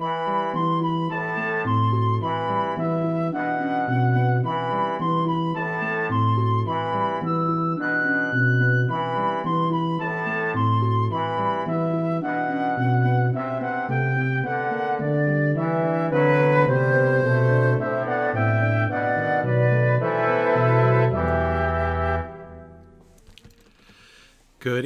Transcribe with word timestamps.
Good 0.00 0.08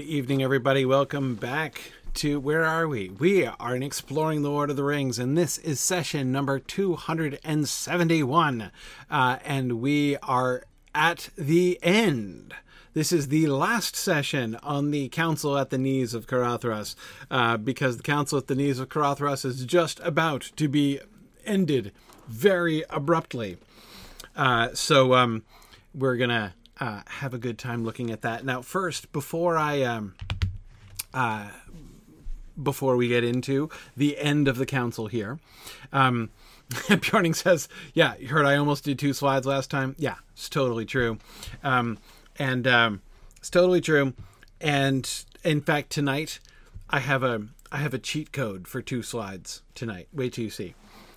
evening, 0.01 0.43
everybody. 0.43 0.85
Welcome 0.85 1.37
back 1.37 1.93
to 2.15 2.39
Where 2.39 2.65
Are 2.65 2.87
We? 2.87 3.11
We 3.11 3.45
are 3.45 3.75
in 3.75 3.83
Exploring 3.83 4.43
the 4.43 4.51
Lord 4.51 4.71
of 4.71 4.77
the 4.77 4.85
Rings, 4.85 5.19
and 5.19 5.37
this 5.37 5.59
is 5.59 5.81
session 5.81 6.31
number 6.31 6.61
271. 6.61 8.71
Uh, 9.11 9.39
and 9.45 9.81
we 9.81 10.17
are 10.19 10.63
at 10.95 11.31
the 11.37 11.81
end. 11.83 12.55
This 12.93 13.11
is 13.11 13.29
the 13.29 13.49
last 13.49 13.97
session 13.97 14.55
on 14.63 14.93
the 14.93 15.09
Council 15.09 15.59
at 15.59 15.71
the 15.71 15.79
Knees 15.79 16.15
of 16.15 16.29
Caradhras, 16.29 16.95
uh, 17.31 17.57
because 17.57 17.97
the 17.97 18.05
Council 18.05 18.39
at 18.39 18.47
the 18.47 18.55
Knees 18.55 18.79
of 18.79 18.89
Caradhras 18.89 19.45
is 19.45 19.65
just 19.65 19.99
about 20.01 20.53
to 20.55 20.69
be 20.69 21.01
ended 21.45 21.91
very 22.29 22.85
abruptly. 22.91 23.57
Uh, 24.37 24.69
so 24.75 25.15
um, 25.15 25.43
we're 25.93 26.17
going 26.17 26.31
to 26.31 26.53
uh, 26.79 27.03
have 27.07 27.35
a 27.35 27.39
good 27.39 27.59
time 27.59 27.85
looking 27.85 28.11
at 28.11 28.23
that. 28.23 28.45
Now, 28.45 28.63
first, 28.63 29.11
before 29.11 29.57
I 29.57 29.83
um, 29.83 30.15
uh, 31.13 31.49
before 32.61 32.97
we 32.97 33.09
get 33.09 33.25
into 33.25 33.69
the 33.97 34.19
end 34.19 34.49
of 34.49 34.57
the 34.57 34.67
council 34.67 35.07
here, 35.07 35.39
um, 35.93 36.31
Bjorning 36.71 37.35
says, 37.35 37.69
"Yeah, 37.93 38.15
you 38.19 38.29
heard 38.29 38.47
I 38.47 38.57
almost 38.57 38.85
did 38.85 38.99
two 38.99 39.13
slides 39.13 39.47
last 39.47 39.71
time. 39.71 39.95
Yeah, 39.99 40.17
it's 40.33 40.49
totally 40.49 40.85
true, 40.85 41.19
um, 41.63 41.99
and 42.39 42.67
um, 42.67 43.03
it's 43.37 43.51
totally 43.51 43.81
true. 43.81 44.15
And 44.61 45.09
in 45.45 45.61
fact, 45.61 45.91
tonight 45.91 46.41
I 46.89 47.01
have 47.01 47.23
a 47.23 47.47
I 47.71 47.79
have 47.79 47.95
a 47.95 47.99
cheat 47.99 48.33
code 48.33 48.67
for 48.67 48.81
two 48.81 49.03
slides 49.03 49.63
tonight. 49.75 50.09
Wait 50.13 50.33
till 50.33 50.45
you 50.45 50.51
see. 50.51 50.75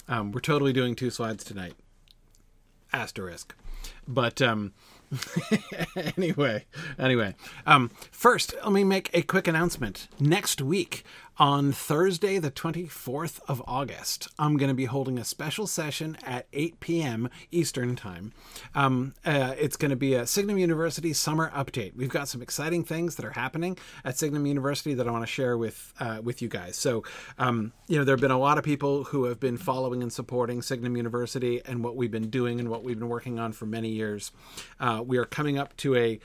Um, 0.09 0.31
we're 0.31 0.41
totally 0.41 0.73
doing 0.73 0.95
two 0.95 1.09
slides 1.09 1.43
tonight. 1.43 1.73
Asterisk, 2.93 3.55
but." 4.07 4.41
Um, 4.41 4.73
anyway, 6.17 6.65
anyway, 6.99 7.33
um, 7.65 7.89
first, 8.11 8.53
let 8.61 8.73
me 8.73 8.83
make 8.83 9.09
a 9.13 9.21
quick 9.21 9.47
announcement. 9.47 10.09
Next 10.19 10.61
week, 10.61 11.05
on 11.39 11.71
Thursday, 11.71 12.39
the 12.39 12.49
24th 12.49 13.39
of 13.47 13.61
August, 13.67 14.27
I'm 14.39 14.57
going 14.57 14.69
to 14.69 14.75
be 14.75 14.85
holding 14.85 15.19
a 15.19 15.23
special 15.23 15.67
session 15.67 16.17
at 16.25 16.47
8 16.51 16.79
p.m. 16.79 17.29
Eastern 17.51 17.95
Time. 17.95 18.33
Um, 18.73 19.13
uh, 19.23 19.53
it's 19.57 19.75
going 19.75 19.91
to 19.91 19.95
be 19.95 20.15
a 20.15 20.25
Signum 20.25 20.57
University 20.57 21.13
summer 21.13 21.51
update. 21.51 21.95
We've 21.95 22.09
got 22.09 22.27
some 22.27 22.41
exciting 22.41 22.83
things 22.83 23.15
that 23.15 23.25
are 23.25 23.31
happening 23.31 23.77
at 24.03 24.17
Signum 24.17 24.47
University 24.47 24.95
that 24.95 25.07
I 25.07 25.11
want 25.11 25.23
to 25.23 25.31
share 25.31 25.57
with 25.57 25.93
uh, 25.99 26.21
with 26.23 26.41
you 26.41 26.47
guys. 26.47 26.75
So, 26.75 27.03
um, 27.37 27.71
you 27.87 27.97
know, 27.97 28.03
there 28.03 28.13
have 28.13 28.21
been 28.21 28.31
a 28.31 28.39
lot 28.39 28.57
of 28.57 28.63
people 28.63 29.03
who 29.03 29.25
have 29.25 29.39
been 29.39 29.57
following 29.57 30.01
and 30.01 30.11
supporting 30.11 30.63
Signum 30.63 30.97
University 30.97 31.61
and 31.65 31.83
what 31.83 31.95
we've 31.95 32.11
been 32.11 32.29
doing 32.29 32.59
and 32.59 32.69
what 32.69 32.83
we've 32.83 32.97
been 32.97 33.09
working 33.09 33.37
on 33.37 33.53
for 33.53 33.67
many 33.67 33.89
years. 33.89 34.31
Uh, 34.79 35.03
we 35.05 35.17
are 35.17 35.25
coming 35.25 35.59
up 35.59 35.77
to 35.77 35.95
a 35.95 36.19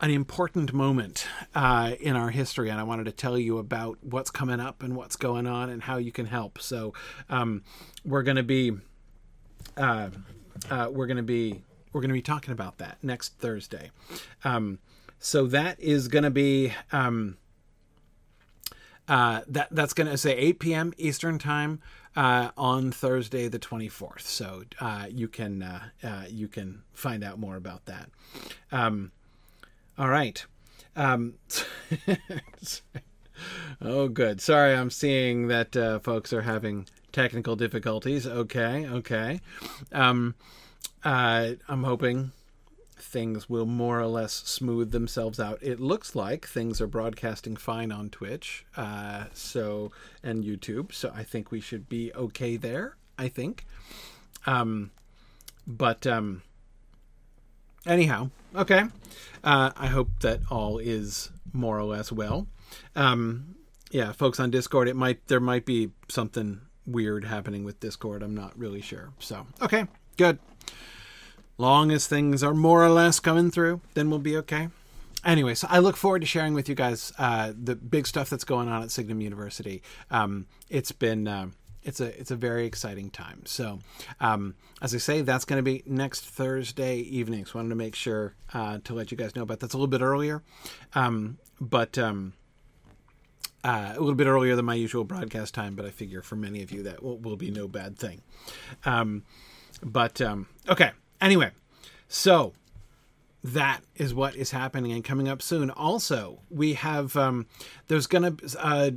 an 0.00 0.10
important 0.10 0.72
moment 0.72 1.26
uh, 1.54 1.92
in 2.00 2.16
our 2.16 2.30
history, 2.30 2.68
and 2.68 2.78
I 2.78 2.82
wanted 2.82 3.04
to 3.04 3.12
tell 3.12 3.38
you 3.38 3.58
about 3.58 3.98
what's 4.02 4.30
coming 4.30 4.60
up 4.60 4.82
and 4.82 4.94
what's 4.94 5.16
going 5.16 5.46
on 5.46 5.70
and 5.70 5.82
how 5.82 5.96
you 5.96 6.12
can 6.12 6.26
help. 6.26 6.60
So, 6.60 6.92
um, 7.30 7.62
we're 8.04 8.22
going 8.22 8.36
to 8.36 8.42
be 8.42 8.72
uh, 9.76 10.10
uh, 10.70 10.88
we're 10.90 11.06
going 11.06 11.16
to 11.16 11.22
be 11.22 11.62
we're 11.92 12.00
going 12.00 12.10
to 12.10 12.14
be 12.14 12.22
talking 12.22 12.52
about 12.52 12.78
that 12.78 12.98
next 13.02 13.38
Thursday. 13.38 13.90
Um, 14.44 14.78
so 15.18 15.46
that 15.46 15.80
is 15.80 16.08
going 16.08 16.24
to 16.24 16.30
be 16.30 16.72
um, 16.92 17.36
uh, 19.08 19.42
that 19.48 19.68
that's 19.70 19.94
going 19.94 20.10
to 20.10 20.18
say 20.18 20.36
8 20.36 20.58
p.m. 20.58 20.92
Eastern 20.98 21.38
time. 21.38 21.80
Uh, 22.14 22.50
on 22.56 22.90
Thursday 22.90 23.46
the 23.46 23.58
24th. 23.58 24.22
So 24.22 24.62
uh, 24.80 25.04
you 25.10 25.28
can 25.28 25.62
you 26.30 26.48
can 26.48 26.82
find 26.94 27.22
out 27.22 27.38
more 27.38 27.56
about 27.56 27.84
that. 27.84 28.08
Um, 28.72 29.12
all 29.98 30.08
right. 30.08 30.44
Um, 30.94 31.34
oh, 33.80 34.08
good. 34.08 34.40
Sorry, 34.40 34.74
I'm 34.74 34.90
seeing 34.90 35.48
that 35.48 35.76
uh, 35.76 35.98
folks 35.98 36.32
are 36.32 36.42
having 36.42 36.86
technical 37.12 37.56
difficulties. 37.56 38.26
Okay, 38.26 38.86
okay. 38.86 39.40
Um, 39.92 40.34
uh, 41.04 41.52
I'm 41.68 41.84
hoping 41.84 42.32
things 42.98 43.48
will 43.48 43.66
more 43.66 44.00
or 44.00 44.06
less 44.06 44.32
smooth 44.32 44.90
themselves 44.90 45.38
out. 45.38 45.58
It 45.62 45.80
looks 45.80 46.14
like 46.14 46.46
things 46.46 46.80
are 46.80 46.86
broadcasting 46.86 47.56
fine 47.56 47.92
on 47.92 48.10
Twitch, 48.10 48.64
uh, 48.76 49.24
so 49.32 49.92
and 50.22 50.44
YouTube. 50.44 50.92
So 50.92 51.12
I 51.14 51.22
think 51.22 51.50
we 51.50 51.60
should 51.60 51.88
be 51.88 52.12
okay 52.14 52.56
there. 52.56 52.96
I 53.18 53.28
think. 53.28 53.66
Um, 54.46 54.90
but 55.66 56.06
um, 56.06 56.42
anyhow, 57.86 58.30
okay. 58.54 58.84
Uh, 59.44 59.70
I 59.76 59.86
hope 59.86 60.10
that 60.20 60.40
all 60.50 60.78
is 60.78 61.30
more 61.52 61.78
or 61.78 61.84
less 61.84 62.10
well. 62.10 62.46
Um, 62.94 63.56
yeah, 63.90 64.12
folks 64.12 64.40
on 64.40 64.50
Discord, 64.50 64.88
it 64.88 64.96
might 64.96 65.26
there 65.28 65.40
might 65.40 65.64
be 65.64 65.90
something 66.08 66.60
weird 66.86 67.24
happening 67.24 67.64
with 67.64 67.80
Discord. 67.80 68.22
I'm 68.22 68.34
not 68.34 68.58
really 68.58 68.80
sure. 68.80 69.12
So 69.18 69.46
okay, 69.62 69.86
good. 70.16 70.38
Long 71.58 71.90
as 71.90 72.06
things 72.06 72.42
are 72.42 72.54
more 72.54 72.84
or 72.84 72.90
less 72.90 73.18
coming 73.20 73.50
through, 73.50 73.80
then 73.94 74.10
we'll 74.10 74.18
be 74.18 74.36
okay. 74.38 74.68
Anyway, 75.24 75.54
so 75.54 75.66
I 75.70 75.78
look 75.78 75.96
forward 75.96 76.20
to 76.20 76.26
sharing 76.26 76.54
with 76.54 76.68
you 76.68 76.74
guys 76.74 77.12
uh, 77.18 77.52
the 77.60 77.74
big 77.74 78.06
stuff 78.06 78.28
that's 78.28 78.44
going 78.44 78.68
on 78.68 78.82
at 78.82 78.90
Signum 78.90 79.20
University. 79.20 79.82
Um, 80.10 80.46
it's 80.68 80.92
been. 80.92 81.26
Uh, 81.26 81.48
it's 81.86 82.00
a 82.00 82.18
it's 82.20 82.30
a 82.30 82.36
very 82.36 82.66
exciting 82.66 83.10
time. 83.10 83.46
So, 83.46 83.78
um, 84.20 84.56
as 84.82 84.94
I 84.94 84.98
say, 84.98 85.22
that's 85.22 85.44
going 85.44 85.58
to 85.58 85.62
be 85.62 85.82
next 85.86 86.26
Thursday 86.26 86.98
evening. 86.98 87.46
So, 87.46 87.52
I 87.54 87.58
wanted 87.58 87.70
to 87.70 87.76
make 87.76 87.94
sure 87.94 88.34
uh, 88.52 88.78
to 88.84 88.92
let 88.92 89.10
you 89.10 89.16
guys 89.16 89.36
know 89.36 89.42
about 89.42 89.60
that's 89.60 89.72
a 89.72 89.76
little 89.76 89.86
bit 89.86 90.02
earlier, 90.02 90.42
um, 90.94 91.38
but 91.60 91.96
um, 91.96 92.34
uh, 93.64 93.92
a 93.94 94.00
little 94.00 94.16
bit 94.16 94.26
earlier 94.26 94.56
than 94.56 94.64
my 94.64 94.74
usual 94.74 95.04
broadcast 95.04 95.54
time. 95.54 95.76
But 95.76 95.86
I 95.86 95.90
figure 95.90 96.22
for 96.22 96.34
many 96.34 96.60
of 96.62 96.72
you 96.72 96.82
that 96.82 97.02
will, 97.02 97.18
will 97.18 97.36
be 97.36 97.52
no 97.52 97.68
bad 97.68 97.96
thing. 97.96 98.20
Um, 98.84 99.22
but 99.80 100.20
um, 100.20 100.48
okay, 100.68 100.90
anyway, 101.20 101.52
so 102.08 102.52
that 103.44 103.82
is 103.94 104.12
what 104.12 104.34
is 104.34 104.50
happening 104.50 104.90
and 104.90 105.04
coming 105.04 105.28
up 105.28 105.40
soon. 105.40 105.70
Also, 105.70 106.40
we 106.50 106.74
have 106.74 107.16
um, 107.16 107.46
there's 107.86 108.08
going 108.08 108.36
to 108.36 108.58
uh, 108.58 108.90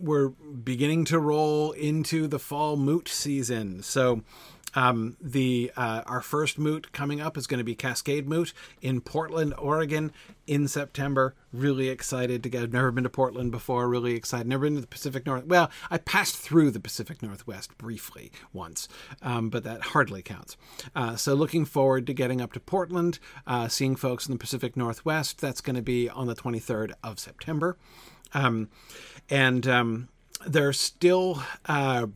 we're 0.00 0.28
beginning 0.28 1.04
to 1.06 1.18
roll 1.18 1.72
into 1.72 2.26
the 2.26 2.38
fall 2.38 2.76
moot 2.76 3.08
season. 3.08 3.82
So 3.82 4.22
um, 4.74 5.16
the 5.20 5.72
uh, 5.76 6.02
our 6.06 6.22
first 6.22 6.58
moot 6.58 6.92
coming 6.92 7.20
up 7.20 7.36
is 7.36 7.46
going 7.46 7.58
to 7.58 7.64
be 7.64 7.74
Cascade 7.74 8.28
Moot 8.28 8.52
in 8.80 9.00
Portland, 9.00 9.54
Oregon, 9.58 10.12
in 10.46 10.68
September. 10.68 11.34
Really 11.52 11.88
excited 11.88 12.42
to 12.42 12.48
get. 12.48 12.62
I've 12.62 12.72
never 12.72 12.92
been 12.92 13.04
to 13.04 13.10
Portland 13.10 13.50
before. 13.50 13.88
Really 13.88 14.14
excited. 14.14 14.46
Never 14.46 14.66
been 14.66 14.76
to 14.76 14.80
the 14.80 14.86
Pacific 14.86 15.26
North. 15.26 15.46
Well, 15.46 15.70
I 15.90 15.98
passed 15.98 16.36
through 16.36 16.70
the 16.70 16.80
Pacific 16.80 17.22
Northwest 17.22 17.76
briefly 17.78 18.30
once, 18.52 18.88
um, 19.22 19.50
but 19.50 19.64
that 19.64 19.82
hardly 19.82 20.22
counts. 20.22 20.56
Uh, 20.94 21.16
so 21.16 21.34
looking 21.34 21.64
forward 21.64 22.06
to 22.06 22.14
getting 22.14 22.40
up 22.40 22.52
to 22.52 22.60
Portland, 22.60 23.18
uh, 23.46 23.68
seeing 23.68 23.96
folks 23.96 24.26
in 24.26 24.32
the 24.32 24.38
Pacific 24.38 24.76
Northwest. 24.76 25.40
That's 25.40 25.60
going 25.60 25.76
to 25.76 25.82
be 25.82 26.08
on 26.08 26.26
the 26.26 26.36
23rd 26.36 26.92
of 27.02 27.18
September. 27.18 27.76
Um, 28.34 28.68
and 29.28 29.66
um, 29.66 30.08
there's 30.46 30.78
still 30.78 31.42
uh, 31.66 32.06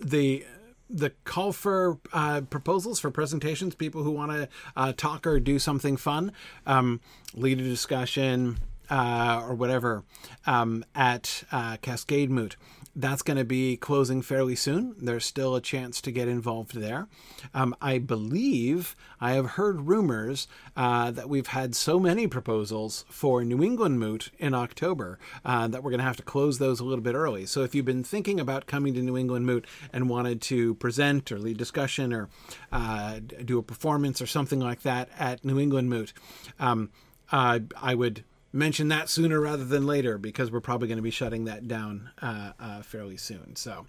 the 0.00 0.44
the 0.90 1.10
call 1.24 1.52
for 1.52 1.98
uh, 2.12 2.42
proposals 2.42 3.00
for 3.00 3.10
presentations, 3.10 3.74
people 3.74 4.02
who 4.02 4.10
want 4.10 4.30
to 4.30 4.48
uh, 4.76 4.92
talk 4.92 5.26
or 5.26 5.40
do 5.40 5.58
something 5.58 5.96
fun, 5.96 6.30
um, 6.66 7.00
lead 7.34 7.58
a 7.58 7.64
discussion 7.64 8.58
uh, 8.90 9.42
or 9.44 9.54
whatever 9.54 10.04
um, 10.46 10.84
at 10.94 11.42
uh, 11.50 11.78
Cascade 11.78 12.30
Moot 12.30 12.56
that's 12.96 13.22
going 13.22 13.36
to 13.36 13.44
be 13.44 13.76
closing 13.76 14.22
fairly 14.22 14.54
soon. 14.54 14.94
There's 14.98 15.26
still 15.26 15.56
a 15.56 15.60
chance 15.60 16.00
to 16.02 16.12
get 16.12 16.28
involved 16.28 16.76
there. 16.76 17.08
Um, 17.52 17.74
I 17.80 17.98
believe 17.98 18.94
I 19.20 19.32
have 19.32 19.52
heard 19.52 19.88
rumors 19.88 20.46
uh, 20.76 21.10
that 21.10 21.28
we've 21.28 21.48
had 21.48 21.74
so 21.74 21.98
many 21.98 22.26
proposals 22.26 23.04
for 23.08 23.44
New 23.44 23.62
England 23.62 23.98
Moot 23.98 24.30
in 24.38 24.54
October 24.54 25.18
uh, 25.44 25.66
that 25.68 25.82
we're 25.82 25.90
going 25.90 25.98
to 25.98 26.04
have 26.04 26.16
to 26.18 26.22
close 26.22 26.58
those 26.58 26.78
a 26.78 26.84
little 26.84 27.02
bit 27.02 27.14
early. 27.14 27.46
So 27.46 27.62
if 27.62 27.74
you've 27.74 27.84
been 27.84 28.04
thinking 28.04 28.38
about 28.38 28.66
coming 28.66 28.94
to 28.94 29.02
New 29.02 29.16
England 29.16 29.46
Moot 29.46 29.66
and 29.92 30.08
wanted 30.08 30.40
to 30.42 30.74
present 30.76 31.32
or 31.32 31.38
lead 31.38 31.56
discussion 31.56 32.12
or 32.12 32.28
uh, 32.70 33.18
do 33.44 33.58
a 33.58 33.62
performance 33.62 34.22
or 34.22 34.26
something 34.26 34.60
like 34.60 34.82
that 34.82 35.08
at 35.18 35.44
New 35.44 35.58
England 35.58 35.90
Moot, 35.90 36.12
um, 36.60 36.90
I 37.32 37.94
would 37.94 38.22
mention 38.54 38.88
that 38.88 39.08
sooner 39.08 39.40
rather 39.40 39.64
than 39.64 39.86
later 39.86 40.16
because 40.16 40.50
we're 40.50 40.60
probably 40.60 40.86
going 40.86 40.96
to 40.96 41.02
be 41.02 41.10
shutting 41.10 41.44
that 41.44 41.66
down 41.66 42.10
uh, 42.22 42.52
uh, 42.58 42.82
fairly 42.82 43.16
soon. 43.16 43.56
So, 43.56 43.86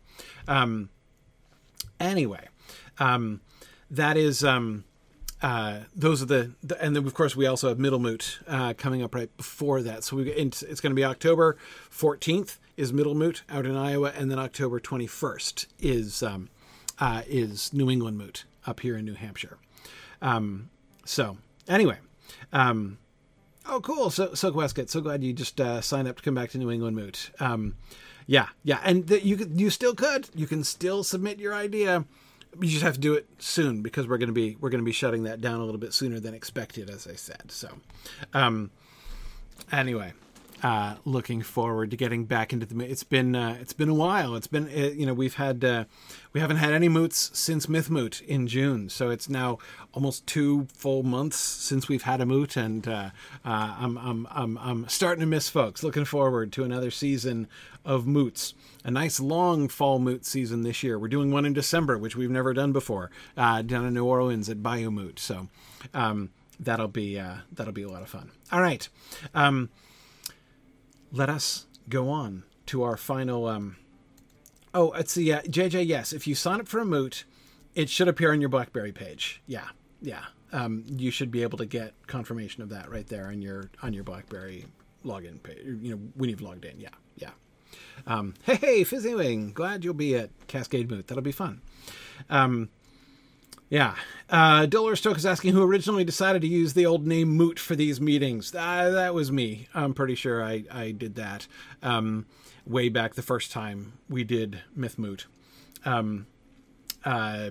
um, 0.47 0.89
anyway, 1.99 2.47
um, 2.99 3.41
that 3.89 4.17
is. 4.17 4.43
Um, 4.43 4.83
uh, 5.41 5.81
those 5.93 6.23
are 6.23 6.25
the, 6.25 6.53
the, 6.63 6.81
and 6.81 6.95
then 6.95 7.05
of 7.05 7.13
course 7.13 7.35
we 7.35 7.45
also 7.45 7.67
have 7.67 7.77
Middlemoot 7.77 8.39
uh, 8.47 8.73
coming 8.73 9.03
up 9.03 9.13
right 9.13 9.35
before 9.37 9.81
that. 9.83 10.03
So 10.03 10.15
we 10.15 10.31
it's, 10.31 10.63
it's 10.63 10.81
going 10.81 10.91
to 10.91 10.95
be 10.95 11.03
October 11.03 11.57
14th 11.91 12.57
is 12.77 12.91
Middlemoot 12.91 13.41
out 13.49 13.65
in 13.65 13.75
Iowa, 13.75 14.11
and 14.17 14.31
then 14.31 14.39
October 14.39 14.79
21st 14.79 15.67
is 15.79 16.23
um, 16.23 16.49
uh, 16.99 17.21
is 17.27 17.73
New 17.73 17.91
England 17.91 18.17
Moot 18.17 18.45
up 18.65 18.79
here 18.79 18.97
in 18.97 19.05
New 19.05 19.13
Hampshire. 19.13 19.57
Um, 20.21 20.69
so 21.03 21.37
anyway, 21.67 21.97
um, 22.51 22.97
oh 23.67 23.81
cool. 23.81 24.09
So 24.09 24.33
so 24.33 24.51
Westcott, 24.51 24.89
so 24.89 25.01
glad 25.01 25.23
you 25.23 25.33
just 25.33 25.59
uh, 25.59 25.81
signed 25.81 26.07
up 26.07 26.17
to 26.17 26.23
come 26.23 26.35
back 26.35 26.49
to 26.51 26.57
New 26.57 26.71
England 26.71 26.95
Moot. 26.95 27.31
Um, 27.39 27.75
yeah, 28.27 28.49
yeah, 28.63 28.79
and 28.83 29.07
the, 29.07 29.23
you 29.23 29.49
you 29.53 29.69
still 29.69 29.93
could. 29.93 30.29
You 30.33 30.47
can 30.47 30.63
still 30.63 31.03
submit 31.03 31.39
your 31.39 31.53
idea 31.53 32.05
you 32.61 32.69
just 32.69 32.83
have 32.83 32.95
to 32.95 32.99
do 32.99 33.13
it 33.13 33.27
soon 33.39 33.81
because 33.81 34.07
we're 34.07 34.17
to 34.27 34.33
be 34.33 34.57
we're 34.59 34.69
to 34.81 34.85
be 34.85 34.91
shutting 34.91 35.23
that 35.23 35.41
down 35.41 35.59
a 35.59 35.65
little 35.65 35.79
bit 35.79 35.93
sooner 35.93 36.19
than 36.19 36.33
expected, 36.33 36.89
as 36.89 37.07
I 37.07 37.15
said. 37.15 37.51
So, 37.51 37.69
um, 38.33 38.71
anyway, 39.71 40.13
uh, 40.65 40.95
looking 41.05 41.43
forward 41.43 41.91
to 41.91 41.95
getting 41.95 42.25
back 42.25 42.51
into 42.51 42.65
the. 42.65 42.83
It's 42.83 43.03
been 43.03 43.35
uh, 43.35 43.55
it's 43.61 43.71
been 43.71 43.87
a 43.87 43.93
while. 43.93 44.33
It's 44.33 44.47
been 44.47 44.67
uh, 44.67 44.89
you 44.95 45.05
know 45.05 45.13
we've 45.13 45.35
had 45.35 45.63
uh, 45.63 45.85
we 46.33 46.39
haven't 46.39 46.57
had 46.57 46.73
any 46.73 46.89
moots 46.89 47.29
since 47.37 47.69
Myth 47.69 47.91
Moot 47.91 48.21
in 48.21 48.47
June, 48.47 48.89
so 48.89 49.11
it's 49.11 49.29
now 49.29 49.59
almost 49.93 50.25
two 50.25 50.65
full 50.73 51.03
months 51.03 51.37
since 51.37 51.87
we've 51.87 52.01
had 52.01 52.19
a 52.19 52.25
moot, 52.25 52.57
and 52.57 52.87
uh, 52.87 53.11
uh, 53.45 53.75
I'm, 53.79 53.95
I'm 53.99 54.27
I'm 54.31 54.57
I'm 54.57 54.89
starting 54.89 55.19
to 55.19 55.27
miss 55.27 55.49
folks. 55.49 55.83
Looking 55.83 56.03
forward 56.03 56.51
to 56.53 56.63
another 56.63 56.89
season 56.89 57.47
of 57.85 58.07
moots. 58.07 58.55
A 58.83 58.89
nice 58.89 59.19
long 59.19 59.67
fall 59.67 59.99
moot 59.99 60.25
season 60.25 60.63
this 60.63 60.81
year. 60.81 60.97
We're 60.97 61.09
doing 61.09 61.29
one 61.29 61.45
in 61.45 61.53
December, 61.53 61.95
which 61.95 62.15
we've 62.15 62.31
never 62.31 62.55
done 62.55 62.71
before, 62.71 63.11
down 63.35 63.85
in 63.85 63.93
New 63.93 64.05
Orleans 64.05 64.49
at 64.49 64.63
Bayou 64.63 64.89
Moot. 64.89 65.19
So 65.19 65.47
um, 65.93 66.31
that'll 66.59 66.87
be 66.87 67.21
that'll 67.51 67.71
be 67.71 67.83
a 67.83 67.87
lot 67.87 68.01
of 68.01 68.09
fun. 68.09 68.31
All 68.51 68.61
right. 68.61 68.89
Um, 69.35 69.69
let 71.15 71.29
us 71.29 71.65
go 71.89 72.09
on 72.09 72.43
to 72.67 72.83
our 72.83 72.97
final. 72.97 73.47
Um, 73.47 73.77
oh, 74.73 74.91
it's 74.91 75.15
the. 75.15 75.23
Yeah, 75.23 75.41
JJ. 75.41 75.87
Yes, 75.87 76.13
if 76.13 76.27
you 76.27 76.35
sign 76.35 76.59
up 76.59 76.67
for 76.67 76.79
a 76.79 76.85
moot, 76.85 77.23
it 77.73 77.89
should 77.89 78.07
appear 78.07 78.31
on 78.31 78.41
your 78.41 78.49
BlackBerry 78.49 78.91
page. 78.91 79.41
Yeah, 79.47 79.69
yeah. 80.01 80.25
Um, 80.51 80.85
you 80.87 81.11
should 81.11 81.31
be 81.31 81.41
able 81.41 81.57
to 81.57 81.65
get 81.65 81.93
confirmation 82.07 82.61
of 82.61 82.69
that 82.69 82.89
right 82.89 83.07
there 83.07 83.27
on 83.27 83.41
your 83.41 83.69
on 83.81 83.93
your 83.93 84.03
BlackBerry 84.03 84.65
login 85.03 85.41
page. 85.41 85.61
You 85.65 85.95
know 85.95 86.01
when 86.15 86.29
you've 86.29 86.41
logged 86.41 86.65
in. 86.65 86.79
Yeah, 86.79 86.89
yeah. 87.17 87.31
Um, 88.05 88.33
hey, 88.43 88.55
hey, 88.55 88.81
Fizzywing. 88.83 89.53
Glad 89.53 89.83
you'll 89.83 89.93
be 89.93 90.15
at 90.15 90.29
Cascade 90.47 90.89
Moot. 90.89 91.07
That'll 91.07 91.23
be 91.23 91.31
fun. 91.31 91.61
Um, 92.29 92.69
yeah. 93.75 93.95
Uh, 94.29 94.95
Stoke 94.95 95.17
is 95.17 95.25
asking 95.25 95.51
who 95.51 95.61
originally 95.61 96.05
decided 96.05 96.41
to 96.43 96.47
use 96.47 96.73
the 96.73 96.85
old 96.85 97.05
name 97.05 97.27
Moot 97.27 97.59
for 97.59 97.75
these 97.75 97.99
meetings. 97.99 98.55
Uh, 98.55 98.89
that 98.89 99.13
was 99.13 99.33
me. 99.33 99.67
I'm 99.73 99.93
pretty 99.93 100.15
sure 100.15 100.41
I, 100.41 100.63
I 100.71 100.91
did 100.91 101.15
that 101.15 101.45
um, 101.83 102.25
way 102.65 102.87
back 102.87 103.15
the 103.15 103.21
first 103.21 103.51
time 103.51 103.91
we 104.09 104.23
did 104.23 104.61
Myth 104.77 104.97
Moot. 104.97 105.25
Um, 105.83 106.25
uh, 107.03 107.49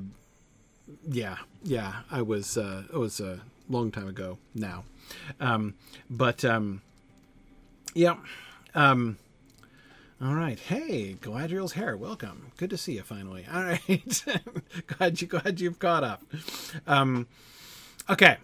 yeah, 1.06 1.36
yeah, 1.62 2.00
I 2.10 2.22
was, 2.22 2.56
uh, 2.56 2.84
it 2.90 2.96
was 2.96 3.20
a 3.20 3.40
long 3.68 3.90
time 3.90 4.08
ago 4.08 4.38
now. 4.54 4.84
Um, 5.40 5.74
but, 6.08 6.42
um, 6.42 6.80
yeah, 7.94 8.16
um, 8.74 9.18
all 10.24 10.34
right. 10.34 10.58
Hey, 10.58 11.16
Galadriel's 11.20 11.72
hair. 11.72 11.98
Welcome. 11.98 12.52
Good 12.56 12.70
to 12.70 12.78
see 12.78 12.94
you 12.94 13.02
finally. 13.02 13.44
All 13.52 13.62
right. 13.62 14.24
glad 14.86 15.20
you 15.20 15.26
glad 15.26 15.60
you've 15.60 15.78
caught 15.78 16.02
up. 16.02 16.22
Um, 16.86 17.26
okay. 18.08 18.38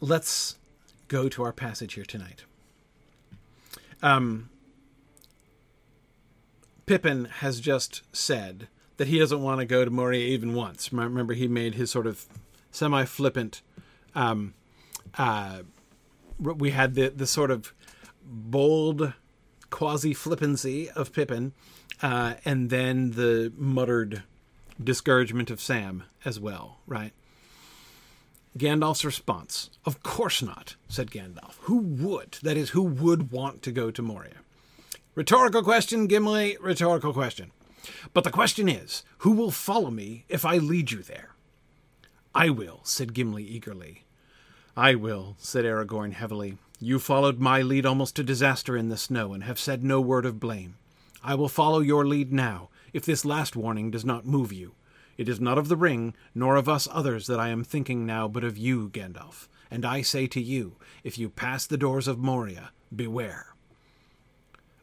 Let's 0.00 0.56
go 1.08 1.28
to 1.28 1.42
our 1.42 1.52
passage 1.52 1.94
here 1.94 2.04
tonight. 2.04 2.44
Um, 4.02 4.50
Pippin 6.86 7.24
has 7.24 7.58
just 7.58 8.02
said 8.14 8.68
that 8.96 9.08
he 9.08 9.18
doesn't 9.18 9.42
want 9.42 9.58
to 9.58 9.66
go 9.66 9.84
to 9.84 9.90
Moria 9.90 10.24
even 10.26 10.54
once. 10.54 10.92
Remember, 10.92 11.34
he 11.34 11.48
made 11.48 11.74
his 11.74 11.90
sort 11.90 12.06
of 12.06 12.26
semi-flippant. 12.70 13.62
Um, 14.14 14.54
uh, 15.18 15.62
we 16.38 16.70
had 16.70 16.94
the 16.94 17.08
the 17.08 17.26
sort 17.26 17.50
of 17.50 17.74
bold 18.22 19.14
quasi 19.74 20.14
flippancy 20.14 20.88
of 20.90 21.12
Pippin, 21.12 21.52
uh, 22.00 22.34
and 22.44 22.70
then 22.70 23.10
the 23.10 23.52
muttered 23.56 24.22
discouragement 24.82 25.50
of 25.50 25.60
Sam 25.60 26.04
as 26.24 26.38
well, 26.38 26.78
right? 26.86 27.12
Gandalf's 28.56 29.04
response 29.04 29.70
Of 29.84 30.00
course 30.04 30.40
not, 30.42 30.76
said 30.86 31.10
Gandalf. 31.10 31.56
Who 31.62 31.78
would? 31.78 32.38
That 32.44 32.56
is, 32.56 32.70
who 32.70 32.84
would 32.84 33.32
want 33.32 33.62
to 33.62 33.72
go 33.72 33.90
to 33.90 34.00
Moria? 34.00 34.36
Rhetorical 35.16 35.64
question, 35.64 36.06
Gimli, 36.06 36.56
rhetorical 36.60 37.12
question. 37.12 37.50
But 38.12 38.22
the 38.22 38.30
question 38.30 38.68
is 38.68 39.02
who 39.18 39.32
will 39.32 39.50
follow 39.50 39.90
me 39.90 40.24
if 40.28 40.44
I 40.44 40.58
lead 40.58 40.92
you 40.92 41.02
there? 41.02 41.30
I 42.32 42.48
will, 42.48 42.78
said 42.84 43.12
Gimli 43.12 43.42
eagerly. 43.42 44.04
I 44.76 44.94
will, 44.94 45.34
said 45.38 45.64
Aragorn 45.64 46.12
heavily. 46.12 46.58
You 46.84 46.98
followed 46.98 47.38
my 47.38 47.62
lead 47.62 47.86
almost 47.86 48.14
to 48.16 48.22
disaster 48.22 48.76
in 48.76 48.90
the 48.90 48.98
snow 48.98 49.32
and 49.32 49.44
have 49.44 49.58
said 49.58 49.82
no 49.82 50.02
word 50.02 50.26
of 50.26 50.38
blame. 50.38 50.76
I 51.22 51.34
will 51.34 51.48
follow 51.48 51.80
your 51.80 52.06
lead 52.06 52.30
now, 52.30 52.68
if 52.92 53.06
this 53.06 53.24
last 53.24 53.56
warning 53.56 53.90
does 53.90 54.04
not 54.04 54.26
move 54.26 54.52
you. 54.52 54.74
It 55.16 55.26
is 55.26 55.40
not 55.40 55.56
of 55.56 55.68
the 55.68 55.78
ring, 55.78 56.14
nor 56.34 56.56
of 56.56 56.68
us 56.68 56.86
others 56.92 57.26
that 57.26 57.40
I 57.40 57.48
am 57.48 57.64
thinking 57.64 58.04
now, 58.04 58.28
but 58.28 58.44
of 58.44 58.58
you, 58.58 58.90
Gandalf. 58.90 59.48
And 59.70 59.86
I 59.86 60.02
say 60.02 60.26
to 60.26 60.42
you, 60.42 60.76
if 61.02 61.16
you 61.16 61.30
pass 61.30 61.66
the 61.66 61.78
doors 61.78 62.06
of 62.06 62.18
Moria, 62.18 62.72
beware. 62.94 63.54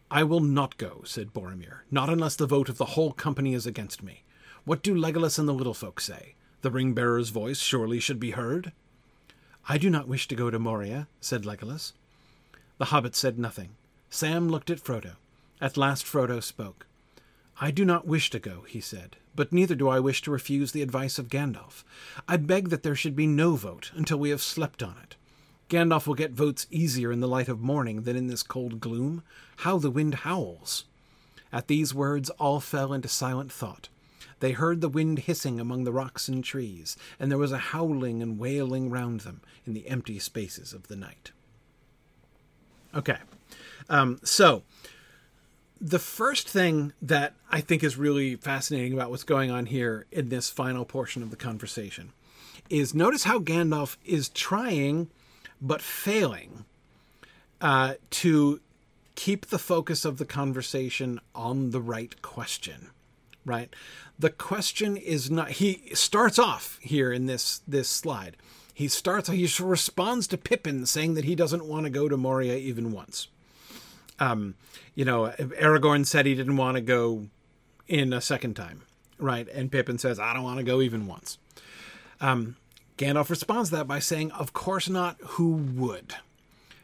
I 0.10 0.24
will 0.24 0.40
not 0.40 0.78
go, 0.78 1.04
said 1.06 1.34
Boromir, 1.34 1.82
not 1.92 2.10
unless 2.10 2.36
the 2.36 2.48
vote 2.48 2.68
of 2.68 2.80
the 2.80 2.96
whole 2.98 3.12
company 3.12 3.54
is 3.54 3.68
against 3.68 4.02
me. 4.02 4.24
What 4.66 4.82
do 4.82 4.96
Legolas 4.96 5.38
and 5.38 5.48
the 5.48 5.54
little 5.54 5.76
folk 5.76 6.00
say? 6.00 6.34
The 6.64 6.72
ring 6.72 6.96
bearer's 6.96 7.30
voice 7.30 7.60
surely 7.60 8.00
should 8.00 8.20
be 8.20 8.32
heard. 8.32 8.72
I 9.70 9.78
do 9.78 9.90
not 9.90 10.08
wish 10.08 10.28
to 10.28 10.36
go 10.36 10.50
to 10.50 10.60
Moria, 10.60 11.08
said 11.20 11.44
Legolas. 11.44 11.94
The 12.78 12.86
hobbit 12.86 13.16
said 13.16 13.38
nothing. 13.38 13.70
Sam 14.10 14.50
looked 14.50 14.70
at 14.70 14.84
Frodo. 14.84 15.14
At 15.62 15.78
last 15.78 16.06
Frodo 16.06 16.42
spoke. 16.42 16.88
I 17.60 17.70
do 17.70 17.86
not 17.86 18.08
wish 18.08 18.32
to 18.32 18.40
go, 18.40 18.62
he 18.68 18.82
said, 18.82 19.18
but 19.36 19.54
neither 19.54 19.76
do 19.76 19.88
I 19.88 20.00
wish 20.00 20.24
to 20.24 20.32
refuse 20.32 20.72
the 20.72 20.82
advice 20.82 21.20
of 21.20 21.30
Gandalf. 21.30 21.84
I 22.28 22.38
beg 22.38 22.70
that 22.70 22.82
there 22.82 22.96
should 22.96 23.16
be 23.16 23.28
no 23.28 23.56
vote 23.56 23.92
until 23.94 24.18
we 24.18 24.32
have 24.32 24.42
slept 24.42 24.82
on 24.82 24.96
it. 25.04 25.16
Gandalf 25.70 26.08
will 26.08 26.16
get 26.16 26.32
votes 26.32 26.66
easier 26.72 27.12
in 27.12 27.20
the 27.20 27.28
light 27.28 27.48
of 27.48 27.62
morning 27.62 28.02
than 28.02 28.16
in 28.16 28.28
this 28.28 28.44
cold 28.44 28.82
gloom. 28.82 29.22
How 29.58 29.78
the 29.78 29.92
wind 29.92 30.16
howls! 30.16 30.86
At 31.54 31.68
these 31.68 31.94
words 31.94 32.30
all 32.32 32.60
fell 32.60 32.94
into 32.94 33.08
silent 33.08 33.52
thought. 33.52 33.90
They 34.42 34.52
heard 34.52 34.82
the 34.82 34.90
wind 34.90 35.20
hissing 35.20 35.60
among 35.60 35.84
the 35.84 35.92
rocks 35.92 36.28
and 36.28 36.44
trees, 36.44 36.98
and 37.20 37.32
there 37.32 37.38
was 37.38 37.52
a 37.52 37.58
howling 37.58 38.22
and 38.22 38.38
wailing 38.38 38.90
round 38.90 39.22
them 39.22 39.42
in 39.66 39.74
the 39.74 39.88
empty 39.88 40.20
spaces 40.20 40.74
of 40.74 40.88
the 40.88 40.96
night. 40.96 41.32
Okay, 42.94 43.18
um, 43.88 44.20
so 44.24 44.64
the 45.80 46.00
first 46.00 46.48
thing 46.50 46.94
that 47.02 47.34
I 47.50 47.62
think 47.62 47.84
is 47.84 47.98
really 47.98 48.36
fascinating 48.36 48.94
about 48.94 49.12
what's 49.12 49.24
going 49.24 49.52
on 49.52 49.68
here 49.68 50.06
in 50.12 50.30
this 50.30 50.50
final 50.50 50.86
portion 50.86 51.22
of 51.22 51.30
the 51.30 51.38
conversation 51.38 52.12
is 52.70 52.96
notice 52.96 53.24
how 53.26 53.40
Gandalf 53.40 53.98
is 54.04 54.30
trying 54.30 55.10
but 55.62 55.82
failing 55.82 56.66
uh, 57.62 57.94
to 58.10 58.60
keep 59.14 59.48
the 59.48 59.60
focus 59.60 60.04
of 60.04 60.18
the 60.18 60.26
conversation 60.26 61.20
on 61.36 61.70
the 61.70 61.82
right 61.82 62.22
question 62.24 62.90
right 63.46 63.74
the 64.22 64.30
question 64.30 64.98
is 64.98 65.32
not 65.32 65.50
he 65.50 65.90
starts 65.94 66.38
off 66.38 66.78
here 66.82 67.12
in 67.12 67.26
this 67.26 67.62
this 67.68 67.90
slide. 67.90 68.38
He 68.74 68.88
starts 68.88 69.30
he 69.30 69.50
responds 69.60 70.28
to 70.28 70.38
pippin 70.38 70.86
saying 70.86 71.16
that 71.16 71.26
he 71.26 71.36
doesn't 71.36 71.66
want 71.66 71.86
to 71.86 71.90
go 71.90 72.08
to 72.08 72.18
moria 72.18 72.56
even 72.56 72.92
once. 72.92 73.28
Um 74.20 74.56
you 74.94 75.06
know 75.06 75.34
aragorn 75.38 76.06
said 76.06 76.26
he 76.26 76.36
didn't 76.36 76.58
want 76.58 76.76
to 76.76 76.82
go 76.82 77.28
in 77.88 78.14
a 78.14 78.22
second 78.22 78.56
time 78.56 78.84
right? 79.18 79.48
And 79.50 79.72
pippin 79.72 79.98
says 79.98 80.20
i 80.20 80.34
don't 80.34 80.44
want 80.44 80.60
to 80.60 80.64
go 80.64 80.82
even 80.82 81.08
once. 81.08 81.40
Um 82.20 82.58
gandalf 82.98 83.30
responds 83.30 83.70
to 83.70 83.78
that 83.78 83.88
by 83.88 84.00
saying 84.00 84.32
of 84.32 84.54
course 84.54 84.88
not. 84.88 85.18
Who 85.22 85.54
would? 85.54 86.16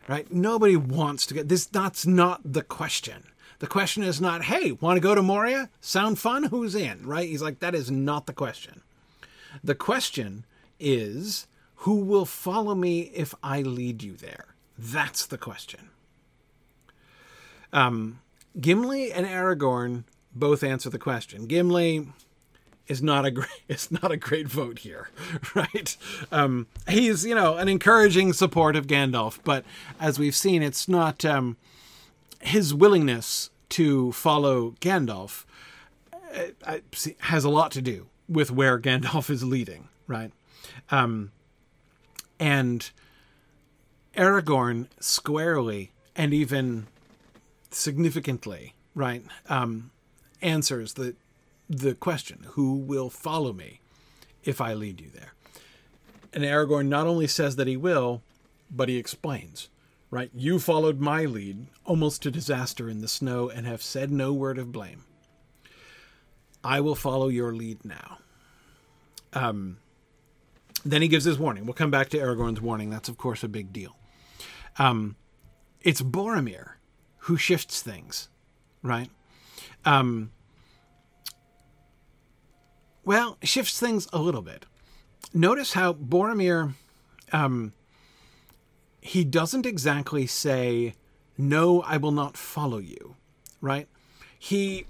Right? 0.07 0.31
Nobody 0.31 0.75
wants 0.75 1.27
to 1.27 1.35
get 1.35 1.49
this 1.49 1.67
that's 1.67 2.07
not 2.07 2.41
the 2.43 2.63
question 2.63 3.25
the 3.59 3.67
question 3.67 4.03
is 4.03 4.21
not, 4.21 4.43
hey, 4.43 4.71
want 4.73 4.97
to 4.97 5.01
go 5.01 5.15
to 5.15 5.21
Moria? 5.21 5.69
Sound 5.81 6.19
fun? 6.19 6.43
Who's 6.43 6.75
in? 6.75 7.05
Right? 7.05 7.27
He's 7.27 7.41
like, 7.41 7.59
that 7.59 7.75
is 7.75 7.89
not 7.89 8.25
the 8.25 8.33
question. 8.33 8.81
The 9.63 9.75
question 9.75 10.45
is, 10.79 11.47
who 11.77 11.95
will 11.95 12.25
follow 12.25 12.75
me 12.75 13.01
if 13.13 13.33
I 13.41 13.61
lead 13.61 14.03
you 14.03 14.13
there? 14.13 14.55
That's 14.77 15.25
the 15.25 15.37
question. 15.37 15.89
Um, 17.73 18.19
Gimli 18.59 19.11
and 19.11 19.25
Aragorn 19.25 20.03
both 20.33 20.63
answer 20.63 20.89
the 20.89 20.99
question. 20.99 21.47
Gimli 21.47 22.07
is 22.87 23.01
not 23.01 23.25
a 23.25 23.31
great 23.31 23.49
is 23.67 23.91
not 23.91 24.11
a 24.11 24.17
great 24.17 24.47
vote 24.47 24.79
here, 24.79 25.09
right? 25.55 25.97
Um, 26.31 26.67
he's 26.87 27.25
you 27.25 27.35
know 27.35 27.57
an 27.57 27.67
encouraging 27.67 28.33
support 28.33 28.75
of 28.75 28.87
Gandalf, 28.87 29.39
but 29.43 29.65
as 29.99 30.17
we've 30.19 30.35
seen, 30.35 30.63
it's 30.63 30.87
not 30.87 31.25
um, 31.25 31.57
his 32.41 32.73
willingness 32.73 33.49
to 33.69 34.11
follow 34.11 34.71
Gandalf 34.81 35.45
uh, 36.65 36.77
has 37.19 37.43
a 37.43 37.49
lot 37.49 37.71
to 37.71 37.81
do 37.81 38.07
with 38.27 38.51
where 38.51 38.79
Gandalf 38.79 39.29
is 39.29 39.43
leading, 39.43 39.89
right? 40.07 40.31
Um, 40.89 41.31
and 42.39 42.89
Aragorn 44.15 44.87
squarely 44.99 45.91
and 46.15 46.33
even 46.33 46.87
significantly, 47.71 48.73
right, 48.95 49.23
um, 49.49 49.91
answers 50.41 50.93
the 50.93 51.15
the 51.69 51.95
question, 51.95 52.45
"Who 52.51 52.75
will 52.75 53.09
follow 53.09 53.51
me 53.51 53.81
if 54.43 54.61
I 54.61 54.73
lead 54.73 55.01
you 55.01 55.09
there?" 55.13 55.33
And 56.33 56.43
Aragorn 56.43 56.87
not 56.87 57.07
only 57.07 57.27
says 57.27 57.55
that 57.57 57.67
he 57.67 57.77
will, 57.77 58.21
but 58.71 58.89
he 58.89 58.97
explains, 58.97 59.69
right? 60.09 60.31
You 60.33 60.59
followed 60.59 60.99
my 60.99 61.25
lead 61.25 61.67
almost 61.85 62.21
to 62.23 62.31
disaster 62.31 62.89
in 62.89 63.01
the 63.01 63.07
snow 63.07 63.49
and 63.49 63.67
have 63.67 63.81
said 63.81 64.11
no 64.11 64.33
word 64.33 64.57
of 64.57 64.71
blame. 64.71 65.03
I 66.63 66.79
will 66.81 66.95
follow 66.95 67.27
your 67.27 67.53
lead 67.53 67.83
now. 67.85 68.19
Um, 69.33 69.77
then 70.83 71.01
he 71.01 71.07
gives 71.07 71.25
his 71.25 71.37
warning. 71.37 71.65
We'll 71.65 71.73
come 71.73 71.91
back 71.91 72.09
to 72.09 72.17
Aragorn's 72.17 72.61
warning. 72.61 72.89
That's, 72.89 73.09
of 73.09 73.17
course, 73.17 73.43
a 73.43 73.47
big 73.47 73.73
deal. 73.73 73.95
Um, 74.79 75.15
it's 75.81 76.01
Boromir 76.01 76.71
who 77.19 77.35
shifts 77.35 77.81
things, 77.81 78.29
right? 78.81 79.09
Um, 79.83 80.31
well, 83.03 83.37
shifts 83.43 83.79
things 83.79 84.07
a 84.13 84.19
little 84.19 84.41
bit. 84.41 84.65
Notice 85.33 85.73
how 85.73 85.93
Boromir, 85.93 86.73
um, 87.33 87.73
he 89.07 89.23
doesn't 89.23 89.65
exactly 89.65 90.27
say, 90.27 90.93
"No, 91.37 91.81
I 91.81 91.97
will 91.97 92.11
not 92.11 92.37
follow 92.37 92.77
you," 92.77 93.15
right? 93.61 93.87
He 94.37 94.85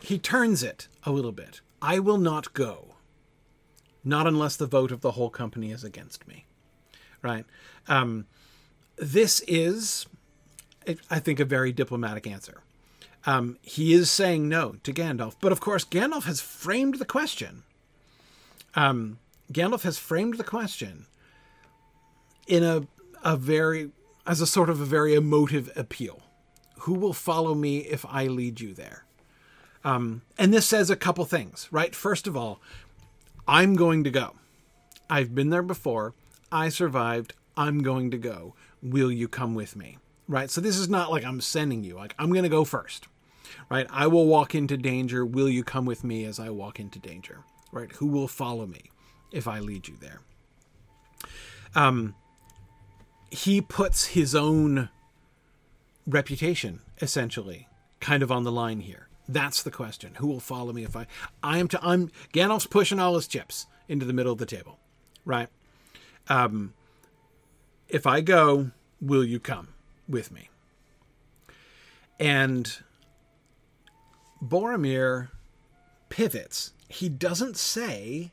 he 0.00 0.18
turns 0.18 0.62
it 0.62 0.88
a 1.04 1.12
little 1.12 1.32
bit. 1.32 1.60
I 1.82 1.98
will 1.98 2.18
not 2.18 2.52
go. 2.54 2.94
Not 4.02 4.26
unless 4.26 4.56
the 4.56 4.66
vote 4.66 4.92
of 4.92 5.02
the 5.02 5.12
whole 5.12 5.30
company 5.30 5.70
is 5.70 5.84
against 5.84 6.26
me. 6.26 6.46
Right? 7.22 7.44
Um, 7.86 8.26
this 8.96 9.40
is, 9.46 10.06
I 11.10 11.18
think, 11.18 11.38
a 11.38 11.44
very 11.44 11.72
diplomatic 11.72 12.26
answer. 12.26 12.62
Um, 13.26 13.58
he 13.60 13.92
is 13.92 14.10
saying 14.10 14.48
no 14.48 14.76
to 14.82 14.92
Gandalf. 14.92 15.34
But 15.40 15.52
of 15.52 15.60
course, 15.60 15.84
Gandalf 15.84 16.24
has 16.24 16.40
framed 16.40 16.94
the 16.94 17.04
question. 17.04 17.64
Um, 18.74 19.18
Gandalf 19.52 19.82
has 19.82 19.98
framed 19.98 20.38
the 20.38 20.44
question 20.44 21.06
in 22.46 22.64
a, 22.64 22.86
a 23.22 23.36
very, 23.36 23.90
as 24.26 24.40
a 24.40 24.46
sort 24.46 24.70
of 24.70 24.80
a 24.80 24.84
very 24.84 25.14
emotive 25.14 25.70
appeal. 25.76 26.22
Who 26.80 26.94
will 26.94 27.12
follow 27.12 27.54
me 27.54 27.78
if 27.78 28.06
I 28.06 28.26
lead 28.26 28.60
you 28.60 28.72
there? 28.72 29.04
Um, 29.84 30.22
and 30.38 30.52
this 30.52 30.66
says 30.66 30.90
a 30.90 30.96
couple 30.96 31.24
things, 31.24 31.68
right? 31.70 31.94
First 31.94 32.26
of 32.26 32.36
all, 32.36 32.60
I'm 33.46 33.74
going 33.74 34.04
to 34.04 34.10
go. 34.10 34.34
I've 35.08 35.34
been 35.34 35.50
there 35.50 35.62
before. 35.62 36.14
I 36.52 36.68
survived. 36.68 37.34
I'm 37.56 37.82
going 37.82 38.10
to 38.10 38.18
go. 38.18 38.54
Will 38.82 39.10
you 39.10 39.28
come 39.28 39.54
with 39.54 39.76
me? 39.76 39.98
Right? 40.28 40.50
So 40.50 40.60
this 40.60 40.76
is 40.76 40.88
not 40.88 41.10
like 41.10 41.24
I'm 41.24 41.40
sending 41.40 41.82
you. 41.82 41.96
Like 41.96 42.14
I'm 42.18 42.30
going 42.30 42.44
to 42.44 42.48
go 42.48 42.64
first. 42.64 43.08
Right? 43.68 43.86
I 43.90 44.06
will 44.06 44.26
walk 44.26 44.54
into 44.54 44.76
danger. 44.76 45.26
Will 45.26 45.48
you 45.48 45.64
come 45.64 45.84
with 45.84 46.04
me 46.04 46.24
as 46.24 46.38
I 46.38 46.50
walk 46.50 46.78
into 46.78 46.98
danger? 46.98 47.40
Right? 47.72 47.90
Who 47.92 48.06
will 48.06 48.28
follow 48.28 48.66
me 48.66 48.90
if 49.32 49.48
I 49.48 49.58
lead 49.60 49.88
you 49.88 49.96
there? 50.00 50.20
Um 51.74 52.14
he 53.30 53.60
puts 53.60 54.06
his 54.06 54.34
own 54.34 54.88
reputation 56.06 56.80
essentially 57.00 57.68
kind 58.00 58.22
of 58.22 58.32
on 58.32 58.44
the 58.44 58.52
line 58.52 58.80
here 58.80 59.10
that's 59.32 59.62
the 59.62 59.70
question. 59.70 60.14
Who 60.16 60.26
will 60.26 60.40
follow 60.40 60.72
me 60.72 60.84
if 60.84 60.96
I 60.96 61.06
I 61.42 61.58
am 61.58 61.68
to 61.68 61.80
I'm 61.82 62.10
Gandalf's 62.32 62.66
pushing 62.66 62.98
all 62.98 63.14
his 63.14 63.28
chips 63.28 63.66
into 63.88 64.04
the 64.04 64.12
middle 64.12 64.32
of 64.32 64.38
the 64.38 64.46
table. 64.46 64.78
Right? 65.24 65.48
Um 66.28 66.74
if 67.88 68.06
I 68.06 68.20
go, 68.20 68.70
will 69.00 69.24
you 69.24 69.40
come 69.40 69.68
with 70.08 70.30
me? 70.32 70.48
And 72.18 72.78
Boromir 74.42 75.28
pivots. 76.08 76.72
He 76.88 77.08
doesn't 77.08 77.56
say, 77.56 78.32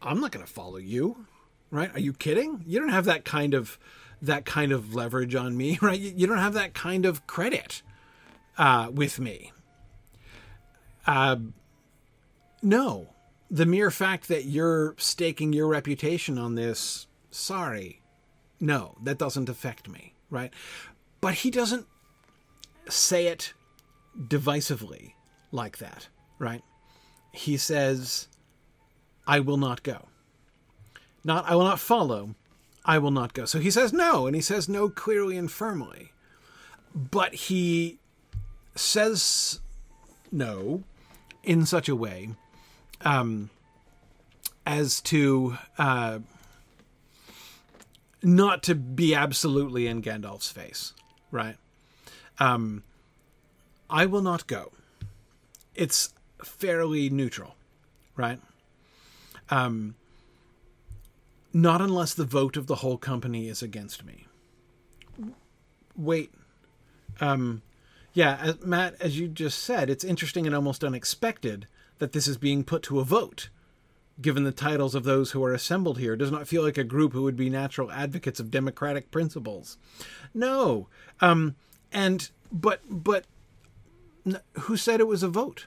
I'm 0.00 0.20
not 0.20 0.32
going 0.32 0.44
to 0.44 0.50
follow 0.50 0.76
you, 0.78 1.26
right? 1.70 1.94
Are 1.94 2.00
you 2.00 2.12
kidding? 2.12 2.62
You 2.66 2.80
don't 2.80 2.90
have 2.90 3.04
that 3.06 3.24
kind 3.24 3.54
of 3.54 3.78
that 4.22 4.44
kind 4.44 4.72
of 4.72 4.94
leverage 4.94 5.34
on 5.34 5.56
me, 5.56 5.78
right? 5.82 5.98
You 5.98 6.26
don't 6.26 6.38
have 6.38 6.54
that 6.54 6.74
kind 6.74 7.04
of 7.04 7.26
credit 7.26 7.82
uh, 8.58 8.88
with 8.92 9.20
me. 9.20 9.52
Uh, 11.06 11.36
no, 12.62 13.08
the 13.50 13.66
mere 13.66 13.90
fact 13.90 14.28
that 14.28 14.44
you're 14.44 14.94
staking 14.98 15.52
your 15.52 15.68
reputation 15.68 16.38
on 16.38 16.54
this, 16.54 17.06
sorry, 17.30 18.00
no, 18.58 18.96
that 19.02 19.18
doesn't 19.18 19.48
affect 19.48 19.88
me, 19.88 20.14
right? 20.30 20.52
But 21.20 21.34
he 21.34 21.50
doesn't 21.50 21.86
say 22.88 23.26
it 23.26 23.52
divisively 24.18 25.12
like 25.52 25.78
that, 25.78 26.08
right? 26.38 26.62
He 27.32 27.56
says, 27.56 28.28
I 29.26 29.40
will 29.40 29.58
not 29.58 29.82
go. 29.82 30.08
Not, 31.26 31.44
I 31.48 31.56
will 31.56 31.64
not 31.64 31.80
follow, 31.80 32.36
I 32.84 32.98
will 32.98 33.10
not 33.10 33.34
go. 33.34 33.46
So 33.46 33.58
he 33.58 33.68
says 33.68 33.92
no, 33.92 34.28
and 34.28 34.36
he 34.36 34.40
says 34.40 34.68
no 34.68 34.88
clearly 34.88 35.36
and 35.36 35.50
firmly. 35.50 36.12
But 36.94 37.34
he 37.34 37.98
says 38.76 39.58
no 40.30 40.84
in 41.42 41.66
such 41.66 41.88
a 41.88 41.96
way 41.96 42.28
um, 43.00 43.50
as 44.64 45.00
to 45.00 45.58
uh, 45.78 46.20
not 48.22 48.62
to 48.62 48.76
be 48.76 49.12
absolutely 49.12 49.88
in 49.88 50.02
Gandalf's 50.02 50.52
face, 50.52 50.92
right? 51.32 51.56
Um, 52.38 52.84
I 53.90 54.06
will 54.06 54.22
not 54.22 54.46
go. 54.46 54.70
It's 55.74 56.14
fairly 56.44 57.10
neutral, 57.10 57.56
right? 58.14 58.38
Um, 59.50 59.96
not 61.52 61.80
unless 61.80 62.14
the 62.14 62.24
vote 62.24 62.56
of 62.56 62.66
the 62.66 62.76
whole 62.76 62.98
company 62.98 63.48
is 63.48 63.62
against 63.62 64.04
me. 64.04 64.26
Wait. 65.96 66.32
Um, 67.20 67.62
yeah, 68.12 68.38
as, 68.40 68.64
Matt, 68.64 68.94
as 69.00 69.18
you 69.18 69.28
just 69.28 69.58
said, 69.58 69.90
it's 69.90 70.04
interesting 70.04 70.46
and 70.46 70.54
almost 70.54 70.84
unexpected 70.84 71.66
that 71.98 72.12
this 72.12 72.28
is 72.28 72.36
being 72.36 72.64
put 72.64 72.82
to 72.84 73.00
a 73.00 73.04
vote. 73.04 73.48
Given 74.20 74.44
the 74.44 74.52
titles 74.52 74.94
of 74.94 75.04
those 75.04 75.32
who 75.32 75.44
are 75.44 75.52
assembled 75.52 75.98
here, 75.98 76.16
does 76.16 76.30
not 76.30 76.48
feel 76.48 76.62
like 76.62 76.78
a 76.78 76.84
group 76.84 77.12
who 77.12 77.22
would 77.22 77.36
be 77.36 77.50
natural 77.50 77.92
advocates 77.92 78.40
of 78.40 78.50
democratic 78.50 79.10
principles. 79.10 79.76
No, 80.32 80.88
um, 81.20 81.56
and 81.92 82.30
but 82.50 82.80
but 82.88 83.26
who 84.60 84.78
said 84.78 85.00
it 85.00 85.06
was 85.06 85.22
a 85.22 85.28
vote? 85.28 85.66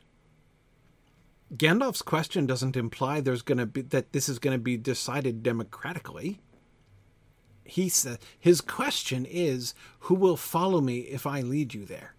Gandalf's 1.53 2.01
question 2.01 2.45
doesn't 2.45 2.77
imply 2.77 3.21
there's 3.21 3.41
going 3.41 3.57
to 3.57 3.65
be 3.65 3.81
that 3.81 4.13
this 4.13 4.29
is 4.29 4.39
going 4.39 4.55
to 4.55 4.61
be 4.61 4.77
decided 4.77 5.41
democratically. 5.41 6.39
He 7.63 7.89
said 7.89 8.19
his 8.37 8.61
question 8.61 9.25
is, 9.25 9.73
"Who 10.01 10.15
will 10.15 10.37
follow 10.37 10.81
me 10.81 10.99
if 10.99 11.25
I 11.25 11.41
lead 11.41 11.73
you 11.73 11.85
there?" 11.85 12.13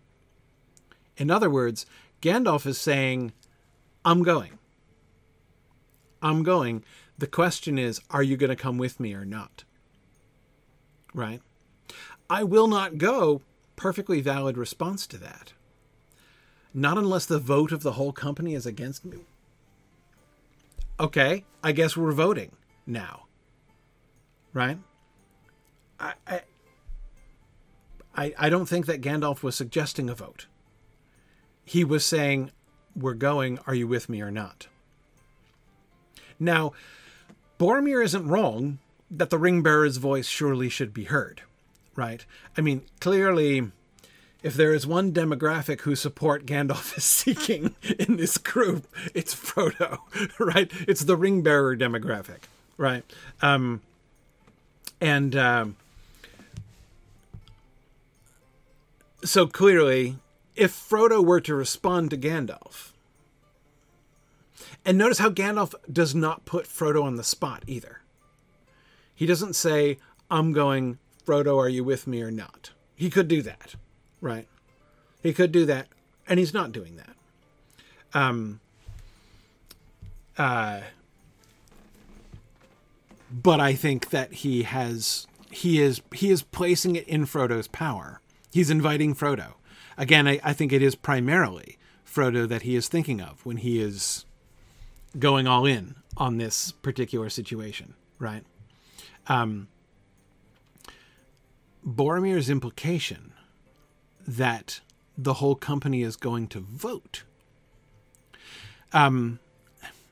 In 1.17 1.31
other 1.31 1.51
words, 1.51 1.87
Gandalf 2.23 2.67
is 2.67 2.79
saying, 2.79 3.33
I'm 4.05 4.23
going. 4.23 4.59
I'm 6.23 6.43
going. 6.43 6.85
The 7.19 7.27
question 7.27 7.79
is, 7.79 8.01
are 8.11 8.23
you 8.23 8.37
going 8.37 8.51
to 8.51 8.57
come 8.57 8.79
with 8.79 8.99
me 8.99 9.13
or 9.15 9.25
not? 9.25 9.65
Right? 11.15 11.43
I 12.29 12.45
will 12.45 12.67
not 12.67 12.99
go. 12.99 13.43
Perfectly 13.77 14.21
valid 14.21 14.57
response 14.57 15.07
to 15.09 15.19
that. 15.19 15.53
Not 16.73 16.99
unless 16.99 17.27
the 17.27 17.39
vote 17.39 17.73
of 17.73 17.83
the 17.83 17.93
whole 17.93 18.13
company 18.13 18.55
is 18.55 18.67
against 18.67 19.05
me. 19.05 19.19
Okay, 20.99 21.45
I 21.63 21.73
guess 21.73 21.97
we're 21.97 22.13
voting 22.13 22.53
now. 22.87 23.27
Right? 24.53 24.79
I, 25.99 26.15
I, 28.15 28.35
I 28.39 28.49
don't 28.49 28.67
think 28.67 28.87
that 28.87 29.01
Gandalf 29.01 29.43
was 29.43 29.55
suggesting 29.55 30.09
a 30.09 30.15
vote 30.15 30.47
he 31.71 31.85
was 31.85 32.05
saying, 32.05 32.51
We're 32.97 33.15
going, 33.15 33.61
are 33.65 33.77
you 33.77 33.87
with 33.87 34.09
me 34.09 34.21
or 34.21 34.33
not? 34.33 34.67
Now, 36.37 36.73
Boromir 37.61 38.05
isn't 38.05 38.27
wrong 38.27 38.81
that 39.09 39.31
the 39.31 39.39
ring 39.39 39.63
bearer's 39.63 39.99
voice 39.99 40.27
surely 40.27 40.69
should 40.69 40.93
be 40.93 41.05
heard, 41.05 41.43
right? 41.95 42.27
I 42.59 42.61
mean, 42.61 42.83
clearly, 42.99 43.71
if 44.43 44.55
there 44.55 44.73
is 44.73 44.87
one 44.87 45.13
demographic 45.13 45.83
who 45.83 45.95
support 45.95 46.47
Gandalf 46.47 46.97
is 46.97 47.05
seeking 47.05 47.75
in 47.99 48.17
this 48.17 48.39
group, 48.39 48.87
it's 49.15 49.35
Frodo, 49.35 49.99
right? 50.39 50.71
It's 50.89 51.05
the 51.05 51.17
ring 51.17 51.43
bearer 51.43 51.77
demographic, 51.77 52.41
right? 52.77 53.05
Um, 53.43 53.83
and 55.01 55.37
um, 55.37 55.77
so 59.25 59.47
clearly, 59.47 60.17
if 60.57 60.73
Frodo 60.73 61.25
were 61.25 61.41
to 61.41 61.55
respond 61.55 62.11
to 62.11 62.17
Gandalf, 62.17 62.91
and 64.85 64.97
notice 64.97 65.19
how 65.19 65.31
Gandalf 65.31 65.75
does 65.93 66.15
not 66.15 66.45
put 66.47 66.67
Frodo 66.67 67.03
on 67.03 67.17
the 67.17 67.25
spot 67.25 67.63
either. 67.67 68.01
He 69.15 69.27
doesn't 69.27 69.55
say, 69.55 69.99
I'm 70.31 70.53
going, 70.53 70.99
Frodo, 71.27 71.59
are 71.59 71.69
you 71.69 71.85
with 71.85 72.07
me 72.07 72.23
or 72.23 72.31
not? 72.31 72.71
He 72.97 73.11
could 73.11 73.29
do 73.29 73.43
that, 73.43 73.75
right? 74.21 74.47
He 75.23 75.33
could 75.33 75.53
do 75.53 75.67
that, 75.67 75.89
and 76.27 76.39
he's 76.39 76.55
not 76.55 76.73
doing 76.73 76.97
that. 76.97 77.17
Um, 78.13 78.61
uh, 80.37 80.81
but 83.31 83.61
I 83.61 83.75
think 83.75 84.11
that 84.11 84.33
he 84.33 84.63
has 84.65 85.27
he 85.51 85.81
is 85.81 86.01
he 86.15 86.31
is 86.31 86.43
placing 86.43 86.97
it 86.97 87.07
in 87.07 87.27
Frodo's 87.27 87.69
power. 87.69 88.21
He's 88.53 88.71
inviting 88.71 89.15
Frodo. 89.15 89.55
Again, 89.97 90.27
I, 90.27 90.41
I 90.43 90.53
think 90.53 90.73
it 90.73 90.83
is 90.83 90.95
primarily 90.95 91.79
Frodo 92.07 92.49
that 92.49 92.63
he 92.63 92.75
is 92.75 92.89
thinking 92.89 93.21
of 93.21 93.45
when 93.45 93.59
he 93.59 93.81
is 93.81 94.25
going 95.19 95.47
all 95.47 95.67
in 95.67 95.97
on 96.17 96.39
this 96.39 96.73
particular 96.73 97.29
situation, 97.29 97.95
right? 98.19 98.45
Um, 99.27 99.69
Boromir's 101.87 102.51
implication 102.51 103.33
that 104.31 104.81
the 105.19 105.35
whole 105.35 105.57
company 105.57 106.03
is 106.03 106.17
going 106.17 106.47
to 106.49 106.61
vote. 106.61 107.25
Um, 108.93 109.41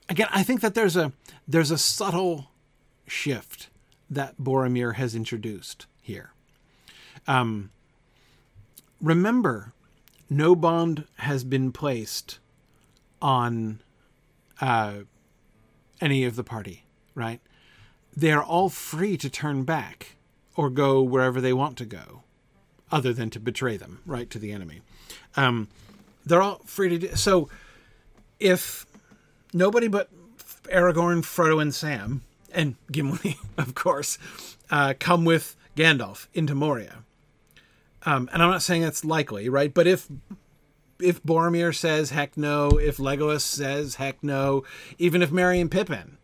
again, 0.08 0.28
I 0.32 0.42
think 0.42 0.60
that 0.60 0.75
there's 0.75 0.96
a 0.96 1.12
there's 1.46 1.70
a 1.70 1.78
subtle 1.78 2.50
shift 3.06 3.68
that 4.10 4.37
Boromir 4.38 4.94
has 4.94 5.14
introduced 5.14 5.87
here. 6.02 6.32
Um, 7.26 7.70
remember, 9.00 9.72
no 10.28 10.54
bond 10.54 11.04
has 11.18 11.44
been 11.44 11.72
placed 11.72 12.38
on 13.22 13.80
uh, 14.60 15.00
any 16.00 16.25
of 16.25 16.37
the 16.37 16.44
party, 16.44 16.84
right? 17.14 17.40
They're 18.16 18.42
all 18.42 18.68
free 18.68 19.16
to 19.18 19.30
turn 19.30 19.62
back 19.62 20.16
or 20.56 20.70
go 20.70 21.02
wherever 21.02 21.40
they 21.40 21.52
want 21.52 21.76
to 21.78 21.84
go, 21.84 22.22
other 22.90 23.12
than 23.12 23.30
to 23.30 23.40
betray 23.40 23.76
them, 23.76 24.00
right, 24.07 24.28
to 24.30 24.38
the 24.38 24.52
enemy. 24.52 24.80
Um, 25.37 25.68
they're 26.25 26.42
all 26.42 26.61
free 26.64 26.88
to 26.90 26.99
do 26.99 27.16
so. 27.16 27.49
If 28.38 28.87
nobody 29.52 29.88
but 29.88 30.09
Aragorn, 30.64 31.23
Frodo, 31.23 31.61
and 31.61 31.75
Sam, 31.75 32.23
and 32.52 32.76
Gimli, 32.90 33.38
of 33.59 33.75
course, 33.75 34.18
uh, 34.71 34.95
come 34.99 35.25
with 35.25 35.57
Gandalf 35.76 36.28
into 36.35 36.54
Moria, 36.54 37.04
um, 38.04 38.28
and 38.33 38.42
I'm 38.42 38.50
not 38.50 38.62
saying 38.62 38.83
that's 38.83 39.04
likely, 39.04 39.49
right? 39.49 39.73
But 39.73 39.87
if 39.87 40.09
if 41.00 41.23
Boromir 41.23 41.75
says 41.75 42.11
heck 42.11 42.37
no, 42.37 42.71
if 42.71 42.97
Legolas 42.97 43.42
says 43.42 43.97
heck 43.97 44.23
no, 44.23 44.64
even 44.99 45.23
if 45.23 45.30
Merry 45.30 45.61
and 45.61 45.71
Pippin 45.71 46.18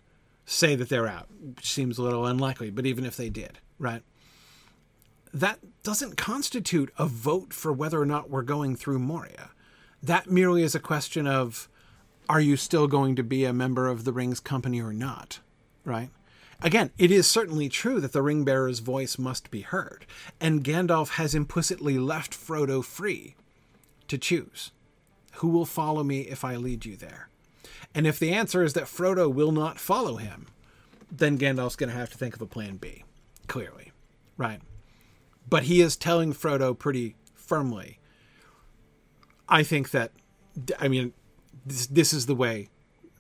say 0.46 0.74
that 0.74 0.88
they're 0.88 1.08
out, 1.08 1.28
which 1.56 1.72
seems 1.72 1.98
a 1.98 2.02
little 2.02 2.26
unlikely, 2.26 2.70
but 2.70 2.86
even 2.86 3.04
if 3.04 3.16
they 3.16 3.30
did, 3.30 3.58
right? 3.78 4.02
That 5.34 5.58
doesn't 5.82 6.16
constitute 6.16 6.92
a 6.96 7.06
vote 7.06 7.52
for 7.52 7.72
whether 7.72 8.00
or 8.00 8.06
not 8.06 8.30
we're 8.30 8.42
going 8.42 8.76
through 8.76 9.00
Moria. 9.00 9.50
That 10.00 10.30
merely 10.30 10.62
is 10.62 10.76
a 10.76 10.80
question 10.80 11.26
of 11.26 11.68
are 12.28 12.40
you 12.40 12.56
still 12.56 12.86
going 12.86 13.16
to 13.16 13.24
be 13.24 13.44
a 13.44 13.52
member 13.52 13.88
of 13.88 14.04
the 14.04 14.12
Ring's 14.12 14.38
company 14.38 14.80
or 14.80 14.92
not, 14.92 15.40
right? 15.84 16.10
Again, 16.62 16.92
it 16.98 17.10
is 17.10 17.26
certainly 17.26 17.68
true 17.68 18.00
that 18.00 18.12
the 18.12 18.22
ring 18.22 18.44
bearer's 18.44 18.78
voice 18.78 19.18
must 19.18 19.50
be 19.50 19.62
heard, 19.62 20.06
and 20.40 20.64
Gandalf 20.64 21.10
has 21.16 21.34
implicitly 21.34 21.98
left 21.98 22.32
Frodo 22.32 22.82
free 22.82 23.34
to 24.06 24.16
choose. 24.16 24.70
Who 25.34 25.48
will 25.48 25.66
follow 25.66 26.04
me 26.04 26.20
if 26.20 26.44
I 26.44 26.54
lead 26.54 26.84
you 26.84 26.96
there? 26.96 27.28
And 27.92 28.06
if 28.06 28.20
the 28.20 28.32
answer 28.32 28.62
is 28.62 28.72
that 28.74 28.84
Frodo 28.84 29.30
will 29.30 29.52
not 29.52 29.80
follow 29.80 30.16
him, 30.16 30.46
then 31.10 31.36
Gandalf's 31.38 31.76
going 31.76 31.90
to 31.90 31.96
have 31.96 32.10
to 32.10 32.18
think 32.18 32.36
of 32.36 32.40
a 32.40 32.46
plan 32.46 32.76
B, 32.76 33.02
clearly, 33.48 33.90
right? 34.38 34.60
But 35.48 35.64
he 35.64 35.80
is 35.80 35.96
telling 35.96 36.32
Frodo 36.32 36.78
pretty 36.78 37.16
firmly, 37.34 37.98
I 39.48 39.62
think 39.62 39.90
that, 39.90 40.12
I 40.78 40.88
mean, 40.88 41.12
this, 41.66 41.86
this 41.86 42.12
is 42.12 42.26
the 42.26 42.34
way 42.34 42.70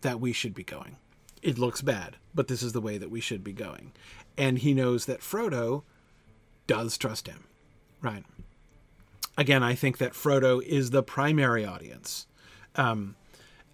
that 0.00 0.20
we 0.20 0.32
should 0.32 0.54
be 0.54 0.64
going. 0.64 0.96
It 1.42 1.58
looks 1.58 1.82
bad, 1.82 2.16
but 2.34 2.48
this 2.48 2.62
is 2.62 2.72
the 2.72 2.80
way 2.80 2.98
that 2.98 3.10
we 3.10 3.20
should 3.20 3.44
be 3.44 3.52
going. 3.52 3.92
And 4.38 4.58
he 4.58 4.72
knows 4.74 5.06
that 5.06 5.20
Frodo 5.20 5.82
does 6.66 6.96
trust 6.96 7.28
him, 7.28 7.44
right? 8.00 8.24
again, 9.36 9.62
I 9.62 9.74
think 9.74 9.98
that 9.98 10.12
Frodo 10.12 10.62
is 10.62 10.90
the 10.90 11.02
primary 11.02 11.64
audience 11.64 12.26
um, 12.76 13.16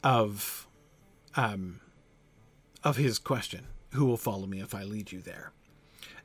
of 0.02 0.66
um, 1.36 1.80
of 2.82 2.96
his 2.96 3.18
question: 3.18 3.66
"Who 3.92 4.06
will 4.06 4.16
follow 4.16 4.46
me 4.46 4.60
if 4.60 4.74
I 4.74 4.84
lead 4.84 5.12
you 5.12 5.20
there?" 5.20 5.52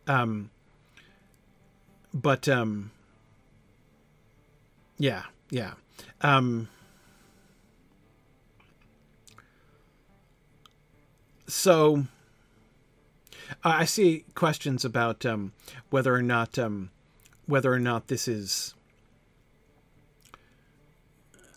Um, 0.07 0.51
but 2.15 2.47
um, 2.47 2.91
yeah, 4.97 5.23
yeah. 5.49 5.73
Um, 6.21 6.69
so 11.45 12.06
I 13.63 13.84
see 13.84 14.23
questions 14.34 14.86
about 14.86 15.25
um, 15.25 15.51
whether 15.89 16.15
or 16.15 16.21
not 16.21 16.58
um, 16.58 16.89
whether 17.45 17.71
or 17.71 17.80
not 17.80 18.08
this 18.08 18.28
is 18.30 18.73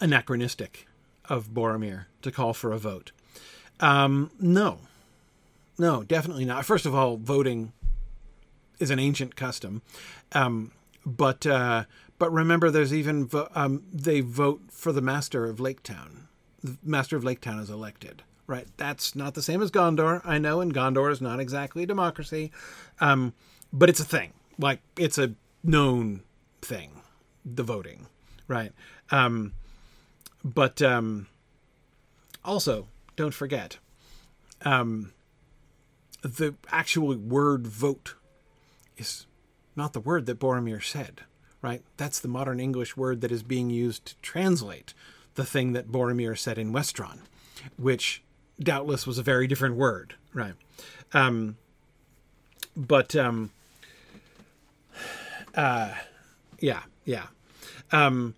anachronistic 0.01 0.88
of 1.29 1.49
Boromir 1.51 2.07
to 2.23 2.33
call 2.33 2.53
for 2.53 2.73
a 2.73 2.79
vote. 2.79 3.12
Um, 3.79 4.33
no, 4.40 4.81
no, 5.79 6.03
definitely 6.03 6.44
not. 6.44 6.64
First 6.64 6.85
of 6.85 6.97
all, 6.97 7.16
voting 7.16 7.73
is 8.79 8.91
an 8.91 8.99
ancient 8.99 9.37
custom, 9.37 9.83
um, 10.33 10.73
but 11.05 11.47
uh, 11.47 11.85
but 12.19 12.33
remember, 12.33 12.71
there's 12.71 12.95
even 12.95 13.27
vo- 13.27 13.49
um, 13.55 13.85
they 13.93 14.21
vote 14.21 14.62
for 14.71 14.93
the 14.93 15.01
master 15.01 15.45
of 15.47 15.61
Lake 15.61 15.83
Town. 15.83 16.29
The 16.62 16.77
master 16.83 17.17
of 17.17 17.25
Lake 17.25 17.41
Town 17.41 17.59
is 17.59 17.71
elected. 17.71 18.23
Right, 18.47 18.67
that's 18.79 19.14
not 19.14 19.35
the 19.35 19.43
same 19.43 19.61
as 19.61 19.71
Gondor. 19.71 20.23
I 20.25 20.38
know, 20.38 20.61
and 20.61 20.73
Gondor 20.73 21.11
is 21.12 21.21
not 21.21 21.38
exactly 21.38 21.83
a 21.83 21.87
democracy, 21.87 22.51
um, 22.99 23.35
but 23.73 23.91
it's 23.91 24.01
a 24.01 24.05
thing. 24.05 24.33
Like 24.59 24.81
it's 24.97 25.19
a 25.19 25.35
known 25.62 26.23
thing, 26.62 27.03
the 27.45 27.62
voting. 27.62 28.07
Right. 28.49 28.73
Um, 29.11 29.53
but 30.43 30.81
um, 30.81 31.27
also, 32.45 32.88
don't 33.17 33.35
forget, 33.35 33.79
um, 34.64 35.12
the 36.23 36.55
actual 36.71 37.14
word 37.17 37.67
vote 37.67 38.14
is 39.00 39.26
not 39.76 39.92
the 39.92 40.00
word 40.00 40.26
that 40.26 40.38
Boromir 40.38 40.82
said, 40.82 41.22
right? 41.62 41.82
That's 41.96 42.20
the 42.20 42.28
modern 42.28 42.61
English 42.61 42.96
word 42.96 43.20
that 43.20 43.32
is 43.32 43.42
being 43.42 43.70
used 43.70 44.06
to 44.06 44.16
translate 44.22 44.94
the 45.34 45.44
thing 45.44 45.72
that 45.72 45.88
Boromir 45.88 46.37
said 46.37 46.58
in 46.58 46.72
Westron, 46.72 47.20
which 47.76 48.22
doubtless 48.61 49.06
was 49.06 49.18
a 49.18 49.22
very 49.22 49.46
different 49.46 49.76
word, 49.76 50.14
right? 50.34 50.54
Um, 51.12 51.56
but 52.76 53.14
um, 53.16 53.50
uh, 55.54 55.94
yeah, 56.61 56.82
yeah. 57.04 57.26
Um, 57.92 58.34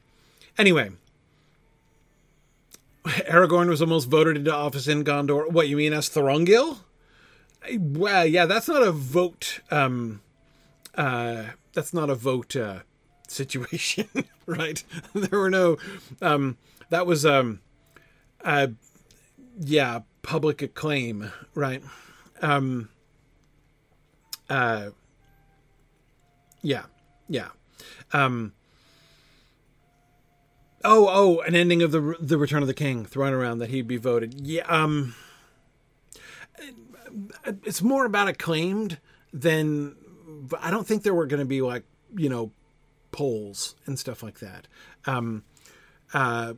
anyway, 0.59 0.91
Aragorn 3.05 3.69
was 3.69 3.81
almost 3.81 4.09
voted 4.09 4.37
into 4.37 4.55
office 4.55 4.87
in 4.87 5.05
Gondor. 5.05 5.51
What 5.51 5.69
you 5.69 5.77
mean 5.77 5.93
as 5.93 6.09
Thorongil? 6.09 6.79
Well, 7.79 8.27
yeah, 8.27 8.47
that's 8.47 8.69
not 8.69 8.83
a 8.83 8.93
vote. 8.93 9.61
Um, 9.71 10.21
uh, 10.95 11.45
that's 11.73 11.95
not 11.95 12.11
a 12.11 12.15
vote 12.15 12.57
uh, 12.57 12.81
situation, 13.29 14.09
right? 14.47 14.83
there 15.15 15.39
were 15.39 15.51
no. 15.51 15.77
Um, 16.21 16.57
that 16.91 17.07
was 17.07 17.25
um, 17.25 17.61
uh, 18.45 18.69
yeah, 19.59 20.01
public 20.23 20.63
acclaim, 20.63 21.31
right? 21.55 21.83
Um, 22.43 22.89
uh, 24.49 24.91
yeah, 26.63 26.85
yeah. 27.29 27.49
Um, 28.13 28.53
Oh, 30.83 31.09
oh, 31.11 31.41
an 31.41 31.55
ending 31.55 31.83
of 31.83 31.93
the 31.93 32.17
the 32.19 32.39
Return 32.39 32.63
of 32.63 32.67
the 32.67 32.75
King 32.75 33.05
thrown 33.05 33.35
around 33.35 33.59
that 33.59 33.69
he'd 33.69 33.87
be 33.87 33.99
voted. 33.99 34.47
Yeah, 34.47 34.65
um, 34.67 35.15
it's 37.45 37.83
more 37.83 38.05
about 38.07 38.29
acclaimed 38.29 38.99
than. 39.33 39.97
I 40.61 40.71
don't 40.71 40.87
think 40.87 41.03
there 41.03 41.15
were 41.15 41.27
going 41.27 41.41
to 41.41 41.47
be 41.47 41.63
like 41.63 41.85
you 42.17 42.29
know 42.29 42.53
polls 43.13 43.75
and 43.87 43.99
stuff 43.99 44.23
like 44.23 44.39
that. 44.41 44.67
Um, 45.07 45.45
uh, 46.13 46.55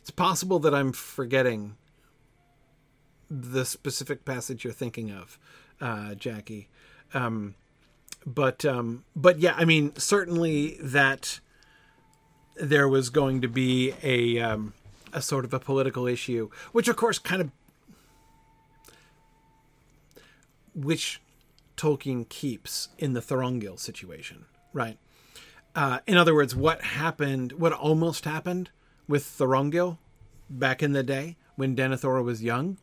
it's 0.00 0.10
possible 0.10 0.58
that 0.60 0.74
I'm 0.74 0.92
forgetting 0.92 1.76
the 3.30 3.64
specific 3.64 4.24
passage 4.24 4.64
you're 4.64 4.72
thinking 4.72 5.10
of, 5.10 5.38
uh, 5.80 6.14
Jackie. 6.14 6.68
Um, 7.14 7.54
but 8.26 8.64
um, 8.64 9.04
but 9.16 9.38
yeah, 9.38 9.54
I 9.56 9.64
mean, 9.64 9.96
certainly 9.96 10.78
that 10.80 11.40
there 12.56 12.88
was 12.88 13.10
going 13.10 13.40
to 13.40 13.48
be 13.48 13.94
a 14.02 14.38
um, 14.38 14.74
a 15.12 15.22
sort 15.22 15.44
of 15.44 15.52
a 15.52 15.58
political 15.58 16.06
issue, 16.06 16.50
which 16.72 16.88
of 16.88 16.96
course 16.96 17.18
kind 17.18 17.40
of 17.40 17.50
which 20.74 21.20
Tolkien 21.76 22.28
keeps 22.28 22.88
in 22.98 23.12
the 23.12 23.20
Thorongil 23.20 23.78
situation, 23.78 24.46
right? 24.72 24.98
Uh, 25.74 26.00
in 26.06 26.16
other 26.16 26.34
words, 26.34 26.54
what 26.54 26.82
happened, 26.82 27.52
what 27.52 27.72
almost 27.72 28.24
happened 28.24 28.70
with 29.08 29.24
Thorongil 29.24 29.98
back 30.50 30.82
in 30.82 30.92
the 30.92 31.02
day 31.02 31.36
when 31.56 31.74
Denethor 31.74 32.22
was 32.22 32.42
young, 32.42 32.78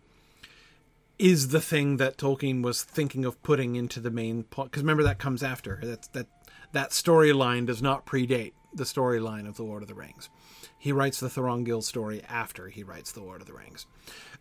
is 1.20 1.50
the 1.50 1.62
thing 1.62 1.98
that 1.98 2.18
Tolkien 2.18 2.64
was 2.64 2.82
thinking 2.82 3.26
of 3.26 3.42
putting 3.44 3.76
into 3.76 4.00
the 4.00 4.10
main 4.10 4.44
plot. 4.44 4.72
Because 4.72 4.84
remember, 4.84 5.04
that 5.04 5.20
comes 5.20 5.44
after. 5.44 5.80
That's 5.84 6.08
that 6.10 6.28
that 6.72 6.92
storyline 6.92 7.66
does 7.66 7.82
not 7.82 8.06
predate 8.06 8.54
the 8.74 8.86
storyline 8.86 9.48
of 9.48 9.58
the 9.58 9.64
Lord 9.64 9.82
of 9.82 9.88
the 9.88 9.96
Rings. 9.96 10.30
He 10.78 10.92
writes 10.92 11.20
the 11.20 11.28
Thorongil 11.28 11.84
story 11.84 12.22
after 12.28 12.70
he 12.70 12.84
writes 12.84 13.12
the 13.12 13.22
Lord 13.22 13.42
of 13.42 13.48
the 13.48 13.54
Rings. 13.54 13.86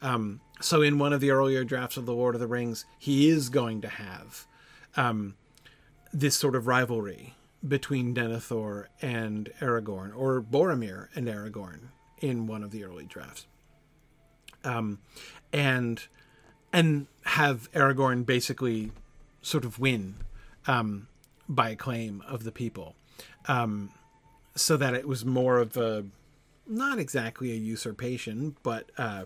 Um, 0.00 0.40
so 0.61 0.83
in 0.83 0.98
one 0.98 1.12
of 1.12 1.20
the 1.20 1.31
earlier 1.31 1.64
drafts 1.64 1.96
of 1.96 2.07
the 2.07 2.14
Lord 2.14 2.35
of 2.35 2.40
the 2.40 2.46
Rings, 2.46 2.85
he 2.98 3.28
is 3.28 3.48
going 3.48 3.81
to 3.83 3.88
have 3.88 4.46
um, 4.96 5.35
this 6.12 6.37
sort 6.37 6.54
of 6.54 6.66
rivalry 6.66 7.35
between 7.66 8.14
Denethor 8.14 8.87
and 9.02 9.50
Aragorn, 9.61 10.16
or 10.16 10.40
Boromir 10.40 11.09
and 11.14 11.26
Aragorn, 11.26 11.88
in 12.20 12.46
one 12.46 12.62
of 12.62 12.70
the 12.70 12.85
early 12.85 13.04
drafts. 13.04 13.46
Um, 14.64 14.98
and 15.52 16.02
and 16.72 17.07
have 17.22 17.70
Aragorn 17.72 18.26
basically 18.26 18.92
sort 19.42 19.64
of 19.64 19.78
win 19.78 20.14
um, 20.66 21.09
by 21.48 21.70
acclaim 21.70 22.22
of 22.28 22.44
the 22.44 22.52
people, 22.52 22.94
um, 23.46 23.90
so 24.61 24.77
that 24.77 24.94
it 24.94 25.07
was 25.07 25.25
more 25.25 25.59
of 25.59 25.77
a 25.77 26.05
not 26.66 26.99
exactly 26.99 27.51
a 27.51 27.55
usurpation, 27.55 28.57
but 28.62 28.90
uh, 28.99 29.25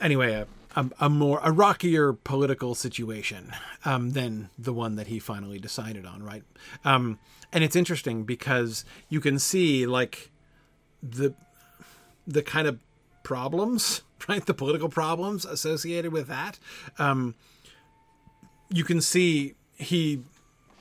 anyway, 0.00 0.32
a, 0.32 0.46
a, 0.76 0.90
a, 1.00 1.08
more 1.10 1.40
a 1.42 1.50
rockier 1.50 2.12
political 2.12 2.74
situation 2.74 3.52
um, 3.84 4.10
than 4.10 4.50
the 4.58 4.72
one 4.72 4.96
that 4.96 5.08
he 5.08 5.18
finally 5.18 5.58
decided 5.58 6.06
on, 6.06 6.22
right? 6.22 6.44
Um, 6.84 7.18
and 7.52 7.64
it's 7.64 7.76
interesting 7.76 8.24
because 8.24 8.84
you 9.08 9.20
can 9.20 9.38
see 9.38 9.86
like 9.86 10.30
the 11.02 11.34
the 12.26 12.42
kind 12.42 12.66
of 12.66 12.78
problems, 13.22 14.02
right? 14.28 14.44
The 14.44 14.54
political 14.54 14.88
problems 14.88 15.44
associated 15.44 16.12
with 16.12 16.28
that. 16.28 16.58
Um, 16.98 17.34
you 18.68 18.84
can 18.84 19.00
see 19.00 19.54
he 19.76 20.22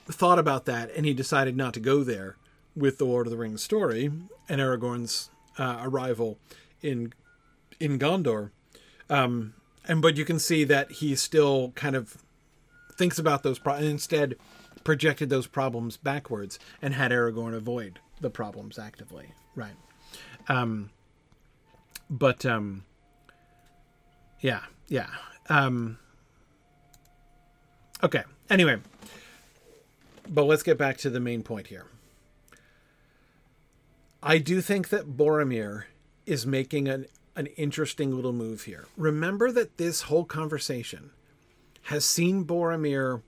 thought 0.08 0.40
about 0.40 0.66
that 0.66 0.92
and 0.96 1.06
he 1.06 1.14
decided 1.14 1.58
not 1.58 1.74
to 1.74 1.80
go 1.80 2.04
there 2.04 2.36
with 2.76 2.98
the 2.98 3.06
Lord 3.06 3.28
of 3.28 3.32
the 3.32 3.38
Rings 3.38 3.64
story 3.64 4.12
and 4.50 4.62
Aragorn's 4.62 5.30
uh, 5.58 5.80
arrival 5.82 6.38
in 6.82 7.14
in 7.80 8.00
Gondor. 8.00 8.52
Um, 9.10 9.54
and 9.88 10.02
but 10.02 10.18
you 10.18 10.26
can 10.26 10.40
see 10.40 10.64
that 10.66 10.94
he 10.94 11.16
still 11.16 11.72
kind 11.76 11.96
of 11.96 12.18
thinks 12.98 13.20
about 13.20 13.44
those 13.44 13.60
problems 13.60 13.90
instead 13.90 14.36
projected 14.84 15.30
those 15.30 15.48
problems 15.48 15.98
backwards 15.98 16.60
and 16.82 16.94
had 16.94 17.12
Aragorn 17.12 17.54
avoid 17.54 18.00
the 18.22 18.30
problems 18.30 18.80
actively, 18.80 19.34
right? 19.56 19.76
Um, 20.48 20.92
but 22.10 22.46
um, 22.46 22.86
yeah, 24.40 24.62
yeah. 24.88 25.08
Um, 25.50 25.98
okay. 28.04 28.24
Anyway, 28.50 28.78
but 30.30 30.44
let's 30.44 30.64
get 30.64 30.78
back 30.78 30.98
to 30.98 31.10
the 31.10 31.20
main 31.20 31.44
point 31.44 31.68
here. 31.68 31.86
I 34.26 34.40
do 34.40 34.60
think 34.60 34.90
that 34.90 35.16
Boromir 35.16 35.84
is 36.26 36.48
making 36.48 36.88
an 36.88 37.06
an 37.38 37.46
interesting 37.58 38.16
little 38.16 38.34
move 38.34 38.64
here. 38.64 38.86
Remember 38.98 39.52
that 39.52 39.78
this 39.78 40.04
whole 40.04 40.24
conversation 40.24 41.12
has 41.84 42.06
seen 42.06 42.46
Boromir 42.46 43.22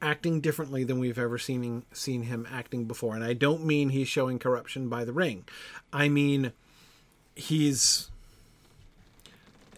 acting 0.00 0.40
differently 0.40 0.84
than 0.84 1.00
we've 1.00 1.18
ever 1.18 1.38
seen 1.38 1.84
seen 1.92 2.22
him 2.22 2.46
acting 2.50 2.86
before, 2.86 3.14
and 3.14 3.22
I 3.22 3.34
don't 3.34 3.64
mean 3.64 3.90
he's 3.90 4.08
showing 4.08 4.38
corruption 4.38 4.88
by 4.88 5.04
the 5.04 5.12
ring. 5.12 5.44
I 5.92 6.08
mean 6.08 6.52
he's 7.34 8.10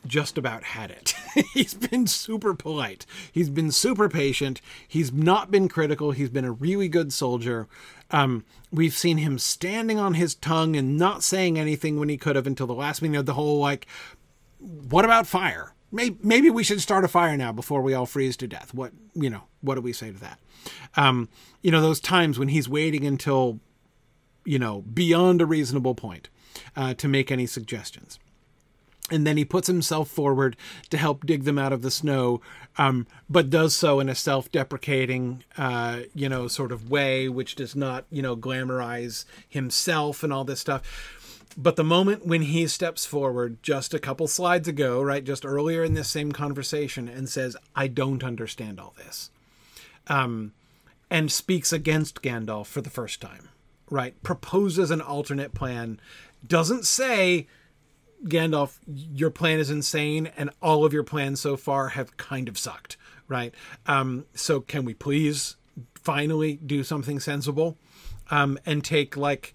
just 0.07 0.39
about 0.39 0.63
had 0.63 0.91
it. 0.91 1.15
he's 1.53 1.75
been 1.75 2.07
super 2.07 2.55
polite. 2.55 3.07
He's 3.33 3.51
been 3.51 3.73
super 3.73 4.09
patient. 4.09 4.61
He's 4.87 5.13
not 5.13 5.51
been 5.51 5.69
critical. 5.69 6.13
He's 6.13 6.31
been 6.31 6.45
a 6.45 6.53
really 6.53 6.89
good 6.89 7.13
soldier. 7.13 7.67
Um, 8.11 8.45
we've 8.73 8.95
seen 8.95 9.19
him 9.19 9.39
standing 9.39 9.99
on 9.99 10.15
his 10.15 10.35
tongue 10.35 10.77
and 10.77 10.97
not 10.97 11.23
saying 11.23 11.59
anything 11.59 11.99
when 11.99 12.09
he 12.09 12.17
could 12.17 12.37
have 12.37 12.47
until 12.47 12.67
the 12.67 12.75
last 12.75 13.03
minute. 13.03 13.21
Of 13.21 13.27
the 13.27 13.35
whole 13.35 13.59
like, 13.59 13.87
what 14.59 15.05
about 15.05 15.27
fire? 15.27 15.75
Maybe, 15.93 16.17
maybe 16.23 16.51
we 16.51 16.63
should 16.63 16.81
start 16.81 17.05
a 17.05 17.09
fire 17.09 17.37
now 17.37 17.53
before 17.53 17.83
we 17.83 17.95
all 17.95 18.07
freeze 18.07 18.37
to 18.39 18.47
death. 18.47 18.73
What 18.73 18.93
you 19.15 19.31
know? 19.31 19.45
What 19.61 19.75
do 19.75 19.81
we 19.81 19.93
say 19.93 20.13
to 20.13 20.21
that? 20.21 20.39
Um, 20.97 21.29
you 21.63 21.71
know, 21.71 21.81
those 21.81 22.01
times 22.01 22.39
when 22.39 22.49
he's 22.49 22.69
waiting 22.69 23.07
until, 23.07 23.61
you 24.45 24.59
know, 24.59 24.83
beyond 24.83 25.41
a 25.41 25.47
reasonable 25.47 25.95
point 25.95 26.29
uh, 26.77 26.95
to 26.95 27.09
make 27.09 27.31
any 27.31 27.47
suggestions 27.47 28.19
and 29.11 29.27
then 29.27 29.37
he 29.37 29.45
puts 29.45 29.67
himself 29.67 30.09
forward 30.09 30.57
to 30.91 30.97
help 30.97 31.27
dig 31.27 31.45
them 31.45 31.59
out 31.59 31.73
of 31.73 31.83
the 31.83 31.91
snow, 31.91 32.41
um, 32.79 33.07
but 33.29 33.51
does 33.51 33.75
so 33.75 34.01
in 34.01 34.09
a 34.09 34.15
self-deprecating, 34.15 35.45
uh, 35.59 36.01
you 36.15 36.29
know, 36.29 36.49
sort 36.49 36.73
of 36.73 36.91
way, 36.91 37.29
which 37.29 37.57
does 37.57 37.75
not, 37.75 38.05
you 38.11 38.23
know, 38.23 38.37
glamorize 38.37 39.25
himself 39.49 40.23
and 40.23 40.33
all 40.33 40.45
this 40.45 40.61
stuff. 40.61 40.83
But 41.57 41.75
the 41.75 41.85
moment 41.85 42.25
when 42.25 42.43
he 42.43 42.69
steps 42.69 43.05
forward, 43.05 43.61
just 43.63 43.93
a 43.93 43.99
couple 43.99 44.29
slides 44.29 44.69
ago, 44.69 45.03
right, 45.03 45.25
just 45.25 45.45
earlier 45.45 45.83
in 45.83 45.95
this 45.95 46.09
same 46.09 46.31
conversation, 46.31 47.09
and 47.09 47.29
says, 47.29 47.57
"I 47.75 47.89
don't 47.89 48.23
understand 48.23 48.79
all 48.79 48.95
this," 48.97 49.31
um, 50.07 50.53
and 51.11 51.33
speaks 51.33 51.73
against 51.73 52.23
Gandalf 52.23 52.67
for 52.67 52.81
the 52.81 52.89
first 52.89 53.21
time, 53.21 53.49
right, 53.91 54.15
proposes 54.23 54.93
an 54.93 55.01
alternate 55.01 55.53
plan, 55.53 56.01
doesn't 56.47 56.87
say 56.87 57.49
Gandalf, 58.25 58.79
your 58.87 59.31
plan 59.31 59.59
is 59.59 59.71
insane, 59.71 60.31
and 60.37 60.51
all 60.61 60.85
of 60.85 60.93
your 60.93 61.05
plans 61.05 61.41
so 61.41 61.57
far 61.57 61.89
have 61.89 62.17
kind 62.17 62.49
of 62.49 62.59
sucked, 62.59 62.97
right? 63.29 63.55
Um, 63.87 64.27
so 64.35 64.61
can 64.61 64.85
we 64.85 64.95
please 64.95 65.57
finally 65.95 66.57
do 66.57 66.83
something 66.83 67.21
sensible 67.21 67.77
um, 68.31 68.59
and 68.67 68.85
take 68.85 69.17
like 69.17 69.55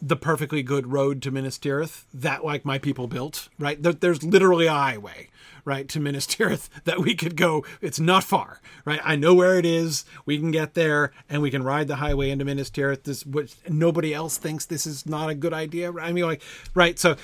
the 0.00 0.16
perfectly 0.16 0.64
good 0.64 0.92
road 0.92 1.22
to 1.22 1.30
Minas 1.30 1.58
Tirith 1.58 2.04
that 2.12 2.44
like 2.44 2.64
my 2.64 2.78
people 2.78 3.06
built, 3.06 3.48
right? 3.56 3.80
There's 3.80 4.24
literally 4.24 4.66
a 4.66 4.72
highway, 4.72 5.28
right, 5.64 5.88
to 5.90 6.00
Minas 6.00 6.26
Tirith 6.26 6.68
that 6.84 6.98
we 6.98 7.14
could 7.14 7.36
go. 7.36 7.64
It's 7.80 8.00
not 8.00 8.24
far, 8.24 8.60
right? 8.84 9.00
I 9.04 9.14
know 9.14 9.32
where 9.32 9.58
it 9.58 9.64
is. 9.64 10.04
We 10.26 10.38
can 10.38 10.50
get 10.50 10.74
there 10.74 11.12
and 11.30 11.40
we 11.40 11.52
can 11.52 11.62
ride 11.62 11.86
the 11.86 11.96
highway 11.96 12.30
into 12.30 12.44
Minas 12.44 12.68
Tirith. 12.68 13.04
This, 13.04 13.24
which 13.24 13.54
nobody 13.68 14.12
else 14.12 14.38
thinks 14.38 14.66
this 14.66 14.86
is 14.86 15.06
not 15.06 15.30
a 15.30 15.36
good 15.36 15.54
idea. 15.54 15.92
I 15.92 16.10
mean, 16.12 16.24
like, 16.24 16.42
right? 16.74 16.98
So 16.98 17.16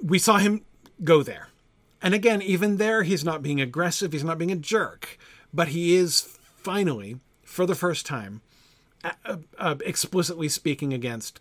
we 0.00 0.18
saw 0.18 0.38
him 0.38 0.64
go 1.02 1.22
there. 1.22 1.48
And 2.02 2.14
again, 2.14 2.42
even 2.42 2.76
there, 2.76 3.02
he's 3.02 3.24
not 3.24 3.42
being 3.42 3.60
aggressive, 3.60 4.12
he's 4.12 4.24
not 4.24 4.38
being 4.38 4.52
a 4.52 4.56
jerk, 4.56 5.18
but 5.52 5.68
he 5.68 5.96
is 5.96 6.20
finally, 6.20 7.20
for 7.42 7.66
the 7.66 7.74
first 7.74 8.06
time, 8.06 8.42
uh, 9.04 9.36
uh, 9.58 9.76
explicitly 9.84 10.48
speaking 10.48 10.92
against, 10.92 11.40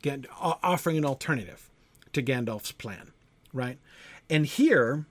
offering 0.63 0.97
an 0.97 1.05
alternative 1.05 1.69
to 2.13 2.23
Gandalf's 2.23 2.71
plan, 2.71 3.11
right? 3.53 3.77
And 4.29 4.45
here, 4.45 5.05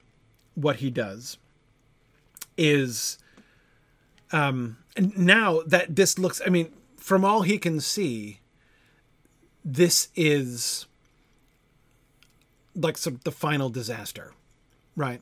what 0.54 0.76
he 0.76 0.90
does 0.90 1.38
is 2.56 3.18
um, 4.32 4.78
now 4.96 5.60
that 5.66 5.96
this 5.96 6.18
looks, 6.18 6.40
I 6.44 6.48
mean, 6.48 6.72
from 6.96 7.24
all 7.24 7.42
he 7.42 7.58
can 7.58 7.80
see, 7.80 8.40
this 9.64 10.08
is 10.14 10.86
like 12.74 12.96
some, 12.96 13.20
the 13.24 13.32
final 13.32 13.70
disaster, 13.70 14.32
right? 14.96 15.20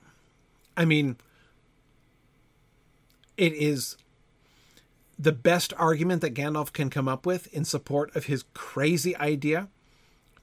I 0.76 0.84
mean, 0.84 1.16
it 3.36 3.52
is 3.52 3.96
the 5.18 5.32
best 5.32 5.72
argument 5.76 6.22
that 6.22 6.34
Gandalf 6.34 6.72
can 6.72 6.90
come 6.90 7.08
up 7.08 7.26
with 7.26 7.52
in 7.54 7.64
support 7.64 8.14
of 8.16 8.26
his 8.26 8.44
crazy 8.54 9.16
idea 9.16 9.68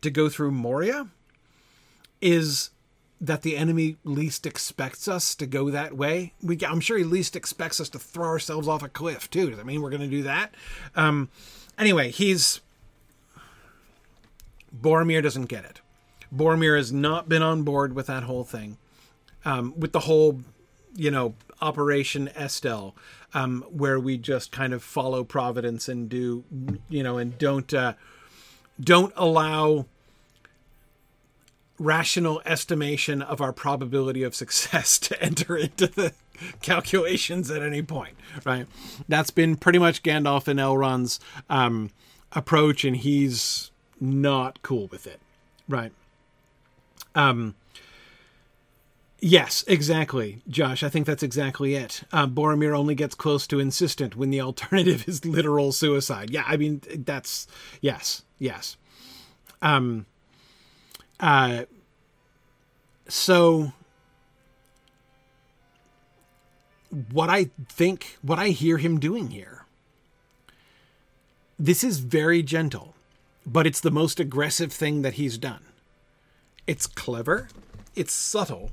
to 0.02 0.10
go 0.10 0.30
through 0.30 0.52
Moria 0.52 1.08
is 2.22 2.70
that 3.22 3.42
the 3.42 3.58
enemy 3.58 3.98
least 4.06 4.46
expects 4.46 5.08
us 5.08 5.36
to 5.36 5.46
go 5.46 5.70
that 5.70 5.98
way. 5.98 6.34
We, 6.42 6.58
I'm 6.66 6.80
sure 6.80 6.98
he 6.98 7.04
least 7.04 7.36
expects 7.36 7.82
us 7.82 7.90
to 7.90 8.00
throw 8.00 8.28
ourselves 8.28 8.68
off 8.68 8.82
a 8.82 8.88
cliff 8.88 9.30
too. 9.30 9.50
Does 9.50 9.58
that 9.58 9.66
mean 9.66 9.82
we're 9.82 9.90
going 9.90 10.02
to 10.02 10.08
do 10.08 10.24
that? 10.24 10.54
Um, 10.96 11.30
anyway, 11.78 12.12
he's 12.12 12.62
Boromir 14.78 15.22
doesn't 15.22 15.46
get 15.46 15.66
it. 15.66 15.82
Boromir 16.36 16.78
has 16.78 16.92
not 16.92 17.28
been 17.28 17.42
on 17.42 17.64
board 17.64 17.94
with 17.94 18.08
that 18.08 18.24
whole 18.24 18.44
thing, 18.44 18.78
um, 19.46 19.74
with 19.78 19.92
the 19.92 20.02
whole, 20.02 20.42
you 20.96 21.12
know, 21.12 21.36
Operation 21.62 22.30
Estel, 22.36 22.96
um, 23.34 23.66
where 23.70 24.00
we 24.00 24.18
just 24.18 24.52
kind 24.52 24.74
of 24.74 24.84
follow 24.84 25.24
Providence 25.24 25.90
and 25.90 26.10
do, 26.10 26.44
you 26.90 27.04
know, 27.04 27.18
and 27.18 27.38
don't 27.38 27.74
uh, 27.74 27.94
don't 28.80 29.14
allow 29.16 29.86
rational 31.78 32.42
estimation 32.46 33.22
of 33.22 33.42
our 33.42 33.54
probability 33.54 34.24
of 34.24 34.36
success 34.36 34.98
to 35.00 35.22
enter 35.22 35.58
into 35.58 35.88
the 35.88 36.14
calculations 36.62 37.50
at 37.50 37.62
any 37.62 37.82
point, 37.82 38.16
right? 38.46 38.68
That's 39.08 39.32
been 39.32 39.56
pretty 39.56 39.80
much 39.80 40.04
Gandalf 40.04 40.48
and 40.48 40.60
Elrond's 40.60 41.20
um, 41.50 41.90
approach, 42.32 42.86
and 42.86 42.96
he's 42.96 43.72
not 44.00 44.62
cool 44.62 44.88
with 44.88 45.08
it, 45.08 45.20
right? 45.68 45.92
Um, 47.16 47.56
yes, 49.20 49.64
exactly, 49.68 50.42
Josh. 50.48 50.84
I 50.84 50.90
think 50.90 51.06
that's 51.06 51.24
exactly 51.24 51.76
it. 51.76 52.04
Uh, 52.12 52.28
Boromir 52.28 52.78
only 52.78 52.96
gets 52.96 53.16
close 53.16 53.48
to 53.48 53.60
insistent 53.60 54.16
when 54.16 54.30
the 54.30 54.42
alternative 54.50 55.08
is 55.08 55.26
literal 55.26 55.72
suicide. 55.72 56.30
Yeah, 56.30 56.44
I 56.48 56.58
mean 56.58 56.82
that's 57.06 57.48
yes, 57.82 58.24
yes. 58.38 58.78
Um, 59.62 60.06
uh, 61.20 61.66
so 63.08 63.74
what 67.12 67.30
I 67.30 67.50
think, 67.68 68.18
what 68.22 68.40
I 68.40 68.50
hear 68.50 68.78
him 68.78 69.00
doing 69.00 69.30
here, 69.32 69.66
this 71.58 71.84
is 71.84 72.00
very 72.00 72.42
gentle, 72.42 72.96
but 73.46 73.68
it's 73.68 73.82
the 73.82 73.92
most 73.92 74.20
aggressive 74.20 74.72
thing 74.72 75.02
that 75.02 75.16
he's 75.16 75.38
done. 75.38 75.62
It's 76.68 76.88
clever, 76.88 77.50
it's 77.96 78.14
subtle, 78.14 78.72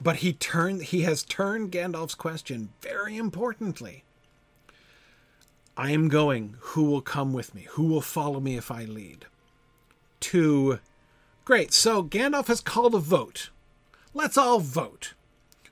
but 0.00 0.16
he 0.16 0.32
turned 0.32 0.82
he 0.84 1.02
has 1.02 1.22
turned 1.22 1.72
Gandalf's 1.72 2.14
question 2.14 2.70
very 2.80 3.16
importantly. 3.16 4.04
I 5.76 5.92
am 5.92 6.08
going, 6.08 6.56
who 6.58 6.84
will 6.84 7.02
come 7.02 7.32
with 7.32 7.54
me? 7.54 7.66
Who 7.72 7.86
will 7.86 8.00
follow 8.00 8.40
me 8.40 8.56
if 8.56 8.70
I 8.70 8.84
lead? 8.84 9.26
To 10.20 10.80
Great, 11.48 11.72
so 11.72 12.02
Gandalf 12.02 12.48
has 12.48 12.60
called 12.60 12.94
a 12.94 12.98
vote. 12.98 13.48
Let's 14.12 14.36
all 14.36 14.60
vote. 14.60 15.14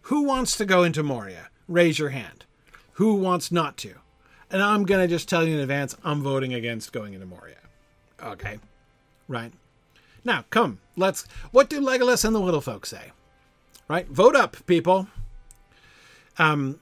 Who 0.02 0.22
wants 0.22 0.57
to 0.57 0.64
go 0.64 0.83
into 0.83 1.02
Moria? 1.02 1.50
Raise 1.68 1.98
your 1.98 2.09
hand. 2.09 2.46
Who 2.92 3.16
wants 3.16 3.52
not 3.52 3.76
to? 3.79 3.96
And 4.50 4.62
I'm 4.62 4.85
going 4.85 5.02
to 5.02 5.07
just 5.07 5.29
tell 5.29 5.46
you 5.46 5.52
in 5.55 5.61
advance, 5.61 5.94
I'm 6.02 6.22
voting 6.22 6.55
against 6.55 6.94
going 6.94 7.12
into 7.12 7.26
Moria. 7.26 7.59
Okay. 8.22 8.59
Right. 9.29 9.52
Now, 10.26 10.44
come, 10.50 10.80
let's. 10.96 11.24
What 11.52 11.70
do 11.70 11.80
Legolas 11.80 12.24
and 12.24 12.34
the 12.34 12.40
little 12.40 12.60
folk 12.60 12.84
say? 12.84 13.12
Right? 13.86 14.08
Vote 14.08 14.34
up, 14.34 14.56
people. 14.66 15.06
Um, 16.36 16.80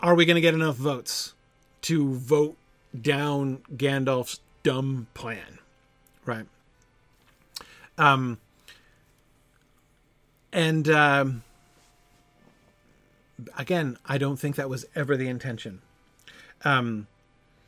are 0.00 0.14
we 0.14 0.24
going 0.24 0.36
to 0.36 0.40
get 0.40 0.54
enough 0.54 0.76
votes 0.76 1.34
to 1.82 2.14
vote 2.14 2.56
down 2.98 3.62
Gandalf's 3.76 4.38
dumb 4.62 5.08
plan? 5.12 5.58
Right. 6.24 6.46
Um, 7.98 8.38
and 10.52 10.88
um, 10.88 11.42
again, 13.58 13.98
I 14.06 14.18
don't 14.18 14.36
think 14.36 14.54
that 14.54 14.70
was 14.70 14.86
ever 14.94 15.16
the 15.16 15.26
intention. 15.26 15.82
Um, 16.64 17.08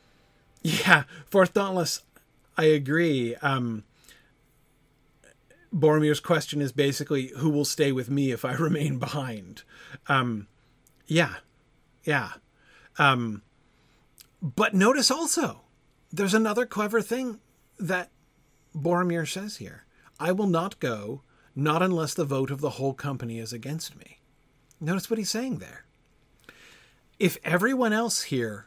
yeah, 0.62 1.02
Fourth 1.26 1.52
Dauntless, 1.52 2.02
I 2.56 2.66
agree. 2.66 3.34
Um, 3.42 3.82
Boromir's 5.74 6.20
question 6.20 6.60
is 6.60 6.72
basically, 6.72 7.32
who 7.36 7.50
will 7.50 7.64
stay 7.64 7.92
with 7.92 8.10
me 8.10 8.30
if 8.30 8.44
I 8.44 8.52
remain 8.54 8.98
behind? 8.98 9.62
Um, 10.06 10.48
yeah, 11.06 11.36
yeah. 12.04 12.32
Um, 12.98 13.42
but 14.42 14.74
notice 14.74 15.10
also, 15.10 15.62
there's 16.12 16.34
another 16.34 16.66
clever 16.66 17.02
thing 17.02 17.40
that 17.78 18.10
Boromir 18.74 19.30
says 19.30 19.56
here. 19.56 19.84
I 20.20 20.32
will 20.32 20.46
not 20.46 20.80
go, 20.80 21.22
not 21.54 21.82
unless 21.82 22.14
the 22.14 22.24
vote 22.24 22.50
of 22.50 22.60
the 22.60 22.70
whole 22.70 22.94
company 22.94 23.38
is 23.38 23.52
against 23.52 23.96
me. 23.96 24.18
Notice 24.80 25.10
what 25.10 25.18
he's 25.18 25.30
saying 25.30 25.58
there. 25.58 25.84
If 27.18 27.38
everyone 27.44 27.92
else 27.92 28.24
here 28.24 28.66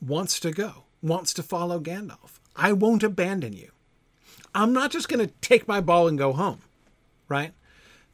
wants 0.00 0.40
to 0.40 0.50
go, 0.50 0.84
wants 1.02 1.34
to 1.34 1.42
follow 1.42 1.78
Gandalf, 1.78 2.40
I 2.54 2.72
won't 2.72 3.02
abandon 3.02 3.52
you. 3.52 3.70
I'm 4.56 4.72
not 4.72 4.90
just 4.90 5.10
going 5.10 5.24
to 5.24 5.34
take 5.42 5.68
my 5.68 5.82
ball 5.82 6.08
and 6.08 6.16
go 6.16 6.32
home, 6.32 6.60
right? 7.28 7.52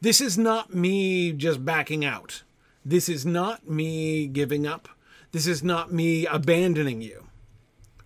This 0.00 0.20
is 0.20 0.36
not 0.36 0.74
me 0.74 1.32
just 1.32 1.64
backing 1.64 2.04
out. 2.04 2.42
This 2.84 3.08
is 3.08 3.24
not 3.24 3.70
me 3.70 4.26
giving 4.26 4.66
up. 4.66 4.88
This 5.30 5.46
is 5.46 5.62
not 5.62 5.92
me 5.92 6.26
abandoning 6.26 7.00
you, 7.00 7.28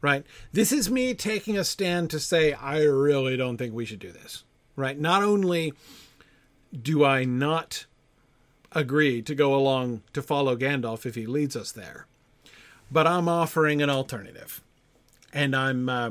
right? 0.02 0.22
This 0.52 0.70
is 0.70 0.90
me 0.90 1.14
taking 1.14 1.56
a 1.56 1.64
stand 1.64 2.10
to 2.10 2.20
say, 2.20 2.52
I 2.52 2.82
really 2.82 3.38
don't 3.38 3.56
think 3.56 3.72
we 3.72 3.86
should 3.86 4.00
do 4.00 4.12
this, 4.12 4.44
right? 4.76 5.00
Not 5.00 5.22
only 5.22 5.72
do 6.78 7.06
I 7.06 7.24
not 7.24 7.86
agree 8.72 9.22
to 9.22 9.34
go 9.34 9.54
along 9.54 10.02
to 10.12 10.20
follow 10.20 10.56
Gandalf 10.56 11.06
if 11.06 11.14
he 11.14 11.24
leads 11.24 11.56
us 11.56 11.72
there. 11.72 12.06
But 12.92 13.06
I'm 13.06 13.30
offering 13.30 13.80
an 13.80 13.88
alternative, 13.88 14.60
and 15.32 15.56
I'm 15.56 15.88
uh, 15.88 16.10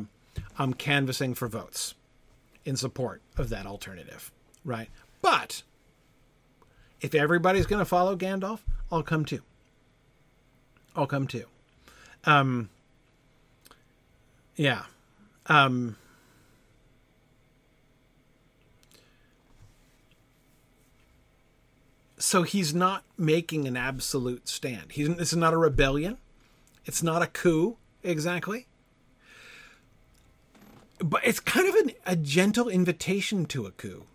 I'm 0.58 0.74
canvassing 0.74 1.36
for 1.36 1.48
votes 1.48 1.94
in 2.66 2.76
support 2.76 3.22
of 3.38 3.50
that 3.50 3.66
alternative, 3.66 4.32
right? 4.66 4.90
But 5.22 5.64
if 7.00 7.16
everybody's 7.16 7.66
going 7.68 7.80
to 7.80 7.86
follow 7.86 8.16
Gandalf, 8.16 8.60
I'll 8.92 9.04
come 9.04 9.24
too. 9.24 9.42
I'll 10.96 11.08
come 11.08 11.28
too. 11.28 11.46
Um, 12.24 12.70
yeah. 14.56 14.84
Um, 15.48 15.98
so 22.18 22.44
he's 22.44 22.74
not 22.74 23.04
making 23.18 23.68
an 23.68 23.78
absolute 23.78 24.48
stand. 24.48 24.94
He's, 24.94 25.14
this 25.16 25.32
is 25.32 25.38
not 25.38 25.54
a 25.54 25.58
rebellion. 25.58 26.18
It's 26.86 27.04
not 27.04 27.22
a 27.22 27.28
coup, 27.28 27.78
exactly. 28.04 28.68
But 31.00 31.22
it's 31.26 31.40
kind 31.40 31.68
of 31.68 31.76
an, 31.76 31.92
a 32.06 32.16
gentle 32.16 32.70
invitation 32.70 33.46
to 33.48 33.66
a 33.66 33.72
coup, 33.72 34.06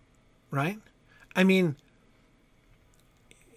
right? 0.50 0.78
I 1.36 1.44
mean, 1.44 1.76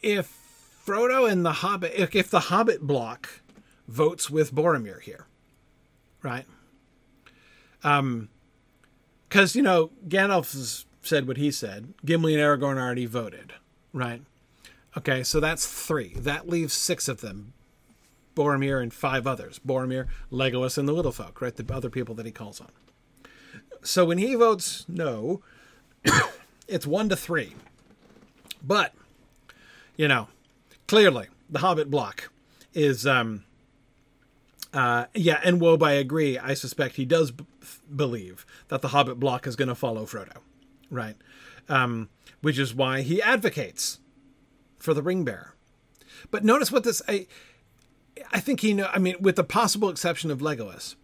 if 0.01 0.37
Frodo 0.85 1.29
and 1.29 1.45
the 1.45 1.53
Hobbit, 1.53 1.93
if, 1.95 2.15
if 2.15 2.29
the 2.29 2.41
Hobbit 2.41 2.81
block 2.81 3.41
votes 3.87 4.29
with 4.29 4.53
Boromir 4.53 5.01
here, 5.01 5.25
right? 6.21 6.45
Um, 7.83 8.29
because 9.27 9.55
you 9.55 9.61
know 9.61 9.91
Gandalf 10.07 10.85
said 11.01 11.27
what 11.27 11.37
he 11.37 11.51
said. 11.51 11.93
Gimli 12.05 12.35
and 12.35 12.43
Aragorn 12.43 12.77
already 12.77 13.05
voted, 13.05 13.53
right? 13.93 14.21
Okay, 14.97 15.23
so 15.23 15.39
that's 15.39 15.65
three. 15.65 16.13
That 16.15 16.47
leaves 16.47 16.73
six 16.73 17.07
of 17.07 17.21
them. 17.21 17.53
Boromir 18.35 18.81
and 18.81 18.93
five 18.93 19.27
others. 19.27 19.59
Boromir, 19.59 20.07
Legolas, 20.31 20.77
and 20.77 20.87
the 20.87 20.93
Little 20.93 21.11
Folk, 21.11 21.41
right? 21.41 21.55
The 21.55 21.73
other 21.73 21.89
people 21.89 22.15
that 22.15 22.25
he 22.25 22.31
calls 22.31 22.61
on. 22.61 22.69
So 23.83 24.05
when 24.05 24.17
he 24.17 24.35
votes 24.35 24.85
no, 24.87 25.41
it's 26.67 26.87
one 26.87 27.09
to 27.09 27.15
three. 27.15 27.53
But, 28.63 28.93
you 29.97 30.07
know, 30.07 30.27
clearly 30.87 31.27
the 31.49 31.59
Hobbit 31.59 31.91
block 31.91 32.31
is, 32.73 33.05
um, 33.05 33.43
uh, 34.73 35.05
yeah, 35.13 35.39
and 35.43 35.59
Wob, 35.59 35.83
I 35.83 35.91
agree. 35.93 36.39
I 36.39 36.53
suspect 36.53 36.95
he 36.95 37.05
does 37.05 37.31
b- 37.31 37.45
believe 37.93 38.45
that 38.69 38.81
the 38.81 38.89
Hobbit 38.89 39.19
block 39.19 39.45
is 39.45 39.55
going 39.55 39.67
to 39.67 39.75
follow 39.75 40.05
Frodo, 40.05 40.37
right? 40.89 41.15
Um, 41.69 42.09
which 42.41 42.57
is 42.57 42.73
why 42.73 43.01
he 43.01 43.21
advocates 43.21 43.99
for 44.79 44.93
the 44.93 45.01
ring 45.01 45.23
bearer. 45.23 45.53
But 46.31 46.43
notice 46.43 46.71
what 46.71 46.83
this 46.83 47.01
I 47.07 47.27
I 48.31 48.39
think 48.39 48.59
he 48.59 48.73
know 48.73 48.89
I 48.91 48.99
mean 48.99 49.15
with 49.19 49.35
the 49.35 49.43
possible 49.43 49.89
exception 49.89 50.31
of 50.31 50.39
Legolas. 50.39 50.95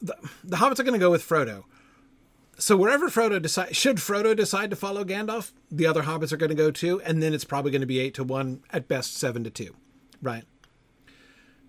The, 0.00 0.16
the 0.44 0.56
hobbits 0.56 0.78
are 0.78 0.84
going 0.84 0.92
to 0.92 0.98
go 0.98 1.10
with 1.10 1.22
Frodo. 1.26 1.64
So 2.58 2.76
wherever 2.76 3.08
Frodo 3.10 3.40
decide 3.40 3.76
should 3.76 3.96
Frodo 3.98 4.34
decide 4.34 4.70
to 4.70 4.76
follow 4.76 5.04
Gandalf, 5.04 5.52
the 5.70 5.86
other 5.86 6.02
hobbits 6.04 6.32
are 6.32 6.36
going 6.38 6.50
to 6.50 6.54
go 6.56 6.70
too 6.70 7.00
and 7.02 7.22
then 7.22 7.34
it's 7.34 7.44
probably 7.44 7.70
going 7.70 7.80
to 7.82 7.86
be 7.86 7.98
8 7.98 8.14
to 8.14 8.24
1 8.24 8.62
at 8.72 8.88
best 8.88 9.16
7 9.16 9.44
to 9.44 9.50
2. 9.50 9.74
Right? 10.22 10.44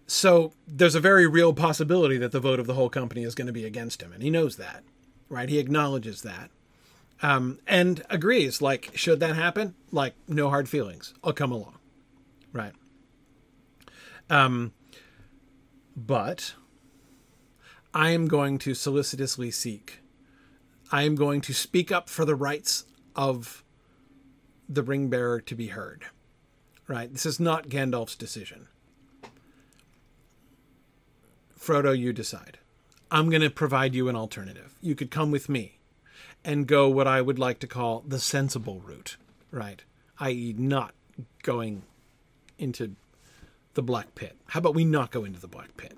So 0.08 0.54
there's 0.68 0.96
a 0.96 1.02
very 1.02 1.28
real 1.28 1.54
possibility 1.54 2.18
that 2.18 2.32
the 2.32 2.40
vote 2.40 2.60
of 2.60 2.68
the 2.68 2.74
whole 2.76 2.90
company 2.90 3.24
is 3.24 3.36
going 3.36 3.48
to 3.48 3.54
be 3.54 3.66
against 3.66 4.02
him 4.02 4.14
and 4.14 4.24
he 4.24 4.30
knows 4.30 4.56
that. 4.58 4.84
Right? 5.30 5.50
He 5.50 5.60
acknowledges 5.60 6.22
that. 6.22 6.52
um, 7.22 7.60
and 7.68 8.04
agrees. 8.10 8.62
Like, 8.62 8.92
should 8.96 9.20
that 9.20 9.36
happen? 9.36 9.76
Like, 9.92 10.14
no 10.28 10.50
hard 10.50 10.70
feelings. 10.70 11.14
I'll 11.24 11.34
come 11.34 11.52
along, 11.52 11.78
right? 12.54 12.74
Um, 14.30 14.74
but 15.96 16.54
I 17.94 18.12
am 18.12 18.28
going 18.28 18.58
to 18.60 18.74
solicitously 18.74 19.52
seek. 19.52 20.00
I 20.92 21.04
am 21.04 21.16
going 21.16 21.42
to 21.42 21.54
speak 21.54 21.92
up 21.92 22.10
for 22.10 22.26
the 22.26 22.36
rights 22.36 22.86
of 23.16 23.64
the 24.70 24.84
ring 24.84 25.10
bearer 25.10 25.42
to 25.42 25.56
be 25.56 25.68
heard. 25.68 26.06
Right? 26.88 27.12
This 27.12 27.26
is 27.26 27.40
not 27.40 27.68
Gandalf's 27.68 28.16
decision. 28.16 28.68
Frodo, 31.60 31.98
you 31.98 32.14
decide. 32.14 32.60
I'm 33.12 33.30
going 33.30 33.42
to 33.42 33.50
provide 33.50 33.96
you 33.96 34.08
an 34.10 34.16
alternative. 34.16 34.76
You 34.82 34.96
could 34.96 35.12
come 35.12 35.32
with 35.32 35.50
me 35.50 35.80
and 36.44 36.68
go 36.68 36.88
what 36.88 37.08
I 37.08 37.22
would 37.22 37.40
like 37.40 37.60
to 37.60 37.68
call 37.68 38.04
the 38.08 38.20
sensible 38.20 38.80
route, 38.80 39.18
right? 39.52 39.84
I.e., 40.20 40.56
not 40.58 40.94
going 41.44 41.84
into 42.58 42.96
the 43.74 43.82
black 43.82 44.16
pit. 44.16 44.38
How 44.48 44.60
about 44.60 44.76
we 44.76 44.86
not 44.86 45.12
go 45.12 45.26
into 45.26 45.40
the 45.40 45.48
black 45.48 45.76
pit, 45.78 45.98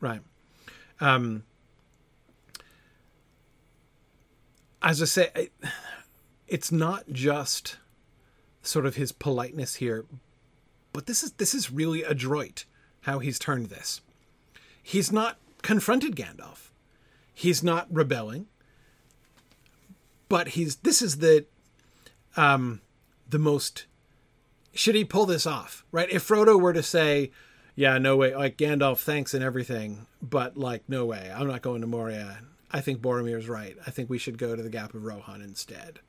right? 0.00 0.20
Um, 1.00 1.44
as 4.82 5.02
I 5.02 5.04
say, 5.04 5.50
it's 6.46 6.72
not 6.72 7.04
just 7.12 7.76
sort 8.62 8.86
of 8.86 8.96
his 8.96 9.12
politeness 9.12 9.76
here, 9.76 10.04
but 10.92 11.06
this 11.06 11.22
is 11.22 11.32
this 11.32 11.54
is 11.54 11.70
really 11.70 12.02
adroit 12.02 12.64
how 13.02 13.18
he's 13.18 13.38
turned 13.38 13.66
this. 13.66 14.00
He's 14.82 15.12
not 15.12 15.38
confronted 15.62 16.16
Gandalf. 16.16 16.70
He's 17.34 17.62
not 17.62 17.86
rebelling. 17.90 18.46
But 20.28 20.48
he's 20.48 20.76
this 20.76 21.00
is 21.02 21.18
the 21.18 21.46
um 22.36 22.80
the 23.28 23.38
most 23.38 23.86
should 24.74 24.94
he 24.94 25.04
pull 25.04 25.26
this 25.26 25.46
off, 25.46 25.84
right? 25.90 26.10
If 26.10 26.26
Frodo 26.28 26.60
were 26.60 26.72
to 26.72 26.82
say, 26.82 27.32
yeah, 27.78 27.96
no 27.98 28.16
way, 28.16 28.34
like 28.34 28.56
Gandalf, 28.56 28.98
thanks 28.98 29.34
and 29.34 29.44
everything, 29.44 30.08
but 30.20 30.56
like, 30.56 30.82
no 30.88 31.06
way, 31.06 31.32
I'm 31.32 31.46
not 31.46 31.62
going 31.62 31.80
to 31.82 31.86
Moria. 31.86 32.40
I 32.72 32.80
think 32.80 33.00
Boromir's 33.00 33.48
right. 33.48 33.76
I 33.86 33.92
think 33.92 34.10
we 34.10 34.18
should 34.18 34.36
go 34.36 34.56
to 34.56 34.62
the 34.64 34.68
Gap 34.68 34.94
of 34.94 35.04
Rohan 35.04 35.40
instead. 35.40 36.00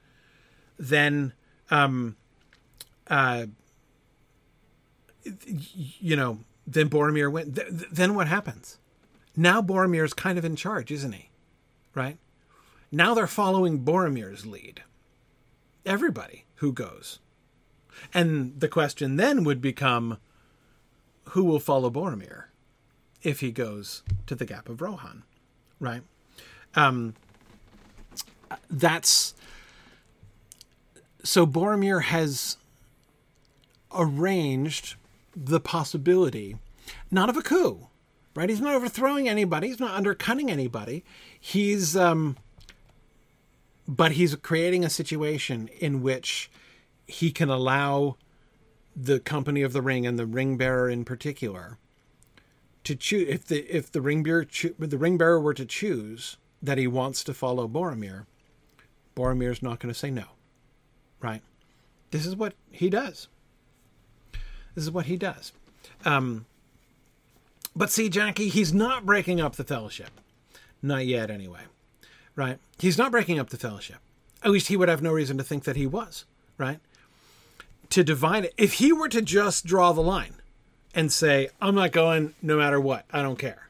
Then, 0.80 1.34
um, 1.70 2.16
uh, 3.06 3.46
you 5.24 6.16
know, 6.16 6.40
then 6.66 6.90
Boromir 6.90 7.32
went. 7.32 7.56
Th- 7.56 7.68
then 7.92 8.16
what 8.16 8.28
happens? 8.28 8.80
Now 9.38 9.62
Boromir's 9.62 10.16
kind 10.16 10.40
of 10.40 10.46
in 10.46 10.56
charge, 10.56 10.90
isn't 10.90 11.12
he? 11.12 11.30
Right? 11.94 12.18
Now 12.92 13.14
they're 13.14 13.28
following 13.28 13.86
Boromir's 13.86 14.44
lead. 14.44 14.82
Everybody 15.86 16.46
who 16.56 16.74
goes. 16.74 17.20
And 18.12 18.60
the 18.60 18.68
question 18.68 19.18
then 19.18 19.44
would 19.44 19.62
become 19.62 20.18
who 21.30 21.44
will 21.44 21.60
follow 21.60 21.90
Boromir 21.90 22.46
if 23.22 23.40
he 23.40 23.52
goes 23.52 24.04
to 24.26 24.36
the 24.36 24.46
Gap 24.46 24.70
of 24.70 24.82
Rohan, 24.82 25.24
right? 25.80 26.02
Um, 26.76 27.16
that's 28.70 29.34
so 31.24 31.46
Boromir 31.46 32.04
has 32.04 32.58
arranged 33.94 34.96
the 35.36 35.60
possibility, 35.60 36.58
not 37.12 37.30
of 37.30 37.38
a 37.38 37.42
coup, 37.42 37.88
right? 38.36 38.50
He's 38.50 38.62
not 38.62 38.76
overthrowing 38.76 39.28
anybody. 39.28 39.68
He's 39.68 39.80
not 39.80 39.96
undercutting 39.96 40.50
anybody. 40.50 41.04
He's, 41.40 41.96
um, 41.96 42.38
but 43.88 44.14
he's 44.14 44.36
creating 44.36 44.86
a 44.86 44.90
situation 44.90 45.70
in 45.80 46.02
which 46.02 46.50
he 47.06 47.32
can 47.32 47.50
allow 47.50 48.18
the 49.02 49.20
company 49.20 49.62
of 49.62 49.72
the 49.72 49.82
ring 49.82 50.06
and 50.06 50.20
the 50.20 50.26
ring 50.26 50.58
bearer 50.58 50.90
in 50.90 51.06
particular 51.06 51.78
to 52.84 52.96
choose 52.96 53.28
if 53.30 53.46
the 53.46 53.60
if 53.76 53.92
the 53.92 54.02
ring 54.02 54.24
bearer 54.24 54.44
cho- 54.44 54.74
the 54.78 54.98
ring 54.98 55.18
bearer 55.18 55.40
were 55.40 55.54
to 55.54 55.66
choose 55.66 56.38
that 56.62 56.78
he 56.78 56.88
wants 56.88 57.24
to 57.24 57.34
follow 57.34 57.68
Boromir, 57.68 58.26
Boromir's 59.16 59.64
not 59.64 59.80
going 59.80 59.94
to 59.94 59.98
say 59.98 60.12
no. 60.12 60.26
Right? 61.22 61.42
This 62.12 62.26
is 62.26 62.36
what 62.36 62.54
he 62.72 62.90
does. 62.90 63.28
This 64.76 64.84
is 64.84 64.92
what 64.92 65.06
he 65.06 65.16
does. 65.16 65.54
Um, 66.06 66.46
but 67.76 67.90
see, 67.92 68.10
Jackie, 68.10 68.50
he's 68.50 68.74
not 68.74 69.06
breaking 69.06 69.40
up 69.40 69.56
the 69.56 69.64
fellowship. 69.64 70.10
Not 70.82 71.06
yet, 71.06 71.30
anyway. 71.30 71.62
Right? 72.36 72.58
He's 72.78 72.98
not 72.98 73.12
breaking 73.12 73.40
up 73.40 73.50
the 73.50 73.58
fellowship. 73.58 73.98
At 74.44 74.52
least 74.52 74.68
he 74.68 74.78
would 74.78 74.90
have 74.90 75.02
no 75.02 75.12
reason 75.12 75.38
to 75.38 75.44
think 75.44 75.64
that 75.66 75.76
he 75.76 75.88
was. 75.88 76.26
Right? 76.58 76.80
To 77.92 78.04
divide 78.04 78.46
it, 78.46 78.54
if 78.58 78.74
he 78.74 78.94
were 78.94 79.10
to 79.10 79.22
just 79.22 79.66
draw 79.66 79.92
the 79.94 80.02
line 80.02 80.36
and 80.94 81.12
say, 81.12 81.50
I'm 81.60 81.76
not 81.76 81.92
going 81.92 82.36
no 82.42 82.58
matter 82.58 82.80
what, 82.80 83.06
I 83.12 83.22
don't 83.22 83.40
care. 83.40 83.70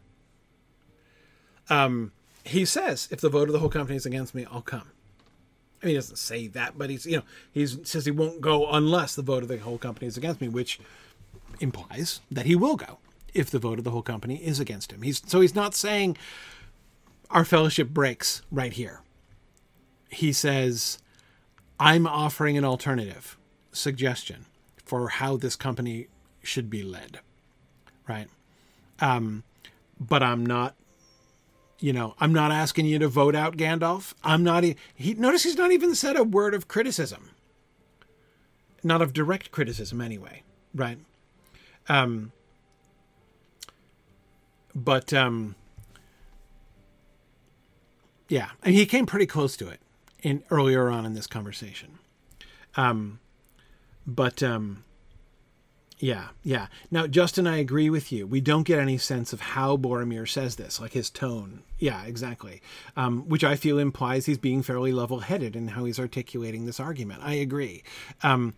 Um, 1.70 2.12
he 2.44 2.66
says, 2.66 3.08
if 3.12 3.22
the 3.22 3.30
vote 3.30 3.48
of 3.48 3.54
the 3.54 3.60
whole 3.60 3.70
company 3.70 3.96
is 3.96 4.06
against 4.06 4.36
me, 4.36 4.46
I'll 4.52 4.62
come. 4.62 4.92
I 5.82 5.86
mean, 5.86 5.92
he 5.92 5.96
doesn't 5.96 6.18
say 6.18 6.48
that, 6.48 6.78
but 6.78 6.90
he's 6.90 7.06
you 7.06 7.18
know 7.18 7.24
he 7.52 7.66
says 7.66 8.06
he 8.06 8.12
won't 8.12 8.42
go 8.42 8.70
unless 8.70 9.16
the 9.16 9.22
vote 9.22 9.44
of 9.44 9.50
the 9.50 9.58
whole 9.60 9.78
company 9.78 10.08
is 10.08 10.18
against 10.18 10.42
me, 10.42 10.50
which 10.50 10.80
implies 11.60 12.22
that 12.30 12.46
he 12.46 12.56
will 12.56 12.76
go 12.76 12.98
if 13.34 13.50
the 13.50 13.60
vote 13.60 13.78
of 13.78 13.86
the 13.86 13.92
whole 13.92 14.02
company 14.02 14.36
is 14.38 14.60
against 14.60 14.92
him. 14.92 15.04
He's 15.04 15.22
so 15.26 15.40
he's 15.40 15.56
not 15.56 15.76
saying 15.76 16.18
our 17.30 17.46
fellowship 17.46 17.90
breaks 17.90 18.42
right 18.52 18.74
here. 18.74 19.02
He 20.10 20.34
says, 20.34 20.98
I'm 21.80 22.08
offering 22.08 22.58
an 22.58 22.66
alternative 22.66 23.38
suggestion 23.72 24.46
for 24.84 25.10
how 25.10 25.38
this 25.38 25.56
company 25.56 26.08
should 26.42 26.70
be 26.70 26.84
led, 26.84 27.20
right? 28.08 28.28
Um, 29.00 29.44
but 30.00 30.24
I'm 30.24 30.46
not 30.46 30.76
you 31.80 31.94
know, 31.94 32.14
I'm 32.20 32.34
not 32.34 32.52
asking 32.52 32.86
you 32.86 33.00
to 33.00 33.08
vote 33.08 33.36
out 33.36 33.56
Gandalf. 33.56 34.14
I'm 34.24 34.44
not. 34.44 34.64
He 34.64 35.14
notice 35.14 35.44
he's 35.44 35.58
not 35.58 35.72
even 35.72 35.96
said 35.96 36.18
a 36.18 36.24
word 36.24 36.54
of 36.54 36.68
criticism. 36.68 37.32
Not 38.84 39.02
of 39.02 39.14
direct 39.14 39.52
criticism, 39.52 40.02
anyway. 40.02 40.44
Right. 40.76 41.00
Um. 41.88 42.32
But 44.76 45.14
um. 45.14 45.56
Yeah, 48.28 48.50
and 48.62 48.76
he 48.76 48.86
came 48.86 49.06
pretty 49.06 49.26
close 49.26 49.58
to 49.58 49.70
it 49.70 49.80
in 50.22 50.44
earlier 50.52 50.90
on 50.90 51.06
in 51.06 51.14
this 51.14 51.28
conversation. 51.28 52.00
Um. 52.76 53.20
But 54.16 54.44
um. 54.44 54.84
Yeah, 56.02 56.30
yeah. 56.44 56.68
Now, 56.90 57.08
Justin, 57.08 57.46
I 57.46 57.58
agree 57.58 57.90
with 57.90 58.10
you. 58.10 58.26
We 58.26 58.40
don't 58.40 58.64
get 58.64 58.80
any 58.80 58.98
sense 58.98 59.34
of 59.34 59.42
how 59.42 59.76
Boromir 59.76 60.26
says 60.30 60.56
this, 60.56 60.80
like 60.80 60.94
his 60.94 61.10
tone. 61.10 61.64
Yeah, 61.78 62.06
exactly. 62.06 62.62
Um, 62.96 63.28
which 63.28 63.44
I 63.44 63.58
feel 63.58 63.78
implies 63.78 64.26
he's 64.26 64.38
being 64.38 64.64
fairly 64.64 64.94
level 64.94 65.20
headed 65.20 65.58
in 65.58 65.68
how 65.68 65.84
he's 65.84 66.00
articulating 66.00 66.66
this 66.66 66.80
argument. 66.80 67.22
I 67.22 67.34
agree. 67.34 67.84
Um, 68.24 68.54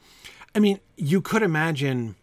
I 0.54 0.60
mean, 0.60 0.82
you 0.98 1.20
could 1.20 1.42
imagine 1.42 2.14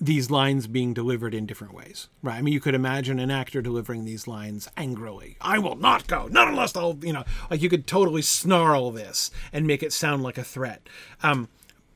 these 0.00 0.28
lines 0.28 0.66
being 0.66 0.92
delivered 0.92 1.34
in 1.34 1.46
different 1.46 1.72
ways, 1.72 2.08
right? 2.20 2.34
I 2.34 2.42
mean, 2.42 2.52
you 2.52 2.58
could 2.58 2.74
imagine 2.74 3.20
an 3.20 3.30
actor 3.30 3.62
delivering 3.62 4.04
these 4.04 4.26
lines 4.26 4.68
angrily. 4.76 5.36
I 5.40 5.60
will 5.60 5.76
not 5.76 6.08
go, 6.08 6.26
not 6.26 6.48
unless 6.48 6.74
I'll, 6.74 6.98
you 7.00 7.12
know, 7.12 7.22
like 7.48 7.62
you 7.62 7.68
could 7.68 7.86
totally 7.86 8.22
snarl 8.22 8.90
this 8.90 9.30
and 9.52 9.68
make 9.68 9.84
it 9.84 9.92
sound 9.92 10.24
like 10.24 10.36
a 10.36 10.42
threat. 10.42 10.88
Um, 11.22 11.48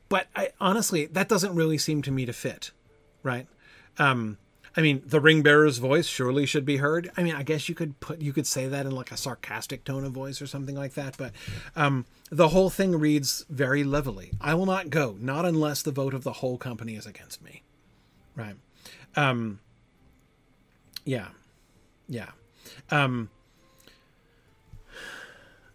but 0.09 0.27
I, 0.35 0.49
honestly, 0.59 1.05
that 1.07 1.27
doesn't 1.27 1.55
really 1.55 1.77
seem 1.77 2.01
to 2.03 2.11
me 2.11 2.25
to 2.25 2.33
fit, 2.33 2.71
right? 3.23 3.47
Um, 3.97 4.37
I 4.77 4.81
mean, 4.81 5.01
the 5.03 5.19
ring 5.19 5.41
bearer's 5.41 5.79
voice 5.79 6.05
surely 6.05 6.45
should 6.45 6.63
be 6.63 6.77
heard. 6.77 7.09
I 7.17 7.23
mean, 7.23 7.33
I 7.33 7.41
guess 7.41 7.67
you 7.67 7.73
could 7.73 7.99
put 7.99 8.21
you 8.21 8.31
could 8.31 8.45
say 8.45 8.67
that 8.67 8.85
in 8.85 8.91
like 8.91 9.11
a 9.11 9.17
sarcastic 9.17 9.83
tone 9.83 10.03
of 10.03 10.11
voice 10.11 10.39
or 10.39 10.45
something 10.45 10.75
like 10.75 10.93
that. 10.93 11.17
But 11.17 11.31
um, 11.75 12.05
the 12.29 12.49
whole 12.49 12.69
thing 12.69 12.95
reads 12.95 13.43
very 13.49 13.83
levelly. 13.83 14.31
I 14.39 14.53
will 14.53 14.67
not 14.67 14.91
go, 14.91 15.17
not 15.19 15.45
unless 15.45 15.81
the 15.81 15.91
vote 15.91 16.13
of 16.13 16.23
the 16.23 16.33
whole 16.33 16.59
company 16.59 16.95
is 16.95 17.07
against 17.07 17.43
me. 17.43 17.63
Right? 18.35 18.55
Um, 19.15 19.61
yeah, 21.05 21.29
yeah, 22.07 22.29
um, 22.91 23.31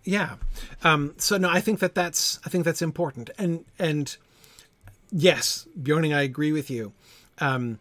yeah. 0.04 0.36
Um, 0.84 1.14
so 1.16 1.36
no, 1.38 1.48
I 1.50 1.60
think 1.60 1.80
that 1.80 1.96
that's 1.96 2.38
I 2.46 2.50
think 2.50 2.64
that's 2.64 2.82
important. 2.82 3.30
And 3.36 3.64
and 3.80 4.16
yes, 5.12 5.66
Bjorning, 5.80 6.14
I 6.14 6.22
agree 6.22 6.52
with 6.52 6.70
you 6.70 6.92
um, 7.38 7.78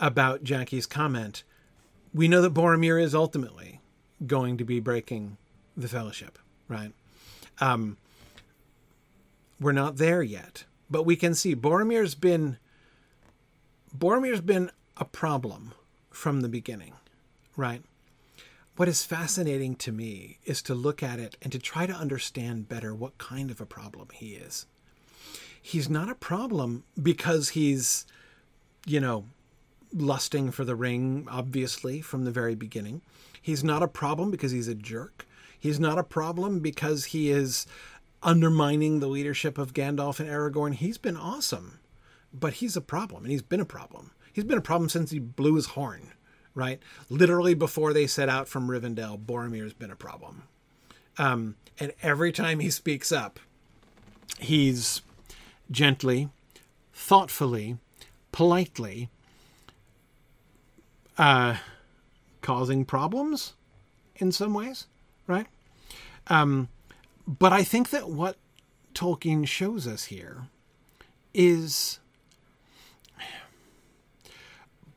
about 0.00 0.44
Jackie's 0.44 0.86
comment. 0.86 1.42
We 2.12 2.28
know 2.28 2.42
that 2.42 2.54
Boromir 2.54 3.00
is 3.00 3.14
ultimately 3.14 3.80
going 4.26 4.56
to 4.58 4.64
be 4.64 4.80
breaking 4.80 5.36
the 5.76 5.88
fellowship, 5.88 6.38
right? 6.68 6.92
Um, 7.60 7.96
we're 9.60 9.72
not 9.72 9.96
there 9.96 10.22
yet, 10.22 10.64
but 10.90 11.04
we 11.04 11.16
can 11.16 11.34
see 11.34 11.54
Boromir's 11.54 12.14
been 12.14 12.58
Boromir's 13.96 14.40
been 14.40 14.70
a 14.96 15.04
problem 15.04 15.72
from 16.10 16.40
the 16.40 16.48
beginning, 16.48 16.94
right? 17.56 17.82
what 18.76 18.88
is 18.88 19.04
fascinating 19.04 19.76
to 19.76 19.92
me 19.92 20.38
is 20.44 20.60
to 20.62 20.74
look 20.74 21.02
at 21.02 21.20
it 21.20 21.36
and 21.40 21.52
to 21.52 21.58
try 21.58 21.86
to 21.86 21.92
understand 21.92 22.68
better 22.68 22.94
what 22.94 23.18
kind 23.18 23.50
of 23.50 23.60
a 23.60 23.66
problem 23.66 24.08
he 24.12 24.34
is. 24.34 24.66
He's 25.66 25.88
not 25.88 26.10
a 26.10 26.14
problem 26.14 26.84
because 27.02 27.48
he's, 27.48 28.04
you 28.84 29.00
know, 29.00 29.24
lusting 29.94 30.50
for 30.50 30.62
the 30.62 30.76
ring, 30.76 31.26
obviously, 31.30 32.02
from 32.02 32.26
the 32.26 32.30
very 32.30 32.54
beginning. 32.54 33.00
He's 33.40 33.64
not 33.64 33.82
a 33.82 33.88
problem 33.88 34.30
because 34.30 34.50
he's 34.50 34.68
a 34.68 34.74
jerk. 34.74 35.26
He's 35.58 35.80
not 35.80 35.96
a 35.96 36.04
problem 36.04 36.60
because 36.60 37.06
he 37.06 37.30
is 37.30 37.66
undermining 38.22 39.00
the 39.00 39.06
leadership 39.06 39.56
of 39.56 39.72
Gandalf 39.72 40.20
and 40.20 40.28
Aragorn. 40.28 40.74
He's 40.74 40.98
been 40.98 41.16
awesome, 41.16 41.78
but 42.30 42.52
he's 42.54 42.76
a 42.76 42.82
problem, 42.82 43.24
and 43.24 43.32
he's 43.32 43.40
been 43.40 43.58
a 43.58 43.64
problem. 43.64 44.10
He's 44.34 44.44
been 44.44 44.58
a 44.58 44.60
problem 44.60 44.90
since 44.90 45.12
he 45.12 45.18
blew 45.18 45.54
his 45.54 45.68
horn, 45.68 46.12
right? 46.54 46.78
Literally 47.08 47.54
before 47.54 47.94
they 47.94 48.06
set 48.06 48.28
out 48.28 48.48
from 48.48 48.68
Rivendell, 48.68 49.18
Boromir's 49.18 49.72
been 49.72 49.90
a 49.90 49.96
problem. 49.96 50.42
Um, 51.16 51.56
and 51.80 51.94
every 52.02 52.32
time 52.32 52.60
he 52.60 52.68
speaks 52.68 53.10
up, 53.10 53.40
he's 54.38 55.00
gently, 55.70 56.28
thoughtfully, 56.92 57.78
politely 58.32 59.08
uh, 61.18 61.56
causing 62.40 62.84
problems 62.84 63.54
in 64.16 64.32
some 64.32 64.54
ways, 64.54 64.86
right? 65.26 65.46
Um, 66.28 66.68
but 67.26 67.52
I 67.52 67.64
think 67.64 67.90
that 67.90 68.08
what 68.10 68.36
Tolkien 68.94 69.46
shows 69.46 69.86
us 69.86 70.04
here 70.04 70.48
is 71.32 71.98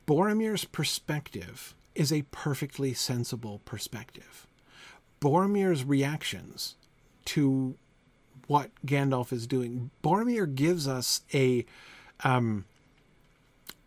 Boromir's 0.07 0.65
perspective 0.65 1.75
is 1.95 2.13
a 2.13 2.21
perfectly 2.31 2.93
sensible 2.93 3.59
perspective. 3.65 4.47
Boromir's 5.19 5.83
reactions 5.83 6.75
to 7.25 7.75
what 8.47 8.71
Gandalf 8.85 9.31
is 9.31 9.45
doing, 9.45 9.91
Boromir 10.03 10.53
gives 10.53 10.87
us 10.87 11.21
a, 11.33 11.65
um, 12.23 12.65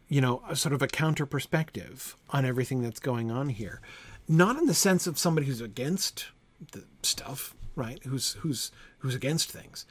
you 0.08 0.20
know, 0.20 0.42
a 0.48 0.54
sort 0.54 0.74
of 0.74 0.82
a 0.82 0.86
counter 0.86 1.26
perspective 1.26 2.16
on 2.30 2.44
everything 2.44 2.82
that's 2.82 3.00
going 3.00 3.30
on 3.30 3.48
here. 3.48 3.80
Not 4.28 4.56
in 4.56 4.66
the 4.66 4.74
sense 4.74 5.06
of 5.06 5.18
somebody 5.18 5.46
who's 5.46 5.60
against 5.60 6.26
the 6.72 6.84
stuff, 7.02 7.54
right? 7.74 8.00
Who's 8.04 8.34
who's 8.34 8.70
who's 8.98 9.14
against 9.14 9.50
things, 9.50 9.86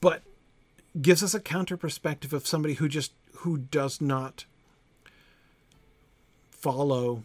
but 0.00 0.22
gives 1.00 1.22
us 1.22 1.34
a 1.34 1.40
counter 1.40 1.76
perspective 1.76 2.32
of 2.32 2.46
somebody 2.46 2.74
who 2.74 2.88
just 2.88 3.12
who 3.36 3.58
does 3.58 4.00
not 4.00 4.44
follow 6.50 7.22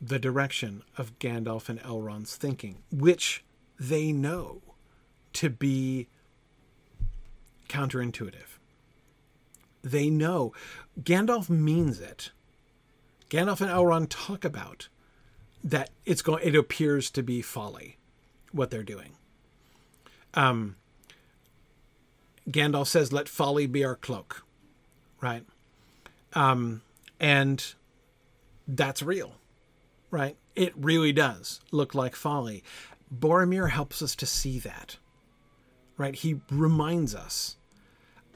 the 0.00 0.18
direction 0.18 0.82
of 0.96 1.18
Gandalf 1.18 1.68
and 1.68 1.80
Elrond's 1.80 2.36
thinking, 2.36 2.78
which 2.90 3.44
they 3.78 4.12
know 4.12 4.62
to 5.38 5.48
be 5.48 6.08
counterintuitive. 7.68 8.58
They 9.84 10.10
know 10.10 10.52
Gandalf 11.00 11.48
means 11.48 12.00
it. 12.00 12.32
Gandalf 13.30 13.60
and 13.60 13.70
Elrond 13.70 14.08
talk 14.10 14.44
about 14.44 14.88
that 15.62 15.90
it's 16.04 16.22
going 16.22 16.44
it 16.44 16.56
appears 16.56 17.08
to 17.12 17.22
be 17.22 17.40
folly 17.40 17.98
what 18.50 18.70
they're 18.70 18.82
doing. 18.82 19.12
Um 20.34 20.74
Gandalf 22.50 22.88
says 22.88 23.12
let 23.12 23.28
folly 23.28 23.68
be 23.68 23.84
our 23.84 23.94
cloak. 23.94 24.44
Right? 25.20 25.44
Um 26.32 26.82
and 27.20 27.74
that's 28.66 29.04
real, 29.04 29.34
right? 30.10 30.36
It 30.56 30.72
really 30.76 31.12
does 31.12 31.60
look 31.70 31.94
like 31.94 32.16
folly. 32.16 32.64
Boromir 33.16 33.70
helps 33.70 34.02
us 34.02 34.16
to 34.16 34.26
see 34.26 34.58
that, 34.58 34.98
right? 35.98 36.14
He 36.14 36.40
reminds 36.50 37.14
us 37.14 37.56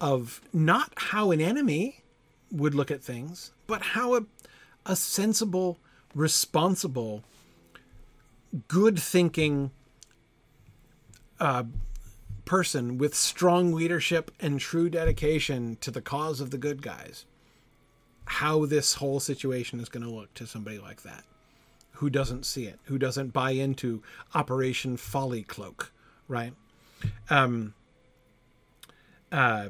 of 0.00 0.42
not 0.52 0.92
how 0.96 1.30
an 1.30 1.40
enemy 1.40 2.02
would 2.50 2.74
look 2.74 2.90
at 2.90 3.02
things, 3.02 3.52
but 3.66 3.82
how 3.82 4.16
a, 4.16 4.26
a 4.84 4.96
sensible, 4.96 5.78
responsible, 6.14 7.24
good 8.68 8.98
thinking 8.98 9.70
uh, 11.40 11.64
person 12.44 12.98
with 12.98 13.14
strong 13.14 13.72
leadership 13.72 14.30
and 14.40 14.60
true 14.60 14.90
dedication 14.90 15.78
to 15.80 15.90
the 15.90 16.02
cause 16.02 16.40
of 16.40 16.50
the 16.50 16.58
good 16.58 16.82
guys 16.82 17.24
how 18.24 18.66
this 18.66 18.94
whole 18.94 19.20
situation 19.20 19.80
is 19.80 19.88
going 19.88 20.02
to 20.02 20.10
look 20.10 20.32
to 20.34 20.46
somebody 20.46 20.78
like 20.78 21.02
that 21.02 21.24
who 21.92 22.10
doesn't 22.10 22.44
see 22.44 22.64
it, 22.64 22.78
who 22.84 22.98
doesn't 22.98 23.32
buy 23.32 23.52
into 23.52 24.02
Operation 24.34 24.96
Folly 24.96 25.42
Cloak, 25.42 25.92
right? 26.26 26.52
Um, 27.30 27.74
uh, 29.30 29.68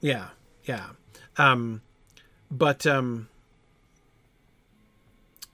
yeah, 0.00 0.28
yeah. 0.64 0.86
Um, 1.36 1.82
but, 2.50 2.86
um, 2.86 3.28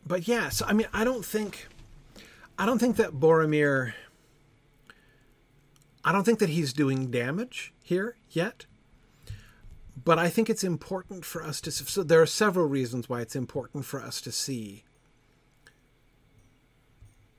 but 0.06 0.28
yeah, 0.28 0.48
so 0.48 0.66
I 0.66 0.72
mean, 0.72 0.88
I 0.92 1.04
don't 1.04 1.24
think, 1.24 1.68
I 2.58 2.66
don't 2.66 2.78
think 2.78 2.96
that 2.96 3.12
Boromir, 3.12 3.94
I 6.04 6.12
don't 6.12 6.24
think 6.24 6.40
that 6.40 6.50
he's 6.50 6.72
doing 6.72 7.10
damage 7.10 7.72
here 7.82 8.16
yet 8.30 8.66
but 10.04 10.18
I 10.18 10.28
think 10.28 10.50
it's 10.50 10.64
important 10.64 11.24
for 11.24 11.42
us 11.42 11.60
to. 11.62 11.70
So 11.70 12.02
there 12.02 12.20
are 12.20 12.26
several 12.26 12.66
reasons 12.66 13.08
why 13.08 13.20
it's 13.20 13.36
important 13.36 13.84
for 13.84 14.00
us 14.00 14.20
to 14.22 14.32
see 14.32 14.84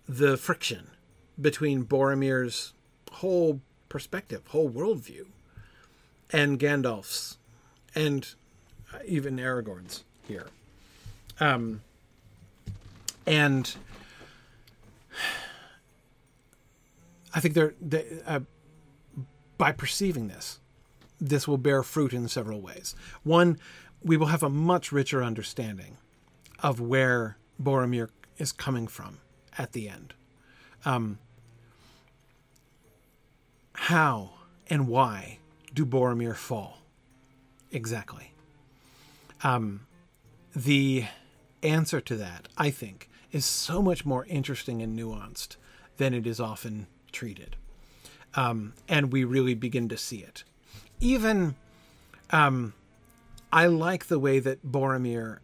the 0.07 0.37
friction 0.37 0.87
between 1.39 1.85
Boromir's 1.85 2.73
whole 3.11 3.61
perspective, 3.89 4.41
whole 4.47 4.69
worldview, 4.69 5.25
and 6.31 6.59
Gandalf's, 6.59 7.37
and 7.95 8.33
even 9.05 9.37
Aragorn's 9.37 10.03
here. 10.27 10.47
Um, 11.39 11.81
and 13.25 13.75
I 17.33 17.39
think 17.39 17.53
they're 17.53 17.73
they, 17.81 18.05
uh, 18.25 18.41
by 19.57 19.71
perceiving 19.71 20.27
this, 20.27 20.59
this 21.19 21.47
will 21.47 21.57
bear 21.57 21.83
fruit 21.83 22.13
in 22.13 22.27
several 22.27 22.61
ways. 22.61 22.95
One, 23.23 23.59
we 24.03 24.17
will 24.17 24.27
have 24.27 24.43
a 24.43 24.49
much 24.49 24.91
richer 24.91 25.23
understanding 25.23 25.97
of 26.59 26.79
where 26.79 27.37
Boromir 27.61 28.09
is 28.37 28.51
coming 28.51 28.87
from 28.87 29.19
at 29.57 29.71
the 29.71 29.87
end. 29.87 30.13
Um, 30.85 31.19
how 33.73 34.31
and 34.67 34.87
why 34.87 35.39
do 35.73 35.85
Boromir 35.85 36.35
fall? 36.35 36.79
Exactly. 37.71 38.31
Um, 39.43 39.87
the 40.55 41.05
answer 41.61 41.99
to 42.01 42.15
that, 42.15 42.47
I 42.57 42.69
think, 42.69 43.09
is 43.31 43.45
so 43.45 43.81
much 43.81 44.05
more 44.05 44.25
interesting 44.25 44.81
and 44.81 44.97
nuanced 44.97 45.55
than 45.97 46.13
it 46.13 46.27
is 46.27 46.39
often 46.39 46.87
treated. 47.11 47.55
Um, 48.35 48.73
and 48.87 49.11
we 49.11 49.23
really 49.23 49.53
begin 49.53 49.89
to 49.89 49.97
see 49.97 50.17
it 50.17 50.43
even 51.03 51.55
um, 52.31 52.73
I 53.51 53.67
like 53.67 54.07
the 54.07 54.17
way 54.17 54.39
that 54.39 54.65
Boromir 54.65 55.39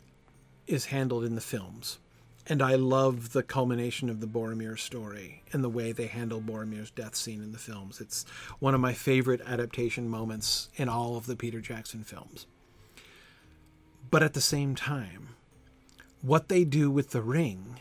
is 0.65 0.85
handled 0.85 1.25
in 1.25 1.35
the 1.35 1.41
films. 1.41 1.99
And 2.51 2.63
I 2.63 2.73
love 2.75 3.33
the 3.33 3.43
culmination 3.43 4.09
of 4.09 4.21
the 4.21 4.27
Boromir 4.27 4.77
story 4.77 5.43
and 5.53 5.63
the 5.63 5.69
way 5.69 5.91
they 5.91 6.07
handle 6.07 6.41
Boromir's 6.41 6.89
death 6.89 7.15
scene 7.15 7.43
in 7.43 7.51
the 7.51 7.59
films. 7.59 8.01
It's 8.01 8.25
one 8.57 8.73
of 8.73 8.81
my 8.81 8.93
favorite 8.93 9.41
adaptation 9.45 10.09
moments 10.09 10.69
in 10.75 10.89
all 10.89 11.15
of 11.15 11.27
the 11.27 11.35
Peter 11.35 11.61
Jackson 11.61 12.03
films. 12.03 12.47
But 14.09 14.23
at 14.23 14.33
the 14.33 14.41
same 14.41 14.73
time, 14.73 15.35
what 16.23 16.49
they 16.49 16.63
do 16.63 16.89
with 16.89 17.11
the 17.11 17.21
ring 17.21 17.79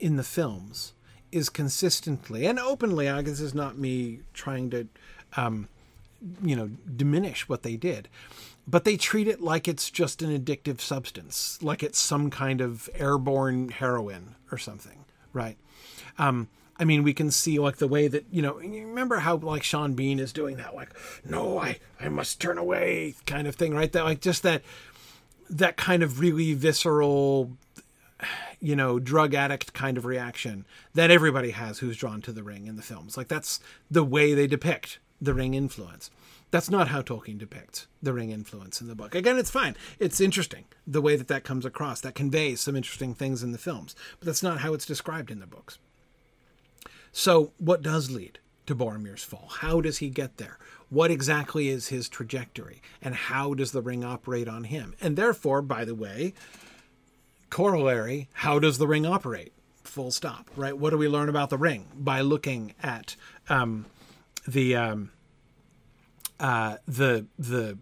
in 0.00 0.16
the 0.16 0.24
films 0.24 0.94
is 1.30 1.48
consistently 1.48 2.44
and 2.44 2.58
openly, 2.58 3.08
I 3.08 3.22
guess 3.22 3.38
is 3.38 3.54
not 3.54 3.78
me 3.78 4.20
trying 4.34 4.70
to 4.70 4.88
um, 5.36 5.68
you 6.42 6.56
know 6.56 6.70
diminish 6.96 7.48
what 7.48 7.62
they 7.62 7.76
did 7.76 8.08
but 8.68 8.84
they 8.84 8.96
treat 8.96 9.26
it 9.26 9.40
like 9.40 9.66
it's 9.66 9.90
just 9.90 10.22
an 10.22 10.36
addictive 10.36 10.80
substance 10.80 11.58
like 11.62 11.82
it's 11.82 11.98
some 11.98 12.30
kind 12.30 12.60
of 12.60 12.88
airborne 12.94 13.68
heroin 13.70 14.34
or 14.52 14.58
something 14.58 15.04
right 15.32 15.56
um, 16.18 16.48
I 16.78 16.84
mean, 16.84 17.02
we 17.02 17.12
can 17.12 17.30
see 17.30 17.58
like 17.58 17.78
the 17.78 17.88
way 17.88 18.08
that 18.08 18.26
you 18.30 18.40
know. 18.40 18.60
You 18.60 18.86
remember 18.86 19.16
how 19.16 19.36
like 19.36 19.62
Sean 19.62 19.94
Bean 19.94 20.18
is 20.20 20.32
doing 20.32 20.56
that, 20.56 20.74
like, 20.74 20.90
no, 21.24 21.58
I 21.58 21.78
I 22.00 22.08
must 22.08 22.40
turn 22.40 22.58
away, 22.58 23.14
kind 23.26 23.48
of 23.48 23.56
thing, 23.56 23.74
right? 23.74 23.90
That 23.90 24.04
like 24.04 24.20
just 24.20 24.42
that 24.44 24.62
that 25.50 25.76
kind 25.76 26.02
of 26.02 26.20
really 26.20 26.54
visceral, 26.54 27.56
you 28.60 28.76
know, 28.76 29.00
drug 29.00 29.34
addict 29.34 29.72
kind 29.72 29.96
of 29.96 30.04
reaction 30.04 30.66
that 30.94 31.10
everybody 31.10 31.50
has 31.50 31.78
who's 31.78 31.96
drawn 31.96 32.20
to 32.22 32.32
the 32.32 32.42
ring 32.42 32.66
in 32.66 32.76
the 32.76 32.82
films. 32.82 33.16
Like 33.16 33.28
that's 33.28 33.60
the 33.90 34.04
way 34.04 34.34
they 34.34 34.46
depict 34.46 34.98
the 35.20 35.34
ring 35.34 35.54
influence. 35.54 36.10
That's 36.50 36.70
not 36.70 36.88
how 36.88 37.02
Tolkien 37.02 37.38
depicts 37.38 37.86
the 38.02 38.12
ring 38.12 38.30
influence 38.30 38.80
in 38.80 38.88
the 38.88 38.94
book. 38.94 39.14
Again, 39.14 39.38
it's 39.38 39.50
fine. 39.50 39.76
It's 39.98 40.20
interesting 40.20 40.64
the 40.86 41.02
way 41.02 41.14
that 41.16 41.28
that 41.28 41.44
comes 41.44 41.66
across. 41.66 42.00
That 42.00 42.14
conveys 42.14 42.60
some 42.60 42.76
interesting 42.76 43.14
things 43.14 43.42
in 43.42 43.52
the 43.52 43.58
films, 43.58 43.94
but 44.18 44.26
that's 44.26 44.42
not 44.42 44.60
how 44.60 44.72
it's 44.72 44.86
described 44.86 45.30
in 45.30 45.40
the 45.40 45.46
books. 45.46 45.78
So, 47.12 47.52
what 47.58 47.82
does 47.82 48.10
lead 48.10 48.38
to 48.66 48.74
Boromir's 48.74 49.24
fall? 49.24 49.50
How 49.60 49.80
does 49.80 49.98
he 49.98 50.08
get 50.08 50.38
there? 50.38 50.58
What 50.90 51.10
exactly 51.10 51.68
is 51.68 51.88
his 51.88 52.08
trajectory? 52.08 52.80
And 53.02 53.14
how 53.14 53.52
does 53.54 53.72
the 53.72 53.82
ring 53.82 54.04
operate 54.04 54.48
on 54.48 54.64
him? 54.64 54.94
And 55.00 55.16
therefore, 55.16 55.60
by 55.60 55.84
the 55.84 55.94
way, 55.94 56.32
corollary, 57.50 58.28
how 58.32 58.58
does 58.58 58.78
the 58.78 58.86
ring 58.86 59.04
operate? 59.04 59.52
Full 59.84 60.10
stop, 60.10 60.50
right? 60.56 60.76
What 60.76 60.90
do 60.90 60.98
we 60.98 61.08
learn 61.08 61.28
about 61.28 61.50
the 61.50 61.58
ring 61.58 61.86
by 61.94 62.20
looking 62.20 62.74
at 62.82 63.16
um, 63.48 63.86
the 64.46 64.76
um, 64.76 65.10
uh, 66.40 66.76
the 66.86 67.26
the 67.38 67.78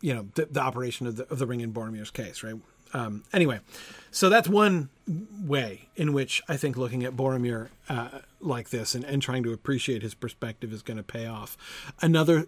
you 0.00 0.14
know 0.14 0.28
the, 0.34 0.46
the 0.46 0.60
operation 0.60 1.06
of 1.06 1.16
the, 1.16 1.30
of 1.30 1.38
the 1.38 1.46
ring 1.46 1.60
in 1.60 1.72
Boromir's 1.72 2.10
case, 2.10 2.42
right? 2.42 2.56
Um, 2.92 3.24
anyway, 3.32 3.60
so 4.10 4.28
that's 4.28 4.48
one 4.48 4.88
way 5.40 5.88
in 5.96 6.12
which 6.12 6.42
I 6.48 6.56
think 6.56 6.76
looking 6.76 7.04
at 7.04 7.16
Boromir 7.16 7.68
uh, 7.88 8.20
like 8.40 8.70
this 8.70 8.94
and, 8.94 9.04
and 9.04 9.20
trying 9.20 9.42
to 9.42 9.52
appreciate 9.52 10.02
his 10.02 10.14
perspective 10.14 10.72
is 10.72 10.82
going 10.82 10.96
to 10.96 11.02
pay 11.02 11.26
off. 11.26 11.56
Another 12.00 12.46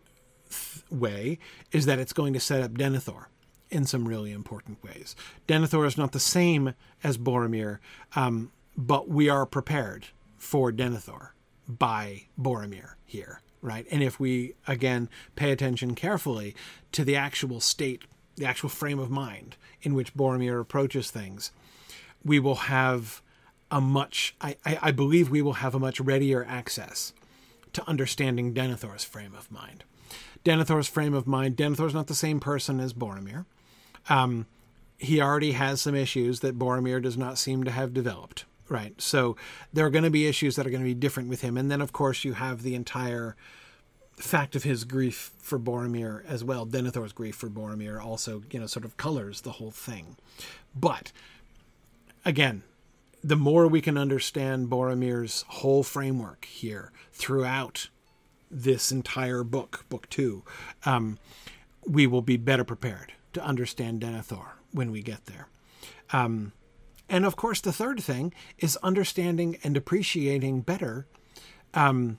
th- 0.49 0.85
way 0.91 1.39
is 1.73 1.87
that 1.87 1.99
it's 1.99 2.13
going 2.13 2.33
to 2.35 2.41
set 2.41 2.63
up 2.63 2.73
Denethor 2.73 3.27
in 3.71 3.85
some 3.85 4.07
really 4.07 4.33
important 4.33 4.83
ways. 4.83 5.15
Denethor 5.47 5.87
is 5.87 5.99
not 5.99 6.13
the 6.13 6.21
same 6.21 6.75
as 7.03 7.19
Boromir, 7.19 7.79
um, 8.17 8.51
but 8.77 9.09
we 9.09 9.29
are 9.29 9.45
prepared 9.45 10.07
for 10.37 10.73
Denethor 10.73 11.31
by 11.69 12.27
Boromir 12.41 12.95
here, 13.05 13.43
right? 13.63 13.87
And 13.91 14.03
if 14.03 14.19
we, 14.21 14.55
again, 14.67 15.09
pay 15.37 15.51
attention 15.51 15.95
carefully 15.95 16.55
to 16.93 17.05
the 17.05 17.17
actual 17.17 17.61
state, 17.61 18.03
the 18.37 18.47
actual 18.47 18.69
frame 18.69 18.99
of 18.99 19.11
mind 19.11 19.57
in 19.83 19.95
which 19.95 20.15
Boromir 20.15 20.61
approaches 20.61 21.11
things, 21.11 21.51
we 22.25 22.39
will 22.39 22.55
have 22.55 23.23
a 23.71 23.81
much, 23.81 24.35
I, 24.41 24.57
I, 24.65 24.79
I 24.83 24.91
believe 24.93 25.31
we 25.31 25.43
will 25.43 25.55
have 25.55 25.75
a 25.75 25.79
much 25.79 26.01
readier 26.01 26.45
access 26.49 27.13
to 27.73 27.89
understanding 27.89 28.55
Denethor's 28.55 29.05
frame 29.05 29.35
of 29.35 29.51
mind. 29.51 29.85
Denethor's 30.45 30.89
frame 30.89 31.15
of 31.15 31.27
mind, 31.27 31.57
Denethor's 31.57 31.95
not 31.95 32.07
the 32.07 32.15
same 32.15 32.41
person 32.41 32.81
as 32.81 32.93
Boromir. 32.93 33.45
Um, 34.09 34.47
he 34.97 35.21
already 35.21 35.53
has 35.53 35.81
some 35.81 35.95
issues 35.95 36.41
that 36.41 36.59
Boromir 36.59 37.03
does 37.03 37.17
not 37.17 37.39
seem 37.39 37.65
to 37.65 37.71
have 37.71 37.95
developed, 37.95 38.45
right? 38.69 39.01
So 39.01 39.37
there 39.73 39.87
are 39.87 39.91
going 39.91 40.05
to 40.05 40.11
be 40.11 40.27
issues 40.27 40.57
that 40.57 40.67
are 40.67 40.71
going 40.71 40.83
to 40.83 40.89
be 40.89 40.95
different 40.95 41.29
with 41.29 41.43
him. 41.43 41.57
And 41.57 41.71
then, 41.71 41.81
of 41.81 41.93
course, 41.93 42.25
you 42.25 42.35
have 42.35 42.63
the 42.63 42.75
entire 42.75 43.37
fact 44.17 44.57
of 44.57 44.65
his 44.65 44.85
grief 44.85 45.33
for 45.39 45.59
Boromir 45.59 46.25
as 46.27 46.43
well. 46.43 46.67
Denethor's 46.67 47.13
grief 47.13 47.37
for 47.37 47.49
Boromir 47.49 48.03
also, 48.03 48.43
you 48.51 48.59
know, 48.59 48.67
sort 48.67 48.85
of 48.85 48.97
colors 48.97 49.43
the 49.43 49.53
whole 49.53 49.71
thing. 49.71 50.17
But 50.75 51.13
again, 52.25 52.63
the 53.23 53.37
more 53.37 53.67
we 53.67 53.81
can 53.81 53.97
understand 53.97 54.69
Boromir's 54.69 55.45
whole 55.49 55.83
framework 55.83 56.45
here 56.45 56.93
throughout 57.13 57.89
this 58.51 58.91
entire 58.91 59.45
book, 59.45 59.85
book 59.89 60.09
two, 60.09 60.43
um, 60.85 61.19
we 61.87 62.07
will 62.07 62.23
be 62.23 62.37
better 62.37 62.65
prepared 62.65 63.13
to 63.33 63.45
understand 63.45 64.01
Denethor 64.01 64.51
when 64.73 64.91
we 64.91 65.03
get 65.03 65.27
there. 65.27 65.49
Um, 66.13 66.53
and 67.09 67.25
of 67.25 67.37
course, 67.37 67.61
the 67.61 67.73
third 67.73 68.03
thing 68.03 68.33
is 68.59 68.77
understanding 68.83 69.59
and 69.65 69.77
appreciating 69.77 70.61
better 70.63 71.07
um, 71.75 72.19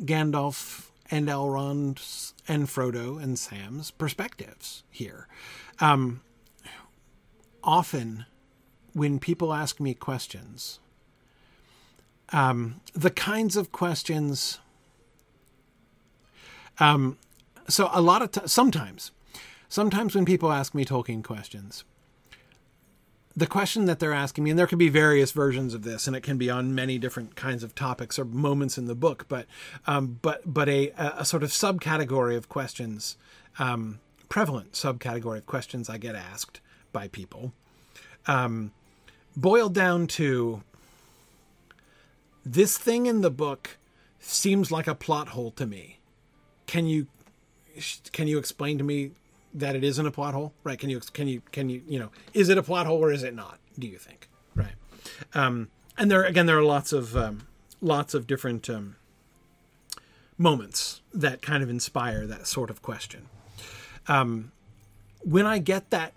Gandalf 0.00 0.90
and 1.10 1.28
Elrond 1.28 2.32
and 2.48 2.66
Frodo 2.66 3.22
and 3.22 3.38
Sam's 3.38 3.90
perspectives 3.90 4.82
here. 4.90 5.28
Um, 5.80 6.22
often, 7.62 8.26
when 8.92 9.18
people 9.18 9.52
ask 9.52 9.80
me 9.80 9.94
questions, 9.94 10.80
um, 12.32 12.80
the 12.94 13.10
kinds 13.10 13.56
of 13.56 13.72
questions. 13.72 14.60
Um, 16.78 17.18
so 17.68 17.88
a 17.92 18.00
lot 18.00 18.22
of 18.22 18.32
t- 18.32 18.40
sometimes, 18.46 19.12
sometimes 19.68 20.14
when 20.14 20.24
people 20.24 20.50
ask 20.50 20.74
me 20.74 20.84
Tolkien 20.84 21.22
questions, 21.22 21.84
the 23.36 23.46
question 23.46 23.86
that 23.86 23.98
they're 23.98 24.12
asking 24.12 24.44
me, 24.44 24.50
and 24.50 24.58
there 24.58 24.66
can 24.66 24.78
be 24.78 24.88
various 24.88 25.32
versions 25.32 25.74
of 25.74 25.82
this, 25.82 26.06
and 26.06 26.14
it 26.14 26.22
can 26.22 26.38
be 26.38 26.50
on 26.50 26.74
many 26.74 26.98
different 26.98 27.34
kinds 27.34 27.64
of 27.64 27.74
topics 27.74 28.18
or 28.18 28.24
moments 28.24 28.78
in 28.78 28.86
the 28.86 28.94
book, 28.94 29.26
but 29.28 29.46
um, 29.86 30.18
but 30.22 30.42
but 30.46 30.68
a, 30.68 30.92
a 30.96 31.24
sort 31.24 31.42
of 31.42 31.50
subcategory 31.50 32.36
of 32.36 32.48
questions, 32.48 33.16
um, 33.58 33.98
prevalent 34.28 34.72
subcategory 34.72 35.38
of 35.38 35.46
questions 35.46 35.90
I 35.90 35.98
get 35.98 36.14
asked 36.14 36.60
by 36.92 37.08
people, 37.08 37.52
um, 38.26 38.70
boiled 39.36 39.74
down 39.74 40.06
to 40.06 40.62
this 42.46 42.78
thing 42.78 43.06
in 43.06 43.22
the 43.22 43.30
book 43.30 43.78
seems 44.20 44.70
like 44.70 44.86
a 44.86 44.94
plot 44.94 45.28
hole 45.28 45.50
to 45.52 45.66
me. 45.66 45.98
Can 46.66 46.86
you 46.86 47.08
can 48.12 48.28
you 48.28 48.38
explain 48.38 48.78
to 48.78 48.84
me 48.84 49.10
that 49.54 49.76
it 49.76 49.84
isn't 49.84 50.06
a 50.06 50.10
plot 50.10 50.34
hole, 50.34 50.52
right? 50.64 50.78
Can 50.78 50.90
you 50.90 51.00
can 51.00 51.28
you 51.28 51.40
can 51.52 51.68
you 51.68 51.82
you 51.86 51.98
know 51.98 52.10
is 52.34 52.48
it 52.48 52.58
a 52.58 52.62
plot 52.62 52.86
hole 52.86 53.02
or 53.02 53.12
is 53.12 53.22
it 53.22 53.34
not? 53.34 53.58
Do 53.78 53.86
you 53.86 53.98
think, 53.98 54.28
right? 54.54 54.74
Um, 55.32 55.68
and 55.96 56.10
there 56.10 56.24
again, 56.24 56.46
there 56.46 56.58
are 56.58 56.64
lots 56.64 56.92
of 56.92 57.16
um, 57.16 57.46
lots 57.80 58.14
of 58.14 58.26
different 58.26 58.68
um, 58.68 58.96
moments 60.36 61.00
that 61.12 61.40
kind 61.40 61.62
of 61.62 61.70
inspire 61.70 62.26
that 62.26 62.46
sort 62.46 62.70
of 62.70 62.82
question. 62.82 63.28
Um, 64.08 64.52
when 65.20 65.46
I 65.46 65.58
get 65.58 65.90
that 65.90 66.12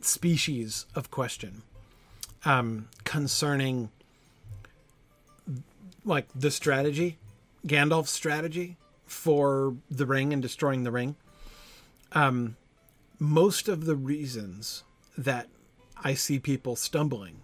species 0.00 0.86
of 0.94 1.10
question 1.10 1.62
um, 2.44 2.88
concerning 3.04 3.90
like 6.04 6.26
the 6.34 6.50
strategy, 6.50 7.18
Gandalf's 7.66 8.12
strategy 8.12 8.76
for 9.04 9.74
the 9.90 10.06
ring 10.06 10.32
and 10.32 10.40
destroying 10.40 10.84
the 10.84 10.90
ring 10.90 11.16
um, 12.12 12.56
most 13.18 13.68
of 13.68 13.86
the 13.86 13.96
reasons 13.96 14.84
that 15.16 15.48
I 16.02 16.14
see 16.14 16.38
people 16.38 16.76
stumbling 16.76 17.40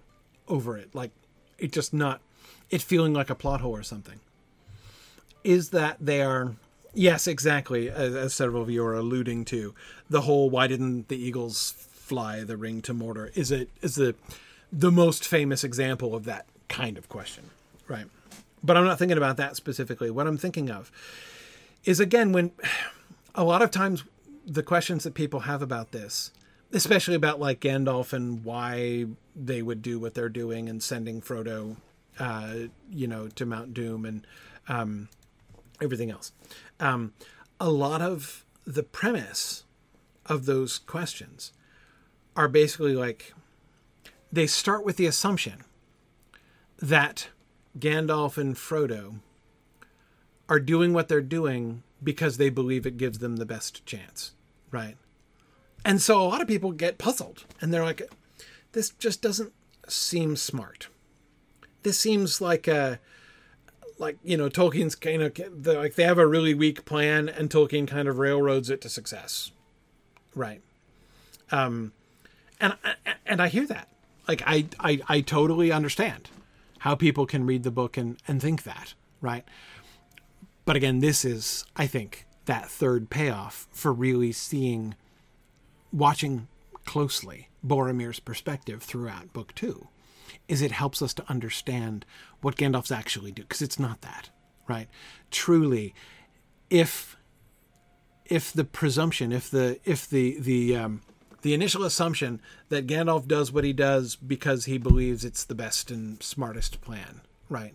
over 0.48 0.76
it, 0.76 0.94
like 0.94 1.10
it 1.58 1.72
just 1.72 1.92
not, 1.92 2.20
it 2.70 2.82
feeling 2.82 3.12
like 3.12 3.30
a 3.30 3.34
plot 3.34 3.60
hole 3.60 3.76
or 3.76 3.82
something, 3.82 4.20
is 5.42 5.70
that 5.70 5.96
they 6.00 6.22
are, 6.22 6.54
yes, 6.92 7.26
exactly, 7.26 7.90
as, 7.90 8.14
as 8.14 8.34
several 8.34 8.62
of 8.62 8.70
you 8.70 8.84
are 8.84 8.94
alluding 8.94 9.44
to, 9.46 9.74
the 10.08 10.22
whole 10.22 10.50
why 10.50 10.66
didn't 10.66 11.08
the 11.08 11.16
Eagles 11.16 11.74
fly 12.04 12.44
the 12.44 12.56
ring 12.56 12.82
to 12.82 12.92
Mordor 12.92 13.34
is 13.34 13.50
it 13.50 13.70
is 13.80 13.94
the 13.94 14.14
the 14.70 14.92
most 14.92 15.26
famous 15.26 15.64
example 15.64 16.14
of 16.14 16.24
that 16.24 16.44
kind 16.68 16.98
of 16.98 17.08
question, 17.08 17.44
right? 17.88 18.06
But 18.62 18.76
I'm 18.76 18.84
not 18.84 18.98
thinking 18.98 19.16
about 19.16 19.38
that 19.38 19.56
specifically. 19.56 20.10
What 20.10 20.26
I'm 20.26 20.36
thinking 20.36 20.70
of 20.70 20.92
is 21.84 22.00
again 22.00 22.32
when 22.32 22.50
a 23.34 23.44
lot 23.44 23.62
of 23.62 23.70
times 23.70 24.04
the 24.46 24.62
questions 24.62 25.04
that 25.04 25.14
people 25.14 25.40
have 25.40 25.62
about 25.62 25.92
this, 25.92 26.30
especially 26.72 27.14
about 27.14 27.40
like 27.40 27.60
Gandalf 27.60 28.12
and 28.12 28.44
why 28.44 29.06
they 29.34 29.62
would 29.62 29.82
do 29.82 29.98
what 29.98 30.14
they're 30.14 30.28
doing 30.28 30.68
and 30.68 30.82
sending 30.82 31.20
Frodo, 31.20 31.76
uh, 32.18 32.54
you 32.90 33.06
know, 33.06 33.28
to 33.28 33.46
Mount 33.46 33.74
Doom 33.74 34.04
and 34.04 34.26
um, 34.68 35.08
everything 35.80 36.10
else. 36.10 36.32
Um, 36.80 37.12
a 37.60 37.70
lot 37.70 38.02
of 38.02 38.44
the 38.64 38.82
premise 38.82 39.64
of 40.26 40.46
those 40.46 40.78
questions 40.78 41.52
are 42.36 42.48
basically 42.48 42.94
like 42.94 43.34
they 44.32 44.46
start 44.46 44.84
with 44.84 44.96
the 44.96 45.06
assumption 45.06 45.64
that 46.78 47.28
Gandalf 47.78 48.36
and 48.36 48.56
Frodo 48.56 49.20
are 50.48 50.60
doing 50.60 50.92
what 50.92 51.08
they're 51.08 51.20
doing 51.20 51.82
because 52.04 52.36
they 52.36 52.50
believe 52.50 52.86
it 52.86 52.98
gives 52.98 53.18
them 53.18 53.36
the 53.36 53.46
best 53.46 53.84
chance. 53.86 54.32
Right. 54.70 54.96
And 55.84 56.00
so 56.00 56.20
a 56.22 56.24
lot 56.24 56.40
of 56.40 56.48
people 56.48 56.72
get 56.72 56.98
puzzled 56.98 57.44
and 57.60 57.72
they're 57.72 57.84
like, 57.84 58.02
this 58.72 58.90
just 58.90 59.22
doesn't 59.22 59.52
seem 59.88 60.36
smart. 60.36 60.88
This 61.82 61.98
seems 61.98 62.40
like 62.40 62.68
a, 62.68 63.00
like, 63.98 64.18
you 64.22 64.36
know, 64.36 64.48
Tolkien's 64.48 64.94
kind 64.94 65.22
of, 65.22 65.66
like 65.66 65.94
they 65.94 66.04
have 66.04 66.18
a 66.18 66.26
really 66.26 66.54
weak 66.54 66.84
plan 66.84 67.28
and 67.28 67.50
Tolkien 67.50 67.86
kind 67.86 68.08
of 68.08 68.18
railroads 68.18 68.70
it 68.70 68.80
to 68.80 68.88
success. 68.88 69.52
Right. 70.34 70.62
Um, 71.50 71.92
and, 72.60 72.74
and 73.26 73.40
I 73.40 73.48
hear 73.48 73.66
that. 73.66 73.88
Like, 74.26 74.42
I, 74.46 74.66
I, 74.80 75.00
I 75.08 75.20
totally 75.20 75.70
understand 75.70 76.30
how 76.78 76.94
people 76.94 77.26
can 77.26 77.46
read 77.46 77.62
the 77.62 77.70
book 77.70 77.96
and, 77.96 78.16
and 78.26 78.40
think 78.40 78.62
that. 78.64 78.94
Right. 79.20 79.44
But 80.64 80.76
again, 80.76 81.00
this 81.00 81.24
is, 81.24 81.64
I 81.76 81.86
think, 81.86 82.26
that 82.46 82.68
third 82.70 83.10
payoff 83.10 83.68
for 83.70 83.92
really 83.92 84.32
seeing, 84.32 84.94
watching 85.92 86.48
closely 86.84 87.48
Boromir's 87.66 88.20
perspective 88.20 88.82
throughout 88.82 89.32
book 89.32 89.54
two. 89.54 89.88
is 90.48 90.62
it 90.62 90.72
helps 90.72 91.02
us 91.02 91.14
to 91.14 91.30
understand 91.30 92.04
what 92.40 92.56
Gandalf's 92.56 92.90
actually 92.90 93.32
do 93.32 93.42
because 93.42 93.62
it's 93.62 93.78
not 93.78 94.02
that, 94.02 94.30
right? 94.68 94.88
Truly, 95.30 95.94
if 96.70 97.16
if 98.26 98.52
the 98.52 98.64
presumption, 98.64 99.32
if 99.32 99.50
the 99.50 99.78
if 99.84 100.08
the 100.08 100.38
the 100.40 100.76
um, 100.76 101.02
the 101.42 101.54
initial 101.54 101.84
assumption 101.84 102.40
that 102.68 102.86
Gandalf 102.86 103.26
does 103.26 103.52
what 103.52 103.64
he 103.64 103.72
does 103.72 104.16
because 104.16 104.64
he 104.64 104.78
believes 104.78 105.24
it's 105.24 105.44
the 105.44 105.54
best 105.54 105.90
and 105.90 106.22
smartest 106.22 106.80
plan, 106.80 107.20
right? 107.48 107.74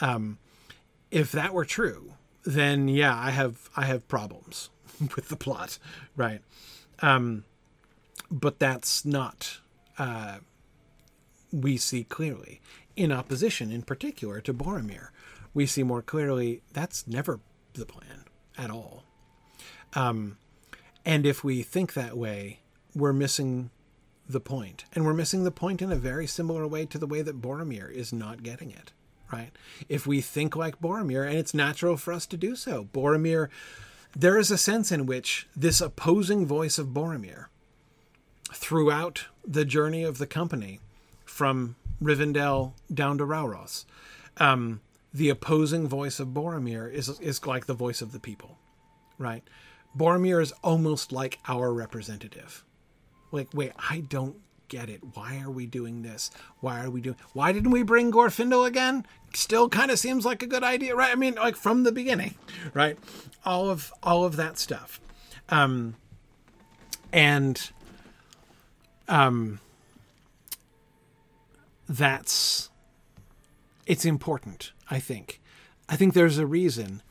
Um, 0.00 0.38
if 1.10 1.32
that 1.32 1.54
were 1.54 1.64
true, 1.64 2.14
then 2.46 2.88
yeah, 2.88 3.14
I 3.14 3.30
have 3.30 3.68
I 3.76 3.84
have 3.84 4.08
problems 4.08 4.70
with 5.16 5.28
the 5.28 5.36
plot, 5.36 5.78
right? 6.16 6.40
Um, 7.00 7.44
but 8.30 8.58
that's 8.58 9.04
not 9.04 9.58
uh, 9.98 10.38
we 11.52 11.76
see 11.76 12.04
clearly 12.04 12.60
in 12.96 13.12
opposition, 13.12 13.70
in 13.70 13.82
particular 13.82 14.40
to 14.40 14.54
Boromir. 14.54 15.08
We 15.52 15.66
see 15.66 15.82
more 15.82 16.02
clearly 16.02 16.62
that's 16.72 17.06
never 17.06 17.40
the 17.74 17.86
plan 17.86 18.24
at 18.56 18.70
all. 18.70 19.04
Um, 19.94 20.38
and 21.04 21.26
if 21.26 21.44
we 21.44 21.62
think 21.62 21.94
that 21.94 22.16
way, 22.16 22.60
we're 22.94 23.12
missing 23.12 23.70
the. 24.28 24.40
And 24.94 25.04
we're 25.04 25.14
missing 25.14 25.44
the 25.44 25.50
point 25.50 25.82
in 25.82 25.92
a 25.92 25.96
very 25.96 26.26
similar 26.26 26.66
way 26.66 26.84
to 26.86 26.98
the 26.98 27.06
way 27.06 27.22
that 27.22 27.40
Boromir 27.40 27.90
is 27.90 28.12
not 28.12 28.42
getting 28.42 28.70
it, 28.70 28.92
right? 29.32 29.50
If 29.88 30.06
we 30.06 30.20
think 30.20 30.56
like 30.56 30.80
Boromir, 30.80 31.26
and 31.26 31.36
it's 31.36 31.54
natural 31.54 31.96
for 31.96 32.12
us 32.12 32.26
to 32.26 32.36
do 32.36 32.56
so, 32.56 32.88
Boromir, 32.92 33.48
there 34.14 34.38
is 34.38 34.50
a 34.50 34.58
sense 34.58 34.90
in 34.90 35.06
which 35.06 35.46
this 35.54 35.80
opposing 35.80 36.46
voice 36.46 36.78
of 36.78 36.88
Boromir 36.88 37.46
throughout 38.52 39.26
the 39.46 39.64
journey 39.64 40.04
of 40.04 40.18
the 40.18 40.26
company 40.26 40.80
from 41.24 41.76
Rivendell 42.02 42.72
down 42.92 43.18
to 43.18 43.24
Rauros, 43.24 43.84
um, 44.38 44.80
the 45.12 45.28
opposing 45.28 45.88
voice 45.88 46.20
of 46.20 46.28
Boromir 46.28 46.92
is, 46.92 47.08
is 47.20 47.44
like 47.46 47.66
the 47.66 47.74
voice 47.74 48.00
of 48.00 48.12
the 48.12 48.20
people, 48.20 48.58
right? 49.18 49.42
Boromir 49.96 50.42
is 50.42 50.52
almost 50.62 51.10
like 51.10 51.38
our 51.48 51.72
representative. 51.72 52.64
Like, 53.32 53.48
wait, 53.54 53.72
I 53.90 54.00
don't 54.00 54.36
get 54.68 54.88
it. 54.88 55.00
Why 55.14 55.40
are 55.44 55.50
we 55.50 55.66
doing 55.66 56.02
this? 56.02 56.30
Why 56.60 56.82
are 56.84 56.90
we 56.90 57.00
doing? 57.00 57.16
Why 57.32 57.52
didn't 57.52 57.70
we 57.70 57.82
bring 57.82 58.12
Glorfindel 58.12 58.66
again? 58.66 59.06
Still, 59.34 59.68
kind 59.68 59.90
of 59.90 59.98
seems 59.98 60.24
like 60.24 60.42
a 60.42 60.46
good 60.46 60.64
idea, 60.64 60.94
right? 60.94 61.12
I 61.12 61.14
mean, 61.14 61.34
like 61.34 61.56
from 61.56 61.82
the 61.82 61.92
beginning, 61.92 62.34
right? 62.74 62.98
All 63.44 63.70
of 63.70 63.92
all 64.02 64.24
of 64.24 64.36
that 64.36 64.58
stuff, 64.58 65.00
um, 65.48 65.96
and 67.12 67.70
um, 69.08 69.60
that's 71.88 72.70
it's 73.86 74.04
important. 74.04 74.72
I 74.90 75.00
think. 75.00 75.40
I 75.88 75.96
think 75.96 76.14
there's 76.14 76.38
a 76.38 76.46
reason 76.46 77.02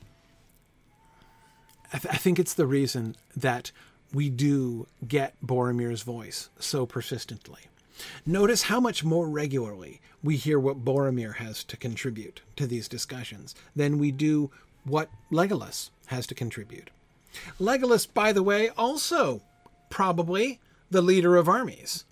I, 1.96 1.98
th- 1.98 2.14
I 2.14 2.18
think 2.18 2.40
it's 2.40 2.54
the 2.54 2.68
reason 2.68 3.16
that 3.38 3.72
we 4.16 4.30
do 4.30 4.88
get 5.06 5.36
Boromir's 5.46 6.02
voice 6.02 6.50
so 6.58 6.86
persistently. 6.86 7.64
Notice 8.26 8.64
how 8.64 8.80
much 8.80 9.04
more 9.04 9.28
regularly 9.28 10.00
we 10.24 10.38
hear 10.38 10.60
what 10.60 10.86
Boromir 10.86 11.36
has 11.36 11.64
to 11.66 11.78
contribute 11.78 12.42
to 12.56 12.66
these 12.66 12.88
discussions 12.88 13.56
than 13.76 14.00
we 14.00 14.12
do 14.12 14.52
what 14.84 15.10
Legolas 15.32 15.90
has 16.08 16.26
to 16.28 16.36
contribute. 16.36 16.90
Legolas, 17.60 18.08
by 18.12 18.32
the 18.32 18.44
way, 18.44 18.70
also 18.70 19.42
probably 19.90 20.60
the 20.90 21.02
leader 21.02 21.36
of 21.36 21.50
armies, 21.50 22.06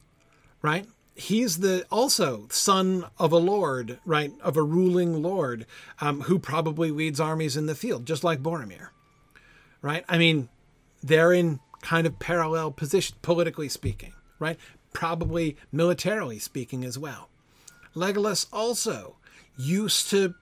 right? 0.62 0.88
He's 1.16 1.60
the 1.60 1.86
also 1.92 2.48
son 2.50 3.06
of 3.18 3.32
a 3.32 3.38
lord, 3.38 4.00
right? 4.06 4.34
Of 4.42 4.58
a 4.58 4.64
ruling 4.64 5.22
lord 5.22 5.66
um, 6.02 6.22
who 6.22 6.40
probably 6.40 6.92
leads 6.92 7.20
armies 7.20 7.56
in 7.56 7.68
the 7.68 7.76
field, 7.76 8.06
just 8.06 8.24
like 8.24 8.42
Boromir 8.42 8.90
right? 9.84 10.04
I 10.10 10.18
mean, 10.18 10.50
they're 11.04 11.34
in 11.34 11.60
kind 11.84 12.08
of 12.08 12.18
parallel 12.18 12.72
position, 12.72 13.18
politically 13.22 13.70
speaking, 13.70 14.14
right? 14.40 14.58
Probably 14.94 15.56
militarily 15.72 16.40
speaking 16.40 16.84
as 16.84 16.98
well. 16.98 17.30
Legolas 17.96 18.48
also 18.52 19.18
used 19.58 20.10
to, 20.10 20.34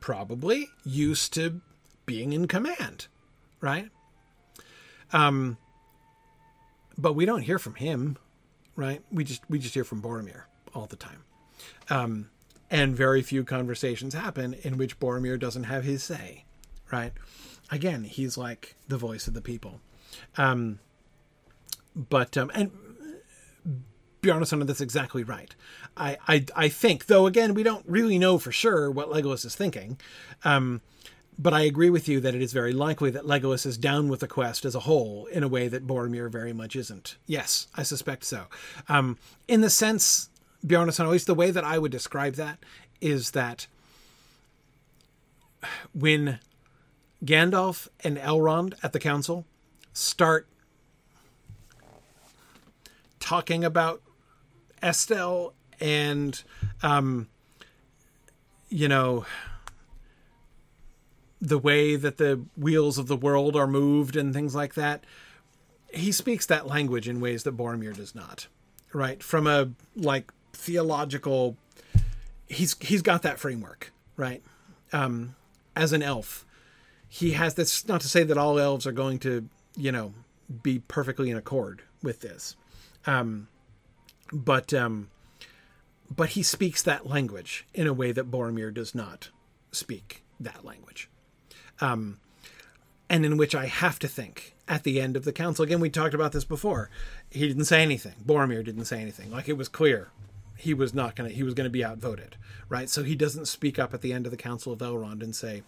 probably 0.00 0.68
used 0.84 1.34
to 1.34 1.60
being 2.06 2.32
in 2.32 2.46
command, 2.46 3.08
right? 3.60 3.88
Um, 5.12 5.56
but 6.96 7.14
we 7.14 7.24
don't 7.24 7.42
hear 7.42 7.58
from 7.58 7.74
him, 7.74 8.16
right? 8.76 9.02
We 9.10 9.24
just 9.24 9.42
we 9.50 9.58
just 9.58 9.74
hear 9.74 9.84
from 9.84 10.00
Boromir 10.00 10.42
all 10.72 10.86
the 10.86 10.96
time, 10.96 11.24
um, 11.88 12.30
and 12.70 12.94
very 12.94 13.22
few 13.22 13.42
conversations 13.42 14.14
happen 14.14 14.54
in 14.62 14.76
which 14.76 15.00
Boromir 15.00 15.38
doesn't 15.38 15.64
have 15.64 15.82
his 15.82 16.04
say, 16.04 16.44
right? 16.92 17.12
again, 17.70 18.04
he's 18.04 18.36
like 18.36 18.74
the 18.88 18.98
voice 18.98 19.26
of 19.28 19.34
the 19.34 19.40
people. 19.40 19.80
Um, 20.36 20.80
but 21.94 22.36
um, 22.36 22.50
and 22.54 22.70
Bjarnason, 24.22 24.66
that's 24.66 24.80
exactly 24.80 25.24
right. 25.24 25.54
I, 25.96 26.18
I 26.28 26.44
I 26.54 26.68
think, 26.68 27.06
though, 27.06 27.26
again, 27.26 27.54
we 27.54 27.62
don't 27.62 27.84
really 27.88 28.18
know 28.18 28.38
for 28.38 28.52
sure 28.52 28.90
what 28.90 29.08
Legolas 29.08 29.44
is 29.44 29.56
thinking. 29.56 29.98
Um, 30.44 30.82
but 31.38 31.54
I 31.54 31.62
agree 31.62 31.88
with 31.88 32.06
you 32.06 32.20
that 32.20 32.34
it 32.34 32.42
is 32.42 32.52
very 32.52 32.74
likely 32.74 33.10
that 33.12 33.24
Legolas 33.24 33.64
is 33.64 33.78
down 33.78 34.08
with 34.08 34.20
the 34.20 34.28
quest 34.28 34.66
as 34.66 34.74
a 34.74 34.80
whole 34.80 35.24
in 35.26 35.42
a 35.42 35.48
way 35.48 35.68
that 35.68 35.86
Boromir 35.86 36.30
very 36.30 36.52
much 36.52 36.76
isn't. 36.76 37.16
Yes, 37.26 37.66
I 37.74 37.82
suspect 37.82 38.24
so. 38.24 38.44
Um, 38.90 39.16
in 39.48 39.62
the 39.62 39.70
sense, 39.70 40.28
Bjarnason, 40.66 41.04
at 41.04 41.08
least 41.08 41.26
the 41.26 41.34
way 41.34 41.50
that 41.50 41.64
I 41.64 41.78
would 41.78 41.92
describe 41.92 42.34
that 42.34 42.58
is 43.00 43.30
that 43.30 43.66
when 45.94 46.40
Gandalf 47.24 47.88
and 48.04 48.18
Elrond 48.18 48.74
at 48.82 48.92
the 48.92 49.00
council 49.00 49.46
start 49.94 50.46
talking 53.20 53.64
about 53.64 54.02
Estel 54.82 55.54
and, 55.80 56.42
um, 56.82 57.28
you 58.68 58.88
know, 58.88 59.24
the 61.40 61.58
way 61.58 61.96
that 61.96 62.18
the 62.18 62.44
wheels 62.56 62.98
of 62.98 63.06
the 63.06 63.16
world 63.16 63.56
are 63.56 63.66
moved 63.66 64.16
and 64.16 64.34
things 64.34 64.54
like 64.54 64.74
that. 64.74 65.04
He 65.92 66.12
speaks 66.12 66.46
that 66.46 66.66
language 66.66 67.08
in 67.08 67.20
ways 67.20 67.42
that 67.44 67.56
Boromir 67.56 67.96
does 67.96 68.14
not, 68.14 68.46
right? 68.92 69.22
From 69.22 69.46
a 69.46 69.70
like 69.96 70.32
theological, 70.52 71.56
he's 72.46 72.76
he's 72.80 73.02
got 73.02 73.22
that 73.22 73.38
framework, 73.38 73.92
right? 74.16 74.42
Um, 74.92 75.34
as 75.74 75.92
an 75.92 76.02
elf, 76.02 76.44
he 77.08 77.32
has 77.32 77.54
this 77.54 77.88
not 77.88 78.02
to 78.02 78.08
say 78.08 78.22
that 78.22 78.38
all 78.38 78.58
elves 78.58 78.86
are 78.86 78.92
going 78.92 79.18
to 79.20 79.48
you 79.76 79.90
know 79.90 80.12
be 80.62 80.80
perfectly 80.80 81.30
in 81.30 81.36
accord 81.36 81.82
with 82.02 82.20
this 82.20 82.56
um, 83.10 83.48
but 84.32 84.72
um, 84.72 85.10
but 86.14 86.30
he 86.30 86.42
speaks 86.42 86.82
that 86.82 87.06
language 87.06 87.66
in 87.74 87.86
a 87.86 87.92
way 87.92 88.12
that 88.12 88.30
Boromir 88.30 88.72
does 88.72 88.94
not 88.94 89.30
speak 89.72 90.22
that 90.38 90.64
language. 90.64 91.08
Um, 91.80 92.20
and 93.08 93.24
in 93.24 93.36
which 93.36 93.54
I 93.54 93.66
have 93.66 93.98
to 94.00 94.08
think 94.08 94.54
at 94.68 94.84
the 94.84 95.00
end 95.00 95.16
of 95.16 95.24
the 95.24 95.32
council. 95.32 95.64
Again 95.64 95.80
we 95.80 95.90
talked 95.90 96.14
about 96.14 96.32
this 96.32 96.44
before. 96.44 96.90
He 97.30 97.46
didn't 97.48 97.64
say 97.64 97.82
anything. 97.82 98.14
Boromir 98.24 98.64
didn't 98.64 98.84
say 98.84 99.00
anything. 99.00 99.30
Like 99.30 99.48
it 99.48 99.56
was 99.56 99.68
clear 99.68 100.10
he 100.56 100.74
was 100.74 100.94
not 100.94 101.16
going 101.16 101.28
to 101.28 101.34
he 101.34 101.42
was 101.42 101.54
to 101.54 101.68
be 101.68 101.84
outvoted 101.84 102.36
right? 102.70 102.88
So 102.88 103.02
he 103.02 103.14
doesn't 103.14 103.46
speak 103.46 103.78
up 103.78 103.92
at 103.92 104.00
the 104.00 104.14
end 104.14 104.24
of 104.24 104.30
the 104.30 104.38
council 104.38 104.72
of 104.72 104.78
Elrond 104.78 105.22
and 105.22 105.34
say 105.34 105.62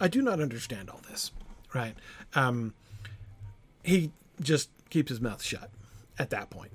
I 0.00 0.08
do 0.08 0.22
not 0.22 0.40
understand 0.40 0.88
all 0.88 1.00
this, 1.10 1.32
right? 1.74 1.94
Um, 2.34 2.74
he 3.82 4.12
just 4.40 4.70
keeps 4.88 5.10
his 5.10 5.20
mouth 5.20 5.42
shut 5.42 5.70
at 6.18 6.30
that 6.30 6.50
point. 6.50 6.72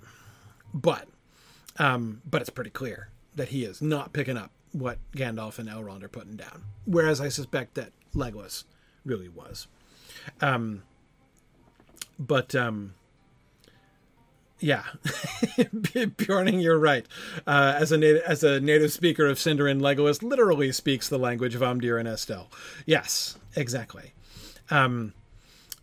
But, 0.74 1.08
um, 1.78 2.22
but 2.30 2.42
it's 2.42 2.50
pretty 2.50 2.70
clear 2.70 3.10
that 3.36 3.50
he 3.50 3.64
is 3.64 3.82
not 3.82 4.14
picking 4.14 4.38
up 4.38 4.52
what 4.72 4.98
Gandalf 5.16 5.60
and 5.60 5.70
Elrond 5.70 6.04
are 6.04 6.10
putting 6.10 6.36
down. 6.36 6.64
Whereas 6.86 7.20
I 7.22 7.30
suspect 7.30 7.76
that 7.76 7.92
Legolas 8.14 8.66
really 9.06 9.30
was. 9.30 9.68
Um, 10.42 10.84
but 12.20 12.54
um, 12.54 12.94
yeah, 14.60 14.84
Bjorning, 15.04 16.62
you're 16.62 16.80
right. 16.80 17.06
Uh, 17.48 17.76
as 17.78 17.92
a 17.92 17.98
native, 17.98 18.22
as 18.24 18.44
a 18.44 18.60
native 18.60 18.92
speaker 18.92 19.26
of 19.26 19.38
Sindarin, 19.38 19.80
Legolas 19.80 20.22
literally 20.22 20.72
speaks 20.72 21.08
the 21.08 21.18
language 21.18 21.56
of 21.56 21.62
Amdir 21.62 21.98
and 21.98 22.08
Estel. 22.08 22.50
Yes, 22.86 23.38
exactly. 23.56 24.14
Um, 24.70 25.14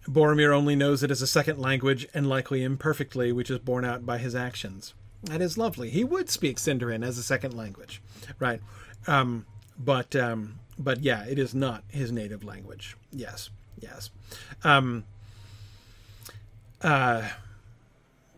Boromir 0.08 0.52
only 0.52 0.76
knows 0.76 1.02
it 1.02 1.10
as 1.10 1.20
a 1.22 1.26
second 1.26 1.58
language 1.58 2.06
and 2.14 2.28
likely 2.28 2.62
imperfectly, 2.62 3.32
which 3.32 3.50
is 3.50 3.58
borne 3.58 3.84
out 3.84 4.06
by 4.06 4.18
his 4.18 4.34
actions. 4.34 4.94
That 5.24 5.40
is 5.40 5.58
lovely. 5.58 5.90
He 5.90 6.04
would 6.04 6.30
speak 6.30 6.58
Sindarin 6.58 7.04
as 7.04 7.18
a 7.18 7.22
second 7.22 7.56
language, 7.56 8.00
right? 8.38 8.60
Um, 9.06 9.46
but 9.78 10.14
um, 10.14 10.60
but 10.78 11.02
yeah, 11.02 11.24
it 11.24 11.38
is 11.38 11.54
not 11.54 11.82
his 11.88 12.12
native 12.12 12.44
language. 12.44 12.96
Yes, 13.12 13.50
yes. 13.80 14.10
Um, 14.62 15.04
uh, 16.82 17.28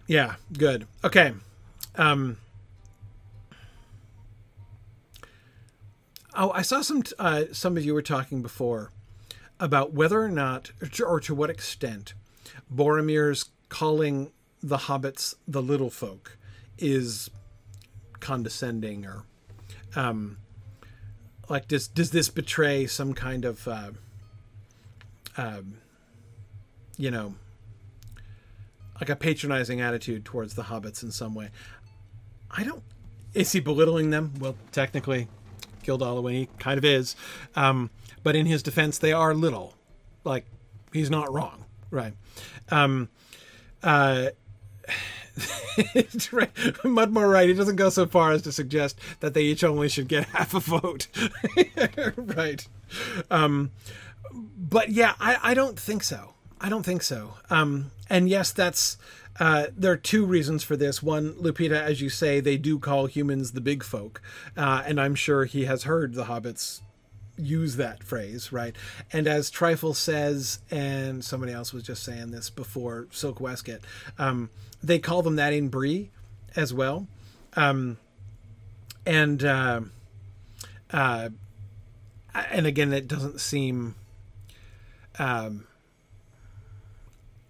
yeah, 0.07 0.37
good. 0.57 0.87
Okay. 1.05 1.33
Um 1.97 2.39
Oh, 6.41 6.53
I 6.53 6.63
saw 6.63 6.83
some. 6.83 7.03
Uh, 7.19 7.45
some 7.51 7.77
of 7.77 7.85
you 7.85 7.93
were 7.93 8.03
talking 8.03 8.43
before 8.43 8.93
about 9.61 9.93
whether 9.93 10.23
or 10.23 10.31
not, 10.31 10.71
or 11.01 11.21
to, 11.21 11.35
what 11.35 11.51
extent, 11.51 12.15
Boromir's 12.73 13.51
calling 13.69 14.33
the 14.63 14.77
hobbits 14.77 15.35
the 15.47 15.63
little 15.63 15.91
folk 15.91 16.37
is 16.79 17.31
condescending 18.21 19.07
or 19.07 19.25
um, 19.95 20.39
like 21.49 21.69
does 21.69 21.89
does 21.89 22.11
this 22.11 22.29
betray 22.29 22.87
some 22.87 23.15
kind 23.15 23.45
of 23.45 23.67
uh, 23.69 23.91
um, 25.37 25.79
you 26.97 27.11
know 27.11 27.35
like 29.01 29.09
a 29.09 29.17
patronizing 29.17 29.81
attitude 29.81 30.25
towards 30.25 30.55
the 30.55 30.65
hobbits 30.65 31.03
in 31.03 31.11
some 31.11 31.35
way? 31.35 31.51
I 32.51 32.65
don't 32.65 32.83
is 33.35 33.53
he 33.53 33.61
belittling 33.61 34.11
them? 34.11 34.35
Well 34.41 34.57
technically 34.73 35.29
Gil 35.97 36.27
he 36.27 36.49
kind 36.59 36.79
of 36.79 36.85
is 36.85 37.17
um, 37.57 37.91
but 38.23 38.37
in 38.37 38.47
his 38.47 38.63
defense 38.63 38.99
they 38.99 39.13
are 39.13 39.35
little 39.35 39.75
like 40.25 40.45
he's 40.93 41.11
not 41.11 41.33
wrong 41.33 41.65
right 41.91 42.15
um, 42.71 43.09
uh, 43.83 44.29
right. 46.33 46.55
Mudmore 46.85 47.31
right. 47.31 47.49
He 47.49 47.55
doesn't 47.55 47.77
go 47.77 47.91
so 47.91 48.07
far 48.07 48.33
as 48.33 48.43
to 48.43 48.53
suggest 48.53 48.99
that 49.21 49.35
they 49.35 49.43
each 49.43 49.65
only 49.65 49.89
should 49.89 50.09
get 50.09 50.25
half 50.35 50.55
a 50.55 50.61
vote. 50.61 51.09
right. 52.17 52.67
Um, 53.31 53.71
but 54.33 54.91
yeah, 54.91 55.15
I, 55.21 55.39
I 55.43 55.55
don't 55.55 55.79
think 55.79 56.03
so. 56.03 56.35
I 56.61 56.69
don't 56.69 56.85
think 56.85 57.03
so. 57.03 57.35
Um, 57.51 57.93
and 58.11 58.29
yes, 58.29 58.53
that's 58.53 58.99
uh, 59.41 59.67
there 59.77 59.93
are 59.93 59.97
two 59.97 60.25
reasons 60.25 60.65
for 60.65 60.77
this. 60.77 61.03
One, 61.03 61.35
Lupita, 61.35 61.81
as 61.81 62.01
you 62.01 62.09
say, 62.09 62.41
they 62.41 62.57
do 62.57 62.79
call 62.79 63.07
humans 63.07 63.53
the 63.53 63.61
big 63.61 63.83
folk, 63.83 64.21
uh, 64.57 64.83
and 64.87 65.01
I'm 65.01 65.15
sure 65.15 65.45
he 65.45 65.65
has 65.65 65.85
heard 65.85 66.15
the 66.15 66.25
hobbits 66.25 66.81
use 67.37 67.77
that 67.77 68.03
phrase, 68.03 68.53
right? 68.53 68.75
And 69.13 69.27
as 69.27 69.51
Trifle 69.51 69.95
says, 69.95 70.59
and 70.71 71.25
somebody 71.25 71.53
else 71.53 71.73
was 71.73 71.85
just 71.85 72.03
saying 72.03 72.33
this 72.33 72.51
before, 72.51 73.07
Silk 73.11 73.41
Westcott, 73.41 73.81
um, 74.19 74.51
they 74.83 74.99
call 74.99 75.23
them 75.23 75.37
that 75.37 75.53
in 75.53 75.69
Bree 75.69 76.11
as 76.57 76.75
well. 76.75 77.07
Um, 77.55 77.99
and 79.07 79.43
uh, 79.45 79.81
uh, 80.91 81.31
and 82.35 82.67
again, 82.67 82.93
it 82.93 83.09
doesn't 83.09 83.41
seem. 83.41 83.95
Um, 85.19 85.67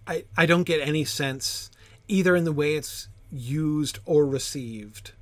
I 0.06 0.24
I 0.36 0.46
don't 0.46 0.62
get 0.62 0.86
any 0.86 1.04
sense 1.04 1.70
either 2.08 2.34
in 2.34 2.44
the 2.44 2.52
way 2.52 2.74
it's 2.74 3.08
used 3.30 3.98
or 4.04 4.26
received 4.26 5.12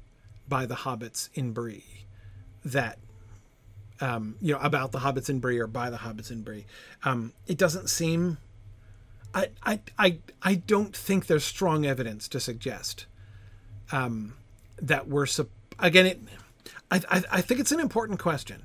by 0.48 0.64
the 0.64 0.76
hobbits 0.76 1.28
in 1.34 1.52
Bree 1.52 2.06
that 2.64 2.98
um, 4.00 4.36
you 4.40 4.52
know, 4.52 4.60
about 4.60 4.92
the 4.92 4.98
hobbits 4.98 5.28
in 5.30 5.40
Bree 5.40 5.58
or 5.58 5.66
by 5.66 5.90
the 5.90 5.96
hobbits 5.98 6.30
in 6.30 6.42
Bree. 6.42 6.66
Um, 7.04 7.32
it 7.46 7.56
doesn't 7.56 7.88
seem. 7.88 8.38
I, 9.34 9.48
I, 9.62 9.80
I, 9.98 10.18
I 10.42 10.54
don't 10.54 10.94
think 10.94 11.26
there's 11.26 11.44
strong 11.44 11.86
evidence 11.86 12.28
to 12.28 12.40
suggest 12.40 13.06
um, 13.92 14.34
that 14.80 15.08
we're. 15.08 15.26
Again, 15.78 16.06
it. 16.06 16.20
I, 16.90 17.00
I, 17.10 17.22
I 17.32 17.40
think 17.40 17.60
it's 17.60 17.72
an 17.72 17.80
important 17.80 18.18
question 18.18 18.62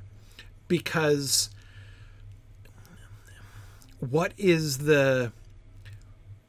because 0.68 1.50
what 4.00 4.34
is 4.38 4.80
the 4.80 5.32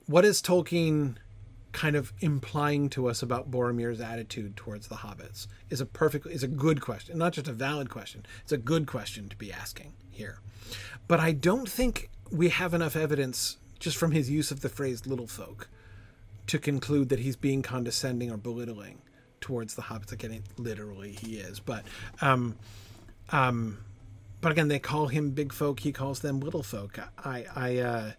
what 0.07 0.25
is 0.25 0.43
Tolkien 0.43 1.16
kind 1.73 1.97
of 1.97 2.12
implying 2.20 2.89
to 2.91 3.09
us 3.09 3.23
about 3.23 3.51
Boromir's 3.51 4.01
attitude 4.01 4.57
towards 4.57 4.89
the 4.89 4.97
hobbits 4.97 5.47
is 5.70 5.81
a 5.81 5.87
perfect 5.87 6.27
is 6.27 6.43
a 6.43 6.49
good 6.49 6.81
question, 6.81 7.18
not 7.18 7.33
just 7.33 7.49
a 7.49 7.53
valid 7.53 7.91
question. 7.91 8.27
It's 8.43 8.53
a 8.53 8.59
good 8.59 8.87
question 8.87 9.29
to 9.29 9.37
be 9.37 9.53
asking 9.53 9.95
here. 10.11 10.41
But 11.09 11.20
I 11.20 11.33
don't 11.33 11.68
think 11.68 12.11
we 12.31 12.51
have 12.51 12.75
enough 12.75 12.97
evidence 12.97 13.59
just 13.79 13.97
from 13.97 14.12
his 14.12 14.31
use 14.31 14.51
of 14.51 14.61
the 14.61 14.68
phrase 14.68 15.07
little 15.07 15.27
folk 15.27 15.68
to 16.47 16.59
conclude 16.59 17.09
that 17.09 17.20
he's 17.20 17.37
being 17.37 17.62
condescending 17.62 18.31
or 18.31 18.37
belittling 18.37 19.03
towards 19.41 19.75
the 19.75 19.83
hobbits. 19.83 20.12
Again, 20.12 20.43
literally 20.57 21.12
he 21.12 21.37
is, 21.37 21.59
but 21.59 21.85
um, 22.20 22.57
um, 23.31 23.79
but 24.43 24.53
again, 24.53 24.68
they 24.68 24.79
call 24.79 25.07
him 25.07 25.31
big 25.31 25.53
folk. 25.53 25.81
He 25.81 25.93
calls 25.93 26.20
them 26.20 26.41
little 26.41 26.64
folk. 26.64 26.99
I, 27.25 27.47
I, 27.55 27.79
uh, 27.79 28.12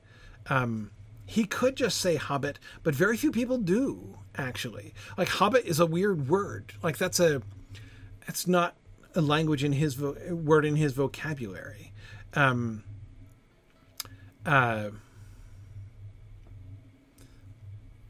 um, 0.47 0.89
he 1.33 1.45
could 1.45 1.75
just 1.75 1.99
say 1.99 2.15
hobbit, 2.15 2.59
but 2.83 2.93
very 2.93 3.17
few 3.17 3.31
people 3.31 3.57
do 3.57 4.19
actually. 4.35 4.93
Like 5.17 5.29
hobbit 5.29 5.65
is 5.65 5.79
a 5.79 5.85
weird 5.87 6.29
word. 6.29 6.73
Like 6.83 6.99
that's 6.99 7.19
a 7.19 7.41
that's 8.27 8.45
not 8.45 8.75
a 9.15 9.21
language 9.21 9.63
in 9.63 9.71
his 9.71 9.95
vo- 9.95 10.15
word 10.29 10.63
in 10.63 10.75
his 10.75 10.93
vocabulary. 10.93 11.91
Um, 12.35 12.83
uh, 14.45 14.91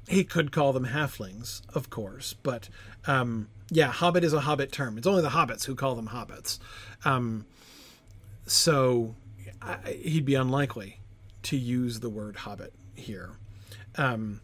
he 0.10 0.26
could 0.26 0.52
call 0.52 0.74
them 0.74 0.88
halflings, 0.88 1.62
of 1.74 1.90
course, 1.90 2.34
but 2.34 2.68
um, 3.08 3.48
yeah, 3.70 3.88
hobbit 3.88 4.26
is 4.26 4.34
a 4.34 4.42
hobbit 4.42 4.74
term. 4.74 4.98
It's 4.98 5.08
only 5.08 5.22
the 5.22 5.30
hobbits 5.30 5.64
who 5.64 5.76
call 5.76 5.96
them 5.96 6.10
hobbits. 6.10 6.60
Um, 7.06 7.46
so 8.46 9.16
I, 9.62 9.78
he'd 10.04 10.26
be 10.26 10.36
unlikely 10.36 11.00
to 11.44 11.56
use 11.56 12.02
the 12.02 12.10
word 12.10 12.36
hobbit 12.36 12.74
here. 12.96 13.32
Um, 13.96 14.42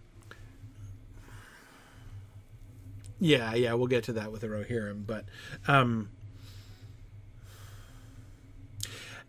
yeah, 3.19 3.53
yeah, 3.53 3.73
we'll 3.73 3.87
get 3.87 4.05
to 4.05 4.13
that 4.13 4.31
with 4.31 4.41
the 4.41 4.47
Rohirrim, 4.47 5.05
but 5.05 5.25
um, 5.67 6.09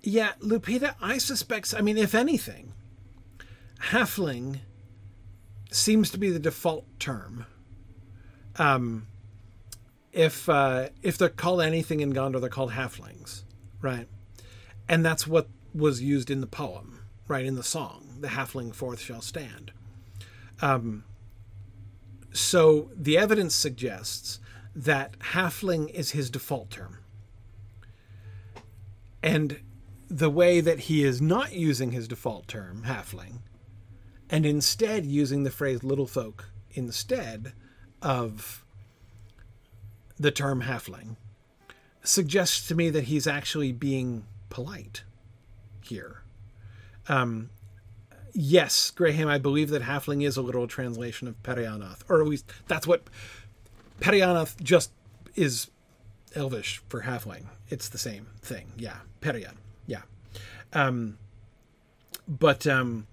yeah, 0.03 0.33
Lupita, 0.41 0.95
I 1.01 1.19
suspect. 1.19 1.75
I 1.77 1.81
mean, 1.81 1.99
if 1.99 2.15
anything, 2.15 2.73
halfling 3.91 4.61
seems 5.71 6.11
to 6.11 6.19
be 6.19 6.31
the 6.31 6.39
default 6.39 6.87
term. 6.99 7.47
Um, 8.57 9.07
if 10.13 10.49
uh, 10.49 10.89
if 11.03 11.19
they're 11.19 11.29
called 11.29 11.63
anything 11.63 12.01
in 12.01 12.13
Gondor, 12.13 12.41
they're 12.41 12.49
called 12.49 12.73
halflings, 12.73 13.43
right? 13.81 14.07
And 14.89 15.05
that's 15.05 15.27
what 15.27 15.49
was 15.75 16.03
used 16.03 16.31
in 16.31 16.41
the 16.41 16.47
poem, 16.47 17.01
right? 17.29 17.45
In 17.45 17.55
the 17.55 17.63
song 17.63 18.00
the 18.21 18.29
halfling 18.29 18.75
forth 18.75 19.01
shall 19.01 19.21
stand. 19.23 19.73
Um, 20.61 21.05
so 22.33 22.91
the 22.95 23.19
evidence 23.19 23.55
suggests 23.55 24.39
that 24.75 25.19
halfling 25.19 25.91
is 25.91 26.13
his 26.13 26.31
default 26.31 26.71
term. 26.71 26.99
And 29.23 29.61
the 30.09 30.31
way 30.31 30.61
that 30.61 30.81
he 30.81 31.05
is 31.05 31.21
not 31.21 31.53
using 31.53 31.93
his 31.93 32.09
default 32.09 32.49
term, 32.49 32.85
halfling, 32.87 33.41
and 34.29 34.47
instead 34.47 35.05
using 35.05 35.43
the 35.43 35.51
phrase 35.51 35.85
little 35.85 36.07
folk 36.07 36.51
instead 36.73 37.53
of 38.01 38.65
the 40.19 40.31
term 40.31 40.63
halfling, 40.63 41.17
suggests 42.03 42.67
to 42.69 42.75
me 42.75 42.91
that 42.91 43.05
he's 43.05 43.27
actually 43.27 43.73
being 43.73 44.25
polite 44.49 45.03
here. 45.83 46.23
Um, 47.09 47.51
yes, 48.33 48.91
Graham, 48.91 49.29
I 49.29 49.39
believe 49.39 49.71
that 49.71 49.83
halfling 49.83 50.25
is 50.25 50.37
a 50.37 50.43
literal 50.43 50.67
translation 50.67 51.29
of 51.29 51.43
Periannath, 51.43 52.01
or 52.09 52.21
at 52.21 52.27
least 52.27 52.51
that's 52.69 52.87
what 52.87 53.03
Periannath 54.01 54.63
just 54.63 54.91
is 55.35 55.71
Elvish 56.35 56.83
for 56.89 57.03
halfling. 57.03 57.45
It's 57.69 57.89
the 57.89 57.99
same 57.99 58.27
thing. 58.43 58.73
Yeah, 58.77 58.97
Perian. 59.21 59.55
Yeah. 59.87 60.03
Um, 60.73 61.19
but 62.29 62.67
um, 62.67 63.07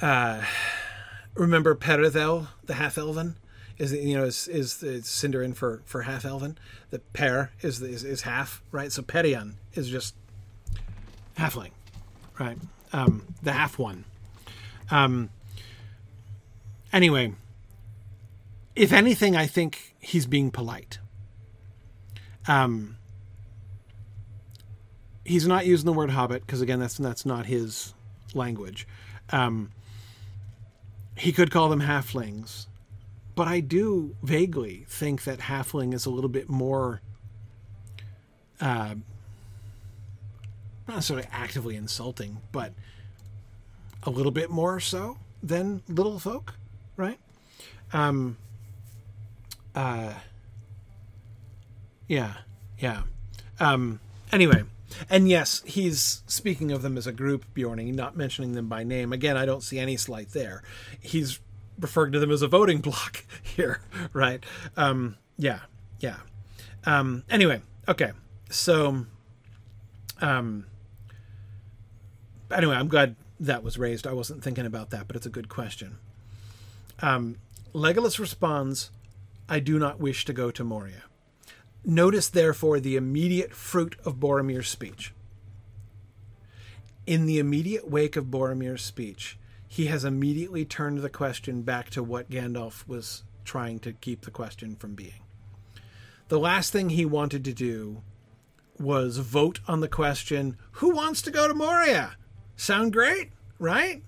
uh, 0.00 0.42
remember 1.34 1.74
Peredhel, 1.74 2.48
the 2.64 2.74
half 2.74 2.98
elven, 2.98 3.36
is 3.78 3.92
you 3.92 4.16
know 4.16 4.24
is 4.24 4.48
is, 4.48 4.82
is 4.82 5.04
Sindarin 5.04 5.54
for 5.54 5.82
for 5.84 6.02
half 6.02 6.24
elven. 6.24 6.58
The 6.90 7.00
per 7.00 7.50
is, 7.60 7.80
is 7.82 8.04
is 8.04 8.22
half 8.22 8.62
right. 8.70 8.92
So 8.92 9.02
Perian 9.02 9.54
is 9.74 9.88
just 9.88 10.14
halfling, 11.38 11.72
right? 12.38 12.58
Um, 12.94 13.34
the 13.42 13.52
half 13.52 13.76
one. 13.76 14.04
Um, 14.90 15.30
anyway, 16.92 17.32
if 18.76 18.92
anything, 18.92 19.34
I 19.36 19.46
think 19.46 19.94
he's 19.98 20.26
being 20.26 20.52
polite. 20.52 21.00
Um, 22.46 22.96
he's 25.24 25.46
not 25.46 25.66
using 25.66 25.86
the 25.86 25.92
word 25.92 26.10
hobbit 26.10 26.46
because 26.46 26.60
again, 26.60 26.78
that's 26.78 26.96
that's 26.96 27.26
not 27.26 27.46
his 27.46 27.94
language. 28.32 28.86
Um, 29.30 29.72
he 31.16 31.32
could 31.32 31.50
call 31.50 31.68
them 31.68 31.80
halflings, 31.80 32.66
but 33.34 33.48
I 33.48 33.58
do 33.58 34.14
vaguely 34.22 34.84
think 34.88 35.24
that 35.24 35.40
halfling 35.40 35.94
is 35.94 36.06
a 36.06 36.10
little 36.10 36.30
bit 36.30 36.48
more. 36.48 37.00
Uh, 38.60 38.94
not 40.86 40.96
necessarily 40.96 41.26
actively 41.32 41.76
insulting, 41.76 42.38
but 42.52 42.72
a 44.02 44.10
little 44.10 44.32
bit 44.32 44.50
more 44.50 44.80
so 44.80 45.18
than 45.42 45.82
little 45.88 46.18
folk, 46.18 46.54
right? 46.96 47.18
Um, 47.92 48.36
uh, 49.74 50.12
yeah, 52.08 52.34
yeah. 52.78 53.02
Um, 53.60 54.00
anyway, 54.32 54.64
and 55.08 55.28
yes, 55.28 55.62
he's 55.64 56.22
speaking 56.26 56.72
of 56.72 56.82
them 56.82 56.96
as 56.96 57.06
a 57.06 57.12
group, 57.12 57.44
Bjorning, 57.54 57.94
not 57.94 58.16
mentioning 58.16 58.52
them 58.52 58.68
by 58.68 58.84
name. 58.84 59.12
Again, 59.12 59.36
I 59.36 59.46
don't 59.46 59.62
see 59.62 59.78
any 59.78 59.96
slight 59.96 60.30
there. 60.30 60.62
He's 61.00 61.40
referring 61.78 62.12
to 62.12 62.18
them 62.18 62.30
as 62.30 62.42
a 62.42 62.48
voting 62.48 62.78
block 62.80 63.24
here, 63.42 63.80
right? 64.12 64.44
Um, 64.76 65.16
yeah, 65.38 65.60
yeah. 66.00 66.18
Um, 66.84 67.24
anyway, 67.30 67.62
okay. 67.88 68.12
So, 68.50 69.06
um, 70.20 70.66
anyway, 72.54 72.76
I'm 72.76 72.88
glad 72.88 73.16
that 73.40 73.62
was 73.62 73.78
raised. 73.78 74.06
I 74.06 74.12
wasn't 74.12 74.42
thinking 74.42 74.66
about 74.66 74.90
that, 74.90 75.06
but 75.06 75.16
it's 75.16 75.26
a 75.26 75.30
good 75.30 75.48
question. 75.48 75.98
Um, 77.00 77.36
Legolas 77.74 78.18
responds, 78.18 78.90
I 79.48 79.60
do 79.60 79.78
not 79.78 80.00
wish 80.00 80.24
to 80.24 80.32
go 80.32 80.50
to 80.50 80.64
Moria. 80.64 81.04
Notice, 81.84 82.28
therefore, 82.28 82.80
the 82.80 82.96
immediate 82.96 83.52
fruit 83.52 83.96
of 84.04 84.20
Boromir's 84.20 84.68
speech. 84.68 85.12
In 87.06 87.26
the 87.26 87.38
immediate 87.38 87.90
wake 87.90 88.16
of 88.16 88.26
Boromir's 88.26 88.82
speech, 88.82 89.38
he 89.68 89.86
has 89.86 90.04
immediately 90.04 90.64
turned 90.64 90.98
the 90.98 91.10
question 91.10 91.62
back 91.62 91.90
to 91.90 92.02
what 92.02 92.30
Gandalf 92.30 92.86
was 92.88 93.24
trying 93.44 93.80
to 93.80 93.92
keep 93.92 94.22
the 94.22 94.30
question 94.30 94.76
from 94.76 94.94
being. 94.94 95.20
The 96.28 96.38
last 96.38 96.72
thing 96.72 96.90
he 96.90 97.04
wanted 97.04 97.44
to 97.44 97.52
do 97.52 98.02
was 98.78 99.18
vote 99.18 99.60
on 99.68 99.80
the 99.80 99.88
question 99.88 100.56
who 100.72 100.90
wants 100.90 101.20
to 101.22 101.30
go 101.30 101.46
to 101.46 101.54
Moria? 101.54 102.16
Sound 102.56 102.92
great, 102.92 103.30
right? 103.58 104.02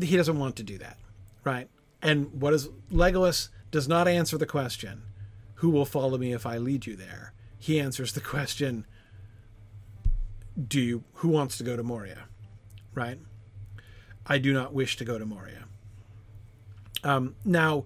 He 0.00 0.16
doesn't 0.16 0.38
want 0.38 0.56
to 0.56 0.62
do 0.62 0.78
that, 0.78 0.96
right? 1.44 1.68
And 2.02 2.40
what 2.40 2.54
is 2.54 2.68
Legolas 2.92 3.48
does 3.70 3.88
not 3.88 4.08
answer 4.08 4.38
the 4.38 4.46
question 4.46 5.02
who 5.54 5.70
will 5.70 5.84
follow 5.84 6.16
me 6.16 6.32
if 6.32 6.46
I 6.46 6.58
lead 6.58 6.86
you 6.86 6.96
there? 6.96 7.32
He 7.58 7.78
answers 7.78 8.12
the 8.12 8.20
question, 8.20 8.86
do 10.68 10.80
you, 10.80 11.04
who 11.14 11.28
wants 11.28 11.58
to 11.58 11.64
go 11.64 11.76
to 11.76 11.82
Moria? 11.82 12.24
Right? 12.94 13.18
I 14.26 14.38
do 14.38 14.52
not 14.52 14.72
wish 14.72 14.96
to 14.96 15.04
go 15.04 15.18
to 15.18 15.26
Moria. 15.26 15.64
Um, 17.02 17.34
now, 17.44 17.84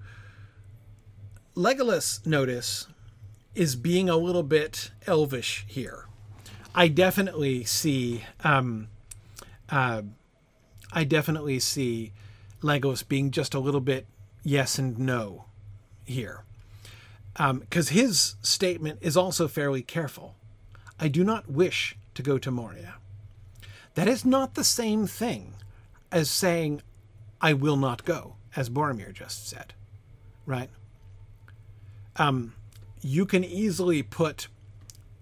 Legolas, 1.57 2.25
notice, 2.27 2.89
is 3.55 3.77
being 3.77 4.09
a 4.09 4.17
little 4.17 4.43
bit 4.43 4.91
elvish 5.07 5.65
here. 5.69 6.07
I 6.75 6.89
definitely 6.89 7.65
see, 7.65 8.25
um, 8.43 8.89
uh, 9.71 10.03
I 10.93 11.05
definitely 11.05 11.59
see 11.59 12.13
Legolas 12.63 13.07
being 13.07 13.31
just 13.31 13.55
a 13.55 13.61
little 13.61 13.81
bit 13.81 14.07
yes 14.43 14.79
and 14.79 14.99
no 14.99 15.47
here 16.05 16.45
because 17.35 17.91
um, 17.91 17.97
his 17.97 18.37
statement 18.43 18.99
is 19.03 19.17
also 19.17 19.49
fairly 19.49 19.83
careful. 19.83 20.37
I 21.01 21.09
do 21.09 21.25
not 21.25 21.51
wish 21.51 21.97
to 22.15 22.23
go 22.23 22.39
to 22.39 22.51
Moria. 22.51 22.95
That 23.95 24.07
is 24.07 24.25
not 24.25 24.55
the 24.55 24.65
same 24.65 25.07
thing 25.07 25.55
as 26.13 26.31
saying, 26.31 26.83
I 27.41 27.53
will 27.53 27.77
not 27.77 28.05
go, 28.05 28.37
as 28.55 28.71
Boromir 28.71 29.13
just 29.13 29.49
said, 29.49 29.75
right? 30.47 30.71
Um, 32.17 32.55
you 33.01 33.27
can 33.27 33.45
easily 33.45 34.03
put 34.03 34.47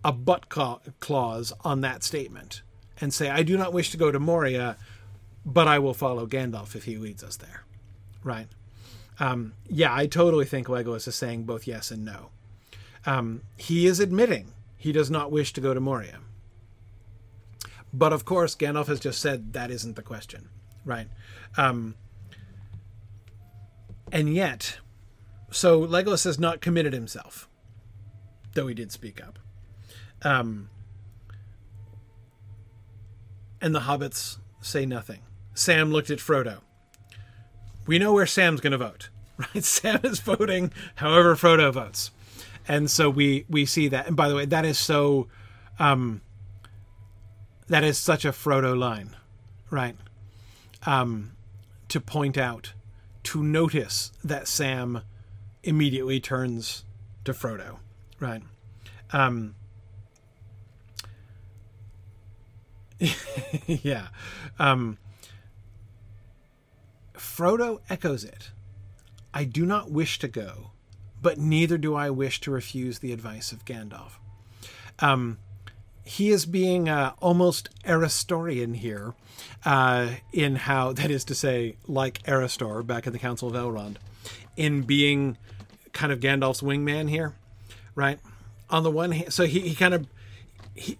a 0.05 0.12
but 0.12 0.49
clause 0.51 1.53
on 1.64 1.80
that 1.80 2.03
statement 2.03 2.62
and 3.03 3.12
say, 3.12 3.28
I 3.28 3.42
do 3.42 3.59
not 3.59 3.72
wish 3.72 3.90
to 3.90 3.96
go 3.96 4.12
to 4.12 4.20
Moria, 4.20 4.76
but 5.44 5.66
I 5.66 5.80
will 5.80 5.92
follow 5.92 6.24
Gandalf 6.24 6.76
if 6.76 6.84
he 6.84 6.96
leads 6.96 7.24
us 7.24 7.36
there, 7.36 7.64
right? 8.22 8.46
Um, 9.18 9.55
yeah, 9.68 9.92
I 9.92 10.07
totally 10.07 10.44
think 10.44 10.68
Legolas 10.68 11.09
is 11.09 11.16
saying 11.16 11.42
both 11.42 11.66
yes 11.66 11.90
and 11.90 12.05
no. 12.05 12.30
Um, 13.05 13.42
he 13.57 13.86
is 13.86 13.98
admitting 13.98 14.53
he 14.76 14.92
does 14.92 15.11
not 15.11 15.32
wish 15.32 15.53
to 15.55 15.61
go 15.61 15.74
to 15.74 15.80
Moria. 15.80 16.20
But 17.92 18.12
of 18.12 18.24
course, 18.24 18.55
Gandalf 18.55 18.86
has 18.86 19.00
just 19.00 19.20
said 19.20 19.53
that 19.53 19.72
isn't 19.72 19.96
the 19.96 20.03
question, 20.03 20.48
right? 20.84 21.09
Um, 21.57 21.96
and 24.12 24.32
yet, 24.32 24.78
so 25.50 25.84
Legolas 25.84 26.24
has 26.24 26.38
not 26.38 26.61
committed 26.61 26.92
himself, 26.92 27.48
though 28.55 28.68
he 28.68 28.74
did 28.74 28.92
speak 28.92 29.20
up. 29.20 29.40
Um, 30.22 30.68
and 33.63 33.75
the 33.75 33.81
hobbits 33.81 34.39
say 34.61 34.85
nothing. 34.85 35.21
Sam 35.55 35.91
looked 35.91 36.11
at 36.11 36.19
Frodo 36.19 36.59
we 37.87 37.99
know 37.99 38.13
where 38.13 38.27
Sam's 38.27 38.61
going 38.61 38.73
to 38.73 38.79
vote, 38.79 39.09
right? 39.37 39.65
Sam 39.65 40.01
is 40.05 40.21
voting 40.21 40.73
however 40.97 41.35
Frodo 41.35 41.73
votes, 41.73 42.11
and 42.69 42.91
so 42.91 43.11
we 43.11 43.45
we 43.49 43.67
see 43.67 43.89
that. 43.89 44.07
And 44.07 44.17
by 44.17 44.29
the 44.29 44.35
way, 44.35 44.45
that 44.47 44.65
is 44.65 44.79
so, 44.79 45.29
um, 45.79 46.21
that 47.69 47.85
is 47.85 47.99
such 47.99 48.25
a 48.25 48.33
Frodo 48.33 48.77
line, 48.79 49.17
right? 49.71 49.97
Um, 50.85 51.33
to 51.89 52.01
point 52.01 52.39
out, 52.39 52.73
to 53.25 53.43
notice 53.43 54.13
that 54.25 54.49
Sam 54.49 55.03
immediately 55.63 56.21
turns 56.21 56.85
to 57.25 57.33
Frodo, 57.33 57.79
right? 58.19 58.43
Um, 59.13 59.55
yeah. 63.66 64.09
Um, 64.59 64.98
Frodo 67.14 67.80
echoes 67.88 68.24
it. 68.24 68.50
I 69.34 69.44
do 69.44 69.64
not 69.64 69.90
wish 69.90 70.18
to 70.20 70.28
go, 70.28 70.72
but 71.20 71.38
neither 71.38 71.78
do 71.78 71.94
I 71.94 72.11
wish 72.11 72.40
to 72.40 72.50
refuse 72.50 72.98
the 72.98 73.12
advice 73.12 73.53
of 73.53 73.64
Gandalf. 73.64 74.12
Um, 74.98 75.38
he 76.05 76.30
is 76.30 76.46
being 76.46 76.88
uh, 76.88 77.12
almost 77.20 77.70
Erestorian 77.84 78.76
here, 78.76 79.14
uh, 79.64 80.09
in 80.32 80.57
how, 80.57 80.92
that 80.92 81.11
is 81.11 81.24
to 81.24 81.34
say, 81.34 81.76
like 81.86 82.22
Erestor 82.24 82.86
back 82.86 83.07
in 83.07 83.12
the 83.12 83.18
Council 83.18 83.48
of 83.48 83.55
Elrond, 83.55 83.96
in 84.57 84.82
being 84.82 85.36
kind 85.92 86.12
of 86.12 86.20
Gandalf's 86.20 86.61
wingman 86.61 87.09
here, 87.09 87.34
right? 87.94 88.18
On 88.68 88.82
the 88.82 88.90
one 88.90 89.12
hand, 89.12 89.32
so 89.32 89.46
he, 89.46 89.61
he 89.61 89.74
kind 89.74 89.94
of, 89.94 90.07
he, 90.74 90.98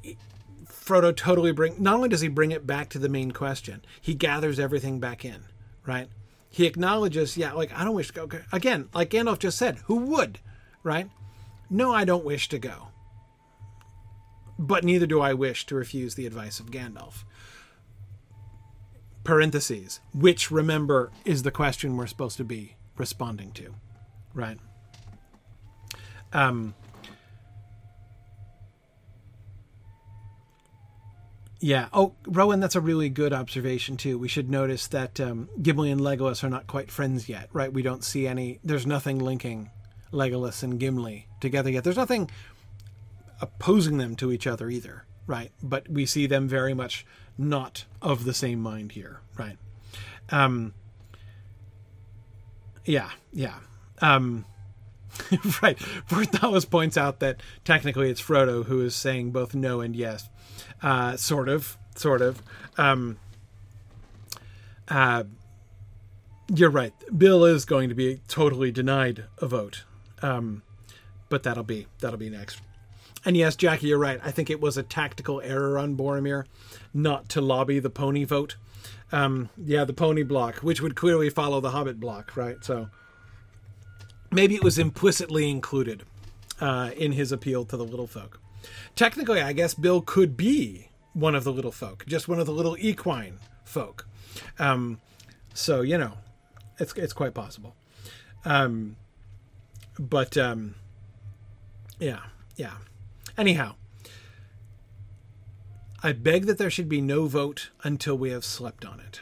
Frodo 0.85 1.15
totally 1.15 1.53
bring, 1.53 1.81
not 1.83 1.95
only 1.95 2.09
does 2.09 2.23
he 2.23 2.29
bring 2.29 2.51
it 2.51 2.67
back 2.67 2.89
to 2.91 2.99
the 2.99 3.09
main 3.09 3.31
question, 3.31 3.85
he 4.01 4.15
gathers 4.15 4.59
everything 4.59 4.99
back 4.99 5.25
in, 5.25 5.45
right? 5.87 6.09
he 6.53 6.67
acknowledges, 6.67 7.39
yeah, 7.39 7.55
like 7.55 7.73
I 7.73 7.83
don't 7.83 7.95
wish 7.95 8.09
to 8.09 8.27
go. 8.27 8.41
Again, 8.53 8.91
like 8.93 9.09
Gandalf 9.09 9.39
just 9.39 9.57
said, 9.57 9.79
who 9.87 9.97
would, 9.97 10.39
right? 10.83 11.09
No, 11.71 11.95
I 11.95 12.05
don't 12.05 12.27
wish 12.27 12.51
to 12.51 12.59
go. 12.59 12.89
But 14.59 14.85
neither 14.85 15.07
do 15.07 15.19
I 15.23 15.33
wish 15.33 15.65
to 15.67 15.75
refuse 15.75 16.15
the 16.15 16.27
advice 16.27 16.61
of 16.61 16.71
Gandalf. 16.71 17.25
Parentheses, 19.25 20.01
which 20.13 20.51
remember 20.51 21.11
is 21.25 21.43
the 21.43 21.51
question 21.51 21.97
we're 21.97 22.07
supposed 22.07 22.37
to 22.37 22.45
be 22.45 22.77
responding 22.99 23.51
to, 23.53 23.75
right? 24.35 24.59
Um, 26.35 26.75
Yeah. 31.63 31.87
Oh, 31.93 32.15
Rowan, 32.27 32.59
that's 32.59 32.75
a 32.75 32.81
really 32.81 33.09
good 33.09 33.33
observation 33.33 33.97
too. 33.97 34.19
We 34.19 34.27
should 34.27 34.51
notice 34.51 34.89
that 34.89 35.21
um, 35.21 35.49
Gimli 35.63 35.93
and 35.93 36.01
Legolas 36.01 36.43
are 36.43 36.51
not 36.51 36.67
quite 36.67 36.91
friends 36.91 37.29
yet, 37.29 37.49
right? 37.53 37.73
We 37.73 37.83
don't 37.83 38.03
see 38.03 38.27
any. 38.27 38.59
There's 38.65 38.85
nothing 38.85 39.21
linking 39.21 39.71
Legolas 40.13 40.65
and 40.65 40.81
Gimli 40.81 41.29
together 41.41 41.71
yet. 41.71 41.85
There's 41.85 41.97
nothing 41.97 42.29
opposing 43.41 43.99
them 43.99 44.17
to 44.17 44.33
each 44.33 44.49
other 44.49 44.69
either, 44.71 45.05
right? 45.29 45.53
But 45.63 45.89
we 45.89 46.05
see 46.05 46.27
them 46.27 46.49
very 46.49 46.75
much 46.75 47.07
not 47.39 47.85
of 48.03 48.25
the 48.25 48.35
same 48.35 48.59
mind 48.59 48.93
here, 48.93 49.21
right? 49.39 49.57
Um. 50.31 50.75
Yeah. 52.85 53.11
Yeah. 53.33 53.59
Um. 54.01 54.47
right. 55.63 55.79
Porthos 56.09 56.65
points 56.65 56.97
out 56.97 57.21
that 57.21 57.41
technically 57.65 58.11
it's 58.11 58.21
Frodo 58.21 58.65
who 58.65 58.81
is 58.81 58.97
saying 58.97 59.31
both 59.31 59.55
no 59.55 59.81
and 59.81 59.95
yes 59.95 60.29
uh, 60.83 61.17
sort 61.17 61.49
of, 61.49 61.77
sort 61.95 62.23
of. 62.23 62.43
Um, 62.77 63.19
uh, 64.89 65.25
you're 66.55 66.71
right. 66.71 66.93
Bill 67.17 67.45
is 67.45 67.65
going 67.65 67.89
to 67.89 67.95
be 67.95 68.21
totally 68.29 68.71
denied 68.71 69.25
a 69.39 69.47
vote, 69.47 69.85
um, 70.21 70.63
but 71.29 71.43
that'll 71.43 71.65
be 71.65 71.87
that'll 72.01 72.19
be 72.19 72.31
next. 72.31 72.61
And 73.25 73.37
yes, 73.37 73.57
Jackie, 73.57 73.87
you're 73.87 73.99
right. 73.99 74.21
I 74.23 74.33
think 74.33 74.51
it 74.51 74.61
was 74.61 74.77
a 74.77 74.83
tactical 74.83 75.41
error 75.43 75.79
on 75.79 75.97
Boromir 75.97 76.45
not 76.93 77.29
to 77.31 77.41
lobby 77.41 77.79
the 77.79 77.91
pony 77.91 78.25
vote. 78.25 78.57
Um, 79.13 79.51
yeah, 79.57 79.85
the 79.85 79.93
pony 79.93 80.23
block, 80.23 80.57
which 80.57 80.81
would 80.81 80.97
clearly 80.97 81.31
follow 81.31 81.61
the 81.61 81.71
Hobbit 81.71 82.01
block, 82.01 82.37
right? 82.37 82.63
So 82.65 82.89
maybe 84.31 84.57
it 84.57 84.65
was 84.65 84.79
implicitly 84.79 85.49
included 85.49 86.03
uh, 86.61 86.91
in 86.97 87.13
his 87.13 87.31
appeal 87.31 87.65
to 87.67 87.77
the 87.77 87.85
little 87.85 88.07
folk. 88.07 88.41
Technically, 88.95 89.41
I 89.41 89.53
guess 89.53 89.75
Bill 89.75 90.01
could 90.01 90.37
be 90.37 90.89
one 91.13 91.35
of 91.35 91.45
the 91.45 91.53
little 91.53 91.73
folk, 91.73 92.05
just 92.07 92.29
one 92.29 92.39
of 92.41 92.47
the 92.47 92.53
little 92.53 92.77
equine 92.79 93.39
folk. 93.65 94.07
Um, 94.59 95.01
so 95.55 95.83
you 95.83 95.99
know, 95.99 96.13
it's 96.79 96.93
it's 96.95 97.13
quite 97.13 97.35
possible. 97.35 97.75
Um, 98.45 98.97
but 99.99 100.37
um, 100.37 100.75
yeah, 101.99 102.21
yeah. 102.57 102.75
Anyhow, 103.37 103.75
I 106.03 106.13
beg 106.13 106.47
that 106.47 106.59
there 106.59 106.71
should 106.71 106.89
be 106.89 107.01
no 107.01 107.27
vote 107.27 107.71
until 107.83 108.17
we 108.17 108.31
have 108.31 108.45
slept 108.45 108.85
on 108.85 109.01
it. 109.01 109.21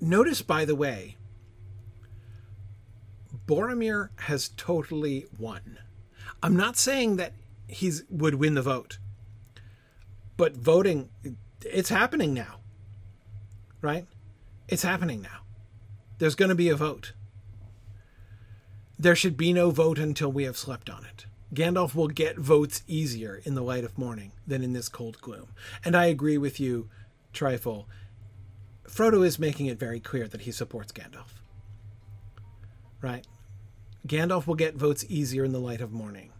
Notice, 0.00 0.42
by 0.42 0.64
the 0.64 0.74
way, 0.74 1.16
Boromir 3.46 4.10
has 4.20 4.50
totally 4.56 5.26
won. 5.38 5.78
I'm 6.42 6.56
not 6.56 6.76
saying 6.76 7.16
that 7.16 7.32
he's 7.74 8.04
would 8.08 8.36
win 8.36 8.54
the 8.54 8.62
vote, 8.62 8.98
but 10.36 10.56
voting, 10.56 11.10
it's 11.62 11.88
happening 11.88 12.34
now, 12.34 12.60
right? 13.80 14.06
It's 14.68 14.82
happening 14.82 15.22
now. 15.22 15.42
There's 16.18 16.34
going 16.34 16.48
to 16.48 16.54
be 16.54 16.68
a 16.68 16.76
vote. 16.76 17.12
There 18.98 19.16
should 19.16 19.36
be 19.36 19.52
no 19.52 19.70
vote 19.70 19.98
until 19.98 20.30
we 20.30 20.44
have 20.44 20.56
slept 20.56 20.88
on 20.88 21.04
it. 21.04 21.26
Gandalf 21.52 21.94
will 21.94 22.08
get 22.08 22.38
votes 22.38 22.82
easier 22.86 23.40
in 23.44 23.54
the 23.54 23.62
light 23.62 23.84
of 23.84 23.98
morning 23.98 24.32
than 24.46 24.62
in 24.62 24.72
this 24.72 24.88
cold 24.88 25.20
gloom. 25.20 25.48
And 25.84 25.96
I 25.96 26.06
agree 26.06 26.38
with 26.38 26.58
you, 26.58 26.88
Trifle. 27.32 27.88
Frodo 28.88 29.24
is 29.24 29.38
making 29.38 29.66
it 29.66 29.78
very 29.78 30.00
clear 30.00 30.26
that 30.28 30.42
he 30.42 30.52
supports 30.52 30.92
Gandalf. 30.92 31.40
Right? 33.00 33.26
Gandalf 34.06 34.46
will 34.46 34.54
get 34.54 34.74
votes 34.74 35.04
easier 35.08 35.44
in 35.44 35.52
the 35.52 35.60
light 35.60 35.80
of 35.80 35.92
morning. 35.92 36.32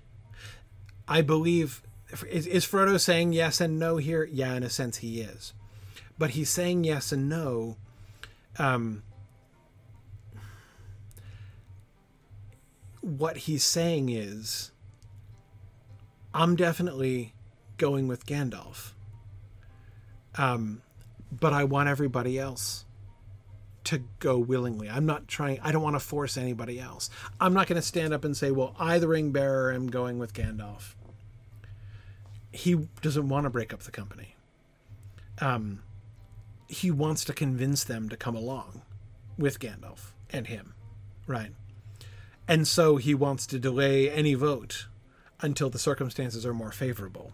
I 1.08 1.22
believe. 1.22 1.82
Is, 2.30 2.46
is 2.46 2.64
Frodo 2.64 3.00
saying 3.00 3.32
yes 3.32 3.60
and 3.60 3.78
no 3.78 3.96
here? 3.96 4.24
Yeah, 4.24 4.54
in 4.54 4.62
a 4.62 4.70
sense, 4.70 4.98
he 4.98 5.20
is. 5.20 5.52
But 6.18 6.30
he's 6.30 6.50
saying 6.50 6.84
yes 6.84 7.10
and 7.12 7.28
no. 7.28 7.76
Um, 8.58 9.02
what 13.00 13.36
he's 13.36 13.64
saying 13.64 14.08
is 14.08 14.70
I'm 16.32 16.56
definitely 16.56 17.34
going 17.76 18.08
with 18.08 18.26
Gandalf. 18.26 18.92
Um, 20.36 20.82
but 21.30 21.52
I 21.52 21.64
want 21.64 21.88
everybody 21.88 22.38
else 22.38 22.83
to 23.84 24.02
go 24.18 24.38
willingly. 24.38 24.88
I'm 24.88 25.06
not 25.06 25.28
trying, 25.28 25.60
I 25.60 25.72
don't 25.72 25.82
want 25.82 25.96
to 25.96 26.00
force 26.00 26.36
anybody 26.36 26.80
else. 26.80 27.10
I'm 27.40 27.52
not 27.52 27.66
going 27.66 27.80
to 27.80 27.86
stand 27.86 28.12
up 28.12 28.24
and 28.24 28.36
say, 28.36 28.50
well, 28.50 28.74
I, 28.78 28.98
the 28.98 29.08
ring 29.08 29.30
bearer, 29.30 29.72
am 29.72 29.88
going 29.88 30.18
with 30.18 30.32
Gandalf. 30.32 30.94
He 32.50 32.74
doesn't 33.02 33.28
want 33.28 33.44
to 33.44 33.50
break 33.50 33.72
up 33.72 33.80
the 33.80 33.90
company. 33.90 34.36
Um, 35.40 35.82
he 36.68 36.90
wants 36.90 37.24
to 37.26 37.32
convince 37.32 37.84
them 37.84 38.08
to 38.08 38.16
come 38.16 38.36
along 38.36 38.82
with 39.36 39.58
Gandalf 39.58 40.12
and 40.30 40.46
him, 40.46 40.74
right? 41.26 41.50
And 42.48 42.66
so 42.68 42.96
he 42.96 43.14
wants 43.14 43.46
to 43.48 43.58
delay 43.58 44.10
any 44.10 44.34
vote 44.34 44.86
until 45.40 45.68
the 45.68 45.78
circumstances 45.78 46.46
are 46.46 46.54
more 46.54 46.72
favorable, 46.72 47.32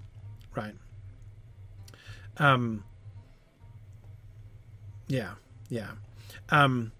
right? 0.54 0.74
Um, 2.38 2.84
yeah, 5.06 5.32
yeah. 5.68 5.90
Um, 6.50 6.92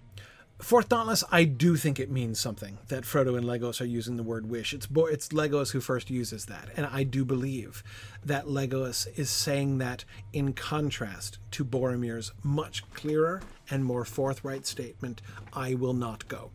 Fourth 0.59 0.91
Dauntless, 0.91 1.25
I 1.33 1.45
do 1.45 1.77
think 1.77 1.99
it 1.99 2.11
means 2.11 2.39
something 2.39 2.79
that 2.89 3.05
Frodo 3.05 3.37
and 3.37 3.47
Legolas 3.47 3.81
are 3.81 3.87
using 3.87 4.17
the 4.17 4.23
word 4.23 4.51
wish. 4.51 4.75
It's 4.75 4.87
Bo- 4.87 5.07
it's 5.07 5.29
Legolas 5.31 5.73
who 5.73 5.81
first 5.81 6.11
uses 6.11 6.47
that, 6.47 6.69
and 6.77 6.85
I 6.85 7.03
do 7.03 7.25
believe 7.25 7.83
that 8.25 8.45
Legolas 8.45 9.09
is 9.19 9.31
saying 9.31 9.79
that 9.79 10.05
in 10.35 10.53
contrast 10.53 11.39
to 11.53 11.65
Boromir's 11.65 12.33
much 12.43 12.89
clearer 12.93 13.41
and 13.71 13.87
more 13.87 14.05
forthright 14.05 14.67
statement, 14.67 15.23
"I 15.55 15.75
will 15.75 15.95
not 15.95 16.29
go." 16.29 16.51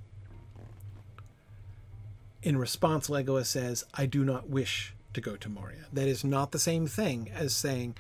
In 2.44 2.58
response, 2.58 3.08
Legolas 3.08 3.48
says, 3.48 3.86
I 3.96 4.06
do 4.06 4.24
not 4.24 4.48
wish 4.48 4.94
to 5.16 5.22
go 5.22 5.36
to 5.36 5.50
Moria. 5.50 5.86
That 5.92 6.08
is 6.08 6.24
not 6.24 6.52
the 6.52 6.60
same 6.60 6.86
thing 6.86 7.32
as 7.34 7.56
saying, 7.56 7.96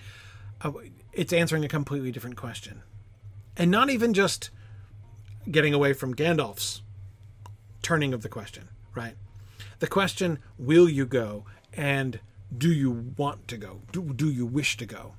uh, 0.61 0.71
it's 1.13 1.33
answering 1.33 1.65
a 1.65 1.67
completely 1.67 2.11
different 2.11 2.35
question. 2.35 2.83
And 3.57 3.71
not 3.71 3.89
even 3.89 4.13
just 4.13 4.51
getting 5.49 5.73
away 5.73 5.93
from 5.93 6.15
Gandalf's 6.15 6.81
turning 7.81 8.13
of 8.13 8.21
the 8.21 8.29
question, 8.29 8.69
right? 8.95 9.15
The 9.79 9.87
question, 9.87 10.39
will 10.57 10.89
you 10.89 11.05
go? 11.05 11.45
And 11.73 12.19
do 12.55 12.71
you 12.71 13.13
want 13.17 13.47
to 13.49 13.57
go? 13.57 13.81
Do, 13.91 14.13
do 14.13 14.29
you 14.29 14.45
wish 14.45 14.77
to 14.77 14.85
go? 14.85 15.13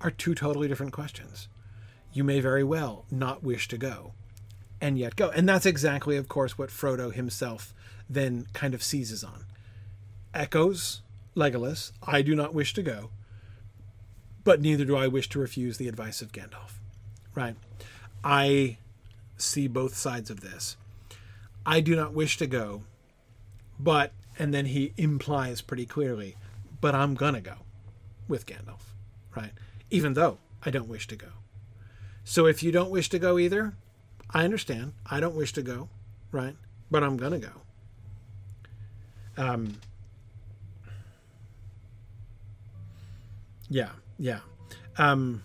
Are 0.00 0.10
two 0.10 0.34
totally 0.34 0.68
different 0.68 0.92
questions. 0.92 1.48
You 2.12 2.24
may 2.24 2.40
very 2.40 2.64
well 2.64 3.06
not 3.10 3.42
wish 3.42 3.68
to 3.68 3.78
go 3.78 4.12
and 4.80 4.98
yet 4.98 5.16
go. 5.16 5.30
And 5.30 5.48
that's 5.48 5.64
exactly, 5.64 6.16
of 6.16 6.28
course, 6.28 6.58
what 6.58 6.68
Frodo 6.68 7.12
himself 7.12 7.72
then 8.10 8.46
kind 8.52 8.74
of 8.74 8.82
seizes 8.82 9.24
on. 9.24 9.44
Echoes 10.34 11.02
Legolas, 11.36 11.92
I 12.02 12.20
do 12.20 12.34
not 12.34 12.52
wish 12.52 12.74
to 12.74 12.82
go, 12.82 13.10
but 14.44 14.60
neither 14.60 14.84
do 14.84 14.96
I 14.96 15.06
wish 15.06 15.28
to 15.30 15.38
refuse 15.38 15.78
the 15.78 15.88
advice 15.88 16.20
of 16.20 16.32
Gandalf. 16.32 16.72
Right? 17.34 17.56
I 18.22 18.76
see 19.42 19.66
both 19.66 19.94
sides 19.94 20.30
of 20.30 20.40
this. 20.40 20.76
I 21.64 21.80
do 21.80 21.94
not 21.94 22.12
wish 22.12 22.36
to 22.38 22.46
go, 22.46 22.82
but, 23.78 24.12
and 24.38 24.52
then 24.52 24.66
he 24.66 24.92
implies 24.96 25.60
pretty 25.60 25.86
clearly, 25.86 26.36
but 26.80 26.94
I'm 26.94 27.14
gonna 27.14 27.40
go 27.40 27.56
with 28.28 28.46
Gandalf, 28.46 28.94
right? 29.36 29.52
Even 29.90 30.14
though 30.14 30.38
I 30.64 30.70
don't 30.70 30.88
wish 30.88 31.06
to 31.08 31.16
go. 31.16 31.28
So 32.24 32.46
if 32.46 32.62
you 32.62 32.72
don't 32.72 32.90
wish 32.90 33.08
to 33.10 33.18
go 33.18 33.38
either, 33.38 33.74
I 34.30 34.44
understand. 34.44 34.94
I 35.06 35.20
don't 35.20 35.34
wish 35.34 35.52
to 35.54 35.62
go, 35.62 35.88
right? 36.30 36.56
But 36.90 37.02
I'm 37.02 37.16
gonna 37.16 37.38
go. 37.38 37.52
Um, 39.36 39.74
yeah, 43.68 43.90
yeah. 44.18 44.40
Um, 44.98 45.42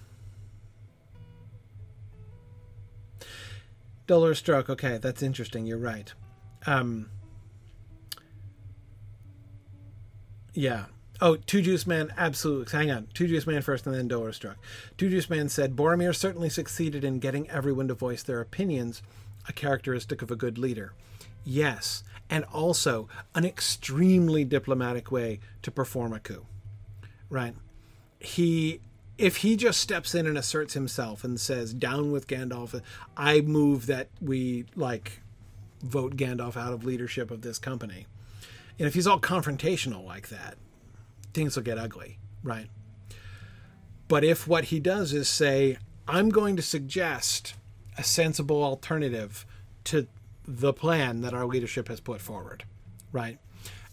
Dollar 4.07 4.33
stroke. 4.33 4.69
Okay, 4.69 4.97
that's 4.97 5.21
interesting. 5.21 5.65
You're 5.65 5.77
right. 5.77 6.13
Um, 6.65 7.09
yeah. 10.53 10.85
Oh, 11.19 11.35
Two 11.35 11.61
Juice 11.61 11.85
Man, 11.85 12.13
absolutely. 12.17 12.71
Hang 12.77 12.91
on. 12.91 13.07
Two 13.13 13.27
Juice 13.27 13.47
Man 13.47 13.61
first 13.61 13.85
and 13.85 13.95
then 13.95 14.07
Dollar 14.07 14.31
Struck. 14.31 14.57
Two 14.97 15.09
Juice 15.09 15.29
Man 15.29 15.49
said 15.49 15.75
Boromir 15.75 16.15
certainly 16.15 16.49
succeeded 16.49 17.03
in 17.03 17.19
getting 17.19 17.49
everyone 17.49 17.87
to 17.87 17.93
voice 17.93 18.23
their 18.23 18.39
opinions, 18.39 19.01
a 19.47 19.53
characteristic 19.53 20.21
of 20.21 20.31
a 20.31 20.35
good 20.35 20.57
leader. 20.57 20.93
Yes, 21.43 22.03
and 22.29 22.43
also 22.45 23.07
an 23.33 23.45
extremely 23.45 24.43
diplomatic 24.43 25.11
way 25.11 25.39
to 25.63 25.71
perform 25.71 26.13
a 26.13 26.19
coup. 26.19 26.45
Right? 27.29 27.55
He 28.19 28.81
if 29.17 29.37
he 29.37 29.55
just 29.55 29.79
steps 29.79 30.13
in 30.13 30.27
and 30.27 30.37
asserts 30.37 30.73
himself 30.73 31.23
and 31.23 31.39
says 31.39 31.73
down 31.73 32.11
with 32.11 32.27
Gandalf, 32.27 32.79
I 33.15 33.41
move 33.41 33.87
that 33.87 34.09
we 34.21 34.65
like 34.75 35.21
vote 35.81 36.15
Gandalf 36.15 36.55
out 36.55 36.73
of 36.73 36.83
leadership 36.83 37.31
of 37.31 37.41
this 37.41 37.59
company. 37.59 38.05
And 38.79 38.87
if 38.87 38.93
he's 38.93 39.07
all 39.07 39.19
confrontational 39.19 40.05
like 40.05 40.29
that, 40.29 40.55
things 41.33 41.55
will 41.55 41.63
get 41.63 41.77
ugly, 41.77 42.19
right? 42.43 42.67
But 44.07 44.23
if 44.23 44.47
what 44.47 44.65
he 44.65 44.79
does 44.79 45.13
is 45.13 45.27
say, 45.27 45.77
I'm 46.07 46.29
going 46.29 46.55
to 46.55 46.61
suggest 46.61 47.55
a 47.97 48.03
sensible 48.03 48.63
alternative 48.63 49.45
to 49.85 50.07
the 50.47 50.73
plan 50.73 51.21
that 51.21 51.33
our 51.33 51.45
leadership 51.45 51.87
has 51.89 51.99
put 51.99 52.21
forward, 52.21 52.63
right? 53.11 53.39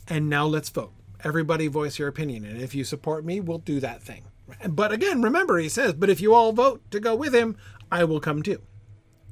And 0.06 0.28
now 0.28 0.46
let's 0.46 0.68
vote. 0.68 0.92
Everybody 1.24 1.66
voice 1.66 1.98
your 1.98 2.08
opinion. 2.08 2.44
And 2.44 2.60
if 2.60 2.74
you 2.74 2.84
support 2.84 3.24
me, 3.24 3.40
we'll 3.40 3.58
do 3.58 3.80
that 3.80 4.02
thing. 4.02 4.24
But 4.68 4.92
again, 4.92 5.22
remember, 5.22 5.58
he 5.58 5.68
says, 5.68 5.94
but 5.94 6.10
if 6.10 6.20
you 6.20 6.34
all 6.34 6.52
vote 6.52 6.82
to 6.90 7.00
go 7.00 7.14
with 7.14 7.34
him, 7.34 7.56
I 7.90 8.04
will 8.04 8.20
come 8.20 8.42
too, 8.42 8.60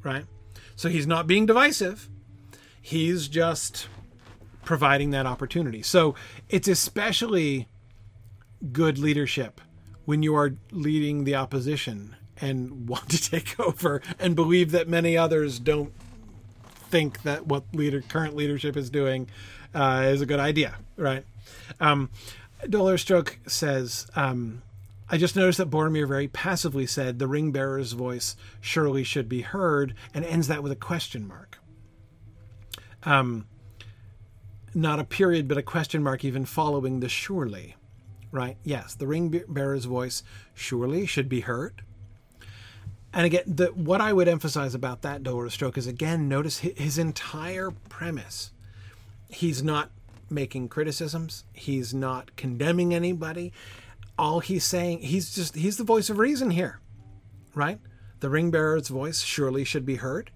right? 0.03 0.25
So 0.77 0.89
he's 0.89 1.07
not 1.07 1.27
being 1.27 1.47
divisive. 1.47 2.09
He's 2.81 3.29
just 3.29 3.89
providing 4.65 5.11
that 5.11 5.27
opportunity. 5.27 5.83
So 5.83 6.15
it's 6.49 6.69
especially 6.69 7.69
good 8.73 8.99
leadership 8.99 9.61
when 10.05 10.23
you 10.23 10.35
are 10.35 10.55
leading 10.71 11.25
the 11.25 11.35
opposition 11.35 12.17
and 12.41 12.89
want 12.89 13.09
to 13.11 13.31
take 13.31 13.59
over 13.61 14.03
and 14.19 14.35
believe 14.35 14.71
that 14.73 14.89
many 14.89 15.17
others 15.17 15.59
don't 15.59 15.93
think 16.65 17.23
that 17.23 17.47
what 17.47 17.65
leader 17.73 18.03
current 18.03 18.37
leadership 18.37 18.77
is 18.77 18.91
doing 18.91 19.29
uh, 19.75 20.03
is 20.07 20.21
a 20.21 20.27
good 20.27 20.41
idea, 20.41 20.77
right? 20.97 21.25
Um, 21.81 22.11
Dollar 22.69 22.99
Stroke 22.99 23.39
says, 23.47 24.07
um, 24.15 24.63
I 25.13 25.19
just 25.19 25.37
noticed 25.37 25.59
that 25.59 25.69
Boromir 25.69 26.09
very 26.09 26.27
passively 26.27 26.87
said 26.87 27.19
the 27.19 27.29
ring 27.29 27.53
bearer's 27.53 27.93
voice 27.93 28.35
surely 28.63 29.05
should 29.05 29.29
be 29.29 29.43
heard 29.43 29.95
and 30.15 30.25
ends 30.25 30.49
that 30.49 30.63
with 30.63 30.73
a 30.73 30.77
question 30.77 31.29
mark. 31.29 31.59
Um, 33.03 33.47
not 34.75 34.99
a 34.99 35.05
period, 35.05 35.49
but 35.49 35.59
a 35.59 35.63
question 35.63 36.03
mark, 36.03 36.25
even 36.25 36.47
following 36.47 37.01
the 37.01 37.11
surely. 37.11 37.77
Right? 38.31 38.57
Yes, 38.65 38.95
the 38.95 39.07
ring 39.07 39.43
bearer's 39.49 39.85
voice 39.85 40.23
surely 40.55 41.05
should 41.05 41.29
be 41.29 41.41
heard. 41.41 41.83
And 43.13 43.27
again, 43.27 43.43
the, 43.47 43.67
what 43.67 44.01
I 44.01 44.15
would 44.15 44.29
emphasize 44.29 44.75
about 44.75 45.03
that 45.03 45.23
Dollar 45.23 45.51
Stroke 45.51 45.77
is 45.77 45.87
again, 45.87 46.27
notice 46.27 46.61
his, 46.61 46.73
his 46.79 46.97
entire 46.97 47.71
premise. 47.91 48.51
He's 49.29 49.63
not 49.63 49.91
making 50.31 50.69
criticisms. 50.69 51.45
He's 51.53 51.93
not 51.93 52.35
condemning 52.37 52.95
anybody. 52.95 53.53
All 54.19 54.41
he's 54.41 54.65
saying, 54.65 55.01
he's 55.01 55.35
just 55.35 55.55
he's 55.55 55.77
the 55.77 55.85
voice 55.85 56.11
of 56.11 56.19
reason 56.19 56.51
here, 56.51 56.81
right? 57.55 57.79
The 58.21 58.31
ring 58.31 58.51
bearer's 58.51 58.89
voice 58.89 59.23
surely 59.23 59.65
should 59.65 59.85
be 59.85 59.97
heard. 59.97 60.31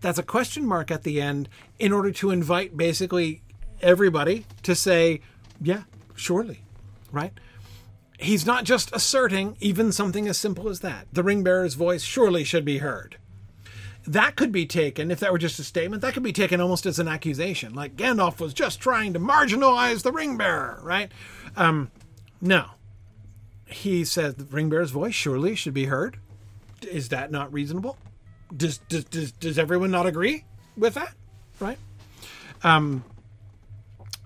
That's 0.00 0.18
a 0.18 0.22
question 0.22 0.66
mark 0.66 0.90
at 0.90 1.02
the 1.02 1.20
end 1.20 1.48
in 1.78 1.92
order 1.92 2.10
to 2.12 2.30
invite 2.30 2.76
basically 2.76 3.42
everybody 3.80 4.46
to 4.62 4.74
say, 4.74 5.20
yeah, 5.60 5.82
surely, 6.14 6.64
right? 7.10 7.32
He's 8.18 8.46
not 8.46 8.64
just 8.64 8.94
asserting 8.94 9.56
even 9.60 9.90
something 9.90 10.28
as 10.28 10.38
simple 10.38 10.68
as 10.68 10.80
that. 10.80 11.08
The 11.12 11.24
ring 11.24 11.42
bearer's 11.42 11.74
voice 11.74 12.02
surely 12.02 12.44
should 12.44 12.64
be 12.64 12.78
heard. 12.78 13.16
That 14.06 14.36
could 14.36 14.50
be 14.50 14.66
taken, 14.66 15.10
if 15.10 15.20
that 15.20 15.32
were 15.32 15.38
just 15.38 15.58
a 15.60 15.64
statement, 15.64 16.02
that 16.02 16.14
could 16.14 16.22
be 16.22 16.32
taken 16.32 16.60
almost 16.60 16.86
as 16.86 16.98
an 16.98 17.08
accusation, 17.08 17.74
like 17.74 17.96
Gandalf 17.96 18.40
was 18.40 18.52
just 18.52 18.80
trying 18.80 19.12
to 19.12 19.20
marginalize 19.20 20.02
the 20.02 20.12
ring 20.12 20.36
bearer, 20.36 20.80
right? 20.82 21.10
Um, 21.56 21.90
no. 22.40 22.66
He 23.72 24.04
says 24.04 24.34
the 24.34 24.44
ring 24.44 24.68
bearer's 24.68 24.90
voice 24.90 25.14
surely 25.14 25.54
should 25.54 25.74
be 25.74 25.86
heard. 25.86 26.18
Is 26.82 27.08
that 27.10 27.30
not 27.30 27.52
reasonable? 27.52 27.96
Does, 28.54 28.78
does, 28.78 29.04
does, 29.04 29.32
does 29.32 29.58
everyone 29.58 29.90
not 29.90 30.06
agree 30.06 30.44
with 30.76 30.94
that? 30.94 31.14
Right? 31.60 31.78
Um, 32.62 33.04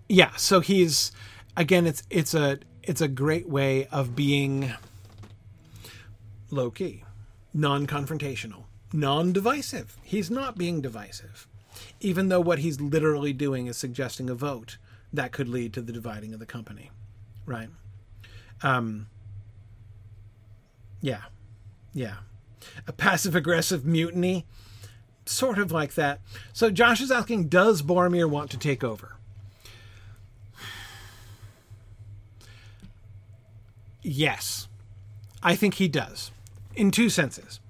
yeah, 0.09 0.35
so 0.37 0.61
he's 0.61 1.13
again 1.57 1.87
it's 1.87 2.03
it's 2.11 2.35
a 2.35 2.59
it's 2.83 3.01
a 3.01 3.09
great 3.09 3.49
way 3.49 3.87
of 3.87 4.15
being 4.15 4.73
low 6.51 6.71
key, 6.71 7.05
non 7.53 7.87
confrontational, 7.87 8.65
non 8.93 9.33
divisive. 9.33 9.97
He's 10.03 10.31
not 10.31 10.57
being 10.57 10.81
divisive, 10.81 11.49
even 12.01 12.29
though 12.29 12.41
what 12.41 12.61
he's 12.61 12.81
literally 12.81 13.33
doing 13.33 13.67
is 13.67 13.77
suggesting 13.77 14.31
a 14.31 14.35
vote 14.35 14.79
that 15.13 15.33
could 15.33 15.49
lead 15.49 15.73
to 15.75 15.83
the 15.83 15.93
dividing 15.93 16.33
of 16.33 16.41
the 16.41 16.47
company. 16.47 16.91
Right? 17.47 17.69
Um, 18.63 19.09
yeah. 21.07 21.23
Yeah. 21.95 22.17
A 22.89 22.93
passive 22.93 23.37
aggressive 23.37 23.87
mutiny, 23.87 24.45
sort 25.25 25.57
of 25.57 25.71
like 25.71 25.95
that. 25.95 26.21
So 26.53 26.69
Josh 26.69 27.01
is 27.01 27.13
asking 27.13 27.49
Does 27.49 27.81
Boromir 27.81 28.29
want 28.29 28.51
to 28.51 28.59
take 28.59 28.83
over? 28.83 29.13
Yes, 34.03 34.67
I 35.43 35.55
think 35.55 35.75
he 35.75 35.87
does, 35.87 36.33
in 36.75 36.91
two 36.91 37.09
senses. 37.09 37.61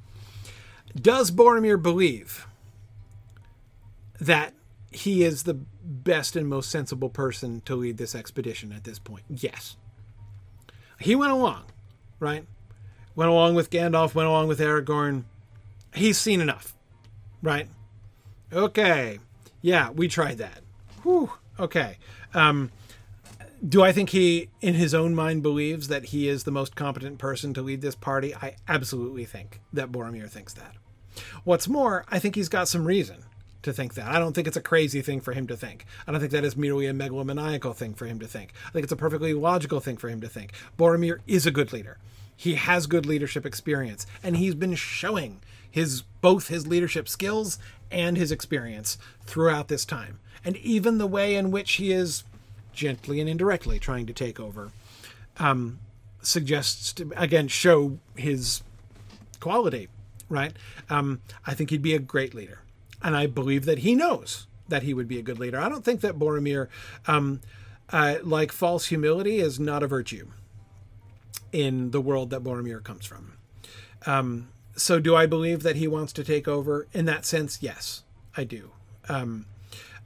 Does 0.95 1.31
Boromir 1.31 1.81
believe 1.83 2.47
that 4.19 4.55
he 4.91 5.25
is 5.25 5.43
the 5.43 5.55
best 5.55 6.37
and 6.37 6.49
most 6.49 6.71
sensible 6.71 7.11
person 7.11 7.61
to 7.67 7.75
lead 7.75 7.99
this 7.99 8.15
expedition 8.15 8.73
at 8.73 8.85
this 8.85 8.99
point? 8.99 9.25
Yes. 9.29 9.77
He 10.99 11.15
went 11.15 11.33
along, 11.33 11.65
right? 12.19 12.47
Went 13.17 13.31
along 13.31 13.55
with 13.55 13.71
Gandalf, 13.71 14.15
went 14.15 14.29
along 14.29 14.47
with 14.47 14.61
Aragorn. 14.61 15.25
He's 15.95 16.19
seen 16.19 16.41
enough, 16.41 16.77
right? 17.43 17.69
Okay. 18.53 19.19
Yeah, 19.63 19.91
we 19.91 20.07
tried 20.07 20.39
that. 20.39 20.61
Whew. 21.03 21.33
Okay. 21.59 21.97
Um, 22.35 22.71
do 23.67 23.83
I 23.83 23.91
think 23.93 24.11
he, 24.11 24.49
in 24.61 24.75
his 24.75 24.95
own 24.95 25.15
mind, 25.15 25.43
believes 25.43 25.89
that 25.89 26.07
he 26.07 26.29
is 26.29 26.45
the 26.45 26.51
most 26.51 26.77
competent 26.77 27.19
person 27.19 27.55
to 27.55 27.63
lead 27.63 27.81
this 27.81 27.95
party? 27.95 28.35
I 28.35 28.57
absolutely 28.69 29.25
think 29.25 29.61
that 29.73 29.91
Boromir 29.91 30.29
thinks 30.29 30.53
that. 30.53 30.75
What's 31.45 31.67
more, 31.67 32.05
I 32.09 32.19
think 32.19 32.35
he's 32.35 32.51
got 32.51 32.69
some 32.69 32.85
reason 32.85 33.25
to 33.63 33.73
think 33.73 33.95
that. 33.95 34.07
I 34.09 34.19
don't 34.19 34.35
think 34.35 34.47
it's 34.47 34.59
a 34.59 34.63
crazy 34.63 35.01
thing 35.01 35.21
for 35.21 35.33
him 35.33 35.47
to 35.47 35.57
think. 35.57 35.87
I 36.07 36.13
don't 36.13 36.21
think 36.21 36.33
that 36.33 36.45
is 36.45 36.57
merely 36.57 36.87
a 36.87 36.93
megalomaniacal 36.93 37.75
thing 37.75 37.95
for 37.95 38.05
him 38.05 38.19
to 38.21 38.27
think. 38.27 38.53
I 38.67 38.71
think 38.71 38.85
it's 38.85 38.93
a 38.93 38.97
perfectly 38.97 39.33
logical 39.33 39.81
thing 39.81 39.97
for 39.97 40.11
him 40.11 40.21
to 40.21 40.29
think. 40.29 40.53
Boromir 40.79 41.21
is 41.27 41.47
a 41.47 41.51
good 41.51 41.73
leader. 41.73 41.97
He 42.37 42.55
has 42.55 42.87
good 42.87 43.07
leadership 43.07 43.47
experience, 43.47 44.07
and 44.23 44.37
he's 44.37 44.55
been 44.55 44.75
showing 44.75 45.41
his 45.71 46.03
both 46.21 46.49
his 46.49 46.67
leadership 46.67 47.09
skills 47.09 47.59
and 47.91 48.17
his 48.17 48.31
experience 48.31 48.99
throughout 49.25 49.69
this 49.69 49.85
time. 49.85 50.19
And 50.45 50.57
even 50.59 50.99
the 50.99 51.07
way 51.07 51.35
in 51.35 51.51
which 51.51 51.75
he 51.75 51.93
is 51.93 52.25
gently 52.73 53.21
and 53.21 53.29
indirectly 53.29 53.79
trying 53.79 54.07
to 54.07 54.13
take 54.13 54.39
over, 54.39 54.71
um, 55.39 55.79
suggests 56.23 56.93
to, 56.95 57.11
again 57.17 57.49
show 57.49 57.99
his 58.17 58.63
quality. 59.41 59.89
Right? 60.29 60.53
Um, 60.91 61.21
I 61.47 61.55
think 61.55 61.71
he'd 61.71 61.83
be 61.83 61.95
a 61.95 62.01
great 62.01 62.35
leader, 62.35 62.61
and 63.03 63.17
I 63.17 63.27
believe 63.27 63.65
that 63.65 63.79
he 63.79 63.95
knows 63.95 64.47
that 64.69 64.83
he 64.83 64.93
would 64.93 65.07
be 65.07 65.19
a 65.19 65.23
good 65.23 65.39
leader. 65.39 65.61
I 65.61 65.69
don't 65.69 65.85
think 65.85 66.01
that 66.01 66.19
Boromir, 66.19 66.67
um, 67.07 67.41
uh, 67.91 68.17
like 68.25 68.51
false 68.51 68.87
humility, 68.87 69.39
is 69.39 69.61
not 69.61 69.85
a 69.85 69.87
virtue 69.87 70.29
in 71.57 71.91
the 71.91 72.03
world 72.03 72.29
that 72.29 72.45
Boromir 72.45 72.85
comes 72.85 73.07
from. 73.07 73.33
Um, 74.05 74.49
so, 74.77 75.01
do 75.01 75.17
I 75.17 75.25
believe 75.25 75.63
that 75.63 75.77
he 75.77 75.89
wants 75.89 76.13
to 76.13 76.23
take 76.23 76.47
over? 76.47 76.87
In 76.93 77.07
that 77.07 77.25
sense, 77.25 77.63
yes, 77.63 78.03
I 78.37 78.45
do. 78.45 78.73
Um, 79.09 79.47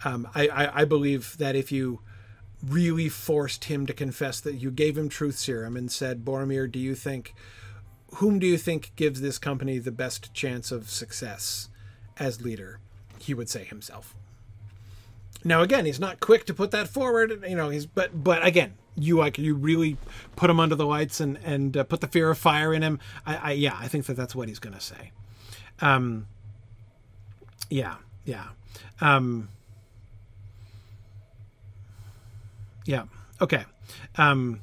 um, 0.05 0.29
I, 0.33 0.47
I, 0.47 0.81
I, 0.83 0.85
believe 0.85 1.37
that 1.39 1.57
if 1.57 1.73
you 1.73 2.01
really 2.65 3.09
forced 3.09 3.65
him 3.65 3.85
to 3.87 3.93
confess 3.93 4.41
that 4.41 4.55
you 4.55 4.71
gave 4.71 4.97
him 4.97 5.09
truth 5.09 5.39
serum 5.39 5.77
and 5.77 5.91
said, 5.91 6.25
Boromir, 6.25 6.71
do 6.71 6.79
you 6.79 6.95
think, 6.95 7.35
whom 8.17 8.39
do 8.39 8.47
you 8.47 8.57
think 8.57 8.93
gives 8.95 9.21
this 9.21 9.39
company 9.39 9.79
the 9.79 9.91
best 9.91 10.33
chance 10.33 10.71
of 10.71 10.89
success 10.89 11.69
as 12.19 12.41
leader? 12.41 12.79
He 13.19 13.35
would 13.35 13.49
say 13.49 13.65
himself. 13.65 14.15
Now, 15.43 15.63
again, 15.63 15.87
he's 15.87 16.01
not 16.01 16.21
quick 16.21 16.45
to 16.47 16.55
put 16.55 16.71
that 16.71 16.89
forward. 16.89 17.43
You 17.49 17.57
know, 17.57 17.71
he's 17.71 17.87
but 17.87 18.23
but 18.23 18.47
again, 18.47 18.75
you 18.97 19.17
like 19.17 19.39
you 19.39 19.55
really 19.55 19.97
put 20.37 20.51
him 20.51 20.61
under 20.61 20.75
the 20.75 20.87
lights 20.87 21.21
and 21.21 21.39
and 21.45 21.77
uh, 21.77 21.85
put 21.85 22.01
the 22.01 22.09
fear 22.09 22.31
of 22.31 22.39
fire 22.39 22.75
in 22.75 22.83
him. 22.83 22.99
I, 23.27 23.37
I 23.37 23.53
yeah, 23.53 23.77
I 23.79 23.89
think 23.89 24.07
that 24.07 24.17
that's 24.17 24.35
what 24.35 24.49
he's 24.49 24.59
going 24.59 24.75
to 24.75 24.81
say. 24.81 25.13
Um. 25.81 26.27
Yeah, 27.69 27.97
yeah. 28.25 28.49
Um. 29.01 29.49
Yeah. 32.85 33.05
Okay. 33.41 33.65
Um, 34.17 34.61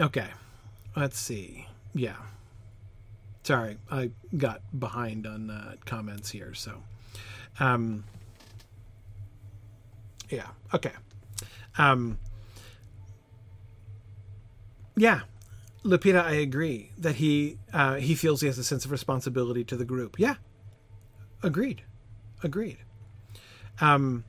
okay. 0.00 0.28
Let's 0.94 1.18
see. 1.18 1.66
Yeah. 1.94 2.16
Sorry, 3.42 3.78
I 3.90 4.10
got 4.36 4.60
behind 4.78 5.26
on 5.26 5.50
uh, 5.50 5.74
comments 5.84 6.30
here. 6.30 6.54
So, 6.54 6.82
um, 7.60 8.04
yeah. 10.30 10.48
Okay. 10.72 10.92
Um, 11.78 12.18
yeah. 14.96 15.20
Lupita, 15.84 16.24
I 16.24 16.32
agree 16.32 16.90
that 16.96 17.16
he 17.16 17.58
uh, 17.72 17.96
he 17.96 18.14
feels 18.14 18.40
he 18.40 18.46
has 18.46 18.58
a 18.58 18.64
sense 18.64 18.84
of 18.84 18.90
responsibility 18.90 19.64
to 19.64 19.76
the 19.76 19.84
group. 19.84 20.18
Yeah. 20.18 20.36
Agreed. 21.42 21.82
Agreed. 22.42 22.78
Um, 23.80 24.24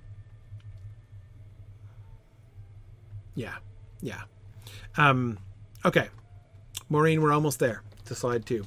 Yeah, 3.36 3.56
yeah. 4.02 4.22
Um, 4.98 5.38
okay, 5.84 6.08
Maureen, 6.90 7.22
we're 7.22 7.34
almost 7.34 7.60
there 7.60 7.84
to 8.06 8.16
slide 8.16 8.46
two. 8.46 8.66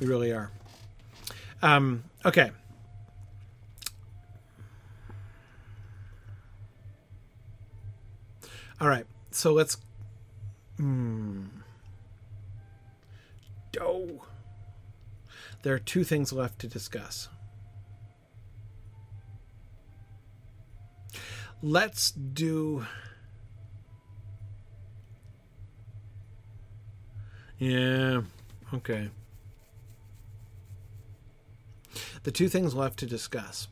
We 0.00 0.06
really 0.06 0.32
are. 0.32 0.50
Um, 1.62 2.02
okay. 2.26 2.50
All 8.80 8.88
right. 8.88 9.06
So 9.30 9.52
let's. 9.52 9.78
Hmm. 10.76 11.46
There 15.64 15.72
are 15.72 15.78
two 15.78 16.04
things 16.04 16.30
left 16.30 16.58
to 16.58 16.68
discuss. 16.68 17.28
Let's 21.62 22.10
do. 22.10 22.84
Yeah, 27.58 28.20
okay. 28.74 29.08
The 32.24 32.30
two 32.30 32.50
things 32.50 32.74
left 32.74 32.98
to 32.98 33.06
discuss 33.06 33.68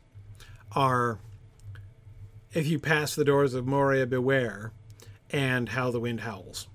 are 0.71 1.19
if 2.53 2.65
you 2.65 2.79
pass 2.79 3.13
the 3.13 3.23
doors 3.23 3.53
of 3.53 3.67
Moria, 3.67 4.07
beware, 4.07 4.71
and 5.33 5.67
how 5.67 5.91
the 5.91 5.99
wind 5.99 6.21
howls. 6.21 6.67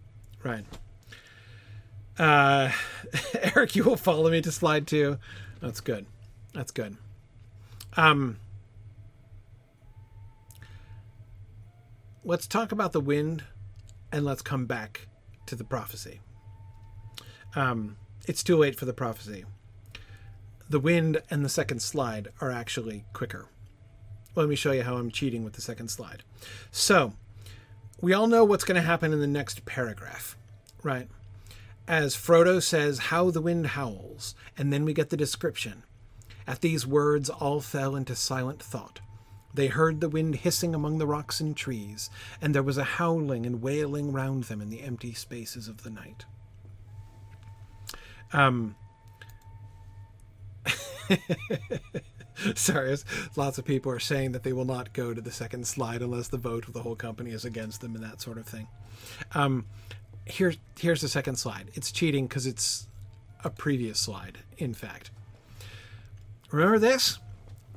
Right. 0.45 0.65
Uh, 2.19 2.73
Eric, 3.55 3.77
you 3.77 3.85
will 3.85 3.97
follow 3.97 4.31
me 4.31 4.43
to 4.43 4.53
slide 4.53 4.87
two. 4.87 5.19
That's 5.61 5.81
good. 5.81 6.07
That's 6.53 6.73
good. 6.73 6.97
Um, 7.97 8.39
let's 12.25 12.47
talk 12.47 12.73
about 12.73 12.93
the 12.93 13.01
wind 13.01 13.45
and 14.13 14.25
let's 14.25 14.43
come 14.43 14.67
back 14.67 15.09
to 15.47 15.55
the 15.55 15.65
prophecy. 15.65 16.21
Um, 17.55 17.97
it's 18.27 18.43
too 18.43 18.57
late 18.57 18.77
for 18.77 18.85
the 18.85 18.93
prophecy. 18.93 19.45
The 20.69 20.81
wind 20.81 21.23
and 21.31 21.45
the 21.45 21.49
second 21.49 21.81
slide 21.81 22.29
are 22.41 22.51
actually 22.51 23.05
quicker. 23.13 23.47
Let 24.35 24.49
me 24.49 24.55
show 24.55 24.73
you 24.73 24.83
how 24.83 24.97
I'm 24.97 25.11
cheating 25.11 25.43
with 25.45 25.55
the 25.55 25.63
second 25.63 25.89
slide. 25.89 26.23
So, 26.71 27.15
we 28.01 28.13
all 28.13 28.27
know 28.27 28.45
what's 28.45 28.65
going 28.65 28.77
to 28.77 28.87
happen 28.87 29.13
in 29.13 29.21
the 29.21 29.27
next 29.27 29.65
paragraph, 29.65 30.37
right? 30.83 31.09
As 31.87 32.15
Frodo 32.15 32.63
says, 32.63 32.99
How 32.99 33.31
the 33.31 33.41
wind 33.41 33.69
howls, 33.69 34.35
and 34.57 34.73
then 34.73 34.85
we 34.85 34.93
get 34.93 35.11
the 35.11 35.17
description. 35.17 35.83
At 36.47 36.61
these 36.61 36.87
words, 36.87 37.29
all 37.29 37.61
fell 37.61 37.97
into 37.97 38.15
silent 38.15 38.63
thought. 38.63 39.01
They 39.53 39.67
heard 39.69 40.01
the 40.01 40.09
wind 40.09 40.37
hissing 40.37 40.75
among 40.75 40.99
the 40.99 41.07
rocks 41.07 41.41
and 41.41 41.57
trees, 41.57 42.11
and 42.41 42.55
there 42.55 42.63
was 42.63 42.79
a 42.79 42.85
howling 42.85 43.45
and 43.47 43.63
wailing 43.63 44.13
round 44.13 44.45
them 44.45 44.61
in 44.61 44.71
the 44.71 44.83
empty 44.83 45.15
spaces 45.15 45.67
of 45.67 45.83
the 45.83 45.91
night. 45.91 46.27
Um, 48.33 48.77
sorry, 52.55 52.97
lots 53.37 53.59
of 53.59 53.65
people 53.65 53.93
are 53.93 53.99
saying 53.99 54.33
that 54.33 54.43
they 54.43 54.53
will 54.53 54.65
not 54.65 54.93
go 54.93 55.15
to 55.15 55.21
the 55.21 55.31
second 55.31 55.67
slide 55.67 56.03
unless 56.03 56.29
the 56.29 56.39
vote 56.39 56.67
of 56.67 56.75
the 56.75 56.83
whole 56.83 56.97
company 56.97 57.31
is 57.31 57.45
against 57.45 57.81
them 57.81 57.95
and 57.95 58.05
that 58.05 58.21
sort 58.21 58.39
of 58.39 58.47
thing. 58.47 58.69
Um, 59.35 59.67
here, 60.25 60.55
here's 60.79 61.01
the 61.01 61.09
second 61.09 61.37
slide. 61.37 61.71
It's 61.75 61.91
cheating 61.91 62.27
because 62.27 62.47
it's 62.47 62.87
a 63.45 63.51
previous 63.51 63.99
slide, 63.99 64.39
in 64.59 64.75
fact. 64.75 65.11
Remember 66.51 66.79
this? 66.79 67.19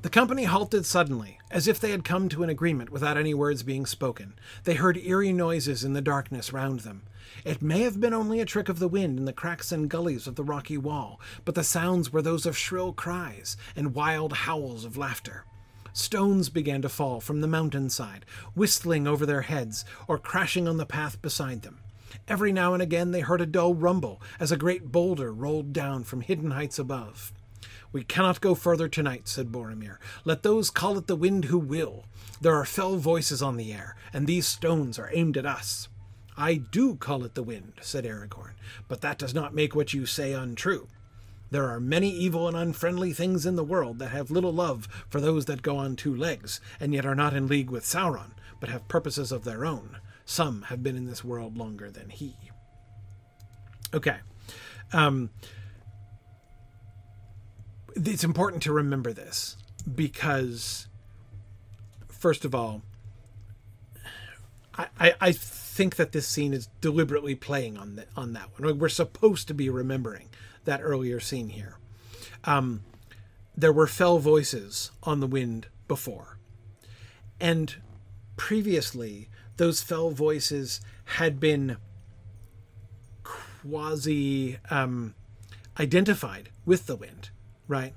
The 0.02 0.10
company 0.10 0.42
halted 0.44 0.84
suddenly, 0.84 1.38
as 1.48 1.68
if 1.68 1.78
they 1.78 1.92
had 1.92 2.02
come 2.04 2.28
to 2.28 2.42
an 2.42 2.50
agreement 2.50 2.90
without 2.90 3.16
any 3.16 3.34
words 3.34 3.62
being 3.62 3.86
spoken. 3.86 4.34
They 4.64 4.74
heard 4.74 4.96
eerie 4.96 5.32
noises 5.32 5.84
in 5.84 5.92
the 5.92 6.00
darkness 6.00 6.52
round 6.52 6.80
them. 6.80 7.02
It 7.44 7.62
may 7.62 7.82
have 7.82 8.00
been 8.00 8.12
only 8.12 8.40
a 8.40 8.44
trick 8.44 8.68
of 8.68 8.80
the 8.80 8.88
wind 8.88 9.20
in 9.20 9.26
the 9.26 9.32
cracks 9.32 9.70
and 9.70 9.88
gullies 9.88 10.26
of 10.26 10.34
the 10.34 10.42
rocky 10.42 10.76
wall, 10.76 11.20
but 11.44 11.54
the 11.54 11.62
sounds 11.62 12.12
were 12.12 12.20
those 12.20 12.46
of 12.46 12.58
shrill 12.58 12.92
cries 12.92 13.56
and 13.76 13.94
wild 13.94 14.32
howls 14.32 14.84
of 14.84 14.96
laughter. 14.96 15.44
Stones 15.92 16.48
began 16.48 16.82
to 16.82 16.88
fall 16.88 17.20
from 17.20 17.40
the 17.40 17.46
mountainside, 17.46 18.24
whistling 18.54 19.06
over 19.06 19.24
their 19.24 19.42
heads 19.42 19.84
or 20.08 20.18
crashing 20.18 20.66
on 20.66 20.78
the 20.78 20.86
path 20.86 21.22
beside 21.22 21.62
them. 21.62 21.78
Every 22.26 22.50
now 22.50 22.74
and 22.74 22.82
again 22.82 23.12
they 23.12 23.20
heard 23.20 23.40
a 23.40 23.46
dull 23.46 23.74
rumble 23.74 24.20
as 24.40 24.50
a 24.50 24.56
great 24.56 24.90
boulder 24.90 25.32
rolled 25.32 25.72
down 25.72 26.02
from 26.02 26.22
hidden 26.22 26.50
heights 26.50 26.80
above. 26.80 27.32
We 27.92 28.04
cannot 28.04 28.40
go 28.40 28.54
further 28.54 28.88
tonight, 28.88 29.28
said 29.28 29.52
Boromir. 29.52 29.98
Let 30.24 30.42
those 30.42 30.70
call 30.70 30.96
it 30.96 31.06
the 31.06 31.16
wind 31.16 31.46
who 31.46 31.58
will. 31.58 32.06
There 32.40 32.54
are 32.54 32.64
fell 32.64 32.96
voices 32.96 33.42
on 33.42 33.56
the 33.56 33.72
air, 33.72 33.96
and 34.12 34.26
these 34.26 34.46
stones 34.46 34.98
are 34.98 35.10
aimed 35.12 35.36
at 35.36 35.46
us. 35.46 35.88
I 36.36 36.54
do 36.54 36.96
call 36.96 37.24
it 37.24 37.34
the 37.34 37.42
wind, 37.42 37.74
said 37.82 38.04
Aragorn, 38.04 38.52
but 38.88 39.02
that 39.02 39.18
does 39.18 39.34
not 39.34 39.54
make 39.54 39.74
what 39.74 39.92
you 39.92 40.06
say 40.06 40.32
untrue. 40.32 40.88
There 41.50 41.68
are 41.68 41.80
many 41.80 42.08
evil 42.08 42.48
and 42.48 42.56
unfriendly 42.56 43.12
things 43.12 43.44
in 43.44 43.56
the 43.56 43.62
world 43.62 43.98
that 43.98 44.08
have 44.08 44.30
little 44.30 44.54
love 44.54 44.88
for 45.10 45.20
those 45.20 45.44
that 45.44 45.60
go 45.60 45.76
on 45.76 45.96
two 45.96 46.16
legs, 46.16 46.62
and 46.80 46.94
yet 46.94 47.04
are 47.04 47.14
not 47.14 47.34
in 47.34 47.46
league 47.46 47.70
with 47.70 47.84
Sauron, 47.84 48.30
but 48.58 48.70
have 48.70 48.88
purposes 48.88 49.30
of 49.30 49.44
their 49.44 49.66
own. 49.66 49.98
Some 50.24 50.62
have 50.62 50.82
been 50.82 50.96
in 50.96 51.04
this 51.04 51.22
world 51.22 51.58
longer 51.58 51.90
than 51.90 52.08
he. 52.08 52.36
Okay. 53.92 54.16
Um, 54.94 55.28
it's 57.96 58.24
important 58.24 58.62
to 58.64 58.72
remember 58.72 59.12
this 59.12 59.56
because, 59.94 60.86
first 62.08 62.44
of 62.44 62.54
all, 62.54 62.82
I, 64.76 65.14
I, 65.20 65.32
think 65.32 65.96
that 65.96 66.12
this 66.12 66.26
scene 66.26 66.54
is 66.54 66.68
deliberately 66.80 67.34
playing 67.34 67.76
on 67.76 67.96
the, 67.96 68.06
on 68.16 68.32
that 68.32 68.48
one. 68.58 68.78
We're 68.78 68.88
supposed 68.88 69.48
to 69.48 69.54
be 69.54 69.68
remembering 69.68 70.30
that 70.64 70.80
earlier 70.82 71.20
scene 71.20 71.50
here. 71.50 71.76
Um, 72.44 72.82
there 73.54 73.72
were 73.72 73.86
fell 73.86 74.18
voices 74.18 74.90
on 75.02 75.20
the 75.20 75.26
wind 75.26 75.66
before, 75.88 76.38
and 77.38 77.76
previously 78.36 79.28
those 79.58 79.82
fell 79.82 80.10
voices 80.10 80.80
had 81.04 81.38
been 81.38 81.76
quasi 83.22 84.58
um, 84.70 85.14
identified 85.78 86.48
with 86.64 86.86
the 86.86 86.96
wind 86.96 87.30
right? 87.68 87.94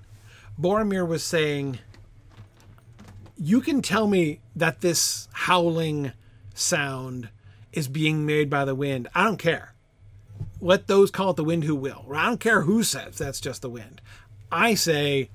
Boromir 0.60 1.08
was 1.08 1.24
saying, 1.24 1.80
You 3.38 3.62
can 3.62 3.82
tell 3.82 4.08
me 4.08 4.40
that 4.56 4.82
this 4.82 5.28
howling 5.34 6.12
sound 6.54 7.30
is 7.74 7.88
being 7.88 8.26
made 8.26 8.50
by 8.50 8.66
the 8.66 8.76
wind. 8.76 9.08
I 9.14 9.24
don't 9.24 9.38
care. 9.38 9.74
Let 10.62 10.88
those 10.88 11.12
call 11.12 11.32
it 11.32 11.36
the 11.36 11.44
wind 11.44 11.66
who 11.66 11.76
will. 11.76 12.06
I 12.14 12.26
don't 12.26 12.40
care 12.40 12.62
who 12.62 12.84
says 12.84 13.18
that's 13.18 13.42
just 13.42 13.62
the 13.62 13.70
wind. 13.70 14.02
I 14.52 14.74
say 14.74 15.30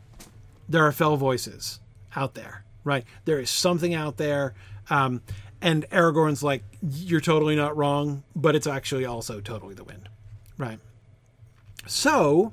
there 0.68 0.84
are 0.84 0.92
fell 0.92 1.16
voices 1.16 1.80
out 2.16 2.34
there, 2.34 2.64
right? 2.84 3.04
There 3.26 3.38
is 3.38 3.50
something 3.50 3.92
out 3.94 4.16
there. 4.16 4.54
Um, 4.88 5.22
and 5.60 5.84
Aragorn's 5.90 6.42
like, 6.42 6.64
You're 6.82 7.20
totally 7.20 7.54
not 7.54 7.76
wrong, 7.76 8.22
but 8.34 8.56
it's 8.56 8.66
actually 8.66 9.04
also 9.04 9.40
totally 9.40 9.74
the 9.74 9.84
wind, 9.84 10.08
right? 10.56 10.78
So 11.86 12.52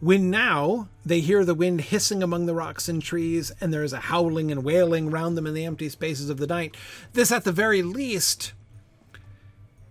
when 0.00 0.30
now 0.30 0.88
they 1.04 1.20
hear 1.20 1.44
the 1.44 1.54
wind 1.54 1.82
hissing 1.82 2.22
among 2.22 2.46
the 2.46 2.54
rocks 2.54 2.88
and 2.88 3.02
trees, 3.02 3.52
and 3.60 3.72
there 3.72 3.84
is 3.84 3.92
a 3.92 4.00
howling 4.00 4.50
and 4.50 4.64
wailing 4.64 5.10
round 5.10 5.36
them 5.36 5.46
in 5.46 5.54
the 5.54 5.64
empty 5.64 5.88
spaces 5.88 6.28
of 6.28 6.38
the 6.38 6.46
night, 6.46 6.76
this 7.12 7.32
at 7.32 7.44
the 7.44 7.52
very 7.52 7.82
least 7.82 8.52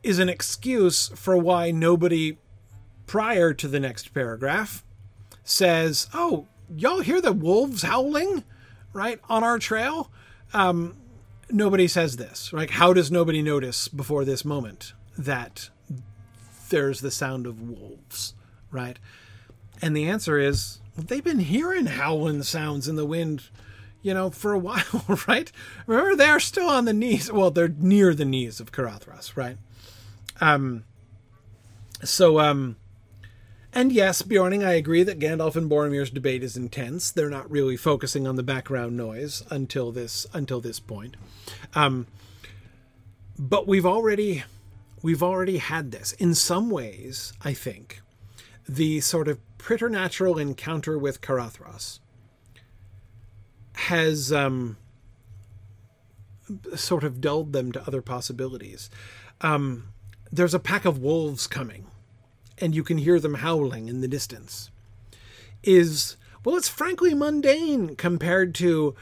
is 0.03 0.19
an 0.19 0.29
excuse 0.29 1.09
for 1.09 1.35
why 1.35 1.71
nobody 1.71 2.37
prior 3.07 3.53
to 3.53 3.67
the 3.67 3.79
next 3.79 4.13
paragraph 4.13 4.83
says, 5.43 6.07
Oh, 6.13 6.47
y'all 6.75 7.01
hear 7.01 7.21
the 7.21 7.33
wolves 7.33 7.81
howling, 7.81 8.43
right, 8.93 9.19
on 9.27 9.43
our 9.43 9.57
trail? 9.57 10.11
Um, 10.53 10.95
nobody 11.49 11.87
says 11.87 12.17
this. 12.17 12.53
Right? 12.53 12.69
How 12.69 12.93
does 12.93 13.11
nobody 13.11 13.41
notice 13.41 13.87
before 13.87 14.25
this 14.25 14.45
moment 14.45 14.93
that 15.17 15.69
there's 16.69 17.01
the 17.01 17.11
sound 17.11 17.45
of 17.45 17.61
wolves, 17.61 18.33
right? 18.71 18.99
And 19.81 19.95
the 19.95 20.07
answer 20.07 20.37
is 20.37 20.79
well, 20.95 21.05
they've 21.07 21.23
been 21.23 21.39
hearing 21.39 21.85
howling 21.85 22.43
sounds 22.43 22.87
in 22.87 22.95
the 22.95 23.05
wind, 23.05 23.43
you 24.01 24.13
know, 24.13 24.29
for 24.29 24.53
a 24.53 24.59
while, 24.59 25.05
right? 25.27 25.51
Remember, 25.87 26.15
they're 26.15 26.39
still 26.39 26.69
on 26.69 26.85
the 26.85 26.93
knees. 26.93 27.31
Well, 27.31 27.51
they're 27.51 27.67
near 27.67 28.13
the 28.13 28.25
knees 28.25 28.59
of 28.59 28.71
Caradhras, 28.71 29.35
right? 29.35 29.57
Um. 30.41 30.83
So, 32.03 32.39
um, 32.39 32.75
and 33.75 33.91
yes, 33.91 34.21
Bjorning, 34.21 34.65
I 34.65 34.73
agree 34.73 35.03
that 35.03 35.19
Gandalf 35.19 35.57
and 35.57 35.69
Boromir's 35.69 36.09
debate 36.09 36.43
is 36.43 36.55
intense. 36.55 37.11
They're 37.11 37.29
not 37.29 37.51
really 37.51 37.75
focusing 37.75 38.25
on 38.25 38.37
the 38.37 38.43
background 38.43 38.95
noise 38.95 39.43
until 39.49 39.91
this 39.91 40.25
until 40.33 40.61
this 40.61 40.79
point. 40.79 41.17
Um, 41.73 42.07
but 43.37 43.67
we've 43.67 43.85
already 43.85 44.43
we've 45.01 45.21
already 45.21 45.57
had 45.57 45.91
this. 45.91 46.13
In 46.13 46.33
some 46.35 46.69
ways, 46.69 47.33
I 47.41 47.53
think 47.53 48.01
the 48.67 49.01
sort 49.01 49.27
of 49.27 49.39
preternatural 49.65 50.37
encounter 50.37 50.95
with 50.95 51.21
Caradhras 51.21 51.97
has 53.73 54.31
um, 54.31 54.77
sort 56.75 57.03
of 57.03 57.19
dulled 57.19 57.51
them 57.51 57.71
to 57.71 57.81
other 57.87 58.03
possibilities. 58.03 58.91
Um, 59.41 59.87
there's 60.31 60.53
a 60.53 60.59
pack 60.59 60.85
of 60.85 60.99
wolves 60.99 61.47
coming, 61.47 61.87
and 62.59 62.75
you 62.75 62.83
can 62.83 62.99
hear 62.99 63.19
them 63.19 63.33
howling 63.33 63.87
in 63.87 64.01
the 64.01 64.07
distance. 64.07 64.69
Is, 65.63 66.15
well, 66.43 66.57
it's 66.57 66.69
frankly 66.69 67.15
mundane 67.15 67.95
compared 67.95 68.53
to, 68.55 68.93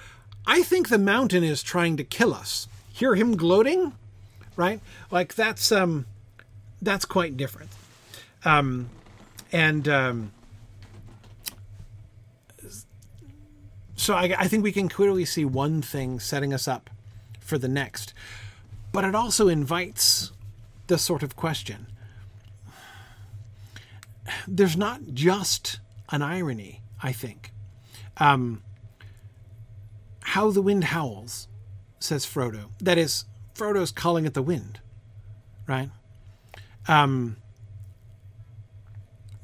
I 0.48 0.64
think 0.64 0.88
the 0.88 0.98
mountain 0.98 1.44
is 1.44 1.61
trying 1.61 1.98
to 1.98 2.06
kill 2.06 2.34
us. 2.34 2.69
Hear 2.94 3.15
him 3.15 3.35
gloating? 3.35 3.98
Right? 4.56 4.80
Like 5.11 5.35
that's 5.35 5.73
um 5.73 6.06
that's 6.81 7.03
quite 7.03 7.35
different. 7.35 7.72
Um 8.45 8.90
and 9.52 9.90
um, 9.90 10.31
so 14.04 14.16
I, 14.16 14.36
I 14.38 14.48
think 14.50 14.64
we 14.64 14.74
can 14.74 14.90
clearly 14.90 15.24
see 15.24 15.46
one 15.46 15.82
thing 15.82 16.20
setting 16.20 16.54
us 16.54 16.68
up 16.68 16.90
for 17.40 17.58
the 17.58 17.70
next, 17.70 18.14
but 18.92 19.06
it 19.06 19.16
also 19.16 19.48
invites 19.48 20.34
the 20.88 20.98
sort 20.98 21.24
of 21.24 21.38
question. 21.38 21.88
There's 24.46 24.76
not 24.76 25.14
just 25.14 25.80
an 26.10 26.22
irony, 26.22 26.82
I 27.02 27.14
think. 27.14 27.52
Um, 28.18 28.62
how 30.20 30.52
the 30.52 30.62
wind 30.62 30.86
howls, 30.86 31.48
says 32.00 32.26
Frodo. 32.26 32.72
That 32.80 32.98
is, 32.98 33.24
Frodo's 33.56 33.92
calling 33.92 34.26
it 34.26 34.34
the 34.34 34.42
wind, 34.42 34.82
right? 35.66 35.90
Um, 36.90 37.38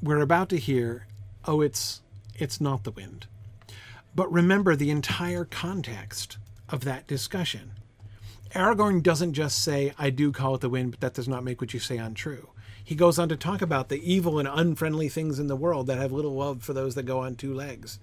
we're 0.02 0.20
about 0.20 0.50
to 0.50 0.58
hear, 0.58 1.06
oh, 1.46 1.62
it's 1.62 2.02
it's 2.34 2.60
not 2.60 2.84
the 2.84 2.90
wind. 2.90 3.26
But 4.14 4.32
remember 4.32 4.74
the 4.74 4.90
entire 4.90 5.44
context 5.44 6.38
of 6.68 6.84
that 6.84 7.06
discussion. 7.06 7.72
Aragorn 8.54 9.02
doesn't 9.02 9.34
just 9.34 9.62
say, 9.62 9.92
I 9.98 10.10
do 10.10 10.32
call 10.32 10.56
it 10.56 10.60
the 10.60 10.68
wind, 10.68 10.90
but 10.90 11.00
that 11.00 11.14
does 11.14 11.28
not 11.28 11.44
make 11.44 11.60
what 11.60 11.72
you 11.72 11.80
say 11.80 11.96
untrue. 11.96 12.48
He 12.82 12.96
goes 12.96 13.18
on 13.18 13.28
to 13.28 13.36
talk 13.36 13.62
about 13.62 13.88
the 13.88 14.12
evil 14.12 14.38
and 14.38 14.48
unfriendly 14.48 15.08
things 15.08 15.38
in 15.38 15.46
the 15.46 15.54
world 15.54 15.86
that 15.86 15.98
have 15.98 16.10
little 16.10 16.34
love 16.34 16.62
for 16.62 16.72
those 16.72 16.96
that 16.96 17.04
go 17.04 17.20
on 17.20 17.36
two 17.36 17.54
legs. 17.54 18.00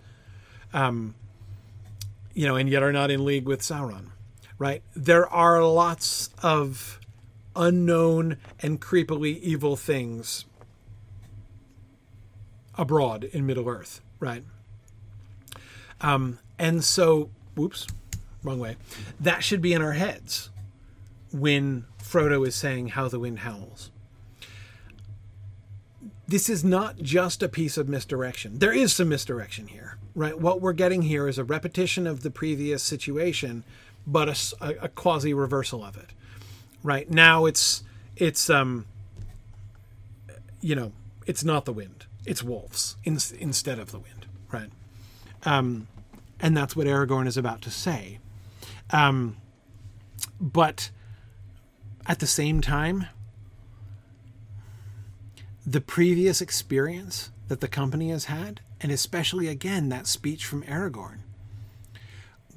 Um, 0.74 1.16
you 2.34 2.48
know, 2.48 2.56
and 2.56 2.70
yet 2.70 2.84
are 2.84 2.94
not 2.94 3.12
in 3.12 3.26
league 3.26 3.46
with 3.46 3.62
Sauron, 3.62 4.12
right? 4.58 4.84
There 4.96 5.28
are 5.28 5.64
lots 5.64 6.30
of 6.42 7.02
unknown 7.56 8.38
and 8.62 8.80
creepily 8.80 9.40
evil 9.42 9.76
things 9.76 10.46
abroad 12.76 13.26
in 13.26 13.46
Middle 13.46 13.68
Earth, 13.68 14.02
right? 14.20 14.44
Um, 16.02 16.40
and 16.60 16.84
so, 16.84 17.30
whoops, 17.56 17.88
wrong 18.44 18.60
way. 18.60 18.78
That 19.20 19.44
should 19.44 19.62
be 19.62 19.74
in 19.74 19.82
our 19.82 19.94
heads 19.94 20.50
when 21.32 21.86
Frodo 22.02 22.48
is 22.48 22.56
saying 22.56 22.90
how 22.90 23.08
the 23.08 23.20
wind 23.20 23.40
howls. 23.40 23.92
This 26.28 26.50
is 26.50 26.64
not 26.64 26.98
just 26.98 27.42
a 27.42 27.50
piece 27.50 27.78
of 27.78 27.88
misdirection. 27.88 28.60
There 28.60 28.74
is 28.74 28.94
some 28.94 29.10
misdirection 29.10 29.68
here, 29.68 29.98
right? 30.14 30.38
What 30.40 30.60
we're 30.60 30.74
getting 30.74 31.04
here 31.04 31.28
is 31.28 31.38
a 31.38 31.44
repetition 31.44 32.06
of 32.06 32.22
the 32.22 32.30
previous 32.30 32.84
situation, 32.84 33.64
but 34.06 34.54
a, 34.62 34.86
a 34.86 34.90
quasi 34.90 35.34
reversal 35.34 35.84
of 35.84 35.96
it. 35.96 36.10
Right 36.84 37.10
now, 37.10 37.46
it's 37.46 37.84
it's 38.16 38.50
um, 38.50 38.86
you 40.60 40.76
know, 40.76 40.92
it's 41.26 41.44
not 41.44 41.66
the 41.66 41.74
wind; 41.74 42.06
it's 42.26 42.44
wolves 42.44 42.98
in, 43.06 43.18
instead 43.40 43.80
of 43.80 43.92
the 43.92 44.00
wind, 44.00 44.26
right? 44.52 44.70
Um, 45.48 45.88
and 46.42 46.58
that's 46.58 46.76
what 46.76 46.88
Aragorn 46.88 47.26
is 47.26 47.38
about 47.38 47.62
to 47.62 47.72
say. 47.72 48.20
Um, 48.90 49.38
but 50.42 50.92
at 52.06 52.20
the 52.20 52.28
same 52.28 52.60
time, 52.60 53.06
the 55.66 55.80
previous 55.80 56.42
experience 56.42 57.32
that 57.48 57.62
the 57.62 57.70
company 57.70 58.10
has 58.10 58.26
had, 58.26 58.60
and 58.82 58.92
especially 58.92 59.48
again 59.48 59.88
that 59.88 60.06
speech 60.06 60.46
from 60.46 60.64
Aragorn, 60.64 61.20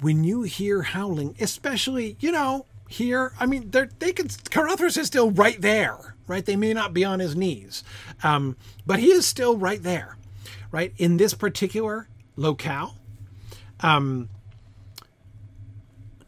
when 0.01 0.25
you 0.25 0.41
hear 0.41 0.81
howling, 0.81 1.35
especially, 1.39 2.17
you 2.19 2.31
know, 2.31 2.65
here, 2.89 3.31
I 3.39 3.45
mean, 3.45 3.71
they 3.71 4.11
could, 4.11 4.27
Caradhras 4.27 4.97
is 4.97 5.07
still 5.07 5.31
right 5.31 5.61
there, 5.61 6.15
right? 6.27 6.45
They 6.45 6.57
may 6.57 6.73
not 6.73 6.93
be 6.93 7.05
on 7.05 7.19
his 7.21 7.37
knees, 7.37 7.85
um, 8.21 8.57
but 8.85 8.99
he 8.99 9.11
is 9.11 9.25
still 9.25 9.55
right 9.55 9.81
there, 9.81 10.17
right? 10.71 10.93
In 10.97 11.15
this 11.15 11.33
particular 11.33 12.09
locale, 12.35 12.97
um, 13.81 14.29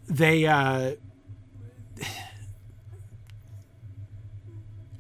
they, 0.08 0.46
uh, 0.46 0.96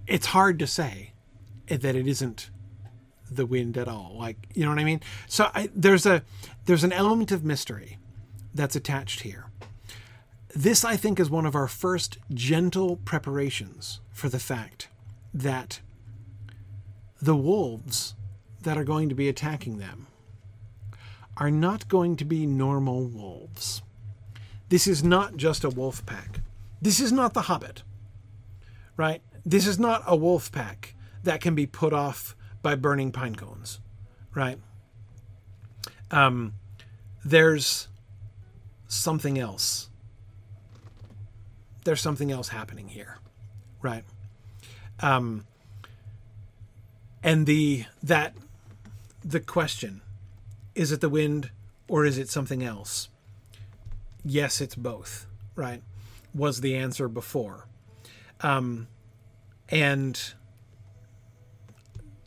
it's 0.07 0.27
hard 0.27 0.59
to 0.59 0.67
say 0.67 1.13
that 1.67 1.95
it 1.95 2.07
isn't 2.07 2.49
the 3.30 3.45
wind 3.45 3.77
at 3.77 3.88
all. 3.88 4.15
Like, 4.17 4.38
you 4.53 4.63
know 4.63 4.69
what 4.69 4.80
I 4.80 4.84
mean? 4.84 5.01
So 5.27 5.49
I, 5.53 5.69
there's 5.75 6.05
a 6.05 6.23
there's 6.65 6.84
an 6.84 6.93
element 6.93 7.31
of 7.31 7.43
mystery 7.43 7.97
that's 8.53 8.75
attached 8.75 9.21
here. 9.21 9.47
This, 10.55 10.85
I 10.85 10.95
think, 10.95 11.19
is 11.19 11.30
one 11.30 11.45
of 11.45 11.55
our 11.55 11.67
first 11.67 12.19
gentle 12.31 12.97
preparations 12.97 13.99
for 14.11 14.30
the 14.30 14.39
fact 14.39 14.88
that 15.34 15.80
the 17.19 17.35
wolves 17.35 18.13
that 18.61 18.77
are 18.77 18.84
going 18.84 19.09
to 19.09 19.15
be 19.15 19.27
attacking 19.27 19.77
them 19.77 20.07
are 21.38 21.51
not 21.51 21.88
going 21.88 22.15
to 22.18 22.26
be 22.26 22.45
normal 22.45 23.05
wolves. 23.05 23.81
This 24.69 24.88
is 24.88 25.03
not 25.03 25.38
just 25.38 25.64
a 25.64 25.69
wolf 25.69 26.05
pack. 26.05 26.41
This 26.81 26.99
is 26.99 27.11
not 27.11 27.34
the 27.34 27.43
Hobbit, 27.43 27.84
right? 28.97 29.22
This 29.45 29.68
is 29.68 29.80
not 29.80 30.03
a 30.05 30.15
wolf 30.15 30.51
pack 30.51 30.95
that 31.23 31.41
can 31.41 31.55
be 31.55 31.65
put 31.65 31.93
off 31.93 32.35
by 32.61 32.76
burning 32.76 33.11
pine 33.11 33.35
cones, 33.35 33.80
right? 34.34 34.57
Um, 36.11 36.53
there's 37.26 37.88
something 38.88 39.39
else. 39.39 39.89
There's 41.85 42.01
something 42.01 42.31
else 42.31 42.49
happening 42.49 42.88
here, 42.88 43.18
right? 43.81 44.03
Um, 44.99 45.45
and 47.22 47.45
the 47.45 47.85
that 48.01 48.35
the 49.23 49.39
question 49.39 50.01
is 50.76 50.91
it 50.91 51.02
the 51.02 51.10
wind 51.10 51.52
or 51.88 52.06
is 52.06 52.18
it 52.18 52.30
something 52.30 52.64
else? 52.64 53.10
Yes, 54.24 54.62
it's 54.62 54.76
both, 54.76 55.28
right? 55.56 55.82
Was 56.34 56.62
the 56.62 56.76
answer 56.76 57.08
before. 57.08 57.68
Um, 58.41 58.88
and 59.70 60.20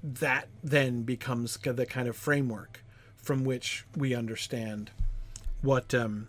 that 0.02 0.48
then 0.62 1.02
becomes 1.02 1.56
the 1.56 1.86
kind 1.86 2.08
of 2.08 2.16
framework 2.16 2.84
from 3.16 3.44
which 3.44 3.84
we 3.96 4.14
understand 4.14 4.90
what 5.62 5.92
um, 5.94 6.28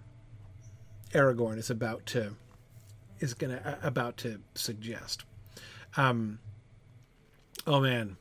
Aragorn 1.11 1.57
is 1.57 1.69
about 1.69 2.05
to 2.07 2.35
is 3.19 3.33
gonna 3.33 3.61
uh, 3.63 3.87
about 3.87 4.17
to 4.17 4.39
suggest. 4.55 5.23
Um, 5.95 6.39
oh 7.65 7.79
man, 7.79 8.17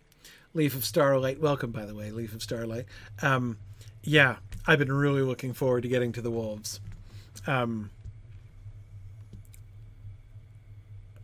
Leaf 0.55 0.75
of 0.75 0.85
Starlight. 0.85 1.41
Welcome, 1.41 1.71
by 1.71 1.85
the 1.87 1.95
way, 1.95 2.11
Leaf 2.11 2.35
of 2.35 2.43
Starlight. 2.43 2.87
Um, 3.23 3.59
yeah, 4.07 4.37
I've 4.67 4.79
been 4.79 4.93
really 4.93 5.23
looking 5.23 5.53
forward 5.53 5.83
to 5.83 5.89
getting 5.89 6.13
to 6.13 6.23
the 6.23 6.31
wolves. 6.31 6.81
Um, 7.47 7.91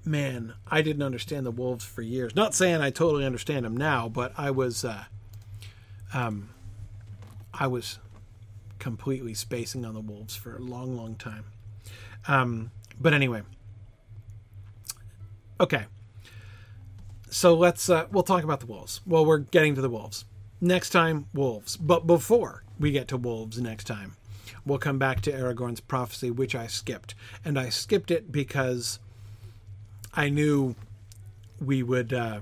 man, 0.05 0.55
I 0.69 0.83
didn't 0.83 1.03
understand 1.03 1.47
the 1.47 1.53
wolves 1.53 1.85
for 1.85 2.03
years. 2.03 2.35
Not 2.35 2.55
saying 2.55 2.81
I 2.81 2.91
totally 2.91 3.25
understand 3.25 3.65
them 3.65 3.77
now, 3.77 4.09
but 4.09 4.33
I 4.37 4.51
was, 4.51 4.85
uh, 4.85 5.05
um, 6.13 6.51
I 7.55 7.69
was 7.69 8.01
completely 8.81 9.35
spacing 9.35 9.85
on 9.85 9.95
the 9.95 10.01
wolves 10.01 10.35
for 10.35 10.57
a 10.57 10.61
long, 10.61 10.97
long 10.97 11.15
time. 11.15 11.45
Um, 12.27 12.73
but 13.01 13.15
anyway, 13.15 13.43
okay. 15.61 15.87
So 17.31 17.55
let's 17.55 17.89
uh, 17.89 18.07
we'll 18.11 18.25
talk 18.25 18.43
about 18.43 18.61
the 18.61 18.67
wolves. 18.67 19.01
Well, 19.07 19.25
we're 19.25 19.39
getting 19.39 19.75
to 19.77 19.81
the 19.81 19.89
wolves 19.89 20.25
next 20.61 20.91
time. 20.91 21.27
Wolves, 21.33 21.77
but 21.77 22.07
before 22.07 22.62
we 22.79 22.91
get 22.91 23.09
to 23.09 23.17
wolves 23.17 23.61
next 23.61 23.85
time, 23.85 24.17
we'll 24.65 24.79
come 24.79 24.99
back 24.99 25.21
to 25.23 25.33
Aragorn's 25.33 25.81
prophecy, 25.81 26.31
which 26.31 26.55
I 26.55 26.67
skipped, 26.67 27.15
and 27.45 27.59
I 27.59 27.69
skipped 27.69 28.11
it 28.11 28.33
because 28.33 28.99
I 30.15 30.29
knew 30.29 30.75
we 31.61 31.83
would 31.83 32.13
uh, 32.13 32.41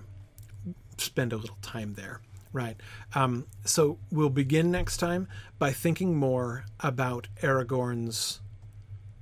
spend 0.97 1.33
a 1.33 1.37
little 1.37 1.59
time 1.63 1.95
there. 1.95 2.21
Right. 2.53 2.77
Um, 3.15 3.47
so 3.65 3.99
we'll 4.11 4.29
begin 4.29 4.73
next 4.73 4.97
time 4.97 5.29
by 5.61 5.71
thinking 5.71 6.17
more 6.17 6.65
about 6.81 7.29
Aragorn's 7.43 8.41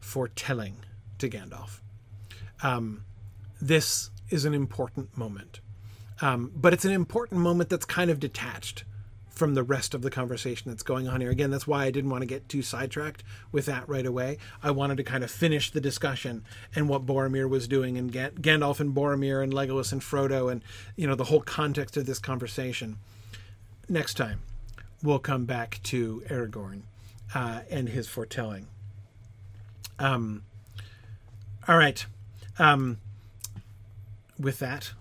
foretelling 0.00 0.76
to 1.18 1.28
Gandalf. 1.28 1.80
Um, 2.62 3.04
this 3.60 4.10
is 4.30 4.46
an 4.46 4.54
important 4.54 5.14
moment, 5.14 5.60
um, 6.22 6.50
but 6.56 6.72
it's 6.72 6.86
an 6.86 6.92
important 6.92 7.40
moment 7.42 7.68
that's 7.68 7.84
kind 7.84 8.10
of 8.10 8.18
detached 8.18 8.84
from 9.38 9.54
the 9.54 9.62
rest 9.62 9.94
of 9.94 10.02
the 10.02 10.10
conversation 10.10 10.68
that's 10.68 10.82
going 10.82 11.06
on 11.06 11.20
here. 11.20 11.30
Again, 11.30 11.50
that's 11.50 11.66
why 11.66 11.84
I 11.84 11.92
didn't 11.92 12.10
want 12.10 12.22
to 12.22 12.26
get 12.26 12.48
too 12.48 12.60
sidetracked 12.60 13.22
with 13.52 13.66
that 13.66 13.88
right 13.88 14.04
away. 14.04 14.36
I 14.64 14.72
wanted 14.72 14.96
to 14.96 15.04
kind 15.04 15.22
of 15.22 15.30
finish 15.30 15.70
the 15.70 15.80
discussion 15.80 16.44
and 16.74 16.88
what 16.88 17.06
Boromir 17.06 17.48
was 17.48 17.68
doing 17.68 17.96
and 17.96 18.12
Gandalf 18.12 18.80
and 18.80 18.94
Boromir 18.94 19.42
and 19.42 19.52
Legolas 19.52 19.92
and 19.92 20.02
Frodo 20.02 20.50
and 20.50 20.62
you 20.96 21.06
know 21.06 21.14
the 21.14 21.24
whole 21.24 21.40
context 21.40 21.96
of 21.96 22.04
this 22.04 22.18
conversation. 22.18 22.98
Next 23.88 24.14
time, 24.14 24.40
we'll 25.02 25.20
come 25.20 25.44
back 25.44 25.80
to 25.84 26.22
Aragorn 26.28 26.82
uh, 27.32 27.60
and 27.70 27.88
his 27.88 28.08
foretelling. 28.08 28.66
Um. 30.00 30.42
All 31.68 31.78
right. 31.78 32.04
Um. 32.58 32.98
With 34.36 34.58
that, 34.58 34.92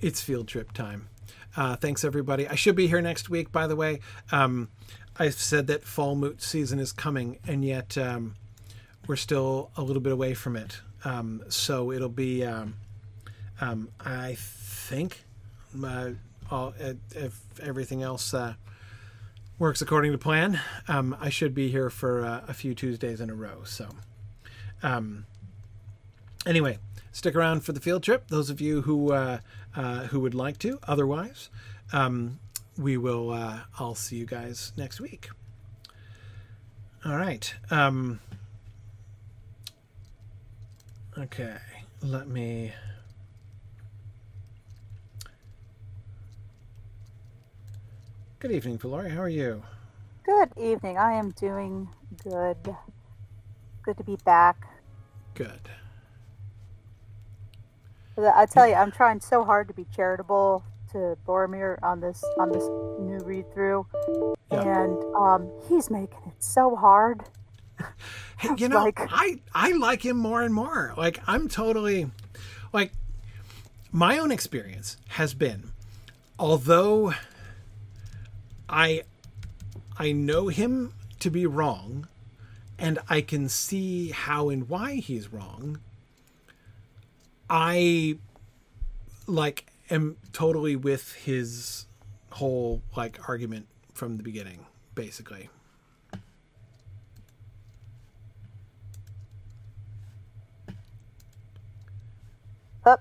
it's 0.00 0.20
field 0.20 0.46
trip 0.46 0.72
time. 0.72 1.07
Uh, 1.58 1.74
thanks, 1.74 2.04
everybody. 2.04 2.46
I 2.46 2.54
should 2.54 2.76
be 2.76 2.86
here 2.86 3.02
next 3.02 3.28
week, 3.28 3.50
by 3.50 3.66
the 3.66 3.74
way. 3.74 3.98
Um, 4.30 4.68
I've 5.18 5.34
said 5.34 5.66
that 5.66 5.82
fall 5.82 6.14
moot 6.14 6.40
season 6.40 6.78
is 6.78 6.92
coming, 6.92 7.40
and 7.48 7.64
yet 7.64 7.98
um, 7.98 8.36
we're 9.08 9.16
still 9.16 9.72
a 9.76 9.82
little 9.82 10.00
bit 10.00 10.12
away 10.12 10.34
from 10.34 10.54
it. 10.54 10.78
Um, 11.04 11.42
so 11.48 11.90
it'll 11.90 12.10
be, 12.10 12.44
um, 12.44 12.76
um, 13.60 13.88
I 13.98 14.36
think, 14.38 15.24
uh, 15.84 16.10
all, 16.48 16.74
uh, 16.80 16.92
if 17.16 17.40
everything 17.60 18.04
else 18.04 18.32
uh, 18.32 18.54
works 19.58 19.82
according 19.82 20.12
to 20.12 20.18
plan, 20.18 20.60
um, 20.86 21.16
I 21.20 21.28
should 21.28 21.56
be 21.56 21.72
here 21.72 21.90
for 21.90 22.24
uh, 22.24 22.42
a 22.46 22.54
few 22.54 22.72
Tuesdays 22.72 23.20
in 23.20 23.30
a 23.30 23.34
row. 23.34 23.64
So, 23.64 23.88
anyway, 26.46 26.78
stick 27.10 27.34
around 27.34 27.64
for 27.64 27.72
the 27.72 27.80
field 27.80 28.04
trip. 28.04 28.28
Those 28.28 28.48
of 28.48 28.60
you 28.60 28.82
who 28.82 29.12
uh, 29.12 29.38
uh, 29.78 30.08
who 30.08 30.20
would 30.20 30.34
like 30.34 30.58
to. 30.58 30.78
Otherwise, 30.86 31.48
um, 31.92 32.40
we 32.76 32.96
will. 32.96 33.30
Uh, 33.30 33.60
I'll 33.78 33.94
see 33.94 34.16
you 34.16 34.26
guys 34.26 34.72
next 34.76 35.00
week. 35.00 35.30
All 37.06 37.16
right. 37.16 37.54
Um, 37.70 38.20
okay. 41.16 41.56
Let 42.02 42.28
me. 42.28 42.72
Good 48.40 48.50
evening, 48.52 48.78
Valori. 48.78 49.10
How 49.10 49.22
are 49.22 49.28
you? 49.28 49.62
Good 50.24 50.50
evening. 50.56 50.98
I 50.98 51.14
am 51.14 51.30
doing 51.30 51.88
good. 52.22 52.76
Good 53.82 53.96
to 53.96 54.04
be 54.04 54.16
back. 54.24 54.56
Good. 55.34 55.70
I 58.18 58.46
tell 58.46 58.66
you, 58.66 58.74
I'm 58.74 58.90
trying 58.90 59.20
so 59.20 59.44
hard 59.44 59.68
to 59.68 59.74
be 59.74 59.86
charitable 59.94 60.64
to 60.92 61.16
Boromir 61.26 61.78
on 61.82 62.00
this 62.00 62.24
on 62.38 62.50
this 62.50 62.64
new 62.98 63.20
read 63.24 63.52
through, 63.52 63.86
Yeah. 64.50 64.82
and 64.82 65.14
um, 65.14 65.50
he's 65.68 65.90
making 65.90 66.20
it 66.26 66.42
so 66.42 66.74
hard. 66.76 67.22
Hey, 68.38 68.50
you 68.56 68.68
know, 68.68 68.84
like- 68.84 69.00
I 69.00 69.40
I 69.52 69.72
like 69.72 70.04
him 70.06 70.16
more 70.16 70.42
and 70.42 70.54
more. 70.54 70.94
Like 70.96 71.18
I'm 71.26 71.48
totally 71.48 72.08
like 72.72 72.92
my 73.90 74.18
own 74.18 74.30
experience 74.30 74.96
has 75.08 75.34
been 75.34 75.72
although 76.38 77.14
I 78.68 79.02
I 79.98 80.12
know 80.12 80.46
him 80.48 80.92
to 81.18 81.30
be 81.30 81.46
wrong 81.46 82.06
and 82.78 83.00
I 83.08 83.22
can 83.22 83.48
see 83.48 84.10
how 84.10 84.50
and 84.50 84.68
why 84.68 84.94
he's 84.96 85.32
wrong. 85.32 85.80
I 87.50 88.18
like 89.26 89.66
am 89.90 90.16
totally 90.32 90.76
with 90.76 91.12
his 91.14 91.86
whole 92.30 92.82
like 92.96 93.28
argument 93.28 93.66
from 93.94 94.16
the 94.16 94.22
beginning 94.22 94.66
basically. 94.94 95.48
Oh, 102.86 102.96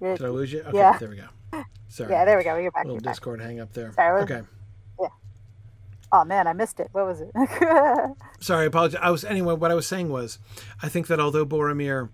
Did 0.00 0.22
I 0.22 0.28
lose 0.28 0.52
you? 0.52 0.60
Okay, 0.62 0.76
Yeah. 0.76 0.98
there 0.98 1.08
we 1.08 1.16
go. 1.16 1.24
Sorry. 1.88 2.10
yeah, 2.10 2.24
there 2.24 2.36
we 2.36 2.44
go. 2.44 2.56
You're 2.56 2.70
back. 2.70 2.84
little 2.84 2.96
You're 2.96 3.00
back. 3.00 3.14
Discord 3.14 3.40
hang 3.40 3.60
up 3.60 3.72
there. 3.72 3.92
Sorry, 3.94 4.22
okay. 4.22 4.42
Oh 6.12 6.24
man, 6.24 6.48
I 6.48 6.52
missed 6.52 6.80
it. 6.80 6.88
What 6.90 7.06
was 7.06 7.20
it? 7.20 7.30
Sorry, 8.40 8.64
I 8.64 8.66
apologize. 8.66 8.98
I 9.00 9.10
was 9.10 9.24
anyway. 9.24 9.54
What 9.54 9.70
I 9.70 9.74
was 9.74 9.86
saying 9.86 10.08
was, 10.08 10.38
I 10.82 10.88
think 10.88 11.06
that 11.06 11.20
although 11.20 11.46
Boromir, 11.46 12.08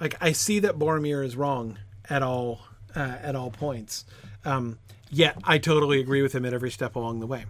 like 0.00 0.16
I 0.20 0.32
see 0.32 0.60
that 0.60 0.78
Boromir 0.78 1.24
is 1.24 1.36
wrong 1.36 1.78
at 2.08 2.22
all 2.22 2.60
uh, 2.94 3.16
at 3.22 3.34
all 3.36 3.50
points, 3.50 4.04
um, 4.44 4.78
yet 5.10 5.36
I 5.44 5.58
totally 5.58 6.00
agree 6.00 6.22
with 6.22 6.34
him 6.34 6.44
at 6.44 6.52
every 6.52 6.70
step 6.70 6.96
along 6.96 7.20
the 7.20 7.26
way. 7.26 7.44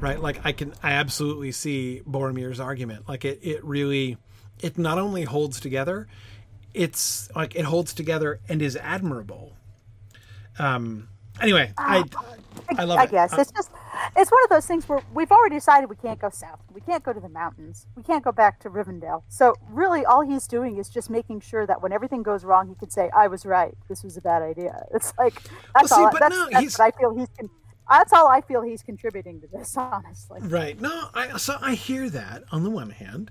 Right? 0.00 0.20
Like 0.20 0.40
I 0.44 0.52
can, 0.52 0.74
I 0.82 0.92
absolutely 0.92 1.52
see 1.52 2.02
Boromir's 2.08 2.60
argument. 2.60 3.08
Like 3.08 3.24
it, 3.24 3.40
it 3.42 3.64
really, 3.64 4.18
it 4.60 4.76
not 4.78 4.98
only 4.98 5.24
holds 5.24 5.60
together, 5.60 6.06
it's 6.72 7.28
like 7.34 7.54
it 7.54 7.64
holds 7.64 7.94
together 7.94 8.40
and 8.48 8.60
is 8.62 8.76
admirable. 8.76 9.56
Um. 10.58 11.08
Anyway, 11.40 11.72
I, 11.76 12.04
I 12.78 12.84
love 12.84 12.98
I 12.98 13.04
it. 13.04 13.10
guess 13.10 13.32
Uh, 13.32 13.40
it's 13.40 13.50
just 13.52 13.70
it's 14.16 14.30
one 14.30 14.42
of 14.44 14.50
those 14.50 14.66
things 14.66 14.88
where 14.88 15.00
we've 15.12 15.30
already 15.30 15.56
decided 15.56 15.88
we 15.90 15.96
can't 15.96 16.18
go 16.18 16.30
south. 16.30 16.60
We 16.72 16.80
can't 16.80 17.02
go 17.02 17.12
to 17.12 17.20
the 17.20 17.28
mountains. 17.28 17.86
We 17.96 18.02
can't 18.02 18.22
go 18.24 18.32
back 18.32 18.60
to 18.60 18.70
Rivendell. 18.70 19.22
So 19.28 19.54
really, 19.68 20.04
all 20.04 20.20
he's 20.22 20.46
doing 20.46 20.78
is 20.78 20.88
just 20.88 21.10
making 21.10 21.40
sure 21.40 21.66
that 21.66 21.82
when 21.82 21.92
everything 21.92 22.22
goes 22.22 22.44
wrong, 22.44 22.68
he 22.68 22.74
can 22.74 22.90
say, 22.90 23.10
"I 23.14 23.26
was 23.28 23.44
right. 23.44 23.76
This 23.88 24.02
was 24.04 24.16
a 24.16 24.20
bad 24.20 24.42
idea." 24.42 24.84
It's 24.94 25.12
like 25.18 25.42
that's 25.74 25.90
see, 25.90 26.00
all. 26.00 26.10
but 26.10 26.20
that's, 26.20 26.34
no, 26.36 26.48
that's 26.50 26.80
I 26.80 26.90
feel 26.92 27.16
he's. 27.16 27.28
Con- 27.38 27.50
that's 27.90 28.12
all 28.14 28.28
I 28.28 28.40
feel 28.40 28.62
he's 28.62 28.82
contributing 28.82 29.40
to 29.42 29.46
this, 29.48 29.76
honestly. 29.76 30.40
Right. 30.42 30.80
No, 30.80 31.08
I 31.14 31.36
so 31.36 31.56
I 31.60 31.74
hear 31.74 32.08
that 32.10 32.44
on 32.52 32.62
the 32.64 32.70
one 32.70 32.90
hand, 32.90 33.30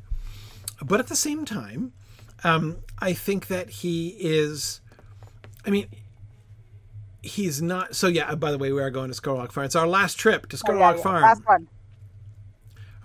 but 0.84 1.00
at 1.00 1.08
the 1.08 1.16
same 1.16 1.46
time, 1.46 1.94
um, 2.44 2.78
I 3.00 3.14
think 3.14 3.48
that 3.48 3.70
he 3.70 4.10
is. 4.20 4.82
I 5.66 5.70
mean, 5.70 5.88
he's 7.24 7.62
not. 7.62 7.96
So 7.96 8.08
yeah. 8.08 8.30
Uh, 8.32 8.38
by 8.38 8.52
the 8.52 8.60
way, 8.60 8.74
we 8.74 8.82
are 8.82 8.92
going 8.92 9.12
to 9.12 9.20
Skurlock 9.22 9.54
Farm. 9.54 9.66
It's 9.66 9.78
our 9.78 9.88
last 9.88 10.16
trip 10.20 10.48
to 10.50 10.58
Oh, 10.66 10.72
Skurlock 10.72 10.80
yeah, 10.80 10.98
yeah. 10.98 11.04
Farm. 11.04 11.24
Last 11.24 11.44
one. 11.46 11.70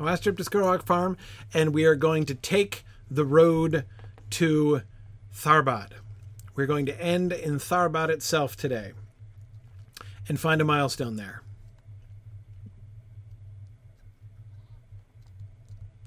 Our 0.00 0.06
last 0.06 0.22
trip 0.24 0.36
to 0.38 0.44
Skurlock 0.44 0.84
Farm, 0.84 1.16
and 1.54 1.74
we 1.74 1.84
are 1.86 1.96
going 1.96 2.26
to 2.26 2.34
take 2.36 2.84
the 3.10 3.24
road 3.26 3.84
to 4.30 4.82
Tharbad. 5.34 5.92
We're 6.56 6.66
going 6.66 6.86
to 6.86 7.00
end 7.00 7.32
in 7.32 7.58
Tharbad 7.58 8.10
itself 8.10 8.56
today, 8.56 8.92
and 10.28 10.40
find 10.40 10.60
a 10.60 10.64
milestone 10.64 11.16
there. 11.16 11.42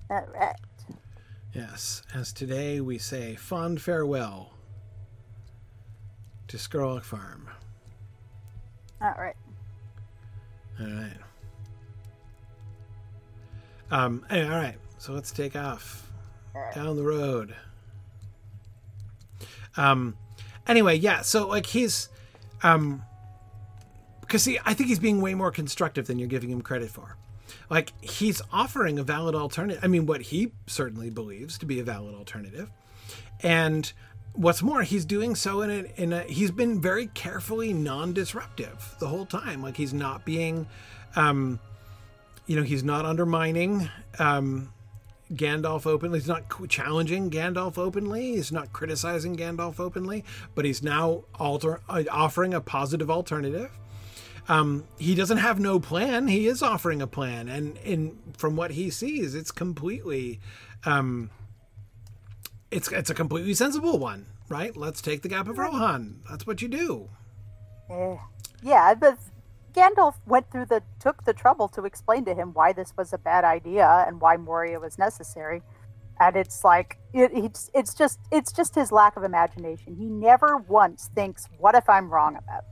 All 0.09 0.27
right. 0.33 0.55
Yes, 1.53 2.03
as 2.13 2.33
today 2.33 2.81
we 2.81 2.97
say 2.97 3.35
fond 3.35 3.81
farewell 3.81 4.53
to 6.47 6.57
Skurlock 6.57 7.03
Farm. 7.03 7.49
All 9.01 9.13
right. 9.17 9.35
All 10.79 10.85
right. 10.87 11.17
Um. 13.89 14.25
Anyway, 14.29 14.49
all 14.53 14.61
right. 14.61 14.77
So 14.97 15.13
let's 15.13 15.31
take 15.31 15.55
off 15.55 16.09
down 16.73 16.95
the 16.95 17.03
road. 17.03 17.55
Um. 19.75 20.15
Anyway, 20.67 20.95
yeah. 20.97 21.21
So 21.21 21.47
like 21.47 21.65
he's, 21.65 22.09
um, 22.63 23.03
because 24.21 24.43
see, 24.43 24.59
I 24.65 24.73
think 24.73 24.89
he's 24.89 24.99
being 24.99 25.19
way 25.21 25.33
more 25.33 25.51
constructive 25.51 26.07
than 26.07 26.19
you're 26.19 26.27
giving 26.27 26.49
him 26.49 26.61
credit 26.61 26.91
for. 26.91 27.17
Like 27.69 27.93
he's 28.01 28.41
offering 28.53 28.99
a 28.99 29.03
valid 29.03 29.33
alternative. 29.33 29.83
I 29.83 29.87
mean, 29.87 30.05
what 30.05 30.21
he 30.21 30.51
certainly 30.67 31.09
believes 31.09 31.57
to 31.57 31.65
be 31.65 31.79
a 31.79 31.83
valid 31.83 32.13
alternative, 32.15 32.69
and 33.41 33.91
what's 34.33 34.61
more, 34.61 34.81
he's 34.83 35.05
doing 35.05 35.35
so 35.35 35.61
in 35.61 35.69
a, 35.69 36.01
in 36.01 36.13
a 36.13 36.21
he's 36.23 36.51
been 36.51 36.81
very 36.81 37.07
carefully 37.07 37.73
non-disruptive 37.73 38.95
the 38.99 39.07
whole 39.07 39.25
time. 39.25 39.61
Like 39.61 39.77
he's 39.77 39.93
not 39.93 40.25
being, 40.25 40.67
um, 41.15 41.59
you 42.45 42.55
know, 42.55 42.63
he's 42.63 42.83
not 42.83 43.05
undermining 43.05 43.89
um, 44.19 44.73
Gandalf 45.33 45.85
openly. 45.85 46.19
He's 46.19 46.27
not 46.27 46.43
challenging 46.69 47.29
Gandalf 47.29 47.77
openly. 47.77 48.33
He's 48.35 48.51
not 48.51 48.73
criticizing 48.73 49.37
Gandalf 49.37 49.79
openly. 49.79 50.25
But 50.55 50.65
he's 50.65 50.83
now 50.83 51.23
alter 51.35 51.81
uh, 51.87 52.03
offering 52.11 52.53
a 52.53 52.61
positive 52.61 53.09
alternative. 53.09 53.71
Um, 54.49 54.85
he 54.97 55.13
doesn't 55.15 55.37
have 55.37 55.59
no 55.59 55.79
plan. 55.79 56.27
He 56.27 56.47
is 56.47 56.63
offering 56.63 57.01
a 57.01 57.07
plan, 57.07 57.47
and 57.47 57.77
in 57.77 58.17
from 58.35 58.55
what 58.55 58.71
he 58.71 58.89
sees, 58.89 59.35
it's 59.35 59.51
completely, 59.51 60.39
um, 60.83 61.29
it's 62.71 62.91
it's 62.91 63.09
a 63.09 63.13
completely 63.13 63.53
sensible 63.53 63.99
one, 63.99 64.25
right? 64.49 64.75
Let's 64.75 65.01
take 65.01 65.21
the 65.21 65.29
Gap 65.29 65.47
of 65.47 65.57
Rohan. 65.57 66.21
That's 66.29 66.47
what 66.47 66.61
you 66.61 66.67
do. 66.67 67.09
Yeah, 68.63 68.93
but 68.93 69.17
Gandalf 69.73 70.15
went 70.25 70.49
through 70.51 70.65
the 70.65 70.81
took 70.99 71.25
the 71.25 71.33
trouble 71.33 71.67
to 71.69 71.85
explain 71.85 72.25
to 72.25 72.33
him 72.33 72.53
why 72.53 72.73
this 72.73 72.93
was 72.97 73.13
a 73.13 73.17
bad 73.17 73.43
idea 73.43 74.05
and 74.07 74.21
why 74.21 74.37
Moria 74.37 74.79
was 74.79 74.97
necessary. 74.97 75.61
And 76.19 76.35
it's 76.35 76.63
like 76.63 76.97
it, 77.13 77.31
it's 77.33 77.69
it's 77.73 77.93
just 77.93 78.19
it's 78.31 78.51
just 78.51 78.75
his 78.75 78.91
lack 78.91 79.17
of 79.17 79.23
imagination. 79.23 79.95
He 79.95 80.05
never 80.05 80.57
once 80.57 81.09
thinks, 81.13 81.47
"What 81.57 81.75
if 81.75 81.89
I'm 81.89 82.09
wrong 82.09 82.35
about?" 82.35 82.59
It? 82.59 82.65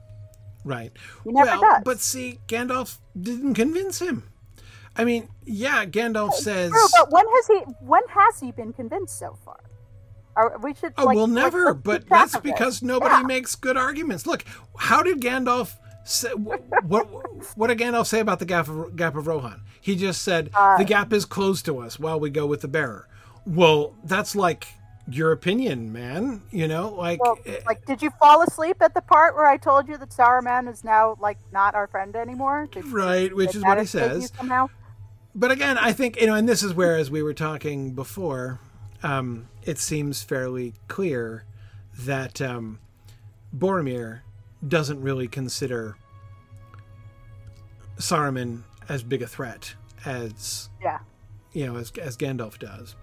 Right. 0.64 0.92
He 1.24 1.32
never 1.32 1.50
well, 1.50 1.60
does. 1.60 1.82
but 1.84 2.00
see, 2.00 2.38
Gandalf 2.46 2.98
didn't 3.20 3.54
convince 3.54 3.98
him. 3.98 4.24
I 4.96 5.04
mean, 5.04 5.28
yeah, 5.44 5.86
Gandalf 5.86 6.34
says, 6.34 6.70
True, 6.70 6.88
but 6.92 7.10
when 7.10 7.24
has 7.26 7.46
he 7.46 7.58
when 7.80 8.02
has 8.08 8.40
he 8.40 8.52
been 8.52 8.72
convinced 8.72 9.18
so 9.18 9.38
far? 9.44 9.60
Or 10.36 10.58
we 10.62 10.74
should. 10.74 10.94
"Oh, 10.96 11.04
like, 11.04 11.16
well, 11.16 11.26
like, 11.26 11.34
never." 11.34 11.64
let's 11.66 11.78
but 11.82 12.08
that's 12.08 12.36
because 12.38 12.82
nobody 12.82 13.14
Yeah. 13.16 13.22
makes 13.22 13.54
good 13.54 13.76
arguments. 13.76 14.26
Look, 14.26 14.44
how 14.78 15.02
did 15.02 15.20
Gandalf 15.20 15.74
say? 16.04 16.32
What 16.34 16.62
what, 16.84 17.06
what 17.56 17.66
did 17.66 17.78
Gandalf 17.78 18.06
say 18.06 18.20
about 18.20 18.38
the 18.38 18.44
gap 18.46 18.68
of, 18.68 18.96
gap 18.96 19.16
of 19.16 19.26
Rohan? 19.26 19.62
He 19.80 19.96
just 19.96 20.22
said 20.22 20.50
Uh, 20.54 20.78
the 20.78 20.84
gap 20.84 21.12
is 21.12 21.24
closed 21.24 21.64
to 21.66 21.78
us 21.78 21.98
while 21.98 22.20
we 22.20 22.30
go 22.30 22.46
with 22.46 22.60
the 22.60 22.68
bearer. 22.68 23.08
Well, 23.46 23.94
that's 24.04 24.36
like 24.36 24.68
your 25.08 25.32
opinion, 25.32 25.92
man. 25.92 26.42
You 26.52 26.68
know, 26.68 26.90
like. 26.90 27.20
Well, 27.22 27.38
eh, 27.44 27.56
like, 27.66 27.84
did 27.86 28.00
you 28.00 28.10
fall 28.20 28.42
asleep 28.42 28.76
at 28.80 28.94
the 28.94 29.00
part 29.00 29.34
where 29.34 29.46
I 29.46 29.56
told 29.56 29.88
you 29.88 29.96
that 29.98 30.10
Saruman 30.10 30.70
is 30.70 30.84
now 30.84 31.16
like 31.20 31.38
not 31.52 31.74
our 31.74 31.88
friend 31.88 32.14
anymore? 32.14 32.68
Did, 32.70 32.86
Right, 32.86 33.34
which 33.34 33.56
is 33.56 33.62
what 33.64 33.78
he 33.80 33.86
says. 33.86 34.30
but 35.34 35.50
again, 35.50 35.76
I 35.78 35.92
think 35.92 36.20
you 36.20 36.26
know, 36.28 36.34
and 36.34 36.48
this 36.48 36.62
is 36.62 36.72
where, 36.74 36.96
as 36.96 37.10
we 37.10 37.22
were 37.22 37.34
talking 37.34 37.94
before, 37.94 38.60
um, 39.02 39.48
it 39.64 39.78
seems 39.78 40.22
fairly 40.22 40.74
clear 40.88 41.44
that 41.98 42.40
um, 42.40 42.78
Boromir 43.56 44.20
doesn't 44.66 45.00
really 45.00 45.28
consider 45.28 45.96
Saruman 47.98 48.62
as 48.88 49.02
big 49.02 49.22
a 49.22 49.26
threat 49.26 49.74
as 50.04 50.68
Yeah. 50.82 50.98
you 51.52 51.66
know 51.66 51.76
as 51.76 51.92
as 52.00 52.16
Gandalf 52.16 52.58
does. 52.58 52.96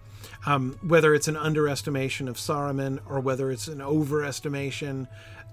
Um, 0.45 0.77
whether 0.81 1.13
it's 1.13 1.27
an 1.27 1.37
underestimation 1.37 2.27
of 2.27 2.37
Saruman 2.37 2.99
or 3.07 3.19
whether 3.19 3.51
it's 3.51 3.67
an 3.67 3.79
overestimation 3.79 5.07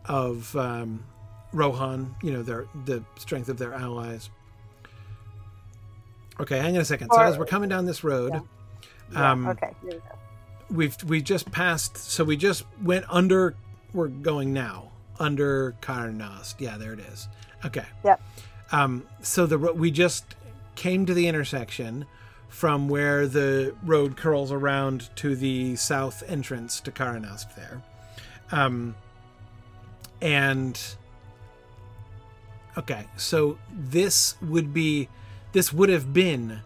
of 0.07 0.55
um, 0.57 1.05
Rohan, 1.53 2.15
you 2.23 2.33
know, 2.33 2.43
their 2.43 2.67
the 2.85 3.05
strength 3.19 3.49
of 3.49 3.59
their 3.59 3.75
allies. 3.75 4.31
Okay, 6.41 6.59
hang 6.59 6.75
on 6.77 6.83
a 6.83 6.85
second. 6.85 7.11
So 7.13 7.21
as 7.21 7.39
we're 7.39 7.47
coming 7.47 7.69
down 7.69 7.85
this 7.87 8.03
road, 8.03 8.33
Yeah, 9.13 9.31
Um, 9.33 9.47
okay. 9.49 9.73
Here 9.83 9.93
we 9.93 9.99
go. 9.99 10.19
We've 10.71 10.97
we 11.05 11.23
just 11.23 11.51
passed. 11.51 11.97
So 11.97 12.25
we 12.25 12.37
just 12.37 12.65
went 12.83 13.05
under. 13.09 13.55
We're 13.93 14.09
going 14.09 14.53
now 14.53 14.91
under 15.19 15.75
Karnast. 15.81 16.57
Yeah, 16.59 16.77
there 16.77 16.93
it 16.93 17.01
is. 17.01 17.29
Okay. 17.65 17.87
Yep. 18.05 18.21
Um, 18.73 19.07
so 19.23 19.47
the 19.47 19.59
we 19.59 19.91
just 19.91 20.35
came 20.75 21.07
to 21.07 21.15
the 21.15 21.29
intersection 21.29 22.07
from 22.49 22.89
where 22.89 23.27
the 23.27 23.75
road 23.83 24.17
curls 24.17 24.53
around 24.53 25.11
to 25.17 25.35
the 25.35 25.75
south 25.77 26.23
entrance 26.29 26.81
to 26.81 26.93
Karanast 26.93 27.55
there. 27.57 27.83
Um, 28.53 28.95
and 30.21 30.81
okay, 32.79 33.07
so 33.17 33.59
this 33.73 34.37
would 34.41 34.73
be 34.73 35.09
this 35.53 35.73
would 35.73 35.89
have 35.89 36.13
been 36.13 36.61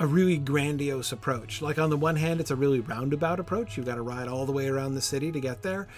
a 0.00 0.06
really 0.06 0.38
grandiose 0.38 1.12
approach. 1.12 1.60
Like 1.60 1.78
on 1.78 1.90
the 1.90 1.96
one 1.96 2.16
hand, 2.16 2.40
it's 2.40 2.50
a 2.50 2.56
really 2.56 2.80
roundabout 2.80 3.38
approach. 3.38 3.76
You've 3.76 3.84
got 3.84 3.96
to 3.96 4.02
ride 4.02 4.28
all 4.28 4.46
the 4.46 4.52
way 4.52 4.66
around 4.66 4.94
the 4.94 5.02
city 5.02 5.30
to 5.30 5.38
get 5.38 5.60
there. 5.60 5.88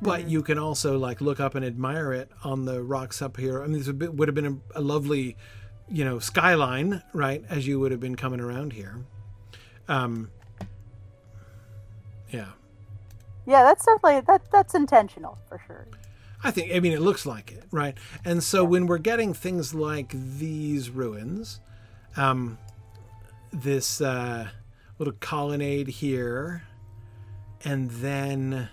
But 0.00 0.28
you 0.28 0.40
can 0.42 0.56
also 0.56 0.98
like 0.98 1.20
look 1.20 1.40
up 1.40 1.56
and 1.56 1.64
admire 1.64 2.12
it 2.12 2.30
on 2.44 2.64
the 2.64 2.80
rocks 2.82 3.20
up 3.20 3.36
here. 3.36 3.62
I 3.62 3.66
mean, 3.66 3.78
this 3.82 3.88
would, 3.88 4.28
have 4.28 4.34
been 4.34 4.62
a, 4.74 4.78
a 4.78 4.80
lovely, 4.80 5.36
you 5.88 6.04
know, 6.04 6.20
skyline, 6.20 7.02
right? 7.12 7.44
As 7.50 7.66
you 7.66 7.80
would 7.80 7.90
have 7.90 8.00
been 8.00 8.14
coming 8.14 8.38
around 8.40 8.72
here. 8.72 9.00
Um, 9.88 10.30
yeah, 12.30 12.52
Yeah, 13.46 13.64
that's 13.64 13.84
definitely 13.84 14.20
that 14.22 14.50
that's 14.50 14.74
intentional 14.74 15.38
for 15.48 15.60
sure. 15.66 15.86
I 16.42 16.50
think. 16.50 16.72
I 16.74 16.80
mean, 16.80 16.92
it 16.92 17.00
looks 17.00 17.26
like 17.26 17.52
it, 17.52 17.64
right? 17.70 17.96
And 18.24 18.42
so 18.42 18.64
when 18.64 18.86
we're 18.86 18.98
getting 18.98 19.34
things 19.34 19.74
like 19.74 20.12
these 20.12 20.90
ruins, 20.90 21.60
um, 22.16 22.58
this 23.54 24.00
uh, 24.00 24.48
little 24.98 25.14
colonnade 25.20 25.88
here, 25.88 26.62
and 27.64 27.90
then 27.90 28.68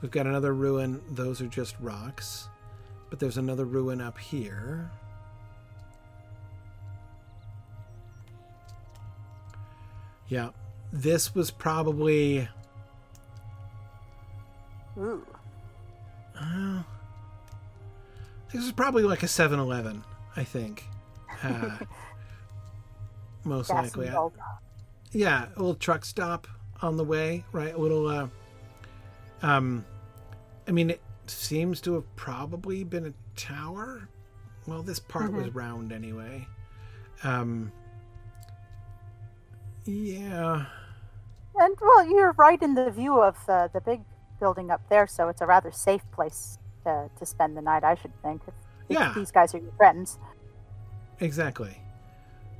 we've 0.00 0.10
got 0.10 0.26
another 0.26 0.54
ruin. 0.54 1.00
Those 1.10 1.40
are 1.40 1.46
just 1.46 1.76
rocks, 1.80 2.48
but 3.10 3.18
there's 3.18 3.36
another 3.36 3.64
ruin 3.64 4.00
up 4.00 4.18
here. 4.18 4.90
Yeah, 10.28 10.50
this 10.92 11.34
was 11.34 11.50
probably. 11.50 12.48
Ooh. 14.98 15.24
This 18.52 18.64
is 18.64 18.72
probably 18.72 19.02
like 19.02 19.22
a 19.22 19.26
7-Eleven, 19.26 20.02
I 20.34 20.44
think. 20.44 20.84
Uh, 21.42 21.76
most 23.44 23.68
Gas 23.68 23.96
likely. 23.96 24.10
Yeah, 25.12 25.46
a 25.56 25.58
little 25.58 25.74
truck 25.74 26.04
stop 26.04 26.46
on 26.82 26.96
the 26.96 27.04
way, 27.04 27.44
right? 27.52 27.74
A 27.74 27.78
little. 27.78 28.06
Uh, 28.06 28.28
um, 29.42 29.84
I 30.66 30.70
mean, 30.72 30.90
it 30.90 31.00
seems 31.26 31.80
to 31.82 31.94
have 31.94 32.16
probably 32.16 32.84
been 32.84 33.06
a 33.06 33.12
tower. 33.36 34.08
Well, 34.66 34.82
this 34.82 34.98
part 34.98 35.32
was 35.32 35.54
round 35.54 35.92
anyway. 35.92 36.46
Um, 37.24 37.72
yeah. 39.86 40.66
And 41.56 41.76
well, 41.80 42.06
you're 42.06 42.32
right 42.32 42.60
in 42.62 42.74
the 42.74 42.90
view 42.90 43.20
of 43.20 43.36
uh, 43.48 43.68
the 43.68 43.80
big 43.80 44.02
building 44.38 44.70
up 44.70 44.86
there, 44.90 45.06
so 45.06 45.28
it's 45.28 45.40
a 45.40 45.46
rather 45.46 45.72
safe 45.72 46.02
place 46.12 46.58
to, 46.84 47.10
to 47.18 47.26
spend 47.26 47.56
the 47.56 47.62
night, 47.62 47.82
I 47.82 47.94
should 47.94 48.12
think. 48.22 48.42
If, 48.46 48.54
if 48.90 48.98
Yeah. 48.98 49.12
these 49.16 49.30
guys 49.32 49.54
are 49.54 49.58
your 49.58 49.72
friends. 49.72 50.18
Exactly. 51.20 51.80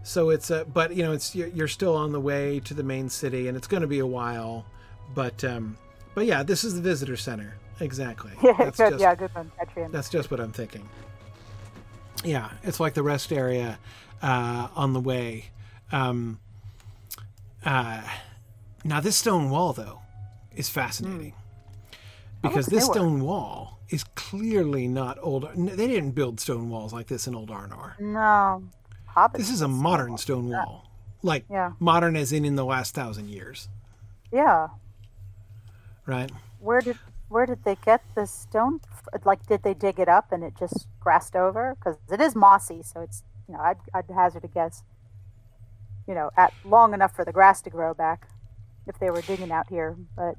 So 0.08 0.30
it's 0.30 0.50
a, 0.50 0.64
but 0.64 0.96
you 0.96 1.02
know, 1.02 1.12
it's 1.12 1.34
you're, 1.34 1.68
still 1.68 1.94
on 1.94 2.12
the 2.12 2.20
way 2.20 2.60
to 2.60 2.72
the 2.72 2.82
main 2.82 3.10
city, 3.10 3.46
and 3.46 3.58
it's 3.58 3.66
going 3.66 3.82
to 3.82 3.86
be 3.86 3.98
a 3.98 4.06
while. 4.06 4.64
But 5.14 5.44
um, 5.44 5.76
but 6.14 6.24
yeah, 6.24 6.42
this 6.42 6.64
is 6.64 6.74
the 6.74 6.80
visitor 6.80 7.14
center. 7.14 7.56
Exactly. 7.78 8.32
Yeah, 8.42 8.54
That's 8.56 8.78
good, 8.78 8.90
just 8.92 9.02
yeah, 9.02 9.14
good 9.14 9.34
one, 9.34 9.52
that's 9.92 10.08
just 10.08 10.30
what 10.30 10.40
I'm 10.40 10.50
thinking. 10.50 10.88
Yeah, 12.24 12.50
it's 12.62 12.80
like 12.80 12.94
the 12.94 13.02
rest 13.02 13.32
area 13.32 13.78
uh, 14.22 14.68
on 14.74 14.94
the 14.94 15.00
way. 15.00 15.50
Um, 15.92 16.40
uh, 17.66 18.00
now 18.84 19.00
this 19.00 19.16
stone 19.16 19.50
wall 19.50 19.74
though 19.74 20.00
is 20.56 20.70
fascinating 20.70 21.34
because 22.40 22.64
this 22.64 22.86
stone 22.86 23.20
wall 23.20 23.80
is 23.90 24.04
clearly 24.14 24.88
not 24.88 25.18
old. 25.20 25.50
They 25.54 25.86
didn't 25.86 26.12
build 26.12 26.40
stone 26.40 26.70
walls 26.70 26.94
like 26.94 27.08
this 27.08 27.26
in 27.26 27.34
Old 27.34 27.50
Arnor. 27.50 28.00
No, 28.00 28.62
Hobbits. 29.16 29.36
This 29.38 29.50
is 29.50 29.62
a 29.62 29.68
modern 29.68 30.16
stone 30.18 30.48
wall. 30.48 30.84
Like 31.22 31.44
Yeah. 31.50 31.72
modern 31.80 32.16
as 32.16 32.32
in 32.32 32.44
in 32.44 32.54
the 32.54 32.64
last 32.64 32.94
thousand 32.94 33.28
years, 33.28 33.68
Yeah. 34.30 34.68
right? 36.06 36.30
Where 36.60 36.80
did 36.80 36.98
where 37.28 37.44
did 37.44 37.62
they 37.64 37.74
get 37.84 38.02
this 38.14 38.30
stone? 38.30 38.80
Like, 39.24 39.44
did 39.46 39.62
they 39.62 39.74
dig 39.74 39.98
it 40.00 40.08
up 40.08 40.32
and 40.32 40.42
it 40.42 40.54
just 40.58 40.86
grassed 40.98 41.36
over? 41.36 41.74
Because 41.74 41.96
it 42.10 42.20
is 42.22 42.34
mossy, 42.34 42.82
so 42.82 43.00
it's 43.00 43.22
you 43.46 43.54
know 43.54 43.60
I'd, 43.60 43.76
I'd 43.92 44.04
hazard 44.14 44.44
a 44.44 44.48
guess. 44.48 44.82
You 46.06 46.14
know, 46.14 46.30
at 46.36 46.54
long 46.64 46.94
enough 46.94 47.14
for 47.14 47.24
the 47.24 47.32
grass 47.32 47.60
to 47.62 47.70
grow 47.70 47.92
back, 47.92 48.28
if 48.86 48.98
they 48.98 49.10
were 49.10 49.20
digging 49.20 49.52
out 49.52 49.68
here. 49.68 49.96
But 50.16 50.36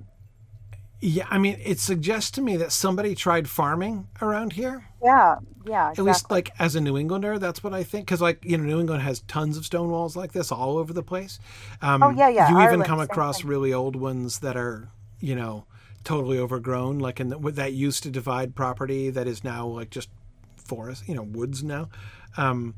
Yeah, 1.02 1.28
I 1.30 1.38
mean, 1.38 1.58
it 1.64 1.80
suggests 1.80 2.30
to 2.32 2.42
me 2.42 2.58
that 2.58 2.72
somebody 2.74 3.16
tried 3.16 3.48
farming 3.50 4.10
around 4.22 4.54
here. 4.54 4.86
yeah, 5.02 5.38
yeah, 5.66 5.92
At 5.92 6.00
least, 6.00 6.30
like 6.30 6.52
as 6.60 6.76
a 6.76 6.82
New 6.82 6.98
Englander, 6.98 7.40
that's 7.40 7.64
what 7.64 7.74
I 7.74 7.84
think. 7.84 8.06
Because, 8.06 8.22
like 8.22 8.44
you 8.44 8.58
know, 8.58 8.66
New 8.66 8.80
England 8.82 9.04
has 9.04 9.22
tons 9.22 9.56
of 9.58 9.66
stone 9.66 9.90
walls 9.90 10.18
like 10.18 10.34
this 10.34 10.52
all 10.52 10.78
over 10.78 10.92
the 10.92 11.04
place. 11.04 11.40
Um, 11.82 12.04
Oh, 12.04 12.10
yeah, 12.10 12.28
yeah, 12.28 12.50
You 12.50 12.62
even 12.62 12.84
come 12.84 13.00
across 13.00 13.42
thing. 13.42 13.50
really 13.50 13.72
old 13.74 13.96
ones 13.96 14.40
that 14.40 14.58
are, 14.58 14.90
you 15.22 15.36
know, 15.36 15.66
totally 16.04 16.38
overgrown. 16.38 17.00
Like 17.00 17.22
in 17.22 17.30
the, 17.30 17.38
that 17.52 17.72
used 17.72 18.04
to 18.04 18.10
divide 18.10 18.54
property 18.56 19.10
that 19.10 19.26
is 19.28 19.42
now 19.42 19.68
like 19.68 19.92
just 19.92 20.10
forest, 20.58 21.08
you 21.08 21.16
know, 21.16 21.24
woods 21.24 21.64
now. 21.64 21.88
Um, 22.36 22.76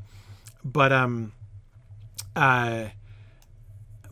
but 0.64 0.92
um, 0.94 1.34
uh, 2.36 2.90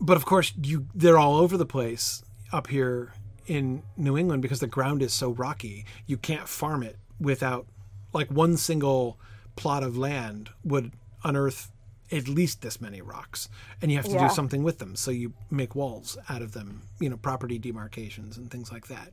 but 0.00 0.16
of 0.16 0.24
course, 0.24 0.52
you 0.60 0.86
they're 0.94 1.18
all 1.18 1.36
over 1.36 1.56
the 1.56 1.66
place 1.66 2.24
up 2.52 2.66
here 2.66 3.12
in 3.50 3.82
New 3.96 4.16
England 4.16 4.42
because 4.42 4.60
the 4.60 4.68
ground 4.68 5.02
is 5.02 5.12
so 5.12 5.30
rocky. 5.32 5.84
You 6.06 6.16
can't 6.16 6.48
farm 6.48 6.84
it 6.84 6.96
without 7.20 7.66
like 8.12 8.30
one 8.30 8.56
single 8.56 9.18
plot 9.56 9.82
of 9.82 9.98
land 9.98 10.50
would 10.64 10.92
unearth 11.24 11.70
at 12.12 12.28
least 12.28 12.62
this 12.62 12.80
many 12.80 13.00
rocks 13.02 13.48
and 13.82 13.90
you 13.90 13.96
have 13.96 14.06
to 14.06 14.14
Yeah. 14.14 14.20
do 14.24 14.28
something 14.28 14.62
with 14.62 14.78
them 14.78 14.96
so 14.96 15.10
you 15.10 15.32
make 15.50 15.74
walls 15.74 16.16
out 16.28 16.42
of 16.42 16.52
them 16.52 16.82
you 16.98 17.08
know 17.10 17.16
property 17.16 17.58
demarcations 17.58 18.36
and 18.36 18.50
things 18.50 18.72
like 18.72 18.86
that 18.88 19.10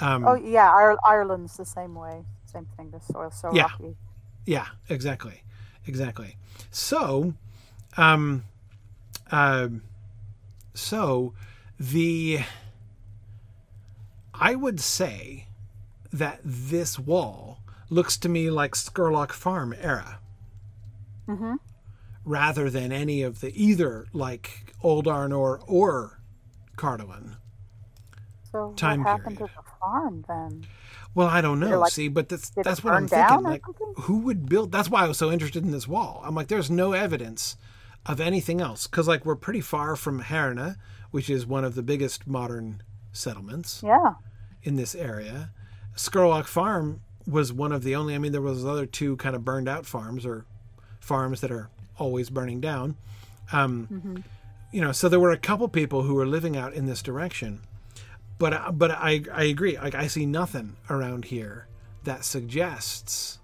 um, 0.00 0.24
oh 0.26 0.34
yeah, 0.34 0.72
Ireland's 1.04 1.56
the 1.56 1.64
same 1.64 1.94
way. 1.94 2.24
Same 2.46 2.66
thing. 2.76 2.90
The 2.90 3.00
soil 3.00 3.30
so 3.30 3.48
Yeah. 3.52 3.62
rocky. 3.62 3.96
Yeah, 4.44 4.66
exactly, 4.88 5.42
exactly. 5.86 6.36
So, 6.70 7.34
um, 7.96 8.44
um, 9.30 9.82
so 10.74 11.34
the 11.78 12.40
I 14.40 14.54
would 14.54 14.80
say 14.80 15.48
that 16.12 16.40
this 16.44 16.98
wall 16.98 17.60
looks 17.90 18.16
to 18.18 18.28
me 18.28 18.50
like 18.50 18.72
Skurlock 18.74 19.32
Farm 19.32 19.74
era, 19.80 20.18
mm-hmm. 21.28 21.54
rather 22.24 22.70
than 22.70 22.92
any 22.92 23.22
of 23.22 23.40
the 23.40 23.52
either 23.60 24.06
like 24.12 24.74
Old 24.82 25.06
Arnor 25.06 25.62
or 25.66 26.20
Cardolan. 26.76 27.36
So 28.52 28.72
Time 28.76 29.04
what 29.04 29.08
happened 29.08 29.38
period. 29.38 29.54
to 29.54 29.62
the 29.62 29.70
farm 29.80 30.24
then? 30.28 30.66
Well, 31.14 31.28
I 31.28 31.40
don't 31.40 31.60
know. 31.60 31.80
like- 31.80 31.92
See, 31.92 32.08
but 32.08 32.28
that's 32.28 32.50
that's 32.50 32.84
what 32.84 32.94
I'm 32.94 33.08
thinking. 33.08 33.42
Like, 33.42 33.62
who 34.00 34.18
would 34.18 34.48
build? 34.48 34.72
That's 34.72 34.90
why 34.90 35.04
I 35.04 35.08
was 35.08 35.18
so 35.18 35.32
interested 35.32 35.64
in 35.64 35.70
this 35.70 35.88
wall. 35.88 36.20
I'm 36.24 36.34
like, 36.34 36.48
there's 36.48 36.70
no 36.70 36.92
evidence 36.92 37.56
of 38.04 38.20
anything 38.20 38.60
else 38.60 38.86
because, 38.86 39.08
like, 39.08 39.24
we're 39.24 39.34
pretty 39.34 39.60
far 39.62 39.96
from 39.96 40.22
Herna, 40.22 40.76
which 41.10 41.28
is 41.30 41.46
one 41.46 41.64
of 41.64 41.74
the 41.74 41.82
biggest 41.82 42.26
modern 42.26 42.82
settlements 43.12 43.82
Yeah. 43.82 44.14
In 44.66 44.76
this 44.76 44.94
area. 44.94 45.50
Skurlock 45.96 46.46
Farm 46.46 47.00
was 47.26 47.52
one 47.52 47.72
of 47.72 47.82
the 47.82 47.94
only. 47.94 48.14
I 48.14 48.18
mean, 48.18 48.32
there 48.32 48.42
was 48.42 48.64
other 48.64 48.86
two 48.86 49.16
kind 49.16 49.34
of 49.36 49.44
burned 49.44 49.68
out 49.68 49.86
farms 49.86 50.26
or 50.26 50.44
farms 51.00 51.40
that 51.40 51.50
are 51.50 51.70
always 51.98 52.30
burning 52.30 52.60
down. 52.60 52.96
Um, 53.52 54.24
You 54.72 54.80
know, 54.82 54.92
so 54.92 55.08
there 55.08 55.20
were 55.20 55.30
a 55.30 55.38
couple 55.38 55.68
people 55.68 56.02
who 56.02 56.14
were 56.14 56.26
living 56.26 56.56
out 56.56 56.74
in 56.74 56.86
this 56.86 57.00
direction, 57.00 57.60
but 58.38 58.52
uh, 58.52 58.72
but 58.72 58.90
I 58.90 59.22
I 59.32 59.44
agree. 59.44 59.78
Like 59.78 59.94
I 59.94 60.08
see 60.08 60.26
nothing 60.26 60.76
around 60.90 61.26
here 61.26 61.66
that 62.04 62.24
suggests 62.24 63.38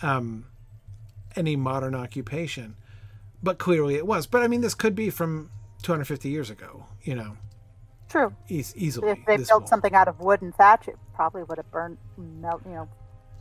um, 0.00 0.46
any 1.36 1.56
modern 1.56 1.94
occupation, 1.94 2.76
but 3.42 3.58
clearly 3.58 3.96
it 3.96 4.06
was. 4.06 4.26
But 4.26 4.42
I 4.42 4.48
mean, 4.48 4.60
this 4.62 4.74
could 4.74 4.94
be 4.94 5.10
from 5.10 5.50
250 5.82 6.28
years 6.30 6.48
ago. 6.50 6.86
You 7.02 7.16
know, 7.16 7.36
True. 8.14 8.32
e- 8.48 8.64
easily. 8.76 9.10
If 9.10 9.26
they 9.26 9.38
built 9.38 9.50
wall. 9.50 9.66
something 9.66 9.92
out 9.92 10.06
of 10.06 10.20
wood 10.20 10.40
and 10.40 10.54
thatch, 10.54 10.86
it 10.86 10.96
probably 11.14 11.42
would 11.42 11.58
have 11.58 11.68
burned, 11.72 11.98
melt, 12.16 12.62
you 12.64 12.70
know, 12.70 12.88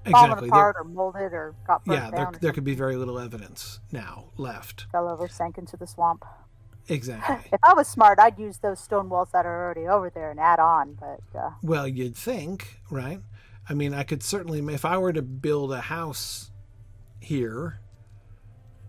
fallen 0.10 0.32
exactly. 0.32 0.50
There- 0.50 0.60
apart 0.60 0.76
or 0.80 0.84
molded 0.84 1.32
or 1.32 1.54
got 1.68 1.86
burned 1.86 2.02
yeah, 2.02 2.10
there, 2.10 2.32
there 2.42 2.52
could 2.52 2.64
be 2.64 2.74
very 2.74 2.96
little 2.96 3.20
evidence 3.20 3.82
now 3.92 4.32
left. 4.36 4.88
fell 4.92 5.08
over, 5.08 5.28
sank 5.28 5.60
into 5.60 5.78
the 5.78 5.86
swamp. 5.86 6.26
Exactly. 6.90 7.50
If 7.54 7.60
I 7.64 7.76
was 7.76 7.88
smart, 7.88 8.18
I'd 8.18 8.40
use 8.40 8.58
those 8.58 8.80
stone 8.80 9.10
walls 9.10 9.30
that 9.32 9.46
are 9.46 9.64
already 9.64 9.88
over 9.88 10.10
there 10.10 10.32
and 10.32 10.40
add 10.40 10.60
on. 10.60 10.98
But 11.00 11.40
uh, 11.40 11.52
well, 11.62 11.88
you'd 11.88 12.16
think, 12.16 12.82
right? 12.90 13.20
I 13.70 13.76
mean, 13.76 13.94
I 13.94 14.02
could 14.02 14.24
certainly, 14.24 14.74
if 14.74 14.86
I 14.86 14.98
were 14.98 15.14
to 15.14 15.22
build 15.22 15.72
a 15.72 15.82
house 15.82 16.50
here, 17.20 17.80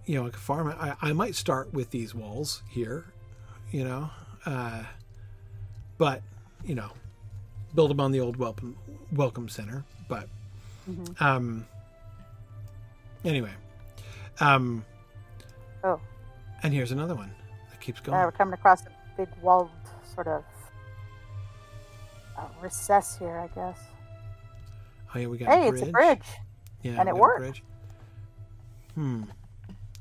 you 0.07 0.15
know, 0.15 0.25
like 0.25 0.35
a 0.35 0.39
farm, 0.39 0.75
I, 0.79 0.97
I 1.03 1.13
might 1.13 1.35
start 1.35 1.75
with 1.75 1.91
these 1.91 2.15
walls 2.15 2.63
here, 2.71 3.13
you 3.71 3.85
know, 3.85 4.11
uh, 4.47 4.85
but, 6.05 6.21
you 6.67 6.75
know, 6.75 6.91
build 7.75 7.89
them 7.89 7.99
on 7.99 8.13
the 8.13 8.21
old 8.21 8.37
welcome, 8.37 8.77
welcome 9.11 9.49
center. 9.49 9.83
But, 10.07 10.29
Mhm. 10.87 11.19
Um. 11.23 11.67
Anyway, 13.25 13.53
um, 14.39 14.85
Oh, 15.83 15.99
and 16.63 16.75
here's 16.75 16.93
another 16.93 17.15
one 17.15 17.35
that 17.71 17.81
keeps 17.81 18.01
going. 18.01 18.19
yeah, 18.19 18.27
we're 18.27 18.33
coming 18.33 18.53
across 18.53 18.83
a 18.83 18.91
big 19.17 19.29
walled 19.41 19.71
sort 20.15 20.29
of 20.29 20.45
uh, 22.37 22.49
recess 22.61 23.17
here, 23.17 23.39
I 23.39 23.47
guess. 23.55 23.79
oh 25.15 25.19
yeah, 25.19 25.27
we 25.27 25.39
got. 25.39 25.49
Hey, 25.49 25.69
a 25.69 25.71
bridge. 25.71 25.81
it's 25.81 25.89
a 25.89 25.93
bridge, 25.93 26.27
Yeah, 26.83 27.01
and 27.01 27.09
it 27.09 27.17
works. 27.17 27.39
bridge. 27.41 27.63
Hmm. 28.95 29.23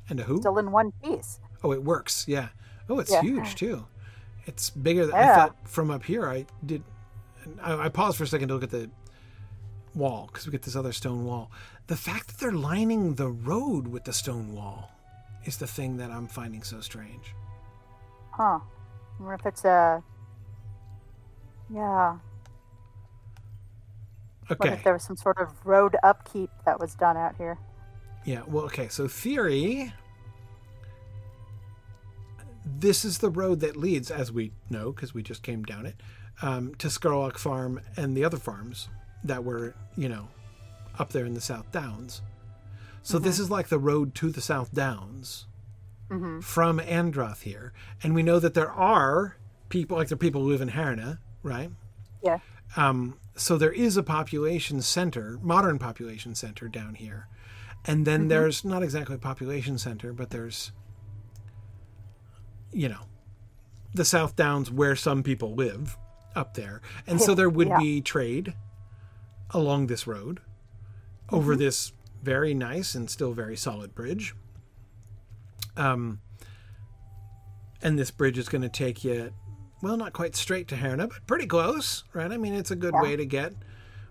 And 0.09 0.19
a 0.19 0.23
who? 0.23 0.39
still 0.41 0.57
in 0.57 0.69
one 0.73 0.91
piece. 1.01 1.39
Oh, 1.63 1.71
it 1.71 1.81
works. 1.81 2.27
Yeah. 2.27 2.49
Oh, 2.89 2.99
it's 2.99 3.09
Yeah. 3.11 3.21
huge 3.21 3.55
too. 3.55 3.85
It's 4.45 4.69
bigger. 4.69 5.05
Than, 5.05 5.15
I 5.15 5.35
thought 5.35 5.67
from 5.67 5.91
up 5.91 6.03
here. 6.03 6.27
I 6.27 6.45
did. 6.65 6.83
I, 7.61 7.85
I 7.85 7.89
paused 7.89 8.17
for 8.17 8.23
a 8.23 8.27
second 8.27 8.49
to 8.49 8.53
look 8.53 8.63
at 8.63 8.71
the 8.71 8.89
wall 9.95 10.27
because 10.27 10.45
we 10.45 10.51
get 10.51 10.63
this 10.63 10.75
other 10.75 10.91
stone 10.91 11.25
wall. 11.25 11.51
The 11.87 11.95
fact 11.95 12.27
that 12.27 12.37
they're 12.37 12.51
lining 12.51 13.15
the 13.15 13.29
road 13.29 13.87
with 13.87 14.05
the 14.05 14.13
stone 14.13 14.53
wall 14.53 14.91
is 15.45 15.57
the 15.57 15.67
thing 15.67 15.97
that 15.97 16.11
I'm 16.11 16.27
finding 16.27 16.63
so 16.63 16.81
strange. 16.81 17.35
Huh. 18.31 18.59
I 18.59 18.61
wonder 19.19 19.35
if 19.35 19.45
it's 19.45 19.65
a. 19.65 20.03
Yeah. 21.73 22.17
What 24.47 24.59
Okay. 24.59 24.73
if 24.73 24.83
there 24.83 24.93
was 24.93 25.03
some 25.03 25.15
sort 25.15 25.37
of 25.37 25.65
road 25.65 25.95
upkeep 26.03 26.49
that 26.65 26.79
was 26.79 26.95
done 26.95 27.15
out 27.15 27.35
here? 27.37 27.57
Yeah. 28.25 28.41
Well. 28.47 28.65
Okay. 28.65 28.89
So 28.89 29.07
theory. 29.07 29.93
This 32.65 33.03
is 33.03 33.17
the 33.19 33.29
road 33.29 33.59
that 33.59 33.75
leads, 33.75 34.09
as 34.11 34.31
we 34.31 34.51
know, 34.69 34.91
because 34.91 35.13
we 35.13 35.23
just 35.23 35.43
came 35.43 35.63
down 35.63 35.85
it, 35.85 35.95
um, 36.41 36.75
to 36.75 36.87
Scarlock 36.87 37.37
Farm 37.37 37.81
and 37.97 38.15
the 38.15 38.23
other 38.23 38.37
farms 38.37 38.89
that 39.23 39.43
were, 39.43 39.75
you 39.95 40.09
know, 40.09 40.29
up 40.97 41.11
there 41.11 41.25
in 41.25 41.33
the 41.33 41.41
South 41.41 41.71
Downs. 41.71 42.21
So 43.01 43.19
this 43.19 43.39
is 43.39 43.49
like 43.51 43.67
the 43.67 43.79
road 43.79 44.15
to 44.15 44.29
the 44.29 44.41
South 44.41 44.73
Downs 44.73 45.45
Mm-hmm. 46.09 46.41
from 46.41 46.79
Andrath 46.79 47.41
here, 47.41 47.73
and 48.03 48.13
we 48.13 48.21
know 48.21 48.37
that 48.37 48.53
there 48.53 48.69
are 48.69 49.37
people, 49.69 49.97
like 49.97 50.09
there 50.09 50.15
are 50.15 50.17
people 50.17 50.41
who 50.41 50.49
live 50.49 50.61
in 50.61 50.69
Harna, 50.69 51.17
right? 51.41 51.71
Yeah. 52.23 52.39
Um, 52.77 53.17
so 53.35 53.57
there 53.57 53.71
is 53.71 53.97
a 53.97 54.03
population 54.03 54.81
center, 54.81 55.39
modern 55.41 55.79
population 55.79 56.35
center 56.35 56.67
down 56.67 56.95
here. 56.95 57.27
And 57.85 58.05
then 58.05 58.27
there's 58.27 58.63
not 58.63 58.83
exactly 58.83 59.15
a 59.15 59.19
population 59.19 59.79
center, 59.79 60.13
but 60.13 60.29
there's, 60.29 60.71
you 62.73 62.89
know, 62.89 63.01
the 63.93 64.05
South 64.05 64.35
Downs 64.35 64.71
where 64.71 64.95
some 64.95 65.23
people 65.23 65.53
live 65.55 65.97
up 66.35 66.55
there. 66.55 66.81
And 67.05 67.21
so 67.21 67.35
there 67.35 67.49
would 67.49 67.67
Yeah. 67.67 67.77
be 67.77 68.01
trade 68.01 68.53
along 69.51 69.87
this 69.87 70.07
road 70.07 70.39
over 71.29 71.55
this 71.55 71.91
very 72.23 72.53
nice 72.53 72.95
and 72.95 73.09
still 73.09 73.33
very 73.33 73.55
solid 73.55 73.93
bridge. 73.93 74.33
Um, 75.77 76.21
and 77.81 77.99
this 77.99 78.11
bridge 78.11 78.37
is 78.37 78.49
going 78.49 78.61
to 78.61 78.69
take 78.69 79.03
you, 79.03 79.31
well, 79.81 79.97
not 79.97 80.13
quite 80.13 80.35
straight 80.35 80.67
to 80.69 80.75
Herna, 80.75 81.09
but 81.09 81.27
pretty 81.27 81.45
close, 81.45 82.03
right? 82.13 82.31
I 82.31 82.37
mean, 82.37 82.53
it's 82.53 82.71
a 82.71 82.75
good 82.75 82.93
Yeah. 82.93 83.01
way 83.01 83.15
to 83.15 83.25
get 83.25 83.53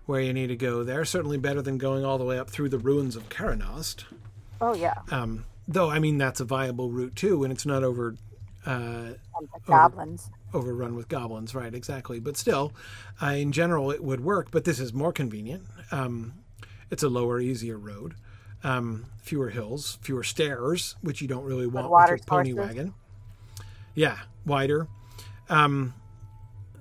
where 0.05 0.21
you 0.21 0.33
need 0.33 0.47
to 0.47 0.55
go 0.55 0.83
there. 0.83 1.03
Certainly 1.05 1.37
better 1.39 1.61
than 1.61 1.77
going 1.77 2.05
all 2.05 2.17
the 2.17 2.25
way 2.25 2.37
up 2.37 2.49
through 2.49 2.69
the 2.69 2.77
ruins 2.77 3.15
of 3.15 3.29
Karanost. 3.29 4.03
Oh 4.61 4.73
yeah, 4.75 4.93
Um, 5.11 5.45
though, 5.67 5.89
I 5.89 5.99
mean, 5.99 6.17
that's 6.17 6.39
a 6.39 6.45
viable 6.45 6.89
route 6.91 7.15
too, 7.15 7.43
and 7.43 7.51
it's 7.51 7.65
not 7.65 7.83
over 7.83 8.15
uh, 8.65 9.13
goblins. 9.65 10.29
overrun 10.53 10.95
with 10.95 11.07
goblins, 11.07 11.53
right? 11.53 11.73
Exactly. 11.73 12.19
But 12.19 12.37
still, 12.37 12.73
uh, 13.21 13.27
in 13.27 13.51
general, 13.51 13.91
it 13.91 14.03
would 14.03 14.21
work. 14.21 14.49
But 14.51 14.63
this 14.63 14.79
is 14.79 14.93
more 14.93 15.11
convenient. 15.11 15.63
Um, 15.91 16.33
it's 16.89 17.03
a 17.03 17.09
lower, 17.09 17.39
easier 17.39 17.77
road. 17.77 18.15
Um, 18.63 19.05
fewer 19.21 19.49
hills, 19.49 19.97
fewer 20.01 20.23
stairs, 20.23 20.95
which 21.01 21.21
you 21.21 21.27
don't 21.27 21.43
really 21.43 21.67
want 21.67 21.89
with 21.91 22.07
your 22.09 22.17
pony 22.19 22.51
sources. 22.51 22.67
wagon. 22.67 22.93
Yeah, 23.93 24.19
wider. 24.45 24.87
Um, 25.49 25.93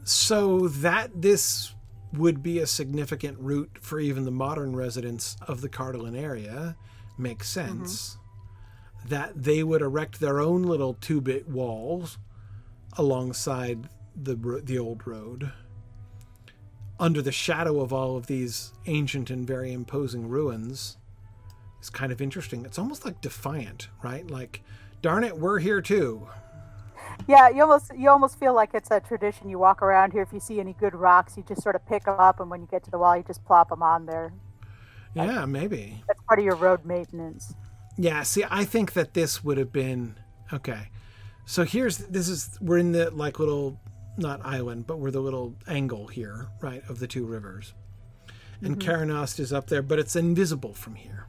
so 0.05 0.69
that 0.69 1.23
this 1.23 1.75
would 2.13 2.43
be 2.43 2.59
a 2.59 2.67
significant 2.67 3.39
route 3.41 3.79
for 3.81 3.99
even 3.99 4.25
the 4.25 4.31
modern 4.31 4.77
residents 4.77 5.37
of 5.49 5.61
the 5.61 5.69
Cardolan 5.69 6.17
area 6.17 6.77
makes 7.19 7.49
sense. 7.49 8.17
That 9.09 9.43
they 9.43 9.62
would 9.62 9.83
erect 9.83 10.20
their 10.20 10.41
own 10.41 10.62
little 10.62 10.95
two-bit 10.95 11.49
walls 11.49 12.19
alongside 12.97 13.89
the 14.15 14.61
the 14.65 14.79
old 14.79 15.07
road 15.07 15.53
under 17.03 17.20
the 17.20 17.33
shadow 17.33 17.81
of 17.81 17.93
all 17.93 18.16
of 18.16 18.29
these 18.29 18.73
ancient 18.87 19.29
and 19.29 19.45
very 19.45 19.73
imposing 19.73 20.29
ruins 20.29 20.99
is 21.83 21.91
kind 21.91 22.12
of 22.12 22.23
interesting. 22.23 22.65
It's 22.65 22.79
almost 22.79 23.05
like 23.05 23.20
defiant, 23.20 23.89
right? 24.05 24.31
Like, 24.31 24.62
darn 25.03 25.24
it, 25.24 25.37
we're 25.37 25.59
here 25.59 25.81
too. 25.81 26.29
Yeah, 27.27 27.49
you 27.49 27.62
almost 27.62 27.91
you 27.97 28.09
almost 28.09 28.39
feel 28.39 28.55
like 28.55 28.70
it's 28.73 28.91
a 28.91 29.01
tradition. 29.01 29.49
You 29.49 29.59
walk 29.59 29.83
around 29.83 30.12
here. 30.12 30.23
If 30.23 30.33
you 30.33 30.41
see 30.41 30.61
any 30.61 30.74
good 30.74 30.95
rocks, 30.95 31.37
you 31.37 31.43
just 31.43 31.62
sort 31.62 31.74
of 31.74 31.85
pick 31.87 32.05
them 32.05 32.19
up, 32.19 32.39
and 32.41 32.49
when 32.49 32.61
you 32.61 32.69
get 32.70 32.85
to 32.85 32.91
the 32.91 32.99
wall, 32.99 33.16
you 33.16 33.24
just 33.24 33.45
plop 33.45 33.69
them 33.69 33.83
on 33.83 34.07
there. 34.07 34.33
Yeah, 35.15 35.45
maybe. 35.45 36.03
That's 36.07 36.23
part 36.23 36.39
of 36.39 36.45
your 36.45 36.55
road 36.55 36.85
maintenance. 36.85 37.55
Yeah, 37.97 38.23
see, 38.23 38.44
I 38.48 38.64
think 38.64 38.94
that 38.94 39.14
this 39.14 39.44
would 39.44 39.59
have 39.59 39.73
been 39.73 40.19
okay. 40.52 40.89
So 41.44 41.64
here's 41.64 41.98
this 41.98 42.28
is 42.28 42.59
we're 42.60 42.78
in 42.78 42.93
the 42.93 43.10
like 43.10 43.39
little 43.39 43.81
not 44.16 44.44
island, 44.44 44.86
but 44.86 44.98
we're 44.98 45.10
the 45.10 45.20
little 45.20 45.55
angle 45.66 46.06
here, 46.06 46.48
right, 46.60 46.82
of 46.89 46.98
the 46.98 47.06
two 47.06 47.24
rivers. 47.24 47.74
And 48.60 48.78
Karanost 48.78 49.40
is 49.40 49.52
up 49.52 49.66
there, 49.66 49.82
but 49.82 49.98
it's 49.98 50.14
invisible 50.14 50.73
from 50.73 50.94
here. 50.94 51.27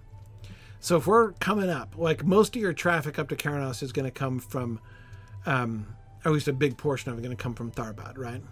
So 0.79 0.97
if 0.97 1.07
we're 1.07 1.31
coming 1.33 1.69
up, 1.69 1.95
like 1.97 2.23
most 2.23 2.55
of 2.55 2.61
your 2.61 2.73
traffic 2.73 3.17
up 3.17 3.29
to 3.29 3.35
Karanost 3.35 3.81
is 3.81 3.91
going 3.91 4.05
to 4.05 4.11
come 4.11 4.39
from, 4.39 4.79
um, 5.47 5.95
at 6.25 6.31
least 6.31 6.47
a 6.47 6.53
big 6.53 6.77
portion 6.77 7.11
of 7.11 7.17
it 7.17 7.23
going 7.23 7.35
to 7.35 7.41
come 7.41 7.55
from 7.55 7.71
Tharbad, 7.71 8.17
right? 8.17 8.43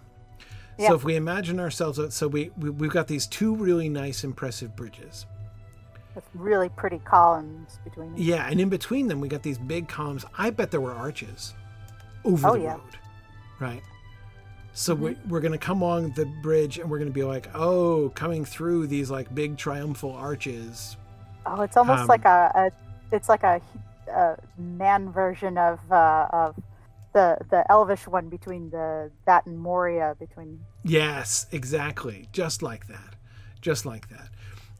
So 0.78 0.94
if 0.94 1.04
we 1.04 1.14
imagine 1.14 1.60
ourselves, 1.60 2.00
so 2.14 2.26
we, 2.26 2.50
we 2.56 2.70
we've 2.70 2.90
got 2.90 3.06
these 3.06 3.26
two 3.26 3.54
really 3.54 3.88
nice, 3.88 4.24
impressive 4.24 4.74
bridges. 4.74 5.26
With 6.14 6.24
really 6.34 6.68
pretty 6.70 6.98
columns 6.98 7.78
between 7.84 8.12
them. 8.12 8.20
Yeah, 8.20 8.46
and 8.48 8.60
in 8.60 8.68
between 8.68 9.06
them, 9.08 9.20
we 9.20 9.28
got 9.28 9.42
these 9.42 9.58
big 9.58 9.88
columns. 9.88 10.24
I 10.36 10.50
bet 10.50 10.70
there 10.70 10.80
were 10.80 10.92
arches 10.92 11.54
over 12.24 12.48
Oh, 12.48 12.52
the 12.52 12.60
yeah. 12.64 12.72
road, 12.72 12.82
right? 13.60 13.82
So 14.74 14.94
we, 14.94 15.16
we're 15.28 15.40
going 15.40 15.52
to 15.52 15.58
come 15.58 15.82
along 15.82 16.12
the 16.12 16.26
bridge, 16.42 16.78
and 16.78 16.90
we're 16.90 16.98
going 16.98 17.10
to 17.10 17.14
be 17.14 17.24
like, 17.24 17.48
oh, 17.54 18.10
coming 18.14 18.44
through 18.44 18.86
these 18.88 19.10
like 19.10 19.34
big 19.34 19.56
triumphal 19.56 20.12
arches. 20.12 20.96
Oh, 21.46 21.60
it's 21.62 21.76
almost 21.76 22.02
Um, 22.02 22.06
like 22.08 22.24
a, 22.24 22.50
a 22.54 22.70
it's 23.14 23.28
like 23.28 23.42
a, 23.42 23.60
a 24.10 24.36
man 24.58 25.10
version 25.12 25.58
of 25.58 25.78
uh, 25.90 26.26
of 26.30 26.56
the 27.12 27.36
the 27.50 27.64
elvish 27.70 28.06
one 28.06 28.28
between 28.28 28.70
the 28.70 29.10
that 29.26 29.44
and 29.46 29.58
Moria 29.58 30.16
between. 30.18 30.60
Yes, 30.84 31.46
exactly, 31.52 32.28
just 32.32 32.62
like 32.62 32.86
that, 32.88 33.14
just 33.60 33.84
like 33.84 34.08
that. 34.08 34.28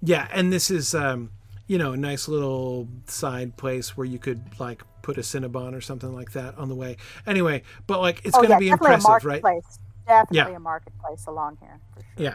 Yeah, 0.03 0.27
and 0.33 0.53
this 0.53 0.71
is, 0.71 0.95
um, 0.95 1.31
you 1.67 1.79
know, 1.79 1.93
a 1.93 1.97
nice 1.97 2.29
little 2.29 2.89
side 3.07 3.57
place 3.57 3.97
where 3.97 4.05
you 4.07 4.19
could 4.19 4.43
like 4.59 4.83
put 5.03 5.17
a 5.17 5.21
Cinnabon 5.21 5.75
or 5.75 5.81
something 5.81 6.13
like 6.13 6.33
that 6.33 6.59
on 6.59 6.69
the 6.69 6.75
way. 6.75 6.97
Anyway, 7.27 7.63
but 7.87 8.01
like 8.01 8.21
it's 8.25 8.37
oh 8.37 8.41
going 8.43 8.49
to 8.49 8.55
yeah, 8.55 8.59
be 8.59 8.69
impressive, 8.71 9.25
right? 9.25 9.43
marketplace. 9.43 9.79
Definitely 10.07 10.53
Yeah. 10.53 10.57
a 10.57 10.61
marketplace 10.61 11.27
along 11.27 11.59
here 11.61 11.79
for 11.95 12.01
sure. 12.03 12.11
Yeah. 12.17 12.35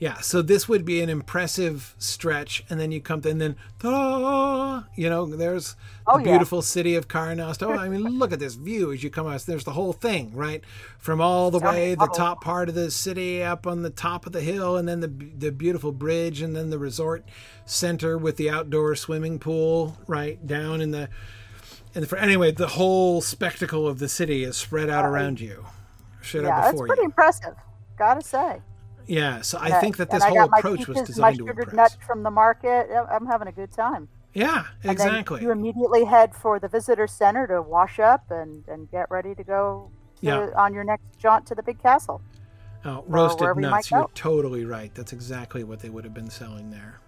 Yeah. 0.00 0.18
So 0.20 0.42
this 0.42 0.68
would 0.68 0.84
be 0.84 1.00
an 1.00 1.08
impressive 1.08 1.94
stretch. 1.98 2.64
And 2.68 2.80
then 2.80 2.90
you 2.90 3.00
come 3.00 3.20
to, 3.22 3.30
and 3.30 3.40
then, 3.40 3.56
ta, 3.78 4.86
you 4.96 5.08
know, 5.08 5.26
there's 5.26 5.76
Oh, 6.08 6.18
the 6.18 6.24
yeah. 6.24 6.30
beautiful 6.32 6.60
city 6.62 6.96
of 6.96 7.06
Karnost. 7.06 7.62
Oh, 7.64 7.70
I 7.78 7.88
mean, 7.88 8.02
look 8.18 8.32
at 8.32 8.40
this 8.40 8.54
view 8.56 8.92
as 8.92 9.04
you 9.04 9.10
come 9.10 9.28
out. 9.28 9.40
There's 9.42 9.64
the 9.64 9.72
whole 9.72 9.92
thing, 9.92 10.32
right? 10.34 10.64
From 10.98 11.20
all 11.20 11.50
the 11.52 11.60
way, 11.60 11.94
the 11.94 12.08
top 12.08 12.42
part 12.42 12.68
of 12.68 12.74
the 12.74 12.90
city 12.90 13.42
up 13.44 13.64
on 13.66 13.82
the 13.82 13.90
top 13.90 14.26
of 14.26 14.32
the 14.32 14.40
hill, 14.40 14.76
and 14.76 14.88
then 14.88 15.00
the, 15.00 15.08
the 15.08 15.52
beautiful 15.52 15.92
bridge, 15.92 16.42
and 16.42 16.56
then 16.56 16.70
the 16.70 16.78
resort 16.78 17.24
center 17.64 18.18
with 18.18 18.36
the 18.38 18.50
outdoor 18.50 18.96
swimming 18.96 19.38
pool, 19.38 19.96
right? 20.08 20.44
Down 20.46 20.80
in 20.80 20.90
the, 20.90 21.08
and 21.94 22.02
the, 22.02 22.08
fr- 22.08 22.16
anyway, 22.16 22.50
the 22.50 22.68
whole 22.68 23.20
spectacle 23.20 23.86
of 23.86 24.00
the 24.00 24.08
city 24.08 24.42
is 24.42 24.56
spread 24.56 24.90
out 24.90 25.04
around 25.04 25.40
you. 25.40 25.66
Yeah, 26.34 26.70
before 26.72 26.86
pretty 26.86 27.02
you. 27.02 27.06
impressive. 27.06 27.54
Gotta 27.98 28.22
say. 28.22 28.60
Yeah, 29.06 29.40
so 29.40 29.58
I 29.60 29.80
think 29.80 29.96
that 29.96 30.10
this 30.10 30.22
whole 30.22 30.42
approach 30.44 30.86
was 30.86 31.02
designed 31.02 31.38
to 31.38 31.46
impress. 31.48 31.72
nuts 31.72 31.96
from 32.06 32.22
the 32.22 32.30
market. 32.30 32.88
I'm 33.10 33.26
having 33.26 33.48
a 33.48 33.52
good 33.52 33.72
time. 33.72 34.08
Yeah, 34.34 34.64
And 34.84 34.92
exactly. 34.92 35.38
Then 35.40 35.46
you 35.46 35.50
immediately 35.52 36.04
head 36.04 36.34
for 36.36 36.60
the 36.60 36.68
visitor 36.68 37.08
center 37.08 37.48
to 37.48 37.60
wash 37.62 37.98
up 37.98 38.30
and, 38.30 38.62
and 38.68 38.88
get 38.90 39.10
ready 39.10 39.34
to 39.34 39.42
go 39.42 39.90
to, 40.20 40.26
Yeah. 40.26 40.50
on 40.56 40.72
your 40.72 40.84
next 40.84 41.18
jaunt 41.18 41.46
to 41.46 41.56
the 41.56 41.62
big 41.64 41.82
castle. 41.82 42.22
Oh, 42.84 43.04
roasted 43.08 43.40
wherever 43.40 43.60
you 43.60 43.68
nuts. 43.68 43.90
You're 43.90 44.08
totally 44.14 44.64
right. 44.64 44.94
That's 44.94 45.12
exactly 45.12 45.64
what 45.64 45.80
they 45.80 45.90
would 45.90 46.04
have 46.04 46.14
been 46.14 46.30
selling 46.30 46.70
there. 46.70 47.00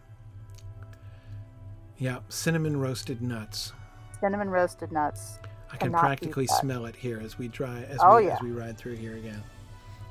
Yeah, 1.99 2.19
cinnamon 2.29 2.79
roasted 2.81 3.23
nuts. 3.23 3.73
Cinnamon 4.21 4.51
roasted 4.51 4.91
nuts. 4.91 5.39
I 5.73 5.77
can 5.77 5.93
practically 5.93 6.47
smell 6.47 6.87
it 6.87 6.95
here 6.95 7.21
as 7.25 7.39
we 7.39 7.49
dry 7.49 7.83
as 7.89 7.99
Oh, 8.03 8.17
we 8.17 8.27
yeah. 8.27 8.35
as 8.35 8.43
we 8.43 8.51
ride 8.51 8.77
through 8.77 8.97
here 8.97 9.17
again. 9.17 9.43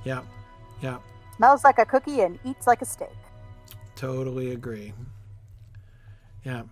Yeah, 0.04 0.24
yeah, 0.82 0.98
Smells 1.38 1.64
like 1.64 1.80
a 1.80 1.86
cookie 1.86 2.22
and 2.22 2.38
eats 2.44 2.68
like 2.68 2.82
a 2.82 2.86
steak. 2.86 3.10
Totally 3.96 4.52
agree. 4.52 4.94
Yeah. 6.44 6.64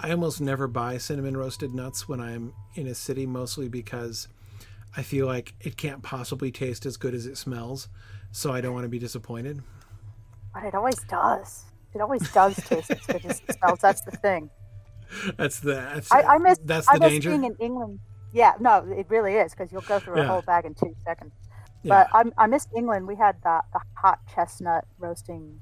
I 0.00 0.10
almost 0.10 0.40
never 0.40 0.66
buy 0.66 0.98
cinnamon 0.98 1.36
roasted 1.36 1.74
nuts 1.74 2.08
when 2.08 2.20
I'm 2.20 2.52
in 2.74 2.86
a 2.86 2.94
city, 2.94 3.26
mostly 3.26 3.68
because 3.68 4.28
I 4.96 5.02
feel 5.02 5.26
like 5.26 5.54
it 5.60 5.76
can't 5.76 6.02
possibly 6.02 6.50
taste 6.50 6.86
as 6.86 6.96
good 6.96 7.14
as 7.14 7.26
it 7.26 7.36
smells. 7.36 7.88
So 8.32 8.52
I 8.52 8.60
don't 8.60 8.74
want 8.74 8.84
to 8.84 8.88
be 8.88 8.98
disappointed. 8.98 9.62
But 10.52 10.64
it 10.64 10.74
always 10.74 10.98
does. 11.04 11.64
It 11.94 12.00
always 12.00 12.28
does 12.32 12.56
taste 12.56 12.90
as 12.90 13.06
good 13.06 13.24
as 13.26 13.42
it 13.48 13.56
smells. 13.58 13.78
That's 13.80 14.00
the 14.02 14.10
thing. 14.10 14.50
That's 15.36 15.60
the 15.60 15.74
that's, 15.74 16.12
I, 16.12 16.22
I 16.22 16.38
miss. 16.38 16.58
that's 16.64 16.86
the 16.86 16.92
I 16.94 16.98
miss 16.98 17.10
danger. 17.10 17.30
being 17.30 17.44
in 17.44 17.56
England. 17.60 18.00
Yeah, 18.32 18.54
no, 18.60 18.84
it 18.90 19.06
really 19.08 19.34
is 19.34 19.52
because 19.52 19.70
you'll 19.72 19.82
go 19.82 19.98
through 20.00 20.16
Yeah. 20.16 20.24
a 20.24 20.26
whole 20.28 20.42
bag 20.42 20.64
in 20.64 20.74
two 20.74 20.94
seconds. 21.04 21.32
Yeah. 21.82 22.04
But 22.04 22.08
I'm, 22.18 22.32
I 22.36 22.46
miss 22.46 22.66
England. 22.76 23.06
We 23.06 23.14
had 23.16 23.36
the, 23.42 23.60
the 23.72 23.80
hot 23.94 24.20
chestnut 24.34 24.86
roasting. 24.98 25.60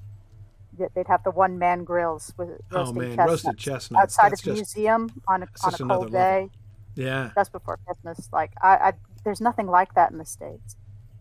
They- 0.78 0.88
They'd 0.94 1.06
have 1.08 1.22
the 1.24 1.30
one 1.32 1.58
man 1.58 1.84
grills 1.84 2.32
with 2.38 2.48
oh 2.72 2.92
man, 2.92 3.08
chestnuts 3.16 3.28
roasted 3.30 3.58
chestnuts. 3.58 4.02
outside 4.02 4.32
That's 4.32 4.40
of 4.40 4.44
the 4.54 4.60
just 4.60 4.76
museum 4.76 5.10
on 5.28 5.42
a 5.42 5.46
on 5.64 5.74
a 5.74 5.76
cold 5.78 5.88
level. 5.90 6.08
day 6.10 6.50
yeah, 6.94 7.30
just 7.34 7.52
before 7.52 7.78
Christmas. 7.84 8.28
Like 8.32 8.52
I, 8.62 8.76
I, 8.76 8.92
there's 9.24 9.40
nothing 9.40 9.66
like 9.66 9.94
that 9.94 10.10
in 10.12 10.18
the 10.18 10.24
states. 10.24 10.76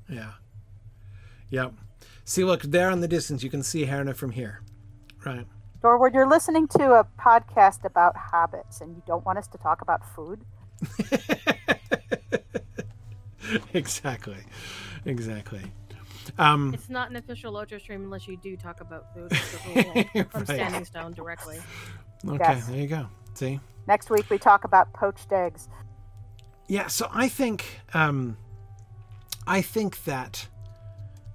yeah, 0.10 0.32
yep. 1.50 1.74
See, 2.24 2.44
look 2.46 2.62
there 2.62 2.90
in 2.92 3.02
the 3.02 3.08
distance. 3.08 3.44
You 3.44 3.50
can 3.50 3.64
see 3.64 3.86
Herna 3.88 4.16
from 4.16 4.32
here, 4.32 4.62
right? 5.26 5.46
Dorward, 5.84 6.14
you're 6.14 6.28
listening 6.28 6.68
to 6.70 6.94
a 6.94 7.08
podcast 7.20 7.86
about 7.86 8.16
habits, 8.16 8.82
and 8.82 8.96
you 8.96 9.02
don't 9.08 9.26
want 9.26 9.40
us 9.40 9.48
to 9.48 9.58
talk 9.58 9.82
about 9.82 10.02
food. 10.16 10.42
exactly, 13.74 14.38
exactly. 15.06 15.62
Um, 16.38 16.74
It's 16.74 16.90
not 16.90 17.10
an 17.10 17.16
official 17.16 17.58
Ultra 17.58 17.80
stream 17.80 18.04
unless 18.04 18.28
you 18.28 18.38
do 18.38 18.56
talk 18.56 18.82
about 18.82 19.12
food 19.14 19.32
It's 19.32 19.50
from 20.32 20.44
Right. 20.44 20.56
Standing 20.56 20.86
Stone 20.86 21.14
directly. 21.14 21.60
okay, 22.28 22.38
Yes. 22.40 22.68
there 22.68 22.78
you 22.78 22.88
go. 22.88 23.08
See. 23.34 23.60
Next 23.88 24.10
week 24.12 24.30
we 24.30 24.38
talk 24.38 24.64
about 24.64 24.94
poached 24.94 25.32
eggs. 25.32 25.68
Yeah, 26.68 26.88
so 26.88 27.10
I 27.12 27.28
think 27.28 27.80
um, 27.96 28.38
I 29.48 29.62
think 29.64 30.04
that 30.04 30.48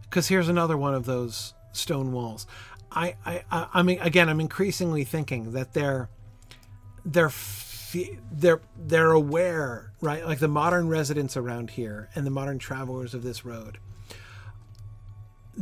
because 0.03 0.29
here's 0.29 0.49
another 0.49 0.77
one 0.77 0.95
of 0.95 1.05
those 1.05 1.53
stone 1.73 2.13
walls. 2.13 2.47
I, 2.97 3.15
I, 3.25 3.43
I, 3.51 3.69
I 3.75 3.83
mean, 3.83 4.01
again, 4.01 4.29
I'm 4.29 4.41
increasingly 4.41 5.05
thinking 5.05 5.53
that 5.53 5.75
they're 5.75 6.09
they're 7.05 7.31
they're 8.33 8.61
they're 8.77 9.13
aware, 9.13 9.93
right? 10.01 10.25
Like 10.27 10.39
the 10.39 10.49
modern 10.49 10.89
residents 10.89 11.37
around 11.37 11.71
here 11.71 12.09
and 12.15 12.27
the 12.27 12.31
modern 12.31 12.59
travelers 12.59 13.15
of 13.15 13.23
this 13.23 13.45
road. 13.45 13.79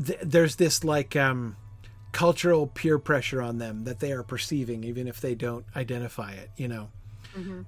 Th- 0.07 0.19
there's 0.23 0.57
this 0.57 0.85
like 0.85 1.17
um, 1.17 1.57
cultural 2.13 2.69
peer 2.69 2.99
pressure 2.99 3.43
on 3.43 3.59
them 3.59 3.85
that 3.85 4.01
they 4.01 4.13
are 4.13 4.23
perceiving, 4.23 4.85
even 4.85 5.07
if 5.09 5.21
they 5.21 5.35
don't 5.35 5.67
identify 5.77 6.33
it. 6.33 6.51
You 6.57 6.69
know 6.69 6.89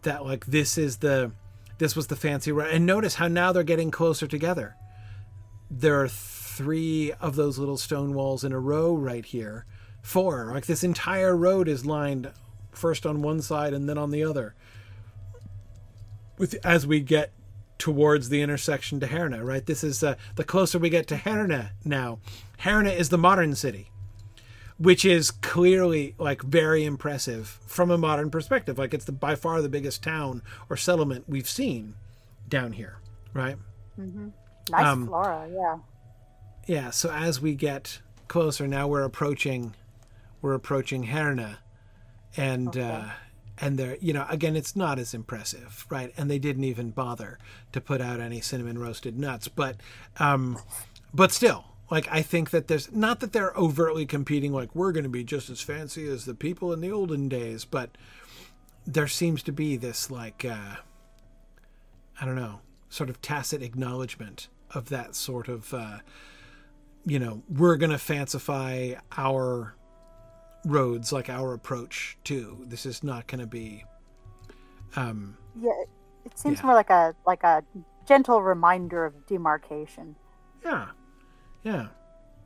that 0.03 0.25
like 0.25 0.47
this 0.47 0.79
is 0.79 0.99
the 0.99 1.33
this 1.79 1.97
was 1.97 2.07
the 2.07 2.17
fancy 2.17 2.53
road 2.53 2.71
and 2.71 2.87
notice 2.87 3.17
how 3.17 3.27
now 3.27 3.51
they're 3.53 3.65
getting 3.65 3.91
closer 3.91 4.27
together 4.29 4.77
there 5.71 6.01
are 6.03 6.09
three 6.57 7.13
of 7.21 7.37
those 7.37 7.59
little 7.59 7.77
stone 7.77 8.15
walls 8.15 8.43
in 8.45 8.53
a 8.53 8.59
row 8.59 8.95
right 8.95 9.27
here 9.27 9.67
four 10.03 10.51
like 10.53 10.67
this 10.67 10.83
entire 10.83 11.37
road 11.37 11.69
is 11.69 11.85
lined 11.85 12.31
first 12.71 13.05
on 13.05 13.21
one 13.23 13.43
side 13.43 13.75
and 13.75 13.89
then 13.89 13.99
on 13.99 14.11
the 14.11 14.23
other 14.25 14.55
with 16.39 16.55
as 16.65 16.87
we 16.87 17.01
get 17.01 17.33
towards 17.79 18.31
the 18.31 18.41
intersection 18.41 19.01
to 19.01 19.07
Herna, 19.07 19.45
right? 19.45 19.65
This 19.67 19.85
is 19.85 20.03
uh, 20.03 20.15
the 20.37 20.45
closer 20.45 20.79
we 20.79 20.89
get 20.89 21.07
to 21.09 21.17
Herna 21.17 21.73
now. 21.85 22.21
Herna 22.61 22.95
is 22.97 23.11
the 23.11 23.19
modern 23.19 23.55
city 23.55 23.91
which 24.79 25.05
is 25.05 25.31
clearly 25.31 26.15
like 26.19 26.43
very 26.43 26.85
impressive 26.85 27.59
from 27.67 27.91
a 27.91 27.99
modern 27.99 28.31
perspective. 28.31 28.79
Like 28.79 28.93
it's 28.93 29.07
the 29.07 29.13
by 29.13 29.35
far 29.35 29.63
the 29.63 29.69
biggest 29.69 30.03
town 30.03 30.43
or 30.69 30.77
settlement 30.77 31.25
we've 31.29 31.49
seen 31.49 31.95
down 32.49 32.73
here, 32.73 32.99
right? 33.33 33.57
Nice 34.71 34.85
Um, 34.85 35.07
flora, 35.07 35.49
yeah. 35.53 35.79
Yeah. 36.67 36.91
So 36.91 37.11
as 37.11 37.41
we 37.41 37.55
get 37.55 38.01
closer, 38.29 38.67
now 38.67 38.89
we're 38.89 39.05
approaching, 39.05 39.75
we're 40.43 40.55
approaching 40.55 41.07
Herna, 41.07 41.59
and 42.37 42.77
uh, 42.77 43.05
and 43.59 43.79
there, 43.79 43.97
you 44.01 44.13
know, 44.13 44.27
again, 44.29 44.57
it's 44.57 44.77
not 44.77 44.99
as 44.99 45.15
impressive, 45.15 45.87
right? 45.89 46.13
And 46.17 46.31
they 46.31 46.39
didn't 46.39 46.65
even 46.65 46.91
bother 46.91 47.39
to 47.73 47.81
put 47.81 48.01
out 48.01 48.21
any 48.21 48.41
cinnamon 48.41 48.79
roasted 48.79 49.19
nuts, 49.19 49.49
but, 49.49 49.77
um, 50.19 50.59
but 51.15 51.33
still. 51.33 51.65
Like 51.89 52.09
I 52.11 52.21
think 52.21 52.51
that 52.51 52.67
there's 52.67 52.91
not 52.91 53.21
that 53.21 53.33
they're 53.33 53.53
overtly 53.57 54.07
competing 54.07 54.53
like 54.53 54.75
we're 54.75 54.91
going 54.91 55.05
to 55.05 55.09
be 55.09 55.23
just 55.23 55.49
as 55.49 55.61
fancy 55.61 56.09
as 56.09 56.25
the 56.25 56.35
people 56.35 56.73
in 56.73 56.81
the 56.81 56.91
olden 56.91 57.29
days, 57.29 57.65
but 57.65 57.97
there 58.85 59.07
seems 59.07 59.41
to 59.45 59.53
be 59.53 59.77
this 59.77 60.11
like 60.11 60.45
uh, 60.45 60.77
I 62.21 62.25
don't 62.27 62.35
know, 62.35 62.59
sort 62.89 63.09
of 63.09 63.23
tacit 63.23 63.63
acknowledgement 63.63 64.49
of 64.75 64.89
that 64.89 65.15
sort 65.15 65.47
of 65.47 65.73
uh, 65.73 65.99
you 67.07 67.19
know, 67.19 67.43
we're 67.49 67.77
going 67.77 67.91
to 67.91 67.97
fancify 67.99 68.99
our 69.17 69.75
roads 70.65 71.13
like 71.13 71.31
our 71.31 71.55
approach 71.55 72.19
too. 72.25 72.65
This 72.67 72.85
is 72.87 73.05
not 73.05 73.27
going 73.29 73.41
to 73.41 73.47
be 73.47 73.85
um 74.97 75.37
Yeah, 75.61 75.71
it- 76.25 76.39
seems 76.39 76.59
Yeah. 76.59 76.67
more 76.67 76.75
like 76.75 76.91
a 76.91 77.15
like 77.27 77.45
a 77.45 77.63
gentle 78.07 78.43
reminder 78.43 79.05
of 79.05 79.27
demarcation. 79.27 80.17
yeah. 80.65 80.89
Yeah. 81.63 81.89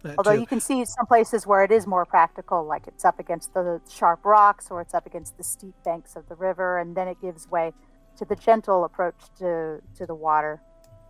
That 0.02 0.16
Although 0.16 0.34
too. 0.34 0.40
you 0.40 0.46
can 0.46 0.60
see 0.60 0.82
some 0.86 1.04
places 1.06 1.46
where 1.46 1.62
it 1.62 1.70
is 1.70 1.86
more 1.86 2.06
practical, 2.06 2.64
like 2.64 2.86
it's 2.86 3.04
up 3.04 3.18
against 3.18 3.52
the 3.52 3.80
sharp 3.88 4.24
rocks 4.24 4.70
or 4.70 4.80
it's 4.80 4.94
up 4.94 5.04
against 5.06 5.36
the 5.36 5.44
steep 5.44 5.74
banks 5.84 6.16
of 6.16 6.26
the 6.30 6.34
river, 6.36 6.78
and 6.78 6.96
then 6.96 7.06
it 7.06 7.20
gives 7.20 7.50
way 7.50 7.72
to 8.16 8.24
the 8.24 8.34
gentle 8.36 8.84
approach 8.84 9.20
to 9.38 9.82
to 9.96 10.06
the 10.06 10.14
water. 10.14 10.60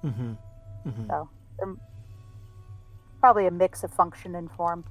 Mhm. 0.02 0.36
Mhm. 0.86 1.06
So 1.06 1.28
they're 1.58 1.74
probably 3.20 3.46
a 3.46 3.52
mix 3.52 3.84
of 3.84 3.92
function 3.92 4.34
and 4.36 4.50
form, 4.52 4.84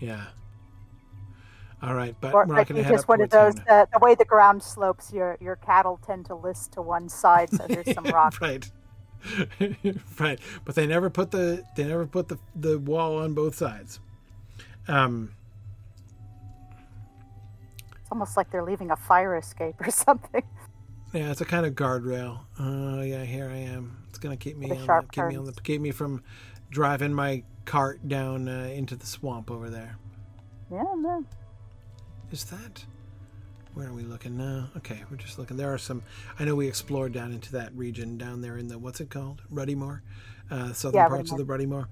Yeah. 0.00 0.26
All 1.82 1.94
right, 1.94 2.16
but 2.20 2.34
or 2.34 2.46
we're 2.46 2.56
not 2.56 2.66
going 2.68 2.78
to 2.78 2.82
head 2.82 2.92
just 2.92 3.08
one 3.08 3.20
of 3.22 3.30
those. 3.30 3.54
Herna. 3.56 3.64
Uh, 3.68 3.86
the 3.92 3.98
way 4.00 4.14
the 4.14 4.24
ground 4.24 4.62
slopes, 4.62 5.12
your 5.12 5.38
your 5.40 5.56
cattle 5.56 6.00
tend 6.06 6.26
to 6.26 6.34
list 6.34 6.72
to 6.74 6.82
one 6.82 7.08
side, 7.08 7.52
so 7.52 7.68
there's 7.68 7.90
some 7.90 8.06
rock. 8.12 8.34
right. 8.40 8.70
right. 10.20 10.40
But 10.64 10.74
they 10.74 10.86
never 10.86 11.10
put 11.10 11.30
the 11.32 11.64
they 11.76 11.84
never 11.84 12.06
put 12.06 12.28
the 12.28 12.38
the 12.54 12.78
wall 12.78 13.18
on 13.18 13.34
both 13.34 13.54
sides. 13.56 14.00
Um 14.88 15.32
It's 18.00 18.12
almost 18.12 18.36
like 18.36 18.50
they're 18.50 18.64
leaving 18.64 18.90
a 18.90 18.96
fire 18.96 19.36
escape 19.36 19.76
or 19.80 19.90
something. 19.92 20.42
Yeah, 21.12 21.30
it's 21.30 21.40
a 21.40 21.44
kind 21.46 21.66
of 21.66 21.74
guardrail. 21.74 22.40
Oh 22.58 23.02
yeah, 23.02 23.24
here 23.24 23.48
I 23.50 23.58
am. 23.58 24.04
It's 24.08 24.18
gonna 24.18 24.36
keep 24.36 24.56
me 24.56 24.70
on 24.72 24.86
the, 24.86 25.06
keep 25.12 25.26
me 25.26 25.36
on 25.36 25.44
the 25.44 25.52
keep 25.52 25.80
me 25.80 25.90
from 25.92 26.22
driving 26.78 27.14
my 27.14 27.42
cart 27.64 28.06
down 28.08 28.48
uh, 28.48 28.68
into 28.74 28.96
the 28.96 29.06
swamp 29.06 29.48
over 29.50 29.70
there. 29.70 29.96
Yeah, 30.70 30.82
no. 30.96 31.24
Is 32.32 32.44
that 32.46 32.84
where 33.74 33.88
are 33.88 33.92
we 33.92 34.02
looking 34.02 34.36
now? 34.36 34.68
Okay, 34.76 35.02
we're 35.10 35.16
just 35.16 35.38
looking. 35.38 35.56
There 35.56 35.72
are 35.72 35.78
some. 35.78 36.02
I 36.38 36.44
know 36.44 36.54
we 36.56 36.66
explored 36.68 37.12
down 37.12 37.32
into 37.32 37.52
that 37.52 37.72
region 37.74 38.18
down 38.18 38.40
there 38.40 38.58
in 38.58 38.68
the 38.68 38.78
what's 38.78 39.00
it 39.00 39.08
called, 39.08 39.42
Ruddymore, 39.52 40.00
uh, 40.50 40.72
southern 40.72 40.98
Yeah, 41.00 41.08
parts 41.08 41.30
of 41.32 41.38
the 41.38 41.44
Ruddymore. 41.44 41.86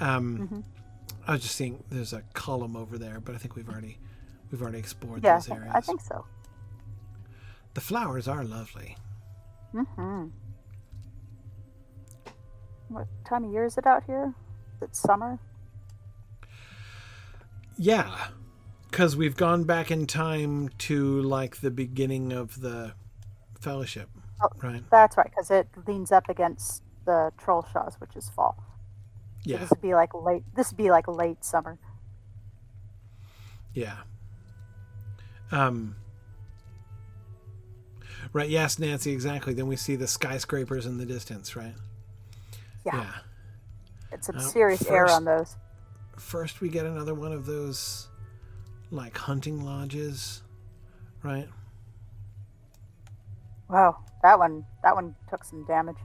Um, 0.00 0.64
I 1.26 1.32
was 1.32 1.42
just 1.42 1.54
seeing 1.54 1.84
there's 1.90 2.12
a 2.14 2.22
column 2.32 2.74
over 2.76 2.98
there, 2.98 3.20
but 3.20 3.34
I 3.34 3.38
think 3.38 3.54
we've 3.54 3.68
already 3.68 3.98
we've 4.50 4.62
already 4.62 4.78
explored 4.78 5.22
Yeah, 5.22 5.34
those 5.36 5.48
areas. 5.50 5.72
I 5.74 5.80
think 5.82 6.00
so. 6.00 6.24
the 7.74 7.80
flowers 7.82 8.28
are 8.28 8.44
lovely. 8.44 8.96
hmm 9.72 10.26
What 12.92 13.06
time 13.24 13.44
of 13.44 13.52
year 13.52 13.64
is 13.64 13.78
it 13.78 13.86
out 13.86 14.04
here? 14.04 14.34
It's 14.80 14.98
summer? 14.98 15.38
Yeah, 17.78 18.14
because 18.90 19.16
we've 19.16 19.36
gone 19.36 19.64
back 19.64 19.90
in 19.90 20.06
time 20.06 20.68
to 20.78 21.22
like 21.22 21.56
the 21.62 21.70
beginning 21.70 22.32
of 22.32 22.60
the 22.60 22.92
fellowship, 23.60 24.08
Oh. 24.42 24.48
right? 24.62 24.82
That's 24.90 25.16
right, 25.16 25.30
because 25.30 25.50
it 25.50 25.68
leans 25.86 26.12
up 26.12 26.28
against 26.28 26.82
the 27.06 27.32
Trollshaws, 27.40 27.94
which 28.00 28.14
is 28.14 28.28
fall. 28.30 28.56
So 28.58 29.50
Yeah, 29.50 29.58
This 29.58 29.70
would 29.70 29.80
be 29.80 29.94
like 29.94 30.12
late. 30.14 30.44
This 30.54 30.70
would 30.70 30.76
be 30.76 30.90
like 30.90 31.08
late 31.08 31.44
summer. 31.44 31.78
yeah. 33.74 33.98
Um. 35.50 35.96
Right. 38.32 38.48
Yes, 38.48 38.78
Nancy. 38.78 39.12
Exactly. 39.12 39.52
Then 39.52 39.66
we 39.66 39.76
see 39.76 39.96
the 39.96 40.06
skyscrapers 40.06 40.86
in 40.86 40.96
the 40.98 41.04
distance. 41.06 41.56
Right. 41.56 41.74
Yeah, 42.84 42.96
Yeah. 42.96 43.18
it's 44.12 44.26
some 44.26 44.36
Uh, 44.36 44.40
serious 44.40 44.84
air 44.86 45.06
first- 45.06 45.14
on 45.16 45.24
those. 45.24 45.56
First, 46.16 46.60
we 46.60 46.68
get 46.68 46.84
another 46.86 47.14
one 47.14 47.32
of 47.32 47.46
those, 47.46 48.08
like 48.90 49.16
hunting 49.16 49.64
lodges, 49.64 50.42
right? 51.22 51.48
Wow, 53.68 54.04
that 54.22 54.38
one. 54.38 54.66
That 54.82 54.94
one 54.94 55.16
took 55.28 55.44
some 55.44 55.64
damage. 55.64 55.96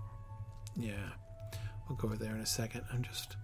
Yeah. 0.76 1.10
We'll 1.88 1.98
go 1.98 2.08
over 2.10 2.18
there 2.18 2.36
in 2.36 2.42
a 2.42 2.46
second. 2.46 2.86
I'm 2.92 3.02
just 3.02 3.36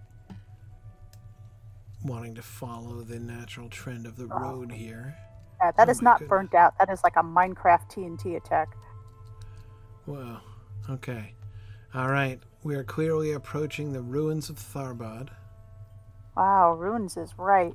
wanting 2.02 2.34
to 2.34 2.42
follow 2.42 3.02
the 3.02 3.18
natural 3.18 3.68
trend 3.68 4.06
of 4.06 4.16
the 4.16 4.26
road 4.26 4.72
here. 4.72 5.16
Yeah, 5.60 5.70
that 5.72 5.88
Oh 5.88 5.90
is 5.90 6.02
not 6.02 6.18
goodness. 6.18 6.28
burnt 6.30 6.54
out. 6.54 6.78
That 6.78 6.90
is 6.90 7.02
like 7.02 7.16
a 7.16 7.22
Minecraft 7.22 7.88
TNT 7.90 8.36
attack. 8.36 8.76
Wow. 10.06 10.40
Okay. 10.90 11.34
All 11.94 12.08
right. 12.10 12.40
We 12.64 12.74
are 12.74 12.82
clearly 12.82 13.30
approaching 13.30 13.92
the 13.92 14.00
ruins 14.00 14.48
of 14.48 14.56
Tharbad. 14.56 15.28
Wow, 16.34 16.72
ruins 16.72 17.16
is 17.16 17.34
right. 17.36 17.74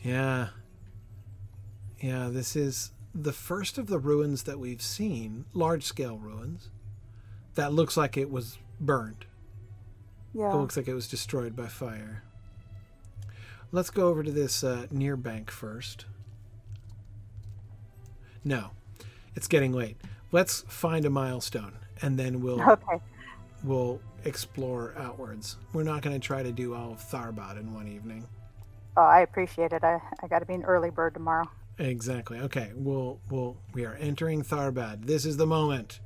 Yeah. 0.00 0.48
Yeah, 2.00 2.30
this 2.32 2.56
is 2.56 2.92
the 3.14 3.32
first 3.32 3.76
of 3.76 3.86
the 3.86 3.98
ruins 3.98 4.44
that 4.44 4.58
we've 4.58 4.82
seen, 4.82 5.44
large 5.52 5.84
scale 5.84 6.16
ruins, 6.16 6.70
that 7.54 7.74
looks 7.74 7.98
like 7.98 8.16
it 8.16 8.30
was 8.30 8.58
burned. 8.80 9.26
Yeah. 10.32 10.54
It 10.54 10.56
looks 10.56 10.76
like 10.78 10.88
it 10.88 10.94
was 10.94 11.06
destroyed 11.06 11.54
by 11.54 11.66
fire. 11.66 12.24
Let's 13.70 13.90
go 13.90 14.08
over 14.08 14.22
to 14.22 14.32
this 14.32 14.64
uh, 14.64 14.86
near 14.90 15.16
bank 15.16 15.50
first. 15.50 16.06
No, 18.42 18.70
it's 19.36 19.48
getting 19.48 19.72
late. 19.72 19.98
Let's 20.32 20.62
find 20.66 21.04
a 21.04 21.10
milestone, 21.10 21.74
and 22.02 22.18
then 22.18 22.40
we'll 22.40 22.60
Okay. 22.62 23.00
we'll 23.64 24.00
explore 24.24 24.94
outwards. 24.98 25.56
We're 25.72 25.82
not 25.84 26.02
going 26.02 26.18
to 26.18 26.24
try 26.24 26.42
to 26.42 26.52
do 26.52 26.74
all 26.74 26.92
of 26.92 26.98
Tharbad 26.98 27.58
in 27.58 27.72
one 27.74 27.88
evening. 27.88 28.26
Oh, 28.96 29.02
I 29.02 29.20
appreciate 29.20 29.72
it. 29.72 29.82
I, 29.82 30.00
I 30.22 30.26
got 30.28 30.40
to 30.40 30.46
be 30.46 30.54
an 30.54 30.64
early 30.64 30.90
bird 30.90 31.14
tomorrow. 31.14 31.48
Exactly. 31.78 32.38
Okay. 32.38 32.70
We'll 32.74 33.20
we'll 33.30 33.56
we 33.72 33.84
are 33.86 33.94
entering 33.94 34.42
Tharbad. 34.42 35.06
This 35.06 35.24
is 35.24 35.36
the 35.38 35.46
moment. 35.46 36.00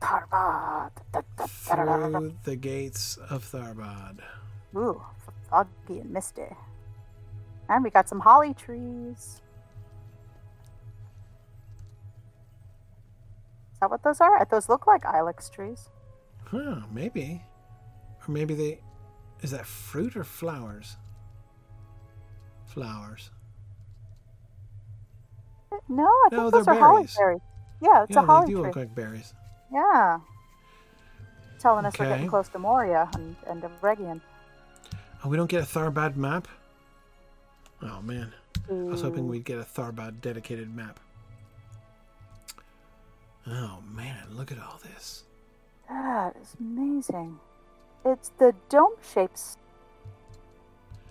Da. 0.00 0.88
Through 1.46 2.34
the 2.44 2.56
gates 2.56 3.16
of 3.30 3.44
Tharbad. 3.44 4.18
Ooh, 4.76 5.02
foggy 5.50 6.00
and 6.00 6.10
misty. 6.10 6.42
And 7.68 7.84
we 7.84 7.90
got 7.90 8.08
some 8.08 8.20
holly 8.20 8.54
trees. 8.54 9.40
Is 13.78 13.80
that 13.82 13.90
what 13.90 14.02
those 14.02 14.20
are? 14.20 14.44
Those 14.50 14.68
look 14.68 14.88
like 14.88 15.04
ilex 15.04 15.48
trees. 15.48 15.88
Huh, 16.46 16.80
maybe. 16.90 17.40
Or 18.26 18.32
maybe 18.32 18.54
they 18.54 18.80
is 19.40 19.52
that 19.52 19.66
fruit 19.66 20.16
or 20.16 20.24
flowers? 20.24 20.96
Flowers. 22.66 23.30
No, 25.88 26.02
I 26.04 26.28
No, 26.32 26.50
think 26.50 26.52
those 26.54 26.66
are 26.66 26.74
holly 26.74 27.02
berries. 27.04 27.16
berries. 27.16 27.40
Yeah, 27.80 28.02
it's 28.02 28.10
yeah, 28.16 28.22
a 28.22 28.26
holly 28.26 28.46
they 28.46 28.50
do 28.52 28.56
tree. 28.58 28.66
look 28.66 28.76
like 28.76 28.94
berries. 28.96 29.32
Yeah. 29.72 30.18
Telling 31.60 31.84
us 31.84 31.96
we're 31.96 32.06
getting 32.08 32.28
close 32.28 32.48
to 32.48 32.58
Moria 32.58 33.08
and, 33.14 33.36
and 33.46 33.62
Eregion. 33.62 34.20
Oh, 35.24 35.28
we 35.28 35.36
don't 35.36 35.48
get 35.48 35.62
a 35.62 35.66
Tharbad 35.66 36.16
map? 36.16 36.48
Oh 37.82 38.02
man. 38.02 38.32
I 38.68 38.72
was 38.72 39.02
hoping 39.02 39.28
we'd 39.28 39.44
get 39.44 39.58
a 39.58 39.62
Tharbad 39.64 40.20
dedicated 40.20 40.74
map. 40.74 40.98
Oh 43.50 43.78
man, 43.90 44.26
look 44.32 44.52
at 44.52 44.58
all 44.58 44.80
this. 44.82 45.24
That 45.88 46.36
is 46.40 46.54
amazing. 46.60 47.38
It's 48.04 48.30
the 48.38 48.54
dome 48.68 48.94
shapes 49.02 49.56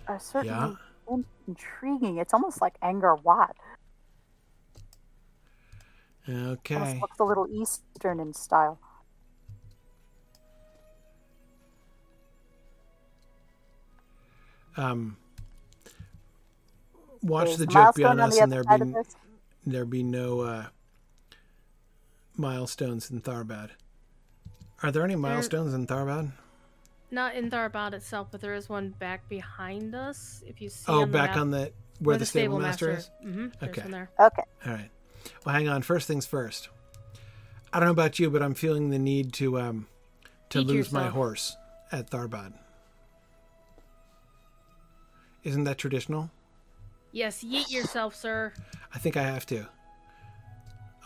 are 0.06 0.20
certainly 0.20 0.76
in- 1.10 1.24
intriguing. 1.46 2.18
It's 2.18 2.32
almost 2.32 2.60
like 2.60 2.78
Angkor 2.80 3.22
Wat. 3.22 3.56
Okay. 6.28 6.74
Almost 6.74 7.00
looks 7.00 7.18
a 7.18 7.24
little 7.24 7.48
Eastern 7.50 8.20
in 8.20 8.32
style. 8.34 8.78
Um 14.76 15.16
watch 17.22 17.46
There's 17.46 17.58
the 17.58 17.66
joke 17.66 17.96
be 17.96 18.04
on 18.04 18.20
us 18.20 18.36
the 18.36 18.42
and 18.42 18.52
there 18.52 18.62
be 18.62 18.94
there 19.66 19.84
be 19.84 20.02
no 20.04 20.40
uh, 20.40 20.66
milestones 22.38 23.10
in 23.10 23.20
Tharbad. 23.20 23.70
Are 24.82 24.90
there 24.90 25.04
any 25.04 25.16
milestones 25.16 25.74
in 25.74 25.86
Tharbad? 25.86 26.32
Not 27.10 27.34
in 27.34 27.50
Tharbad 27.50 27.94
itself, 27.94 28.28
but 28.30 28.40
there 28.40 28.54
is 28.54 28.68
one 28.68 28.90
back 28.90 29.28
behind 29.28 29.94
us. 29.94 30.42
If 30.46 30.60
you 30.60 30.68
see. 30.68 30.84
Oh, 30.90 31.02
on 31.02 31.10
the 31.10 31.18
back 31.18 31.30
map, 31.30 31.38
on 31.38 31.50
the 31.50 31.72
where, 32.00 32.16
the, 32.16 32.26
stable, 32.26 32.60
master, 32.60 32.92
is. 32.92 33.10
Mm-hmm. 33.24 33.64
Okay. 33.64 33.82
one 33.82 33.90
there. 33.90 34.10
Okay. 34.20 34.42
All 34.66 34.72
right. 34.72 34.90
Well, 35.44 35.54
hang 35.54 35.68
on. 35.68 35.82
First 35.82 36.06
things 36.06 36.26
first. 36.26 36.68
I 37.72 37.80
don't 37.80 37.86
know 37.86 37.92
about 37.92 38.18
you, 38.18 38.30
but 38.30 38.42
I'm 38.42 38.54
feeling 38.54 38.90
the 38.90 38.98
need 38.98 39.32
to 39.34 39.60
um 39.60 39.86
to 40.50 40.60
Feed 40.60 40.68
lose 40.68 40.92
my 40.92 41.08
horse 41.08 41.56
at 41.90 42.10
Tharbad. 42.10 42.52
Isn't 45.44 45.64
that 45.64 45.78
traditional? 45.78 46.30
Yes, 47.12 47.42
yeet 47.42 47.70
yourself, 47.70 48.14
sir. 48.14 48.52
I 48.94 48.98
think 48.98 49.16
I 49.16 49.22
have 49.22 49.46
to. 49.46 49.66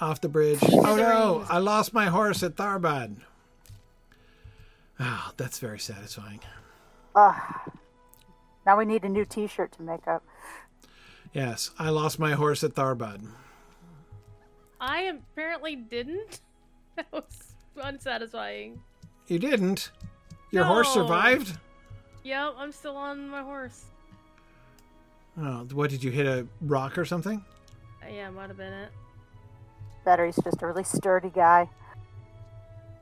Off 0.03 0.20
the 0.20 0.29
bridge. 0.29 0.59
Oh 0.65 0.97
no! 0.97 1.47
I 1.49 1.59
lost 1.59 1.95
my 1.95 2.07
horse 2.07 2.43
at 2.43 2.57
Tharbad. 2.57 3.19
Ah, 4.99 5.33
that's 5.37 5.61
very 5.61 5.79
satisfying. 5.79 6.41
Ugh. 7.15 7.41
Now 8.66 8.77
we 8.77 8.85
need 8.85 9.05
a 9.05 9.09
new 9.09 9.24
T-shirt 9.24 9.70
to 9.73 9.83
make 9.83 10.09
up. 10.09 10.24
Yes, 11.33 11.70
I 11.79 11.91
lost 11.91 12.19
my 12.19 12.33
horse 12.33 12.65
at 12.65 12.74
Tharbad. 12.74 13.24
I 14.81 15.03
apparently 15.03 15.77
didn't. 15.77 16.41
That 16.97 17.07
was 17.11 17.55
unsatisfying. 17.81 18.83
You 19.29 19.39
didn't. 19.39 19.93
Your 20.51 20.65
horse 20.65 20.93
survived. 20.93 21.57
Yep, 22.23 22.55
I'm 22.59 22.70
still 22.73 22.97
on 22.97 23.31
my 23.31 23.41
horse. 23.43 23.85
Oh, 25.39 25.66
what 25.73 25.89
did 25.89 26.05
you 26.05 26.11
hit 26.11 26.27
a 26.27 26.47
rock 26.61 26.99
or 26.99 27.07
something? 27.07 27.43
Uh, 28.03 28.12
Yeah, 28.12 28.29
might 28.29 28.49
have 28.49 28.59
been 28.59 28.74
it. 28.74 28.91
Better, 30.05 30.27
he's 30.27 30.37
just 30.43 30.62
a 30.62 30.66
really 30.66 30.85
sturdy 30.85 31.31
guy. 31.31 31.69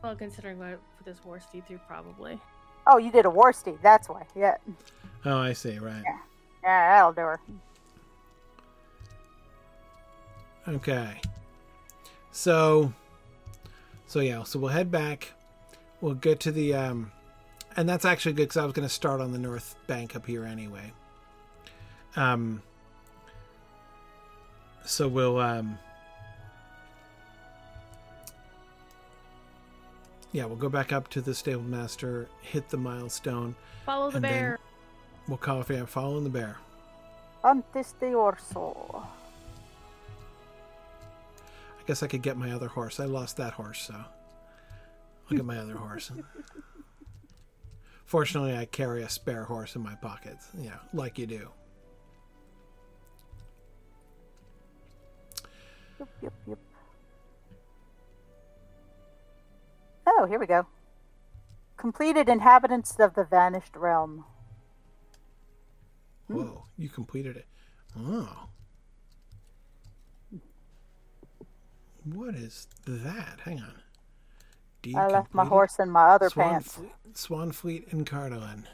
Well, 0.02 0.16
considering 0.16 0.58
what 0.58 0.68
I 0.68 0.74
put 0.96 1.04
this 1.04 1.24
war 1.24 1.40
steed 1.40 1.66
through, 1.66 1.80
probably. 1.86 2.38
Oh, 2.86 2.98
you 2.98 3.10
did 3.10 3.26
a 3.26 3.30
war 3.30 3.52
steed. 3.52 3.78
That's 3.82 4.08
why. 4.08 4.26
Yeah. 4.34 4.56
Oh, 5.24 5.38
I 5.38 5.52
see. 5.52 5.78
Right. 5.78 6.02
Yeah, 6.62 6.96
that'll 6.96 7.12
do 7.12 7.20
her. 7.20 7.40
Okay. 10.68 11.20
So, 12.32 12.92
so 14.06 14.20
yeah. 14.20 14.42
So 14.44 14.58
we'll 14.58 14.70
head 14.70 14.90
back. 14.90 15.32
We'll 16.00 16.14
get 16.14 16.40
to 16.40 16.52
the 16.52 16.74
um, 16.74 17.12
and 17.76 17.88
that's 17.88 18.04
actually 18.04 18.32
good 18.32 18.44
because 18.44 18.56
I 18.56 18.64
was 18.64 18.72
going 18.72 18.88
to 18.88 18.94
start 18.94 19.20
on 19.20 19.32
the 19.32 19.38
north 19.38 19.76
bank 19.86 20.16
up 20.16 20.26
here 20.26 20.44
anyway. 20.44 20.92
Um. 22.16 22.62
So 24.84 25.08
we'll 25.08 25.38
um. 25.38 25.78
Yeah, 30.32 30.44
we'll 30.44 30.56
go 30.56 30.68
back 30.68 30.92
up 30.92 31.08
to 31.08 31.20
the 31.20 31.34
stable 31.34 31.62
master, 31.62 32.28
hit 32.40 32.68
the 32.68 32.76
milestone. 32.76 33.54
Follow 33.84 34.10
the 34.10 34.16
And 34.16 34.24
then- 34.24 34.32
bear. 34.32 34.58
We'll 35.28 35.38
call 35.38 35.60
if 35.60 35.70
I'm 35.70 35.86
following 35.86 36.24
the 36.24 36.30
bear. 36.30 36.56
Antes 37.44 37.92
de 38.00 38.14
orso. 38.14 39.06
I 41.78 41.82
guess 41.86 42.02
I 42.02 42.06
could 42.06 42.22
get 42.22 42.36
my 42.36 42.52
other 42.52 42.68
horse. 42.68 43.00
I 43.00 43.04
lost 43.06 43.36
that 43.38 43.52
horse, 43.54 43.80
so 43.82 43.94
I'll 43.94 45.36
get 45.36 45.44
my 45.44 45.58
other 45.58 45.76
horse. 45.76 46.10
Fortunately, 48.06 48.56
I 48.56 48.64
carry 48.64 49.02
a 49.02 49.08
spare 49.08 49.44
horse 49.44 49.76
in 49.76 49.82
my 49.82 49.94
pockets, 49.96 50.48
you 50.58 50.70
know, 50.70 50.78
like 50.92 51.16
you 51.18 51.26
do. 51.26 51.48
Yep, 56.00 56.08
yep, 56.22 56.32
yep. 56.48 56.58
Oh, 60.20 60.26
here 60.26 60.38
we 60.38 60.46
go. 60.46 60.66
Completed 61.78 62.28
inhabitants 62.28 62.94
of 63.00 63.14
the 63.14 63.24
vanished 63.24 63.74
realm. 63.74 64.26
Whoa, 66.26 66.64
you 66.76 66.90
completed 66.90 67.38
it. 67.38 67.46
Oh. 67.98 68.48
What 72.04 72.34
is 72.34 72.68
that? 72.86 73.40
Hang 73.44 73.60
on. 73.60 73.72
Deed 74.82 74.94
I 74.94 75.06
left 75.06 75.32
my 75.32 75.46
horse 75.46 75.78
in 75.78 75.90
my 75.90 76.08
other 76.08 76.28
Swan 76.28 76.50
pants. 76.50 76.74
Fleet, 76.74 76.92
Swanfleet 77.14 77.92
and 77.92 78.06
Cardolan. 78.06 78.64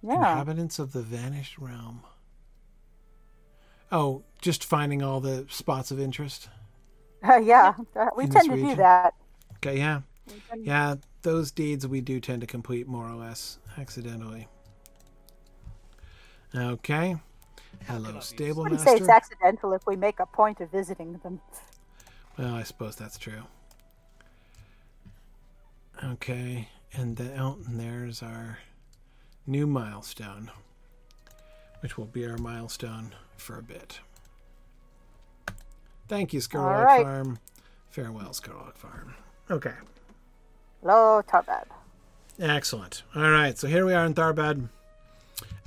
Yeah. 0.00 0.14
Inhabitants 0.14 0.78
of 0.78 0.92
the 0.92 1.02
vanished 1.02 1.58
realm. 1.58 2.02
Oh, 3.90 4.22
just 4.40 4.64
finding 4.64 5.02
all 5.02 5.18
the 5.18 5.46
spots 5.48 5.90
of 5.90 5.98
interest. 5.98 6.48
yeah. 7.42 7.74
uh, 7.96 8.06
We 8.16 8.28
tend 8.28 8.48
to 8.50 8.56
do 8.56 8.76
that. 8.76 9.14
Okay, 9.64 9.78
yeah. 9.78 10.00
Yeah, 10.58 10.96
those 11.22 11.50
deeds 11.50 11.86
we 11.86 12.02
do 12.02 12.20
tend 12.20 12.42
to 12.42 12.46
complete 12.46 12.86
more 12.86 13.08
or 13.08 13.14
less 13.14 13.58
accidentally. 13.78 14.46
Okay. 16.54 17.16
Hello, 17.86 18.20
stable 18.20 18.60
I 18.60 18.62
wouldn't 18.64 18.80
say 18.80 18.96
it's 18.96 19.08
accidental 19.08 19.72
if 19.72 19.86
we 19.86 19.96
make 19.96 20.20
a 20.20 20.26
point 20.26 20.60
of 20.60 20.70
visiting 20.70 21.18
them. 21.22 21.40
Well, 22.38 22.54
I 22.54 22.62
suppose 22.62 22.94
that's 22.96 23.18
true. 23.18 23.42
Okay, 26.02 26.68
and, 26.92 27.16
the, 27.16 27.34
oh, 27.38 27.58
and 27.66 27.80
there's 27.80 28.22
our 28.22 28.58
new 29.46 29.66
milestone, 29.66 30.50
which 31.80 31.96
will 31.96 32.06
be 32.06 32.26
our 32.26 32.36
milestone 32.36 33.14
for 33.36 33.58
a 33.58 33.62
bit. 33.62 34.00
Thank 36.06 36.34
you, 36.34 36.40
Skurlock 36.40 36.76
All 36.76 36.84
right. 36.84 37.02
Farm. 37.02 37.38
Farewell, 37.90 38.30
Skurlock 38.30 38.76
Farm. 38.76 39.14
Okay. 39.50 39.72
Hello, 40.80 41.22
Tharbad. 41.28 41.64
Excellent. 42.40 43.02
All 43.14 43.30
right, 43.30 43.56
so 43.56 43.68
here 43.68 43.84
we 43.84 43.92
are 43.92 44.04
in 44.06 44.14
Tharbad. 44.14 44.68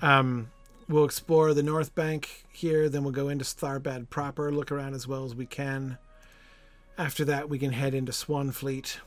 Um, 0.02 0.52
we'll 0.90 1.06
explore 1.06 1.54
the 1.54 1.64
North 1.64 1.94
Bank 1.94 2.45
here, 2.52 2.90
then 2.90 3.04
we'll 3.04 3.14
go 3.14 3.30
into 3.30 3.45
Tharbad 3.45 4.10
proper, 4.10 4.52
look 4.52 4.72
around 4.72 4.94
as 4.94 5.08
well 5.08 5.26
as 5.26 5.36
we 5.36 5.45
can. 5.45 5.98
After 6.98 7.24
that, 7.26 7.49
we 7.49 7.60
can 7.60 7.72
head 7.72 7.94
into 7.94 8.12
Swanfleet 8.12 8.98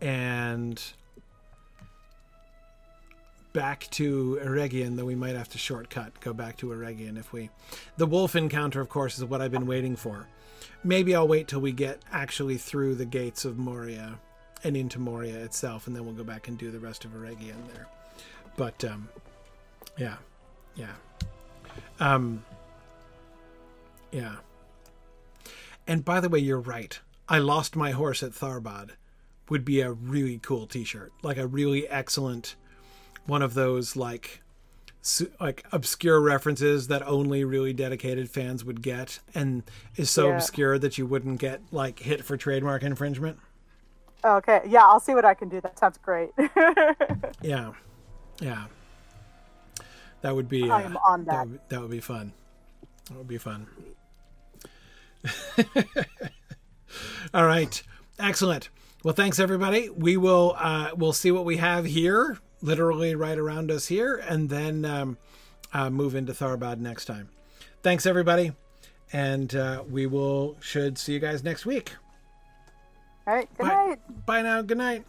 and 0.00 0.82
back 3.52 3.88
to 3.90 4.40
Eregion, 4.42 4.96
though 4.96 5.04
we 5.04 5.14
might 5.14 5.36
have 5.36 5.48
to 5.50 5.58
shortcut, 5.58 6.20
go 6.20 6.32
back 6.32 6.56
to 6.58 6.66
Eregion 6.66 7.18
if 7.18 7.32
we. 7.32 7.50
The 7.96 8.06
wolf 8.06 8.36
encounter, 8.36 8.80
of 8.80 8.88
course, 8.88 9.18
is 9.18 9.24
what 9.24 9.40
I've 9.40 9.50
been 9.52 9.66
waiting 9.66 9.96
for. 9.96 10.26
Maybe 10.84 11.14
I'll 11.14 11.28
wait 11.28 11.48
till 11.48 11.60
we 11.60 11.72
get 11.72 12.00
actually 12.12 12.56
through 12.56 12.94
the 12.94 13.04
gates 13.04 13.44
of 13.44 13.58
Moria 13.58 14.18
and 14.64 14.76
into 14.76 14.98
Moria 14.98 15.36
itself, 15.38 15.86
and 15.86 15.94
then 15.94 16.04
we'll 16.04 16.14
go 16.14 16.24
back 16.24 16.48
and 16.48 16.58
do 16.58 16.70
the 16.70 16.78
rest 16.78 17.04
of 17.04 17.12
Eregion 17.12 17.66
there. 17.74 17.86
But 18.56 18.84
um, 18.84 19.08
yeah, 19.96 20.16
yeah, 20.74 20.94
um, 22.00 22.44
yeah. 24.10 24.36
And 25.86 26.04
by 26.04 26.20
the 26.20 26.28
way, 26.28 26.38
you're 26.38 26.60
right. 26.60 26.98
I 27.28 27.38
lost 27.38 27.76
my 27.76 27.92
horse 27.92 28.22
at 28.22 28.32
Tharbad. 28.32 28.90
Would 29.48 29.64
be 29.64 29.80
a 29.80 29.92
really 29.92 30.38
cool 30.42 30.66
T-shirt, 30.66 31.10
like 31.22 31.38
a 31.38 31.46
really 31.46 31.88
excellent 31.88 32.54
one 33.24 33.42
of 33.42 33.54
those 33.54 33.96
like 33.96 34.42
like 35.40 35.64
obscure 35.72 36.20
references 36.20 36.88
that 36.88 37.02
only 37.06 37.44
really 37.44 37.72
dedicated 37.72 38.30
fans 38.30 38.64
would 38.64 38.82
get, 38.82 39.20
and 39.34 39.62
is 39.96 40.10
so 40.10 40.28
Yeah. 40.28 40.34
obscure 40.36 40.78
that 40.78 40.98
you 40.98 41.06
wouldn't 41.06 41.40
get 41.40 41.60
like 41.70 42.00
hit 42.00 42.24
for 42.24 42.36
trademark 42.36 42.82
infringement. 42.82 43.38
Okay, 44.24 44.62
yeah, 44.66 44.82
I'll 44.82 45.00
see 45.00 45.14
what 45.14 45.24
I 45.24 45.34
can 45.34 45.48
do. 45.48 45.60
That 45.60 45.78
sounds 45.78 45.98
great. 45.98 46.30
Yeah, 47.40 47.72
yeah. 48.40 48.64
That 50.22 50.34
would 50.34 50.48
be. 50.48 50.68
I 50.68 50.82
uh, 50.82 50.86
am 50.86 50.96
on 50.98 51.24
that. 51.26 51.48
would, 51.48 51.60
that 51.68 51.80
would 51.80 51.90
be 51.90 52.00
fun. 52.00 52.32
That 53.08 53.16
would 53.18 53.28
be 53.28 53.38
fun. 53.38 53.66
All 57.34 57.44
right, 57.46 57.80
excellent. 58.18 58.70
Well, 59.04 59.14
thanks 59.14 59.38
everybody. 59.38 59.88
We 59.90 60.16
will 60.16 60.56
uh, 60.58 60.90
we'll 60.96 61.12
see 61.12 61.30
what 61.30 61.44
we 61.44 61.58
have 61.58 61.84
here, 61.84 62.38
literally 62.62 63.14
right 63.14 63.38
around 63.38 63.70
us 63.70 63.86
here, 63.86 64.16
and 64.16 64.48
then 64.48 64.84
um, 64.84 65.18
uh, 65.72 65.90
move 65.90 66.14
into 66.14 66.32
Tharbad 66.32 66.78
next 66.78 67.04
time. 67.04 67.28
Thanks 67.82 68.06
everybody, 68.06 68.52
and 69.12 69.54
uh, 69.54 69.84
we 69.88 70.06
will 70.06 70.56
should 70.60 70.98
see 70.98 71.12
you 71.12 71.18
guys 71.18 71.44
next 71.44 71.66
week. 71.66 71.92
All 73.26 73.34
right, 73.34 73.48
good 73.56 73.62
Bye. 73.64 73.86
night. 73.86 74.26
Bye 74.26 74.42
now. 74.42 74.62
Good 74.62 74.78
night. 74.78 75.04